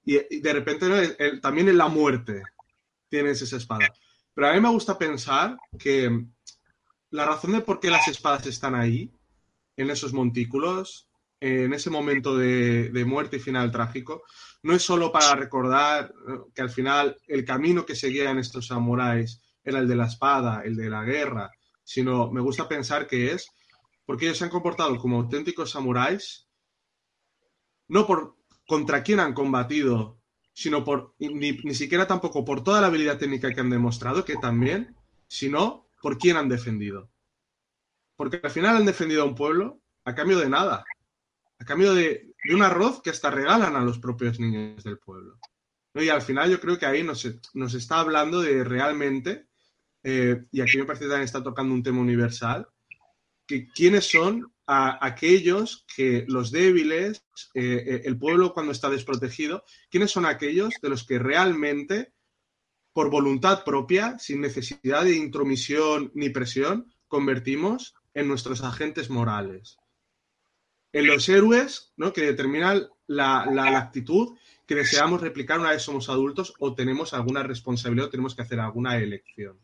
Y, 0.05 0.39
de 0.39 0.53
repente 0.53 1.39
también 1.41 1.69
en 1.69 1.77
la 1.79 1.87
muerte 1.87 2.43
tienes 3.09 3.41
esa 3.41 3.57
espada. 3.57 3.87
Pero 4.35 4.47
a 4.47 4.53
mí 4.53 4.61
me 4.61 4.69
gusta 4.69 4.99
pensar 4.99 5.57
que 5.79 6.27
la 7.09 7.25
razón 7.25 7.53
de 7.53 7.61
por 7.61 7.79
qué 7.79 7.89
las 7.89 8.07
espadas 8.07 8.45
están 8.45 8.75
ahí, 8.75 9.11
en 9.77 9.89
esos 9.89 10.13
montículos, 10.13 11.09
en 11.43 11.73
ese 11.73 11.89
momento 11.89 12.37
de, 12.37 13.03
muerte 13.05 13.35
y 13.35 13.39
final 13.39 13.69
trágico, 13.69 14.23
no 14.61 14.73
es 14.73 14.81
solo 14.81 15.11
para 15.11 15.35
recordar 15.35 16.13
que 16.55 16.61
al 16.61 16.69
final 16.69 17.17
el 17.27 17.43
camino 17.43 17.85
que 17.85 17.95
seguían 17.95 18.39
estos 18.39 18.67
samuráis 18.67 19.41
era 19.61 19.79
el 19.79 19.87
de 19.89 19.95
la 19.97 20.05
espada, 20.05 20.61
el 20.63 20.77
de 20.77 20.89
la 20.89 21.03
guerra, 21.03 21.51
sino 21.83 22.31
me 22.31 22.39
gusta 22.39 22.69
pensar 22.69 23.07
que 23.07 23.33
es 23.33 23.49
porque 24.05 24.25
ellos 24.25 24.37
se 24.37 24.45
han 24.45 24.49
comportado 24.49 24.95
como 24.95 25.17
auténticos 25.17 25.71
samuráis, 25.71 26.47
no 27.89 28.07
por 28.07 28.37
contra 28.65 29.03
quién 29.03 29.19
han 29.19 29.33
combatido, 29.33 30.21
sino 30.53 30.85
por 30.85 31.13
ni, 31.19 31.51
ni 31.51 31.75
siquiera 31.75 32.07
tampoco 32.07 32.45
por 32.45 32.63
toda 32.63 32.79
la 32.79 32.87
habilidad 32.87 33.17
técnica 33.17 33.53
que 33.53 33.59
han 33.59 33.69
demostrado, 33.69 34.23
que 34.23 34.37
también, 34.37 34.95
sino 35.27 35.89
por 36.01 36.17
quién 36.17 36.37
han 36.37 36.47
defendido. 36.47 37.09
Porque 38.15 38.39
al 38.41 38.51
final 38.51 38.77
han 38.77 38.85
defendido 38.85 39.23
a 39.23 39.25
un 39.25 39.35
pueblo 39.35 39.81
a 40.05 40.15
cambio 40.15 40.39
de 40.39 40.47
nada 40.47 40.85
a 41.63 41.65
cambio 41.65 41.93
de, 41.93 42.33
un 42.51 42.61
arroz 42.61 43.01
que 43.01 43.09
hasta 43.09 43.31
regalan 43.31 43.77
a 43.77 43.81
los 43.81 43.97
propios 43.97 44.37
niños 44.37 44.83
del 44.83 44.99
pueblo. 44.99 45.39
Y 45.95 46.09
al 46.09 46.21
final 46.21 46.51
yo 46.51 46.59
creo 46.59 46.77
que 46.77 46.85
ahí 46.85 47.03
nos, 47.03 47.23
está 47.73 47.99
hablando 47.99 48.41
de 48.41 48.65
realmente, 48.65 49.47
eh, 50.03 50.43
y 50.51 50.59
aquí 50.59 50.77
me 50.77 50.83
parece 50.83 51.05
que 51.05 51.09
también 51.09 51.25
está 51.25 51.41
tocando 51.41 51.73
un 51.73 51.81
tema 51.81 52.01
universal, 52.01 52.67
que 53.47 53.69
quiénes 53.69 54.05
son 54.05 54.51
aquellos 54.65 55.85
que 55.95 56.25
los 56.27 56.51
débiles, 56.51 57.25
eh, 57.53 57.83
eh, 57.85 58.01
el 58.05 58.17
pueblo 58.17 58.53
cuando 58.53 58.73
está 58.73 58.89
desprotegido, 58.89 59.63
quiénes 59.89 60.11
son 60.11 60.25
aquellos 60.25 60.73
de 60.81 60.89
los 60.89 61.05
que 61.05 61.19
realmente, 61.19 62.13
por 62.91 63.09
voluntad 63.09 63.63
propia, 63.63 64.19
sin 64.19 64.41
necesidad 64.41 65.05
de 65.05 65.15
intromisión 65.15 66.11
ni 66.13 66.29
presión, 66.29 66.93
convertimos 67.07 67.93
en 68.13 68.27
nuestros 68.27 68.63
agentes 68.63 69.09
morales 69.09 69.77
en 70.93 71.07
los 71.07 71.27
héroes, 71.27 71.91
¿no? 71.97 72.13
que 72.13 72.21
determinan 72.21 72.87
la, 73.07 73.43
actitud 73.77 74.37
que 74.65 74.75
deseamos 74.75 75.21
replicar 75.21 75.59
una 75.59 75.71
vez 75.71 75.81
somos 75.81 76.07
adultos 76.07 76.53
o 76.59 76.73
tenemos 76.73 77.13
alguna 77.13 77.43
responsabilidad 77.43 78.07
o 78.07 78.11
tenemos 78.11 78.35
que 78.35 78.43
hacer 78.43 78.59
alguna 78.59 78.97
elección. 78.97 79.59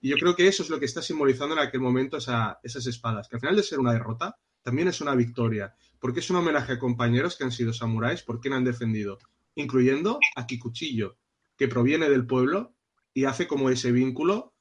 Y 0.00 0.10
yo 0.10 0.16
creo 0.16 0.36
que 0.36 0.46
eso 0.46 0.62
es 0.62 0.70
lo 0.70 0.78
que 0.78 0.84
está 0.84 1.00
simbolizando 1.00 1.54
en 1.54 1.60
aquel 1.60 1.80
momento 1.80 2.18
esas 2.18 2.86
espadas, 2.86 3.28
que 3.28 3.36
al 3.36 3.40
final 3.40 3.56
de 3.56 3.62
ser 3.62 3.80
una 3.80 3.92
derrota, 3.92 4.36
también 4.62 4.88
es 4.88 5.00
una 5.00 5.14
victoria, 5.14 5.74
porque 5.98 6.20
es 6.20 6.28
un 6.30 6.36
homenaje 6.36 6.74
a 6.74 6.78
compañeros 6.78 7.36
que 7.36 7.44
han 7.44 7.52
sido 7.52 7.72
samuráis, 7.72 8.22
por 8.22 8.40
quien 8.40 8.54
han 8.54 8.64
defendido, 8.64 9.18
incluyendo 9.54 10.18
a 10.36 10.46
Kikuchillo, 10.46 11.16
que 11.56 11.68
proviene 11.68 12.10
del 12.10 12.26
pueblo 12.26 12.74
y 13.14 13.24
hace 13.24 13.46
como 13.46 13.70
ese 13.70 13.90
vínculo 13.90 14.54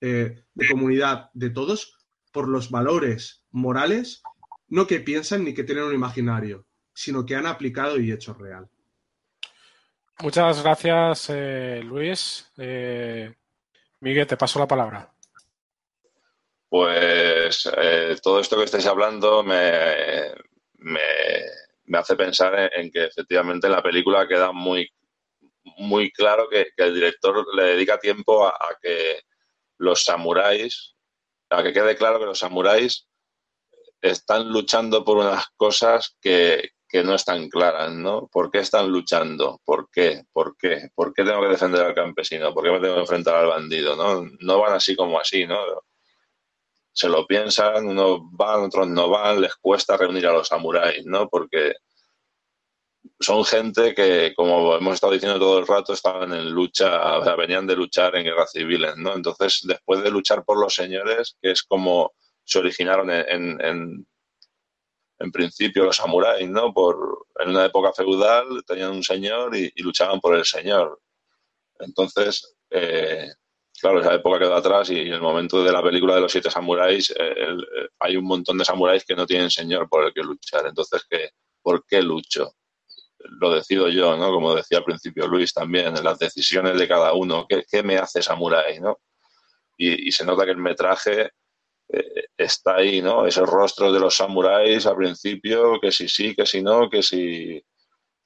eh, 0.00 0.44
de 0.54 0.68
comunidad 0.68 1.30
de 1.34 1.50
todos 1.50 1.98
por 2.32 2.48
los 2.48 2.70
valores 2.70 3.44
morales 3.50 4.22
no 4.70 4.86
que 4.86 5.00
piensan 5.00 5.44
ni 5.44 5.52
que 5.52 5.64
tienen 5.64 5.84
un 5.84 5.94
imaginario, 5.94 6.64
sino 6.94 7.26
que 7.26 7.36
han 7.36 7.46
aplicado 7.46 7.98
y 8.00 8.12
hecho 8.12 8.34
real. 8.34 8.68
Muchas 10.20 10.62
gracias, 10.62 11.30
eh, 11.30 11.80
Luis. 11.82 12.50
Eh, 12.56 13.32
Miguel, 14.00 14.26
te 14.26 14.36
paso 14.36 14.58
la 14.58 14.68
palabra. 14.68 15.12
Pues 16.68 17.68
eh, 17.76 18.16
todo 18.22 18.40
esto 18.40 18.56
que 18.56 18.64
estáis 18.64 18.86
hablando 18.86 19.42
me, 19.42 20.32
me, 20.74 21.98
hace 21.98 22.14
pensar 22.14 22.70
en, 22.72 22.90
que 22.92 23.04
efectivamente 23.06 23.66
en 23.66 23.72
la 23.72 23.82
película 23.82 24.28
queda 24.28 24.52
muy, 24.52 24.88
muy 25.78 26.12
claro 26.12 26.48
que, 26.48 26.68
el 26.76 26.94
director 26.94 27.44
le 27.56 27.64
dedica 27.64 27.98
tiempo 27.98 28.46
a, 28.46 28.50
a 28.50 28.78
que 28.80 29.22
los 29.78 30.04
samuráis, 30.04 30.94
a 31.48 31.62
que 31.62 31.72
quede 31.72 31.96
claro 31.96 32.20
que 32.20 32.26
los 32.26 32.38
samuráis 32.38 33.09
están 34.00 34.48
luchando 34.48 35.04
por 35.04 35.18
unas 35.18 35.46
cosas 35.56 36.16
que, 36.20 36.70
no 37.04 37.14
están 37.14 37.48
claras, 37.48 37.92
¿no? 37.92 38.26
¿Por 38.28 38.50
qué 38.50 38.58
están 38.58 38.90
luchando? 38.90 39.60
¿Por 39.64 39.88
qué? 39.92 40.24
¿Por 40.32 40.56
qué? 40.56 40.88
¿Por 40.94 41.14
qué 41.14 41.22
tengo 41.22 41.42
que 41.42 41.48
defender 41.48 41.82
al 41.82 41.94
campesino? 41.94 42.52
¿Por 42.52 42.64
qué 42.64 42.70
me 42.72 42.80
tengo 42.80 42.94
que 42.94 43.00
enfrentar 43.02 43.36
al 43.36 43.46
bandido? 43.46 43.94
¿no? 43.94 44.28
No 44.40 44.58
van 44.58 44.74
así 44.74 44.96
como 44.96 45.18
así, 45.18 45.46
¿no? 45.46 45.58
Se 46.92 47.08
lo 47.08 47.26
piensan, 47.26 47.86
unos 47.86 48.20
van, 48.32 48.64
otros 48.64 48.88
no 48.88 49.08
van, 49.08 49.40
les 49.40 49.54
cuesta 49.56 49.96
reunir 49.96 50.26
a 50.26 50.32
los 50.32 50.48
samuráis, 50.48 51.06
¿no? 51.06 51.28
Porque 51.28 51.74
son 53.20 53.44
gente 53.44 53.94
que, 53.94 54.32
como 54.34 54.74
hemos 54.74 54.94
estado 54.94 55.12
diciendo 55.12 55.38
todo 55.38 55.58
el 55.58 55.66
rato, 55.66 55.92
estaban 55.92 56.32
en 56.32 56.50
lucha, 56.50 57.18
o 57.18 57.24
sea, 57.24 57.36
venían 57.36 57.66
de 57.66 57.76
luchar 57.76 58.16
en 58.16 58.24
guerras 58.24 58.52
civiles, 58.52 58.96
¿no? 58.96 59.14
Entonces, 59.14 59.60
después 59.62 60.02
de 60.02 60.10
luchar 60.10 60.44
por 60.44 60.58
los 60.58 60.74
señores, 60.74 61.36
que 61.40 61.52
es 61.52 61.62
como 61.62 62.12
se 62.50 62.58
originaron 62.58 63.10
en, 63.10 63.60
en, 63.60 65.32
principio 65.32 65.84
los 65.84 65.96
samuráis, 65.96 66.48
¿no? 66.48 66.72
Por, 66.74 67.26
en 67.38 67.50
una 67.50 67.66
época 67.66 67.92
feudal 67.92 68.64
tenían 68.66 68.90
un 68.90 69.04
señor 69.04 69.54
y, 69.54 69.70
luchaban 69.76 70.20
por 70.20 70.34
el 70.34 70.44
señor. 70.44 71.00
Entonces, 71.78 72.56
eh, 72.70 73.28
claro, 73.80 74.00
esa 74.00 74.14
época 74.14 74.40
quedó 74.40 74.56
atrás 74.56 74.90
y 74.90 74.98
en 75.00 75.12
el 75.12 75.20
momento 75.20 75.62
de 75.62 75.72
la 75.72 75.82
película 75.82 76.16
de 76.16 76.22
los 76.22 76.32
siete 76.32 76.50
samuráis 76.50 77.10
eh, 77.10 77.34
eh, 77.36 77.88
hay 78.00 78.16
un 78.16 78.24
montón 78.24 78.58
de 78.58 78.64
samuráis 78.64 79.04
que 79.04 79.14
no 79.14 79.26
tienen 79.26 79.50
señor 79.50 79.88
por 79.88 80.04
el 80.04 80.12
que 80.12 80.22
luchar. 80.22 80.66
Entonces, 80.66 81.04
¿qué, 81.08 81.30
¿por 81.62 81.84
qué 81.86 82.02
lucho? 82.02 82.54
Lo 83.18 83.52
decido 83.54 83.88
yo, 83.88 84.16
¿no? 84.16 84.32
Como 84.32 84.54
decía 84.54 84.78
al 84.78 84.84
principio 84.84 85.28
Luis 85.28 85.52
también, 85.52 85.96
en 85.96 86.04
las 86.04 86.18
decisiones 86.18 86.78
de 86.78 86.88
cada 86.88 87.12
uno. 87.12 87.46
¿Qué, 87.48 87.64
qué 87.70 87.82
me 87.82 87.98
hace 87.98 88.22
samurái, 88.22 88.80
no? 88.80 88.98
Y, 89.76 90.08
y, 90.08 90.12
se 90.12 90.24
nota 90.24 90.44
que 90.44 90.50
el 90.50 90.56
metraje 90.56 91.30
eh, 91.92 92.24
está 92.36 92.76
ahí, 92.76 93.02
¿no? 93.02 93.26
Esos 93.26 93.48
rostros 93.48 93.92
de 93.92 94.00
los 94.00 94.16
samuráis 94.16 94.86
al 94.86 94.96
principio, 94.96 95.80
que 95.80 95.92
si 95.92 96.08
sí, 96.08 96.34
que 96.34 96.46
si 96.46 96.62
no, 96.62 96.88
que 96.90 97.02
si 97.02 97.62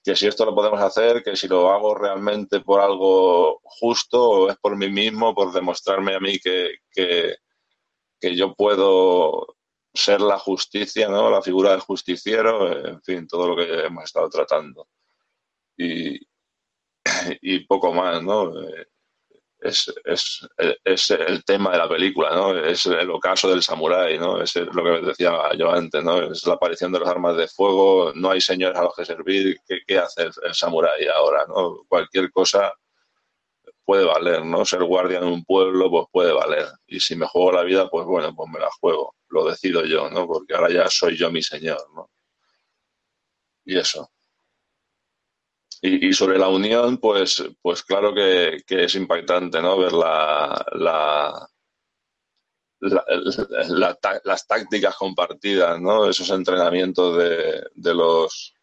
que 0.05 0.15
si 0.15 0.27
esto 0.27 0.45
lo 0.45 0.55
podemos 0.55 0.81
hacer, 0.83 1.23
que 1.25 1.35
si 1.35 1.49
lo 1.49 1.71
hago 1.71 1.95
realmente 1.95 2.61
por 2.61 2.81
algo 2.81 3.61
justo 3.65 4.23
o 4.23 4.51
es 4.51 4.57
por 4.59 4.77
mí 4.77 4.91
mismo, 4.91 5.35
por 5.35 5.51
demostrarme 5.53 6.15
a 6.15 6.21
mí 6.21 6.39
que, 6.39 6.77
que, 6.91 7.37
que 8.21 8.37
yo 8.37 8.55
puedo 8.55 9.57
ser 9.95 10.21
la 10.21 10.39
justicia, 10.39 11.09
¿no? 11.09 11.31
La 11.31 11.41
figura 11.41 11.71
del 11.71 11.81
justiciero, 11.81 12.87
en 12.87 13.03
fin, 13.03 13.27
todo 13.27 13.49
lo 13.49 13.57
que 13.57 13.87
hemos 13.87 14.05
estado 14.05 14.29
tratando. 14.29 14.89
Y, 15.79 16.21
y 17.41 17.61
poco 17.61 17.95
más, 17.95 18.23
¿no? 18.23 18.53
Es, 19.65 19.93
es, 20.05 20.47
es, 20.85 21.11
el 21.11 21.45
tema 21.45 21.73
de 21.73 21.79
la 21.79 21.89
película, 21.89 22.35
¿no? 22.35 22.57
Es 22.57 22.87
el 22.87 23.11
ocaso 23.11 23.49
del 23.49 23.63
samurái, 23.63 24.19
¿no? 24.19 24.43
Es 24.43 24.55
lo 24.57 24.85
que 24.85 25.07
decía 25.07 25.33
yo 25.59 25.71
antes, 25.71 26.05
¿no? 26.05 26.23
Es 26.31 26.47
la 26.47 26.55
aparición 26.55 26.93
de 26.93 27.01
las 27.01 27.09
armas 27.09 27.37
de 27.37 27.49
fuego, 27.49 28.13
no 28.15 28.31
hay 28.31 28.41
señores 28.41 28.79
a 28.79 28.83
los 28.83 28.95
que 28.95 29.05
servir, 29.05 29.59
¿qué, 29.67 29.81
qué 29.87 29.99
hace 29.99 30.25
el, 30.25 30.33
el 30.43 30.55
samurái 30.55 31.07
ahora, 31.07 31.47
¿no? 31.49 31.85
Cualquier 31.89 32.31
cosa 32.31 32.73
puede 33.85 34.05
valer, 34.05 34.45
¿no? 34.45 34.65
Ser 34.65 34.83
guardia 34.85 35.19
en 35.19 35.25
un 35.25 35.45
pueblo, 35.45 35.91
pues 35.91 36.07
puede 36.13 36.33
valer. 36.33 36.67
Y 36.87 37.01
si 37.01 37.17
me 37.17 37.27
juego 37.27 37.53
la 37.53 37.63
vida, 37.63 37.89
pues 37.91 38.07
bueno, 38.07 38.35
pues 38.35 38.51
me 38.51 38.59
la 38.61 38.71
juego. 38.81 39.15
Lo 39.29 39.45
decido 39.47 39.85
yo, 39.85 40.11
¿no? 40.11 40.27
Porque 40.27 40.55
ahora 40.55 40.71
ya 40.71 40.89
soy 40.89 41.17
yo 41.17 41.31
mi 41.31 41.43
señor, 41.43 41.79
¿no? 41.95 42.11
Y 43.65 43.79
eso. 43.79 44.11
Y, 45.87 46.15
sobre 46.15 46.39
la 46.39 46.49
unión, 46.49 46.97
pues, 46.97 47.45
pues 47.61 47.83
claro 47.83 48.15
que, 48.15 48.65
es 48.67 48.95
impactante, 48.95 49.61
¿no? 49.61 49.77
Ver 49.77 49.93
la, 49.93 50.65
la, 50.73 51.47
la, 52.81 53.05
la, 53.69 54.21
las 54.25 54.47
tácticas 54.47 54.97
compartidas, 54.97 55.79
¿no? 55.79 56.09
Esos 56.09 56.31
entrenamientos 56.31 57.19
de, 57.19 57.67
de 57.75 57.95
los 57.95 58.55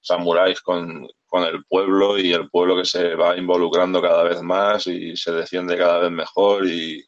samuráis 0.00 0.60
con, 0.60 1.06
con, 1.26 1.44
el 1.44 1.64
pueblo 1.64 2.18
y 2.18 2.32
el 2.32 2.50
pueblo 2.50 2.74
que 2.76 2.84
se 2.84 3.14
va 3.14 3.36
involucrando 3.36 4.02
cada 4.02 4.24
vez 4.24 4.42
más 4.42 4.88
y 4.88 5.16
se 5.16 5.30
defiende 5.30 5.78
cada 5.78 6.00
vez 6.00 6.10
mejor 6.10 6.66
y, 6.66 7.06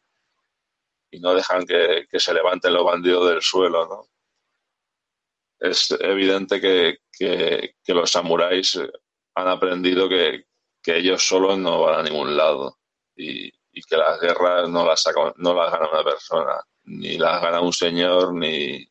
y 1.10 1.18
no 1.18 1.34
dejan 1.34 1.66
que, 1.66 2.06
que, 2.08 2.20
se 2.20 2.32
levanten 2.32 2.72
los 2.72 2.84
bandidos 2.84 3.28
del 3.28 3.42
suelo, 3.42 3.88
¿no? 3.88 4.06
Es 5.58 5.90
evidente 5.98 6.60
que, 6.60 6.98
que 7.18 7.94
los 7.94 8.12
samuráis 8.12 8.78
han 9.34 9.48
aprendido 9.48 10.08
que, 10.08 10.44
que, 10.82 10.98
ellos 10.98 11.26
solos 11.26 11.58
no 11.58 11.80
van 11.82 12.00
a 12.00 12.02
ningún 12.02 12.36
lado 12.36 12.78
y, 13.16 13.46
y 13.46 13.82
que 13.82 13.96
las 13.96 14.20
guerras 14.20 14.68
no 14.68 14.84
las, 14.86 15.02
saca, 15.02 15.32
no 15.36 15.54
las 15.54 15.72
gana 15.72 15.90
una 15.90 16.04
persona, 16.04 16.60
ni 16.84 17.18
las 17.18 17.42
gana 17.42 17.60
un 17.60 17.72
señor, 17.72 18.34
ni, 18.34 18.86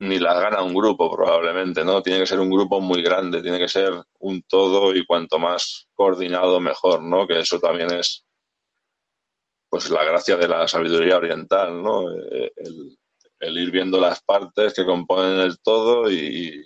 ni 0.00 0.18
las 0.18 0.40
gana 0.40 0.62
un 0.62 0.74
grupo 0.74 1.14
probablemente, 1.14 1.84
¿no? 1.84 2.02
Tiene 2.02 2.20
que 2.20 2.26
ser 2.26 2.40
un 2.40 2.50
grupo 2.50 2.80
muy 2.80 3.02
grande, 3.02 3.42
tiene 3.42 3.58
que 3.58 3.68
ser 3.68 3.92
un 4.20 4.42
todo 4.42 4.94
y 4.94 5.04
cuanto 5.06 5.38
más 5.38 5.88
coordinado 5.94 6.60
mejor, 6.60 7.02
¿no? 7.02 7.26
Que 7.26 7.40
eso 7.40 7.58
también 7.58 7.92
es 7.92 8.24
pues 9.68 9.90
la 9.90 10.04
gracia 10.04 10.36
de 10.36 10.46
la 10.46 10.68
sabiduría 10.68 11.16
oriental, 11.16 11.82
¿no? 11.82 12.08
El, 12.10 12.96
el 13.40 13.58
ir 13.58 13.70
viendo 13.70 14.00
las 14.00 14.22
partes 14.22 14.74
que 14.74 14.84
componen 14.84 15.40
el 15.40 15.58
todo 15.60 16.10
y, 16.10 16.64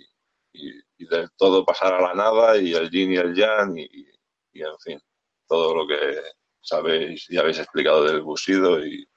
y, 0.99 1.07
del 1.07 1.29
todo 1.37 1.65
pasar 1.65 1.93
a 1.93 2.01
la 2.01 2.13
nada 2.13 2.57
y 2.57 2.73
el 2.73 2.89
yin 2.89 3.13
y 3.13 3.17
el 3.17 3.33
yang 3.33 3.77
y, 3.77 4.05
en 4.53 4.79
fin, 4.79 5.01
todo 5.47 5.75
lo 5.75 5.87
que 5.87 6.21
sabéis 6.61 7.29
y 7.29 7.37
habéis 7.37 7.59
explicado 7.59 8.03
del 8.03 8.21
busido 8.21 8.85
y 8.85 9.07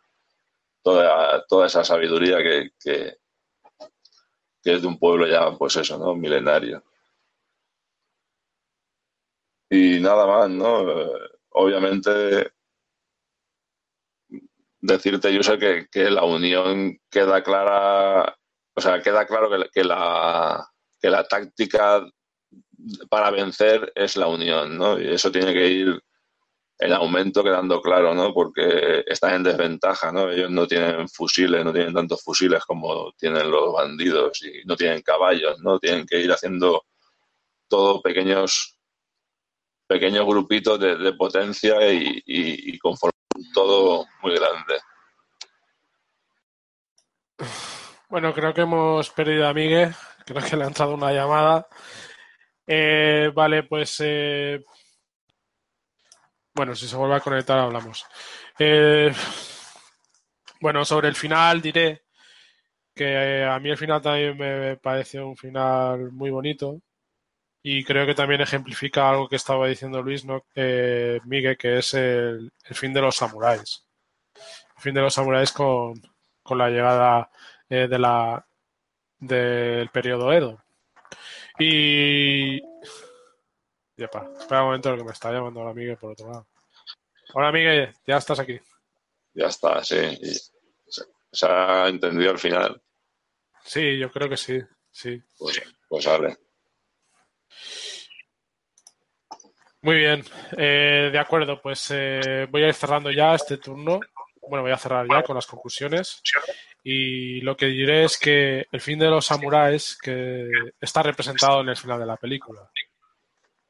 toda, 0.83 1.45
toda 1.47 1.67
esa 1.67 1.85
sabiduría 1.85 2.39
que, 2.39 2.71
que 2.81 3.17
es 4.65 4.83
de 4.83 4.89
un 4.89 4.99
pueblo 4.99 5.27
ya, 5.27 5.51
pues 5.59 5.77
eso, 5.77 5.99
¿no? 5.99 6.15
Milenario. 6.15 6.83
Y 9.71 10.01
nada 10.01 10.27
más, 10.27 10.51
¿no? 10.51 10.85
Obviamente, 11.51 12.53
decirte, 14.81 15.33
yo 15.33 15.43
sé 15.43 15.59
que, 15.59 15.89
que 15.91 16.11
la 16.11 16.25
unión 16.25 16.99
queda 17.11 17.43
clara, 17.43 18.37
o 18.75 18.81
sea, 18.81 19.01
queda 19.03 19.27
claro 19.27 19.49
que, 19.73 19.85
la, 19.85 20.72
que 21.03 21.11
la 21.11 21.24
táctica 21.24 22.07
para 23.11 23.31
vencer 23.31 23.93
es 23.95 24.16
la 24.16 24.29
unión, 24.29 24.79
¿no? 24.79 25.01
Y 25.01 25.09
eso 25.09 25.33
tiene 25.33 25.53
que 25.53 25.66
ir 25.66 26.03
en 26.79 26.93
aumento 26.93 27.43
quedando 27.43 27.81
claro, 27.83 28.15
¿no? 28.15 28.33
Porque 28.33 29.05
están 29.07 29.35
en 29.35 29.43
desventaja, 29.43 30.12
¿no? 30.12 30.31
Ellos 30.31 30.51
no 30.51 30.66
tienen 30.66 31.09
fusiles, 31.09 31.65
no 31.65 31.73
tienen 31.73 31.93
tantos 31.93 32.23
fusiles 32.23 32.65
como 32.65 33.12
tienen 33.12 33.51
los 33.51 33.73
bandidos 33.73 34.43
y 34.43 34.65
no 34.65 34.77
tienen 34.77 35.03
caballos, 35.03 35.61
¿no? 35.61 35.79
Tienen 35.79 36.07
que 36.07 36.20
ir 36.20 36.31
haciendo 36.31 36.85
todo 37.69 38.01
pequeños 38.01 38.79
pequeños 39.87 40.24
grupitos 40.24 40.81
de, 40.81 41.12
potencia 41.12 41.93
y, 41.93 42.23
y, 42.24 42.74
y 42.74 42.79
todo 43.53 44.07
muy 44.23 44.35
grande. 44.35 44.79
Bueno, 48.09 48.33
creo 48.35 48.53
que 48.53 48.61
hemos 48.61 49.11
perdido 49.11 49.49
a 49.49 49.55
Miguel. 49.55 49.95
Creo 50.24 50.43
que 50.43 50.57
le 50.57 50.65
ha 50.65 50.69
entrado 50.69 50.94
una 50.94 51.12
llamada. 51.12 51.66
Eh, 52.66 53.31
vale, 53.35 53.65
pues 53.65 53.97
eh, 54.05 54.65
bueno, 56.55 56.74
si 56.74 56.86
se 56.86 56.97
vuelve 56.97 57.16
a 57.16 57.20
conectar 57.20 57.59
hablamos. 57.59 58.05
Eh, 58.59 59.12
bueno, 60.61 60.85
sobre 60.85 61.09
el 61.09 61.16
final 61.16 61.61
diré 61.61 62.03
que 62.94 63.44
a 63.44 63.59
mí 63.59 63.70
el 63.70 63.78
final 63.78 64.03
también 64.03 64.36
me 64.36 64.77
parece 64.77 65.20
un 65.20 65.36
final 65.36 66.12
muy 66.12 66.31
bonito 66.31 66.81
y 67.62 67.85
creo 67.85 68.07
que 68.07 68.15
también 68.15 68.40
ejemplifica 68.40 69.09
algo 69.09 69.28
que 69.28 69.36
estaba 69.36 69.69
diciendo 69.69 70.03
Luis, 70.03 70.24
¿no? 70.24 70.44
Eh, 70.55 71.20
Miguel, 71.24 71.57
que 71.57 71.78
es 71.78 71.94
el, 71.94 72.53
el, 72.65 72.77
fin 72.77 72.93
de 72.93 73.01
los 73.01 73.16
samuráis. 73.16 73.86
El 74.77 74.82
fin 74.82 74.94
de 74.94 75.01
los 75.03 75.15
samuráis 75.15 75.53
con, 75.53 75.94
con 76.43 76.59
la 76.59 76.69
llegada 76.70 77.31
eh, 77.69 77.89
de 77.89 77.99
la 77.99 78.44
del 79.23 79.89
periodo 79.90 80.32
Edo. 80.32 80.62
Y 81.59 82.61
Yepa, 83.97 84.28
espera 84.39 84.62
un 84.62 84.66
momento 84.69 84.97
que 84.97 85.05
me 85.05 85.12
está 85.12 85.31
llamando 85.31 85.61
ahora 85.61 85.74
Miguel 85.74 85.97
por 85.97 86.12
otro 86.12 86.28
lado. 86.28 86.49
Hola 87.35 87.53
Miguel, 87.53 87.94
ya 88.07 88.16
estás 88.16 88.40
aquí. 88.40 88.59
Ya 89.35 89.47
está, 89.47 89.82
sí. 89.85 90.16
Se, 90.89 91.05
se 91.31 91.47
ha 91.47 91.89
entendido 91.89 92.32
al 92.32 92.39
final. 92.39 92.82
Sí, 93.65 93.97
yo 93.99 94.11
creo 94.11 94.28
que 94.28 94.36
sí, 94.36 94.61
sí. 94.90 95.23
Pues, 95.39 95.62
pues 95.89 96.07
vale. 96.07 96.36
Muy 99.82 99.97
bien, 99.97 100.24
eh, 100.57 101.11
de 101.12 101.19
acuerdo, 101.19 101.61
pues 101.61 101.89
eh, 101.90 102.47
voy 102.51 102.65
a 102.65 102.69
ir 102.69 102.74
cerrando 102.74 103.11
ya 103.11 103.35
este 103.35 103.59
turno. 103.59 104.01
Bueno, 104.49 104.62
voy 104.62 104.73
a 104.73 104.78
cerrar 104.78 105.07
ya 105.09 105.23
con 105.23 105.36
las 105.36 105.47
conclusiones. 105.47 106.20
Y 106.85 107.41
lo 107.43 107.57
que 107.57 107.67
diré 107.67 108.05
es 108.05 108.19
que 108.19 108.67
el 108.71 108.81
fin 108.81 108.99
de 108.99 109.09
los 109.09 109.27
samuráis 109.27 109.97
que 109.97 110.49
está 110.81 111.03
representado 111.03 111.61
en 111.61 111.69
el 111.69 111.77
final 111.77 112.01
de 112.01 112.07
la 112.07 112.17
película 112.17 112.69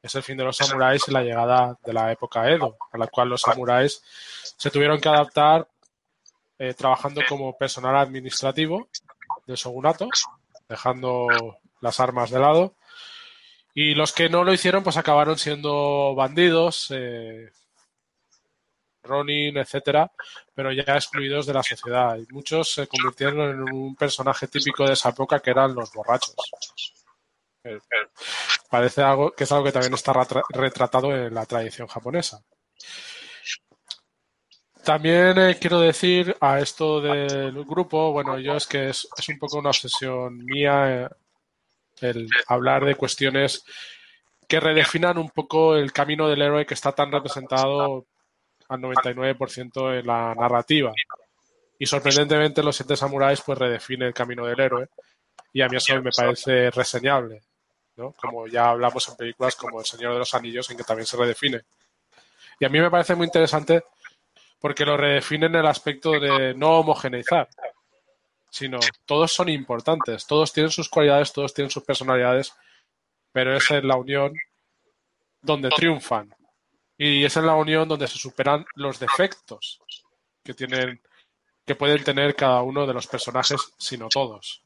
es 0.03 0.13
el 0.15 0.23
fin 0.23 0.35
de 0.35 0.43
los 0.43 0.57
samuráis 0.57 1.07
y 1.07 1.11
la 1.11 1.23
llegada 1.23 1.77
de 1.83 1.93
la 1.93 2.11
época 2.11 2.49
Edo, 2.49 2.77
a 2.91 2.97
la 2.97 3.07
cual 3.07 3.29
los 3.29 3.41
samuráis 3.41 4.03
se 4.57 4.69
tuvieron 4.69 4.99
que 4.99 5.07
adaptar 5.07 5.65
eh, 6.59 6.73
trabajando 6.73 7.21
como 7.27 7.57
personal 7.57 7.95
administrativo 7.95 8.89
del 9.47 9.55
shogunato, 9.55 10.09
dejando 10.67 11.27
las 11.79 12.01
armas 12.01 12.31
de 12.31 12.39
lado. 12.39 12.75
Y 13.73 13.95
los 13.95 14.11
que 14.11 14.29
no 14.29 14.43
lo 14.43 14.53
hicieron, 14.53 14.83
pues 14.83 14.97
acabaron 14.97 15.37
siendo 15.37 16.13
bandidos, 16.15 16.91
eh, 16.91 17.49
Ronin, 19.03 19.57
etcétera, 19.57 20.11
pero 20.53 20.71
ya 20.71 20.95
excluidos 20.95 21.45
de 21.45 21.53
la 21.53 21.63
sociedad. 21.63 22.17
Y 22.17 22.25
muchos 22.33 22.73
se 22.73 22.87
convirtieron 22.87 23.51
en 23.51 23.73
un 23.73 23.95
personaje 23.95 24.47
típico 24.47 24.85
de 24.85 24.93
esa 24.93 25.09
época 25.09 25.39
que 25.39 25.51
eran 25.51 25.75
los 25.75 25.91
borrachos. 25.93 26.35
Parece 28.69 29.01
algo 29.01 29.31
que 29.31 29.45
es 29.45 29.51
algo 29.51 29.65
que 29.65 29.71
también 29.71 29.93
está 29.93 30.13
retratado 30.49 31.15
en 31.15 31.33
la 31.33 31.45
tradición 31.45 31.87
japonesa. 31.87 32.43
También 34.83 35.37
eh, 35.37 35.57
quiero 35.59 35.79
decir 35.79 36.35
a 36.41 36.59
esto 36.59 36.99
del 36.99 37.63
grupo, 37.63 38.11
bueno, 38.11 38.37
yo 38.37 38.57
es 38.57 38.67
que 38.67 38.89
es, 38.89 39.07
un 39.29 39.39
poco 39.39 39.59
una 39.59 39.69
obsesión 39.69 40.43
mía 40.43 41.05
eh, 41.05 41.09
el 42.01 42.27
hablar 42.47 42.83
de 42.83 42.95
cuestiones 42.95 43.63
que 44.45 44.59
redefinan 44.59 45.17
un 45.17 45.29
poco 45.29 45.77
el 45.77 45.93
camino 45.93 46.27
del 46.27 46.41
héroe 46.41 46.65
que 46.65 46.73
está 46.73 46.91
tan 46.91 47.13
representado 47.13 48.07
al 48.69 48.79
99% 48.79 49.99
en 49.99 50.07
la 50.07 50.35
narrativa. 50.35 50.91
Y 51.77 51.85
sorprendentemente 51.85 52.63
los 52.63 52.75
siete 52.75 52.95
samuráis 52.95 53.41
pues 53.41 53.57
redefine 53.57 54.07
el 54.07 54.13
camino 54.13 54.45
del 54.45 54.59
héroe 54.59 54.89
y 55.51 55.61
a 55.61 55.67
mí 55.67 55.77
eso 55.77 56.01
me 56.01 56.11
parece 56.11 56.71
reseñable. 56.71 57.41
¿no? 57.95 58.13
Como 58.13 58.47
ya 58.47 58.69
hablamos 58.69 59.07
en 59.09 59.15
películas 59.15 59.55
como 59.55 59.79
El 59.79 59.85
Señor 59.85 60.13
de 60.13 60.19
los 60.19 60.33
Anillos, 60.33 60.69
en 60.69 60.77
que 60.77 60.83
también 60.83 61.05
se 61.05 61.17
redefine. 61.17 61.61
Y 62.59 62.65
a 62.65 62.69
mí 62.69 62.79
me 62.79 62.89
parece 62.89 63.15
muy 63.15 63.25
interesante 63.25 63.83
porque 64.59 64.85
lo 64.85 64.97
redefine 64.97 65.47
en 65.47 65.55
el 65.55 65.67
aspecto 65.67 66.11
de 66.19 66.53
no 66.55 66.79
homogeneizar, 66.79 67.49
sino 68.49 68.79
todos 69.05 69.31
son 69.31 69.49
importantes, 69.49 70.25
todos 70.25 70.53
tienen 70.53 70.71
sus 70.71 70.89
cualidades, 70.89 71.33
todos 71.33 71.53
tienen 71.53 71.69
sus 71.69 71.83
personalidades 71.83 72.53
pero 73.33 73.57
es 73.57 73.69
en 73.71 73.87
la 73.87 73.97
unión 73.97 74.33
donde 75.41 75.69
triunfan. 75.69 76.33
Y 76.97 77.25
es 77.25 77.35
en 77.37 77.47
la 77.47 77.55
unión 77.55 77.87
donde 77.87 78.07
se 78.07 78.17
superan 78.17 78.65
los 78.75 78.99
defectos 78.99 79.81
que 80.43 80.53
tienen 80.53 81.01
que 81.65 81.75
pueden 81.75 82.03
tener 82.03 82.35
cada 82.35 82.61
uno 82.61 82.85
de 82.85 82.93
los 82.93 83.07
personajes, 83.07 83.73
sino 83.77 84.09
todos. 84.09 84.63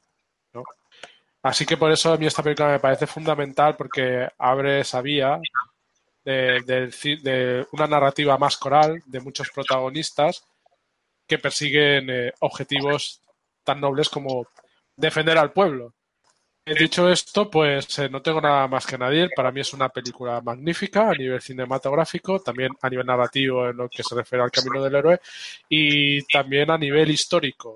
Así 1.42 1.64
que 1.64 1.76
por 1.76 1.92
eso 1.92 2.12
a 2.12 2.16
mí 2.16 2.26
esta 2.26 2.42
película 2.42 2.68
me 2.68 2.80
parece 2.80 3.06
fundamental 3.06 3.76
porque 3.76 4.28
abre 4.38 4.80
esa 4.80 5.00
vía 5.00 5.40
de, 6.24 7.66
una 7.72 7.86
narrativa 7.86 8.36
más 8.36 8.56
coral 8.56 9.02
de 9.06 9.20
muchos 9.20 9.50
protagonistas 9.50 10.44
que 11.26 11.38
persiguen 11.38 12.10
eh, 12.10 12.32
objetivos 12.40 13.22
tan 13.62 13.80
nobles 13.80 14.08
como 14.08 14.46
defender 14.96 15.38
al 15.38 15.52
pueblo. 15.52 15.94
Dicho 16.76 17.08
esto, 17.08 17.48
pues 17.48 17.98
eh, 17.98 18.08
no 18.10 18.20
tengo 18.20 18.40
nada 18.40 18.68
más 18.68 18.86
que 18.86 18.96
añadir. 18.96 19.30
Para 19.34 19.50
mí 19.50 19.60
es 19.60 19.72
una 19.72 19.88
película 19.88 20.40
magnífica 20.40 21.10
a 21.10 21.14
nivel 21.14 21.40
cinematográfico, 21.40 22.40
también 22.40 22.72
a 22.82 22.90
nivel 22.90 23.06
narrativo 23.06 23.68
en 23.68 23.76
lo 23.76 23.88
que 23.88 24.02
se 24.02 24.14
refiere 24.14 24.44
al 24.44 24.50
camino 24.50 24.82
del 24.82 24.94
héroe 24.94 25.20
y 25.68 26.22
también 26.24 26.70
a 26.70 26.76
nivel 26.76 27.10
histórico. 27.10 27.74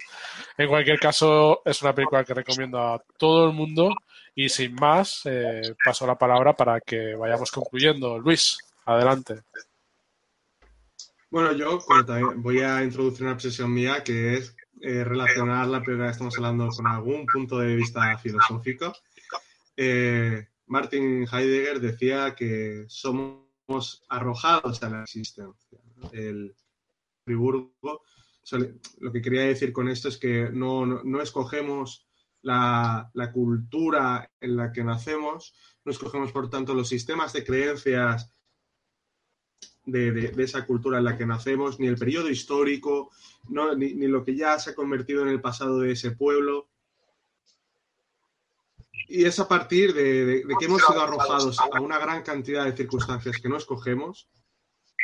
En 0.58 0.68
cualquier 0.68 0.98
caso, 0.98 1.62
es 1.64 1.80
una 1.80 1.94
película 1.94 2.24
que 2.24 2.34
recomiendo 2.34 2.78
a 2.78 3.02
todo 3.16 3.46
el 3.46 3.52
mundo 3.52 3.94
y 4.34 4.48
sin 4.48 4.74
más, 4.74 5.22
eh, 5.24 5.74
paso 5.84 6.06
la 6.06 6.16
palabra 6.16 6.54
para 6.54 6.80
que 6.80 7.14
vayamos 7.14 7.50
concluyendo. 7.50 8.18
Luis, 8.18 8.58
adelante. 8.84 9.42
Bueno, 11.30 11.52
yo 11.52 11.78
voy 12.36 12.60
a 12.60 12.82
introducir 12.82 13.22
una 13.22 13.32
obsesión 13.32 13.72
mía 13.72 14.04
que 14.04 14.34
es 14.34 14.54
eh, 14.84 15.04
relacionar 15.04 15.68
la 15.68 15.80
película 15.80 16.06
que 16.06 16.12
estamos 16.12 16.36
hablando 16.36 16.68
con 16.68 16.88
algún 16.88 17.24
punto 17.24 17.60
de 17.60 17.76
vista 17.76 18.18
filosófico. 18.18 18.92
Eh, 19.76 20.44
Martin 20.66 21.24
Heidegger 21.32 21.80
decía 21.80 22.34
que 22.34 22.84
somos 22.88 24.02
arrojados 24.08 24.82
a 24.82 24.90
la 24.90 25.02
existencia. 25.04 25.78
El 26.10 26.56
Friburgo, 27.24 28.02
lo 28.98 29.12
que 29.12 29.22
quería 29.22 29.42
decir 29.42 29.72
con 29.72 29.88
esto 29.88 30.08
es 30.08 30.18
que 30.18 30.50
no, 30.52 30.84
no, 30.84 31.22
escogemos 31.22 32.08
la, 32.40 33.08
la, 33.14 33.30
cultura 33.30 34.32
en 34.40 34.56
la 34.56 34.72
que 34.72 34.82
nacemos, 34.82 35.54
no 35.84 35.92
escogemos, 35.92 36.32
por 36.32 36.50
tanto, 36.50 36.74
los 36.74 36.88
sistemas 36.88 37.32
de 37.32 37.44
creencias 37.44 38.34
de, 39.84 40.32
esa 40.38 40.66
cultura 40.66 40.98
en 40.98 41.04
la 41.04 41.16
que 41.16 41.26
nacemos, 41.26 41.80
ni 41.80 41.86
el 41.86 41.96
periodo 41.96 42.30
histórico, 42.30 43.10
ni, 43.76 43.94
lo 44.06 44.24
que 44.24 44.36
ya 44.36 44.58
se 44.58 44.70
ha 44.70 44.74
convertido 44.74 45.22
en 45.22 45.28
el 45.28 45.40
pasado 45.40 45.80
de 45.80 45.92
ese 45.92 46.12
pueblo. 46.12 46.68
Y 49.08 49.24
es 49.24 49.38
a 49.40 49.48
partir 49.48 49.92
de, 49.92 50.44
que 50.58 50.64
hemos 50.64 50.82
sido 50.82 51.00
arrojados 51.00 51.58
a 51.58 51.80
una 51.80 51.98
gran 51.98 52.22
cantidad 52.22 52.64
de 52.64 52.76
circunstancias 52.76 53.38
que 53.38 53.48
no 53.48 53.56
escogemos, 53.56 54.28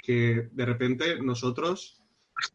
que 0.02 0.48
de 0.52 0.64
repente 0.64 1.20
nosotros 1.20 2.02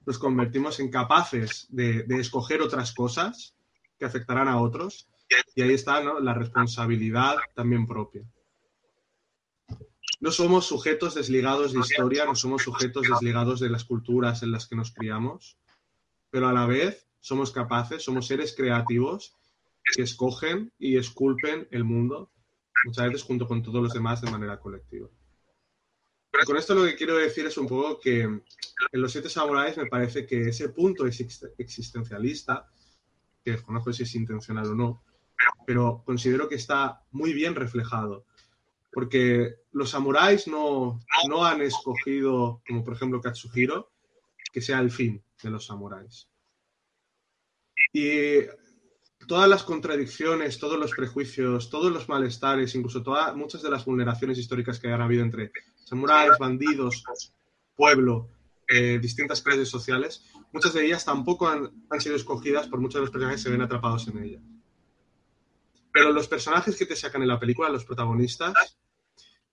nos 0.05 0.17
convertimos 0.17 0.79
en 0.79 0.89
capaces 0.89 1.67
de, 1.69 2.05
escoger 2.09 2.61
otras 2.61 2.93
cosas 2.93 3.55
que 3.99 4.05
afectarán 4.05 4.47
a 4.47 4.59
otros. 4.59 5.09
Y 5.55 5.61
ahí 5.61 5.73
está 5.73 6.01
la 6.03 6.33
responsabilidad 6.33 7.35
también 7.55 7.85
propia. 7.85 8.23
No 10.23 10.31
somos 10.31 10.65
sujetos 10.65 11.15
desligados 11.15 11.73
de 11.73 11.79
historia, 11.79 12.23
no 12.23 12.33
somos 12.33 12.63
sujetos 12.63 13.05
desligados 13.09 13.59
de 13.59 13.69
las 13.69 13.83
culturas 13.83 14.41
en 14.41 14.53
las 14.53 14.65
que 14.65 14.77
nos 14.77 14.93
criamos, 14.93 15.57
pero 16.29 16.47
a 16.47 16.53
la 16.53 16.65
vez 16.65 17.09
somos 17.19 17.51
capaces, 17.51 18.03
somos 18.03 18.27
seres 18.27 18.55
creativos 18.55 19.35
que 19.93 20.03
escogen 20.03 20.71
y 20.79 20.95
esculpen 20.95 21.67
el 21.71 21.83
mundo, 21.83 22.31
muchas 22.85 23.07
veces 23.07 23.23
junto 23.23 23.49
con 23.49 23.61
todos 23.61 23.83
los 23.83 23.91
demás 23.91 24.21
de 24.21 24.31
manera 24.31 24.61
colectiva. 24.61 25.09
con 26.45 26.55
esto 26.55 26.73
lo 26.73 26.85
que 26.85 26.95
quiero 26.95 27.17
decir 27.17 27.45
es 27.45 27.57
un 27.57 27.67
poco 27.67 27.99
que 27.99 28.21
en 28.21 28.41
Los 28.93 29.11
Siete 29.11 29.27
Samuráis 29.27 29.75
me 29.75 29.87
parece 29.87 30.25
que 30.25 30.47
ese 30.47 30.69
punto 30.69 31.05
existencialista, 31.05 32.71
que 33.43 33.51
desconozco 33.51 33.91
si 33.91 34.03
es 34.03 34.15
intencional 34.15 34.67
o 34.67 34.75
no, 34.75 35.03
pero 35.67 36.01
considero 36.05 36.47
que 36.47 36.55
está 36.55 37.03
muy 37.11 37.33
bien 37.33 37.55
reflejado 37.55 38.25
porque 38.93 39.55
los 39.71 39.89
samuráis 39.89 40.47
no, 40.47 40.99
no 41.27 41.43
han 41.43 41.61
escogido, 41.61 42.61
como 42.67 42.83
por 42.83 42.93
ejemplo 42.93 43.19
Katsuhiro, 43.19 43.91
que 44.51 44.61
sea 44.61 44.79
el 44.79 44.91
fin 44.91 45.23
de 45.41 45.49
los 45.49 45.65
samuráis. 45.65 46.29
Y 47.91 48.41
todas 49.27 49.49
las 49.49 49.63
contradicciones, 49.63 50.59
todos 50.59 50.79
los 50.79 50.91
prejuicios, 50.91 51.69
todos 51.69 51.91
los 51.91 52.07
malestares, 52.07 52.75
incluso 52.75 53.01
todas, 53.01 53.35
muchas 53.35 53.63
de 53.63 53.71
las 53.71 53.85
vulneraciones 53.85 54.37
históricas 54.37 54.79
que 54.79 54.91
han 54.91 55.01
habido 55.01 55.23
entre 55.23 55.51
samuráis, 55.85 56.37
bandidos, 56.39 57.03
pueblo, 57.75 58.29
eh, 58.67 58.99
distintas 59.01 59.41
clases 59.41 59.69
sociales, 59.69 60.23
muchas 60.51 60.73
de 60.73 60.85
ellas 60.85 61.03
tampoco 61.03 61.47
han, 61.47 61.85
han, 61.89 62.01
sido 62.01 62.15
escogidas 62.15 62.67
por 62.67 62.79
muchos 62.79 62.95
de 62.95 63.01
los 63.01 63.11
personajes 63.11 63.41
que 63.41 63.43
se 63.43 63.51
ven 63.51 63.61
atrapados 63.61 64.07
en 64.07 64.23
ellas. 64.23 64.43
Pero 65.91 66.11
los 66.11 66.27
personajes 66.27 66.75
que 66.75 66.85
te 66.85 66.95
sacan 66.95 67.21
en 67.21 67.27
la 67.27 67.39
película, 67.39 67.69
los 67.69 67.85
protagonistas, 67.85 68.77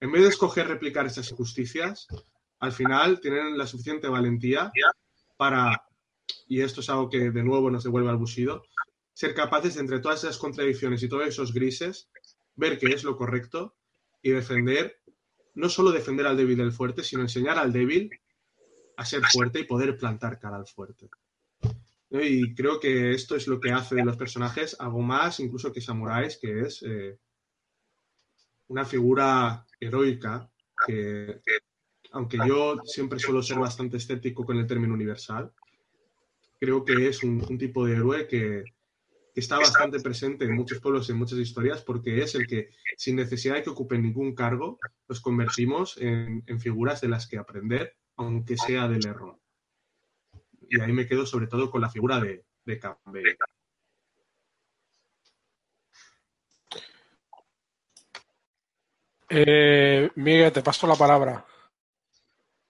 en 0.00 0.12
vez 0.12 0.22
de 0.22 0.28
escoger 0.28 0.66
replicar 0.66 1.06
esas 1.06 1.30
injusticias, 1.30 2.06
al 2.58 2.72
final 2.72 3.20
tienen 3.20 3.56
la 3.56 3.66
suficiente 3.66 4.08
valentía 4.08 4.70
para, 5.36 5.82
y 6.48 6.60
esto 6.60 6.80
es 6.80 6.90
algo 6.90 7.08
que 7.08 7.30
de 7.30 7.42
nuevo 7.42 7.70
nos 7.70 7.84
devuelve 7.84 8.10
al 8.10 8.16
busido, 8.16 8.62
ser 9.12 9.34
capaces 9.34 9.74
de 9.74 9.80
entre 9.80 10.00
todas 10.00 10.24
esas 10.24 10.38
contradicciones 10.38 11.02
y 11.02 11.08
todos 11.08 11.26
esos 11.26 11.52
grises, 11.52 12.08
ver 12.56 12.78
qué 12.78 12.86
es 12.86 13.04
lo 13.04 13.16
correcto 13.16 13.76
y 14.22 14.30
defender, 14.30 15.00
no 15.54 15.68
solo 15.68 15.92
defender 15.92 16.26
al 16.26 16.36
débil 16.36 16.58
del 16.58 16.72
fuerte, 16.72 17.02
sino 17.02 17.22
enseñar 17.22 17.58
al 17.58 17.72
débil 17.72 18.10
a 18.96 19.04
ser 19.04 19.22
fuerte 19.24 19.60
y 19.60 19.64
poder 19.64 19.96
plantar 19.96 20.38
cara 20.38 20.56
al 20.56 20.66
fuerte. 20.66 21.08
Y 22.10 22.54
creo 22.54 22.80
que 22.80 23.12
esto 23.12 23.36
es 23.36 23.46
lo 23.46 23.60
que 23.60 23.70
hace 23.70 23.94
de 23.94 24.04
los 24.04 24.16
personajes 24.16 24.76
algo 24.78 25.00
más, 25.00 25.40
incluso 25.40 25.72
que 25.72 25.80
samuráis, 25.80 26.38
que 26.38 26.60
es 26.60 26.82
eh, 26.82 27.18
una 28.70 28.84
figura 28.84 29.66
heroica 29.80 30.48
que, 30.86 31.40
aunque 32.12 32.38
yo 32.46 32.76
siempre 32.84 33.18
suelo 33.18 33.42
ser 33.42 33.58
bastante 33.58 33.96
escéptico 33.96 34.44
con 34.44 34.58
el 34.58 34.66
término 34.66 34.94
universal, 34.94 35.52
creo 36.58 36.84
que 36.84 37.08
es 37.08 37.24
un, 37.24 37.58
tipo 37.58 37.84
de 37.84 37.94
héroe 37.94 38.28
que, 38.28 38.64
está 39.34 39.58
bastante 39.58 40.00
presente 40.00 40.44
en 40.44 40.54
muchos 40.54 40.80
pueblos 40.80 41.08
y 41.08 41.12
en 41.12 41.18
muchas 41.18 41.38
historias 41.38 41.82
porque 41.82 42.22
es 42.22 42.34
el 42.34 42.46
que, 42.46 42.70
sin 42.96 43.16
necesidad 43.16 43.54
de 43.54 43.62
que 43.62 43.70
ocupen 43.70 44.02
ningún 44.02 44.34
cargo, 44.34 44.78
los 45.08 45.20
convertimos 45.20 45.96
en, 45.98 46.44
figuras 46.60 47.00
de 47.00 47.08
las 47.08 47.26
que 47.26 47.38
aprender, 47.38 47.96
aunque 48.16 48.56
sea 48.56 48.86
del 48.86 49.06
error. 49.06 49.36
Y 50.68 50.80
ahí 50.80 50.92
me 50.92 51.08
quedo 51.08 51.26
sobre 51.26 51.48
todo 51.48 51.70
con 51.70 51.80
la 51.80 51.90
figura 51.90 52.20
de, 52.20 52.44
de 52.64 52.78
Campbell. 52.78 53.36
Eh, 59.30 60.10
Miguel, 60.16 60.52
te 60.52 60.62
paso 60.62 60.86
la 60.86 60.96
palabra. 60.96 61.44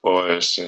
Pues 0.01 0.59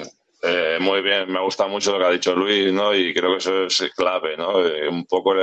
eh, 0.41 0.77
muy 0.81 1.01
bien, 1.01 1.31
me 1.31 1.39
gusta 1.41 1.67
mucho 1.67 1.93
lo 1.93 1.99
que 1.99 2.05
ha 2.05 2.11
dicho 2.11 2.35
Luis, 2.35 2.73
¿no? 2.73 2.93
Y 2.93 3.13
creo 3.13 3.31
que 3.31 3.37
eso 3.37 3.65
es 3.65 3.91
clave, 3.95 4.35
¿no? 4.35 4.59
Eh, 4.65 4.89
un 4.89 5.05
poco 5.05 5.33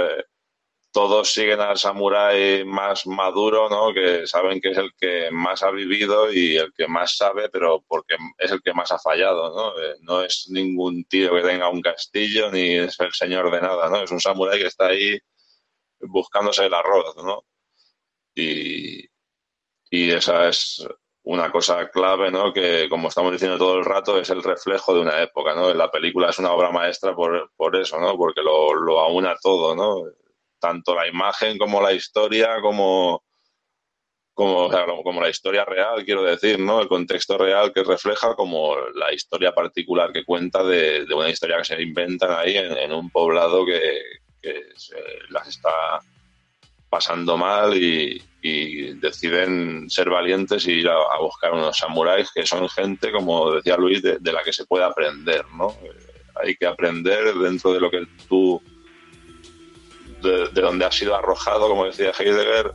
todos 0.93 1.33
siguen 1.33 1.61
al 1.61 1.79
samurái 1.79 2.65
más 2.65 3.07
maduro, 3.07 3.69
¿no? 3.69 3.95
Que 3.95 4.27
saben 4.27 4.61
que 4.61 4.71
es 4.71 4.79
el 4.79 4.93
que 4.99 5.31
más 5.31 5.63
ha 5.63 5.71
vivido 5.71 6.33
y 6.33 6.57
el 6.57 6.73
que 6.75 6.89
más 6.89 7.17
sabe, 7.17 7.49
pero 7.49 7.85
porque 7.87 8.17
es 8.39 8.51
el 8.51 8.61
que 8.63 8.75
más 8.75 8.91
ha 8.91 8.99
fallado, 8.99 9.55
¿no? 9.55 9.81
Eh, 9.81 9.97
no 10.01 10.23
es 10.23 10.49
ningún 10.51 11.05
tío 11.05 11.35
que 11.35 11.43
tenga 11.43 11.69
un 11.69 11.81
castillo 11.81 12.51
ni 12.51 12.77
es 12.77 12.99
el 13.01 13.13
señor 13.13 13.51
de 13.53 13.61
nada, 13.61 13.89
¿no? 13.89 14.03
Es 14.03 14.11
un 14.11 14.21
samurái 14.21 14.59
que 14.61 14.67
está 14.67 14.89
ahí 14.89 15.19
buscándose 16.01 16.67
el 16.67 16.75
arroz, 16.75 17.17
¿no? 17.17 17.45
Y, 18.35 19.09
y 19.91 20.11
esa 20.11 20.49
es 20.49 20.87
una 21.25 21.51
cosa 21.51 21.91
clave, 21.91 22.31
¿no? 22.31 22.53
Que, 22.53 22.89
como 22.89 23.09
estamos 23.09 23.33
diciendo 23.33 23.59
todo 23.59 23.79
el 23.79 23.85
rato, 23.85 24.19
es 24.19 24.31
el 24.31 24.43
reflejo 24.43 24.95
de 24.95 25.01
una 25.01 25.23
época, 25.23 25.55
¿no? 25.55 25.73
La 25.75 25.91
película 25.91 26.31
es 26.31 26.39
una 26.39 26.53
obra 26.53 26.71
maestra 26.71 27.15
por, 27.15 27.51
por 27.57 27.77
eso, 27.77 28.01
¿no? 28.01 28.17
Porque 28.17 28.41
lo, 28.43 28.75
lo 28.75 29.01
aúna 29.01 29.37
todo, 29.43 29.75
¿no? 29.75 30.11
Tanto 30.59 30.95
la 30.95 31.07
imagen 31.09 31.59
como 31.59 31.81
la 31.83 31.93
historia, 31.93 32.61
como, 32.61 33.23
como, 34.35 34.71
como 35.03 35.21
la 35.21 35.29
historia 35.29 35.65
real, 35.65 36.05
quiero 36.05 36.23
decir, 36.23 36.59
¿no? 36.59 36.81
El 36.81 36.89
contexto 36.89 37.37
real 37.37 37.73
que 37.73 37.85
refleja, 37.85 38.35
como 38.35 38.77
la 38.95 39.13
historia 39.13 39.53
particular 39.53 40.13
que 40.13 40.25
cuenta 40.25 40.65
de, 40.65 41.05
de 41.05 41.15
una 41.15 41.29
historia 41.29 41.59
que 41.59 41.65
se 41.65 41.83
inventan 41.83 42.31
ahí 42.33 42.57
en, 42.57 42.93
un 42.93 43.11
poblado 43.11 43.67
que, 43.67 44.01
que 44.41 44.65
se 44.77 44.97
las 45.29 45.49
está 45.49 46.01
pasando 46.91 47.37
mal 47.37 47.75
y, 47.77 48.23
deciden 48.43 49.91
ser 49.91 50.09
valientes 50.09 50.67
y 50.67 50.73
ir 50.73 50.89
a, 50.89 51.19
buscar 51.21 51.53
unos 51.53 51.77
samuráis 51.77 52.31
que 52.35 52.47
son 52.47 52.69
gente, 52.71 53.13
como 53.13 53.53
decía 53.53 53.77
Luis, 53.77 54.03
de, 54.03 54.33
la 54.33 54.43
que 54.43 54.53
se 54.53 54.65
puede 54.65 54.85
aprender, 54.85 55.45
¿no? 55.55 55.71
Eh, 55.83 55.93
hay 56.43 56.57
que 56.57 56.67
aprender 56.67 57.35
dentro 57.35 57.73
de 57.75 57.81
lo 57.81 57.91
que 57.91 58.07
tú, 58.29 58.63
de, 60.23 60.49
donde 60.61 60.87
has 60.87 60.95
sido 60.95 61.15
arrojado, 61.15 61.69
como 61.69 61.85
decía 61.85 62.13
Heidegger, 62.19 62.73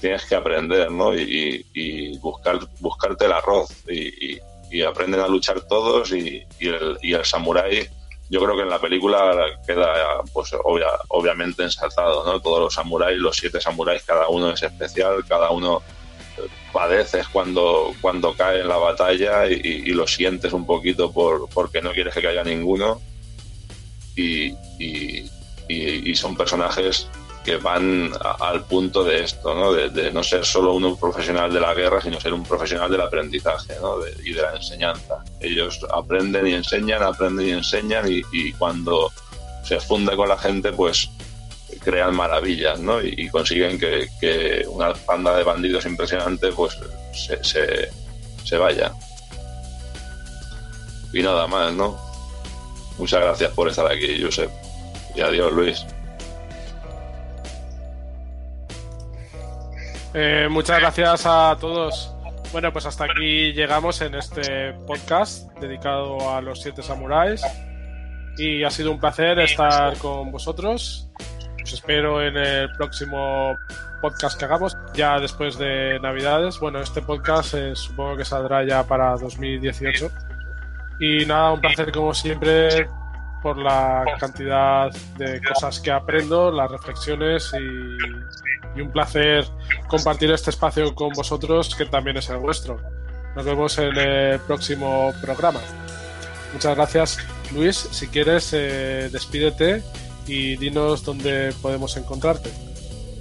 tienes 0.00 0.26
que 0.26 0.34
aprender, 0.34 0.90
¿no? 0.90 1.14
Y, 1.14 2.18
buscar, 2.18 2.58
buscarte 2.80 3.24
el 3.24 3.32
arroz 3.32 3.70
y, 3.88 4.38
aprenden 4.82 5.20
a 5.20 5.28
luchar 5.28 5.62
todos 5.62 6.12
y 6.12 6.44
el 6.60 7.24
samurái 7.24 7.88
yo 8.28 8.40
creo 8.40 8.56
que 8.56 8.62
en 8.62 8.70
la 8.70 8.80
película 8.80 9.46
queda 9.66 10.22
pues 10.32 10.54
obviamente 11.08 11.62
ensalzado, 11.62 12.24
¿no? 12.24 12.40
Todos 12.40 12.60
los 12.60 12.74
samuráis, 12.74 13.18
los 13.18 13.36
siete 13.36 13.60
samuráis, 13.60 14.02
cada 14.02 14.28
uno 14.28 14.50
es 14.50 14.62
especial, 14.62 15.24
cada 15.28 15.50
uno 15.50 15.82
eh, 16.38 16.48
padeces 16.72 17.28
cuando, 17.28 17.92
cuando 18.00 18.34
cae 18.34 18.60
en 18.60 18.68
la 18.68 18.78
batalla 18.78 19.46
y, 19.46 19.90
lo 19.92 20.06
sientes 20.06 20.52
un 20.52 20.66
poquito 20.66 21.12
por, 21.12 21.48
porque 21.50 21.80
no 21.80 21.92
quieres 21.92 22.14
que 22.14 22.22
caiga 22.22 22.42
ninguno. 22.42 23.00
Y, 24.16 24.54
y 25.68 26.14
son 26.14 26.36
personajes 26.36 27.08
que 27.46 27.58
van 27.58 28.10
al 28.40 28.64
punto 28.64 29.04
de 29.04 29.22
esto, 29.22 29.54
¿no? 29.54 29.72
De, 29.72 30.10
no 30.10 30.24
ser 30.24 30.44
solo 30.44 30.74
un 30.74 30.98
profesional 30.98 31.52
de 31.52 31.60
la 31.60 31.74
guerra, 31.74 32.02
sino 32.02 32.20
ser 32.20 32.34
un 32.34 32.42
profesional 32.42 32.90
del 32.90 33.00
aprendizaje 33.00 33.74
¿no? 33.80 33.98
y 34.24 34.32
de 34.32 34.42
la 34.42 34.56
enseñanza. 34.56 35.22
Ellos 35.38 35.78
aprenden 35.94 36.44
y 36.48 36.54
enseñan, 36.54 37.04
aprenden 37.04 37.46
y 37.46 37.50
enseñan 37.52 38.04
y, 38.08 38.52
cuando 38.54 39.12
se 39.62 39.78
funde 39.78 40.16
con 40.16 40.28
la 40.28 40.36
gente, 40.36 40.72
pues 40.72 41.08
crean 41.84 42.16
maravillas 42.16 42.80
¿no? 42.80 43.00
y, 43.00 43.28
consiguen 43.28 43.78
que, 43.78 44.66
una 44.68 44.92
banda 45.06 45.36
de 45.36 45.44
bandidos 45.44 45.86
impresionante 45.86 46.50
pues 46.50 46.76
se, 47.14 47.44
se, 47.44 47.88
se 48.42 48.56
vaya. 48.56 48.92
Y 51.12 51.22
nada 51.22 51.46
más, 51.46 51.72
¿no? 51.72 51.96
Muchas 52.98 53.20
gracias 53.20 53.52
por 53.52 53.68
estar 53.68 53.86
aquí, 53.86 54.20
Josep. 54.20 54.50
Y 55.14 55.20
adiós, 55.20 55.52
Luis. 55.52 55.86
Eh, 60.18 60.48
muchas 60.50 60.80
gracias 60.80 61.26
a 61.26 61.54
todos. 61.60 62.10
Bueno, 62.50 62.72
pues 62.72 62.86
hasta 62.86 63.04
aquí 63.04 63.52
llegamos 63.52 64.00
en 64.00 64.14
este 64.14 64.72
podcast 64.86 65.46
dedicado 65.60 66.34
a 66.34 66.40
los 66.40 66.62
siete 66.62 66.82
samuráis. 66.82 67.42
Y 68.38 68.64
ha 68.64 68.70
sido 68.70 68.92
un 68.92 68.98
placer 68.98 69.38
estar 69.40 69.98
con 69.98 70.32
vosotros. 70.32 71.10
Os 71.62 71.70
espero 71.70 72.22
en 72.22 72.34
el 72.34 72.72
próximo 72.72 73.58
podcast 74.00 74.38
que 74.38 74.46
hagamos, 74.46 74.74
ya 74.94 75.20
después 75.20 75.58
de 75.58 76.00
Navidades. 76.00 76.58
Bueno, 76.60 76.80
este 76.80 77.02
podcast 77.02 77.52
eh, 77.52 77.76
supongo 77.76 78.16
que 78.16 78.24
saldrá 78.24 78.66
ya 78.66 78.84
para 78.84 79.16
2018. 79.18 80.10
Y 80.98 81.26
nada, 81.26 81.52
un 81.52 81.60
placer 81.60 81.92
como 81.92 82.14
siempre 82.14 82.88
por 83.42 83.58
la 83.58 84.02
cantidad 84.18 84.90
de 85.18 85.42
cosas 85.42 85.78
que 85.78 85.90
aprendo, 85.90 86.50
las 86.50 86.70
reflexiones 86.70 87.52
y, 87.52 88.55
un 88.82 88.92
placer 88.92 89.46
compartir 89.88 90.30
este 90.30 90.50
espacio 90.50 90.94
con 90.94 91.10
vosotros 91.10 91.74
que 91.74 91.86
también 91.86 92.16
es 92.16 92.28
el 92.30 92.38
vuestro. 92.38 92.80
Nos 93.34 93.44
vemos 93.44 93.78
en 93.78 93.96
el 93.96 94.40
próximo 94.40 95.12
programa. 95.20 95.60
Muchas 96.52 96.74
gracias, 96.74 97.18
Luis. 97.52 97.76
Si 97.76 98.06
quieres, 98.08 98.50
eh, 98.52 99.08
despídete 99.12 99.82
y 100.26 100.56
dinos 100.56 101.04
dónde 101.04 101.52
podemos 101.60 101.96
encontrarte. 101.96 102.50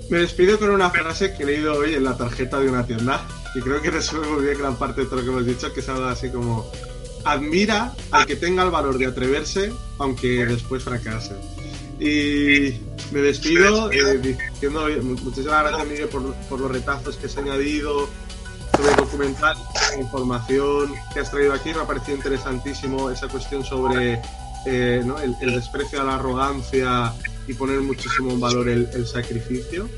Me 0.10 0.19
despido 0.19 0.60
con 0.60 0.69
una 0.69 0.90
frase 0.90 1.34
que 1.34 1.44
he 1.44 1.45
leído 1.45 1.73
hoy 1.73 1.95
en 1.95 2.03
la 2.03 2.15
tarjeta 2.15 2.60
de 2.60 2.69
una 2.69 2.86
tienda 2.86 3.26
y 3.56 3.60
creo 3.60 3.82
que 3.82 3.90
resume 3.90 4.27
muy 4.27 4.45
bien 4.45 4.57
gran 4.57 4.76
parte 4.76 5.02
de 5.02 5.07
todo 5.07 5.18
lo 5.18 5.23
que 5.23 5.30
hemos 5.30 5.45
dicho, 5.45 5.73
que 5.73 5.80
es 5.80 5.90
algo 5.90 6.06
así 6.06 6.30
como 6.30 6.69
admira 7.23 7.94
al 8.11 8.26
que 8.26 8.36
tenga 8.36 8.64
el 8.64 8.69
valor 8.69 8.98
de 8.98 9.07
atreverse, 9.07 9.73
aunque 9.98 10.45
después 10.45 10.84
fracase. 10.84 11.34
Y 11.99 12.81
me 13.11 13.22
despido 13.22 13.91
eh, 13.91 14.17
diciendo 14.17 14.88
muchísimas 15.01 15.63
gracias, 15.63 15.88
Miguel, 15.88 16.09
por, 16.09 16.59
los 16.59 16.72
retazos 16.72 17.15
que 17.17 17.27
has 17.27 17.38
añadido 17.38 18.09
sobre 18.76 18.91
el 18.91 18.97
documental, 18.97 19.57
la 19.91 20.01
información 20.01 20.93
que 21.13 21.22
has 21.22 21.31
traído 21.31 21.53
aquí. 21.53 21.73
Me 21.73 21.81
ha 21.81 21.88
parecido 21.88 22.17
interesantísimo 22.17 23.09
esa 23.09 23.27
cuestión 23.27 23.63
sobre 23.63 24.22
eh, 24.65 25.03
el, 25.41 25.55
desprecio 25.55 26.01
a 26.01 26.03
la 26.03 26.15
arrogancia 26.15 27.13
y 27.47 27.53
poner 27.53 27.80
muchísimo 27.81 28.31
en 28.31 28.39
valor 28.39 28.67
el, 28.67 29.07
sacrificio. 29.07 29.89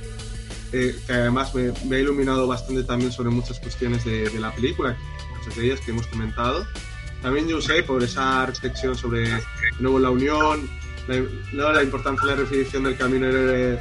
Eh, 0.73 0.99
que 1.07 1.13
además 1.13 1.55
me, 1.55 1.95
ha 1.95 1.99
iluminado 1.99 2.45
bastante 2.45 2.83
también 2.83 3.11
sobre 3.11 3.29
muchas 3.29 3.57
cuestiones 3.59 4.03
de, 4.03 4.29
de 4.29 4.39
la 4.39 4.53
película, 4.53 4.97
muchas 5.37 5.55
de 5.55 5.65
ellas 5.65 5.79
que 5.79 5.91
hemos 5.91 6.05
comentado. 6.07 6.67
También 7.21 7.47
yo 7.47 7.57
por 7.85 8.03
esa 8.03 8.45
reflexión 8.45 8.95
sobre 8.95 9.29
de 9.29 9.41
nuevo 9.79 9.99
la 9.99 10.11
unión, 10.11 10.69
la, 11.07 11.73
la 11.73 11.84
importancia 11.84 12.27
de 12.27 12.35
la 12.35 12.41
definición 12.41 12.84
del 12.84 12.97
camino 12.97 13.27
de 13.27 13.79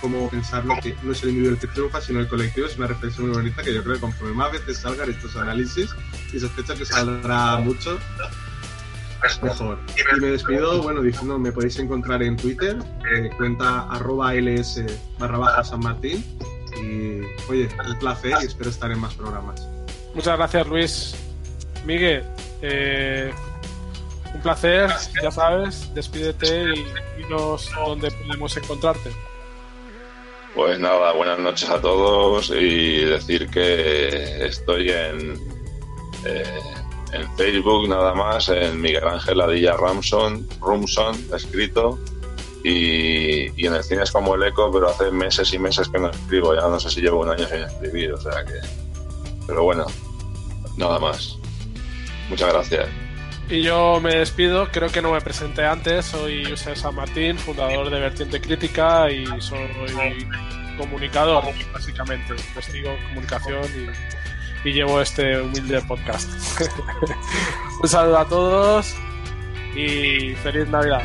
cómo 0.00 0.30
pensar 0.30 0.64
que 0.82 0.94
no 1.02 1.12
es 1.12 1.22
el 1.22 1.30
individuo 1.30 1.54
el 1.54 1.60
que 1.60 1.66
triunfa, 1.68 2.00
sino 2.00 2.20
el 2.20 2.28
colectivo. 2.28 2.66
Es 2.66 2.76
una 2.78 2.86
reflexión 2.86 3.28
muy 3.28 3.36
bonita 3.36 3.62
que 3.62 3.74
yo 3.74 3.82
creo 3.82 3.96
que 3.96 4.00
conforme 4.00 4.34
más 4.34 4.52
veces 4.52 4.78
salgan 4.78 5.10
estos 5.10 5.36
análisis, 5.36 5.90
y 6.32 6.38
sospecho 6.38 6.74
que 6.74 6.84
saldrá 6.84 7.56
mucho, 7.58 7.98
mejor. 9.42 9.78
Y 9.96 10.20
me 10.20 10.28
despido, 10.28 10.82
bueno, 10.82 11.02
diciendo, 11.02 11.38
me 11.38 11.52
podéis 11.52 11.78
encontrar 11.78 12.22
en 12.22 12.36
Twitter, 12.36 12.78
eh, 13.12 13.30
cuenta 13.36 13.80
arroba 13.90 14.34
ls 14.34 14.82
barra 15.18 15.38
baja 15.38 15.64
San. 15.64 15.80
Y 16.82 17.20
oye, 17.48 17.68
un 17.86 17.98
placer 17.98 18.32
y 18.42 18.46
espero 18.46 18.70
estar 18.70 18.90
en 18.90 19.00
más 19.00 19.14
programas. 19.14 19.68
Muchas 20.14 20.38
gracias, 20.38 20.66
Luis. 20.66 21.14
Miguel, 21.84 22.24
eh, 22.62 23.32
un 24.34 24.40
placer, 24.40 24.90
ya 25.22 25.30
sabes, 25.30 25.92
despídete 25.94 26.74
y 26.74 26.86
dinos 27.18 27.70
dónde 27.74 28.10
podemos 28.10 28.56
encontrarte. 28.56 29.10
Pues 30.54 30.80
nada, 30.80 31.12
buenas 31.12 31.38
noches 31.38 31.70
a 31.70 31.80
todos 31.80 32.50
y 32.50 33.04
decir 33.04 33.48
que 33.50 34.46
estoy 34.46 34.90
en, 34.90 35.40
eh, 36.24 36.60
en 37.12 37.36
Facebook 37.36 37.88
nada 37.88 38.14
más, 38.14 38.48
en 38.48 38.80
Miguel 38.80 39.06
Ángel 39.06 39.40
Adilla 39.40 39.76
Ramson, 39.76 40.46
Rumson, 40.60 41.16
escrito, 41.34 41.98
y, 42.64 43.62
y, 43.62 43.66
en 43.66 43.74
el 43.74 43.82
cine 43.82 44.02
es 44.02 44.10
como 44.10 44.34
el 44.34 44.42
eco, 44.42 44.70
pero 44.70 44.90
hace 44.90 45.10
meses 45.10 45.52
y 45.54 45.58
meses 45.58 45.88
que 45.88 45.98
no 45.98 46.10
escribo, 46.10 46.54
ya 46.54 46.62
no 46.62 46.78
sé 46.78 46.90
si 46.90 47.00
llevo 47.00 47.20
un 47.20 47.30
año 47.30 47.46
sin 47.48 47.62
escribir, 47.62 48.12
o 48.12 48.20
sea 48.20 48.44
que... 48.44 48.54
Pero 49.46 49.64
bueno, 49.64 49.86
nada 50.76 50.98
más. 50.98 51.38
Muchas 52.28 52.52
gracias. 52.52 52.86
Y 53.50 53.62
yo 53.62 53.98
me 54.00 54.14
despido, 54.14 54.68
creo 54.70 54.90
que 54.90 55.02
no 55.02 55.10
me 55.10 55.20
presenté 55.20 55.66
antes, 55.66 56.06
soy 56.06 56.44
José 56.44 56.76
San 56.76 56.94
Martín, 56.94 57.36
fundador 57.36 57.90
de 57.90 57.98
Vertiente 57.98 58.40
Crítica 58.40 59.10
y 59.10 59.26
soy 59.40 60.28
comunicador, 60.78 61.42
básicamente, 61.72 62.34
testigo 62.54 62.90
comunicación 63.08 63.64
y 64.64 64.72
llevo 64.72 65.00
este 65.00 65.40
humilde 65.40 65.82
podcast. 65.82 66.30
Un 67.82 67.88
saludo 67.88 68.18
a 68.18 68.28
todos 68.28 68.94
y 69.74 70.32
feliz 70.36 70.68
Navidad. 70.68 71.02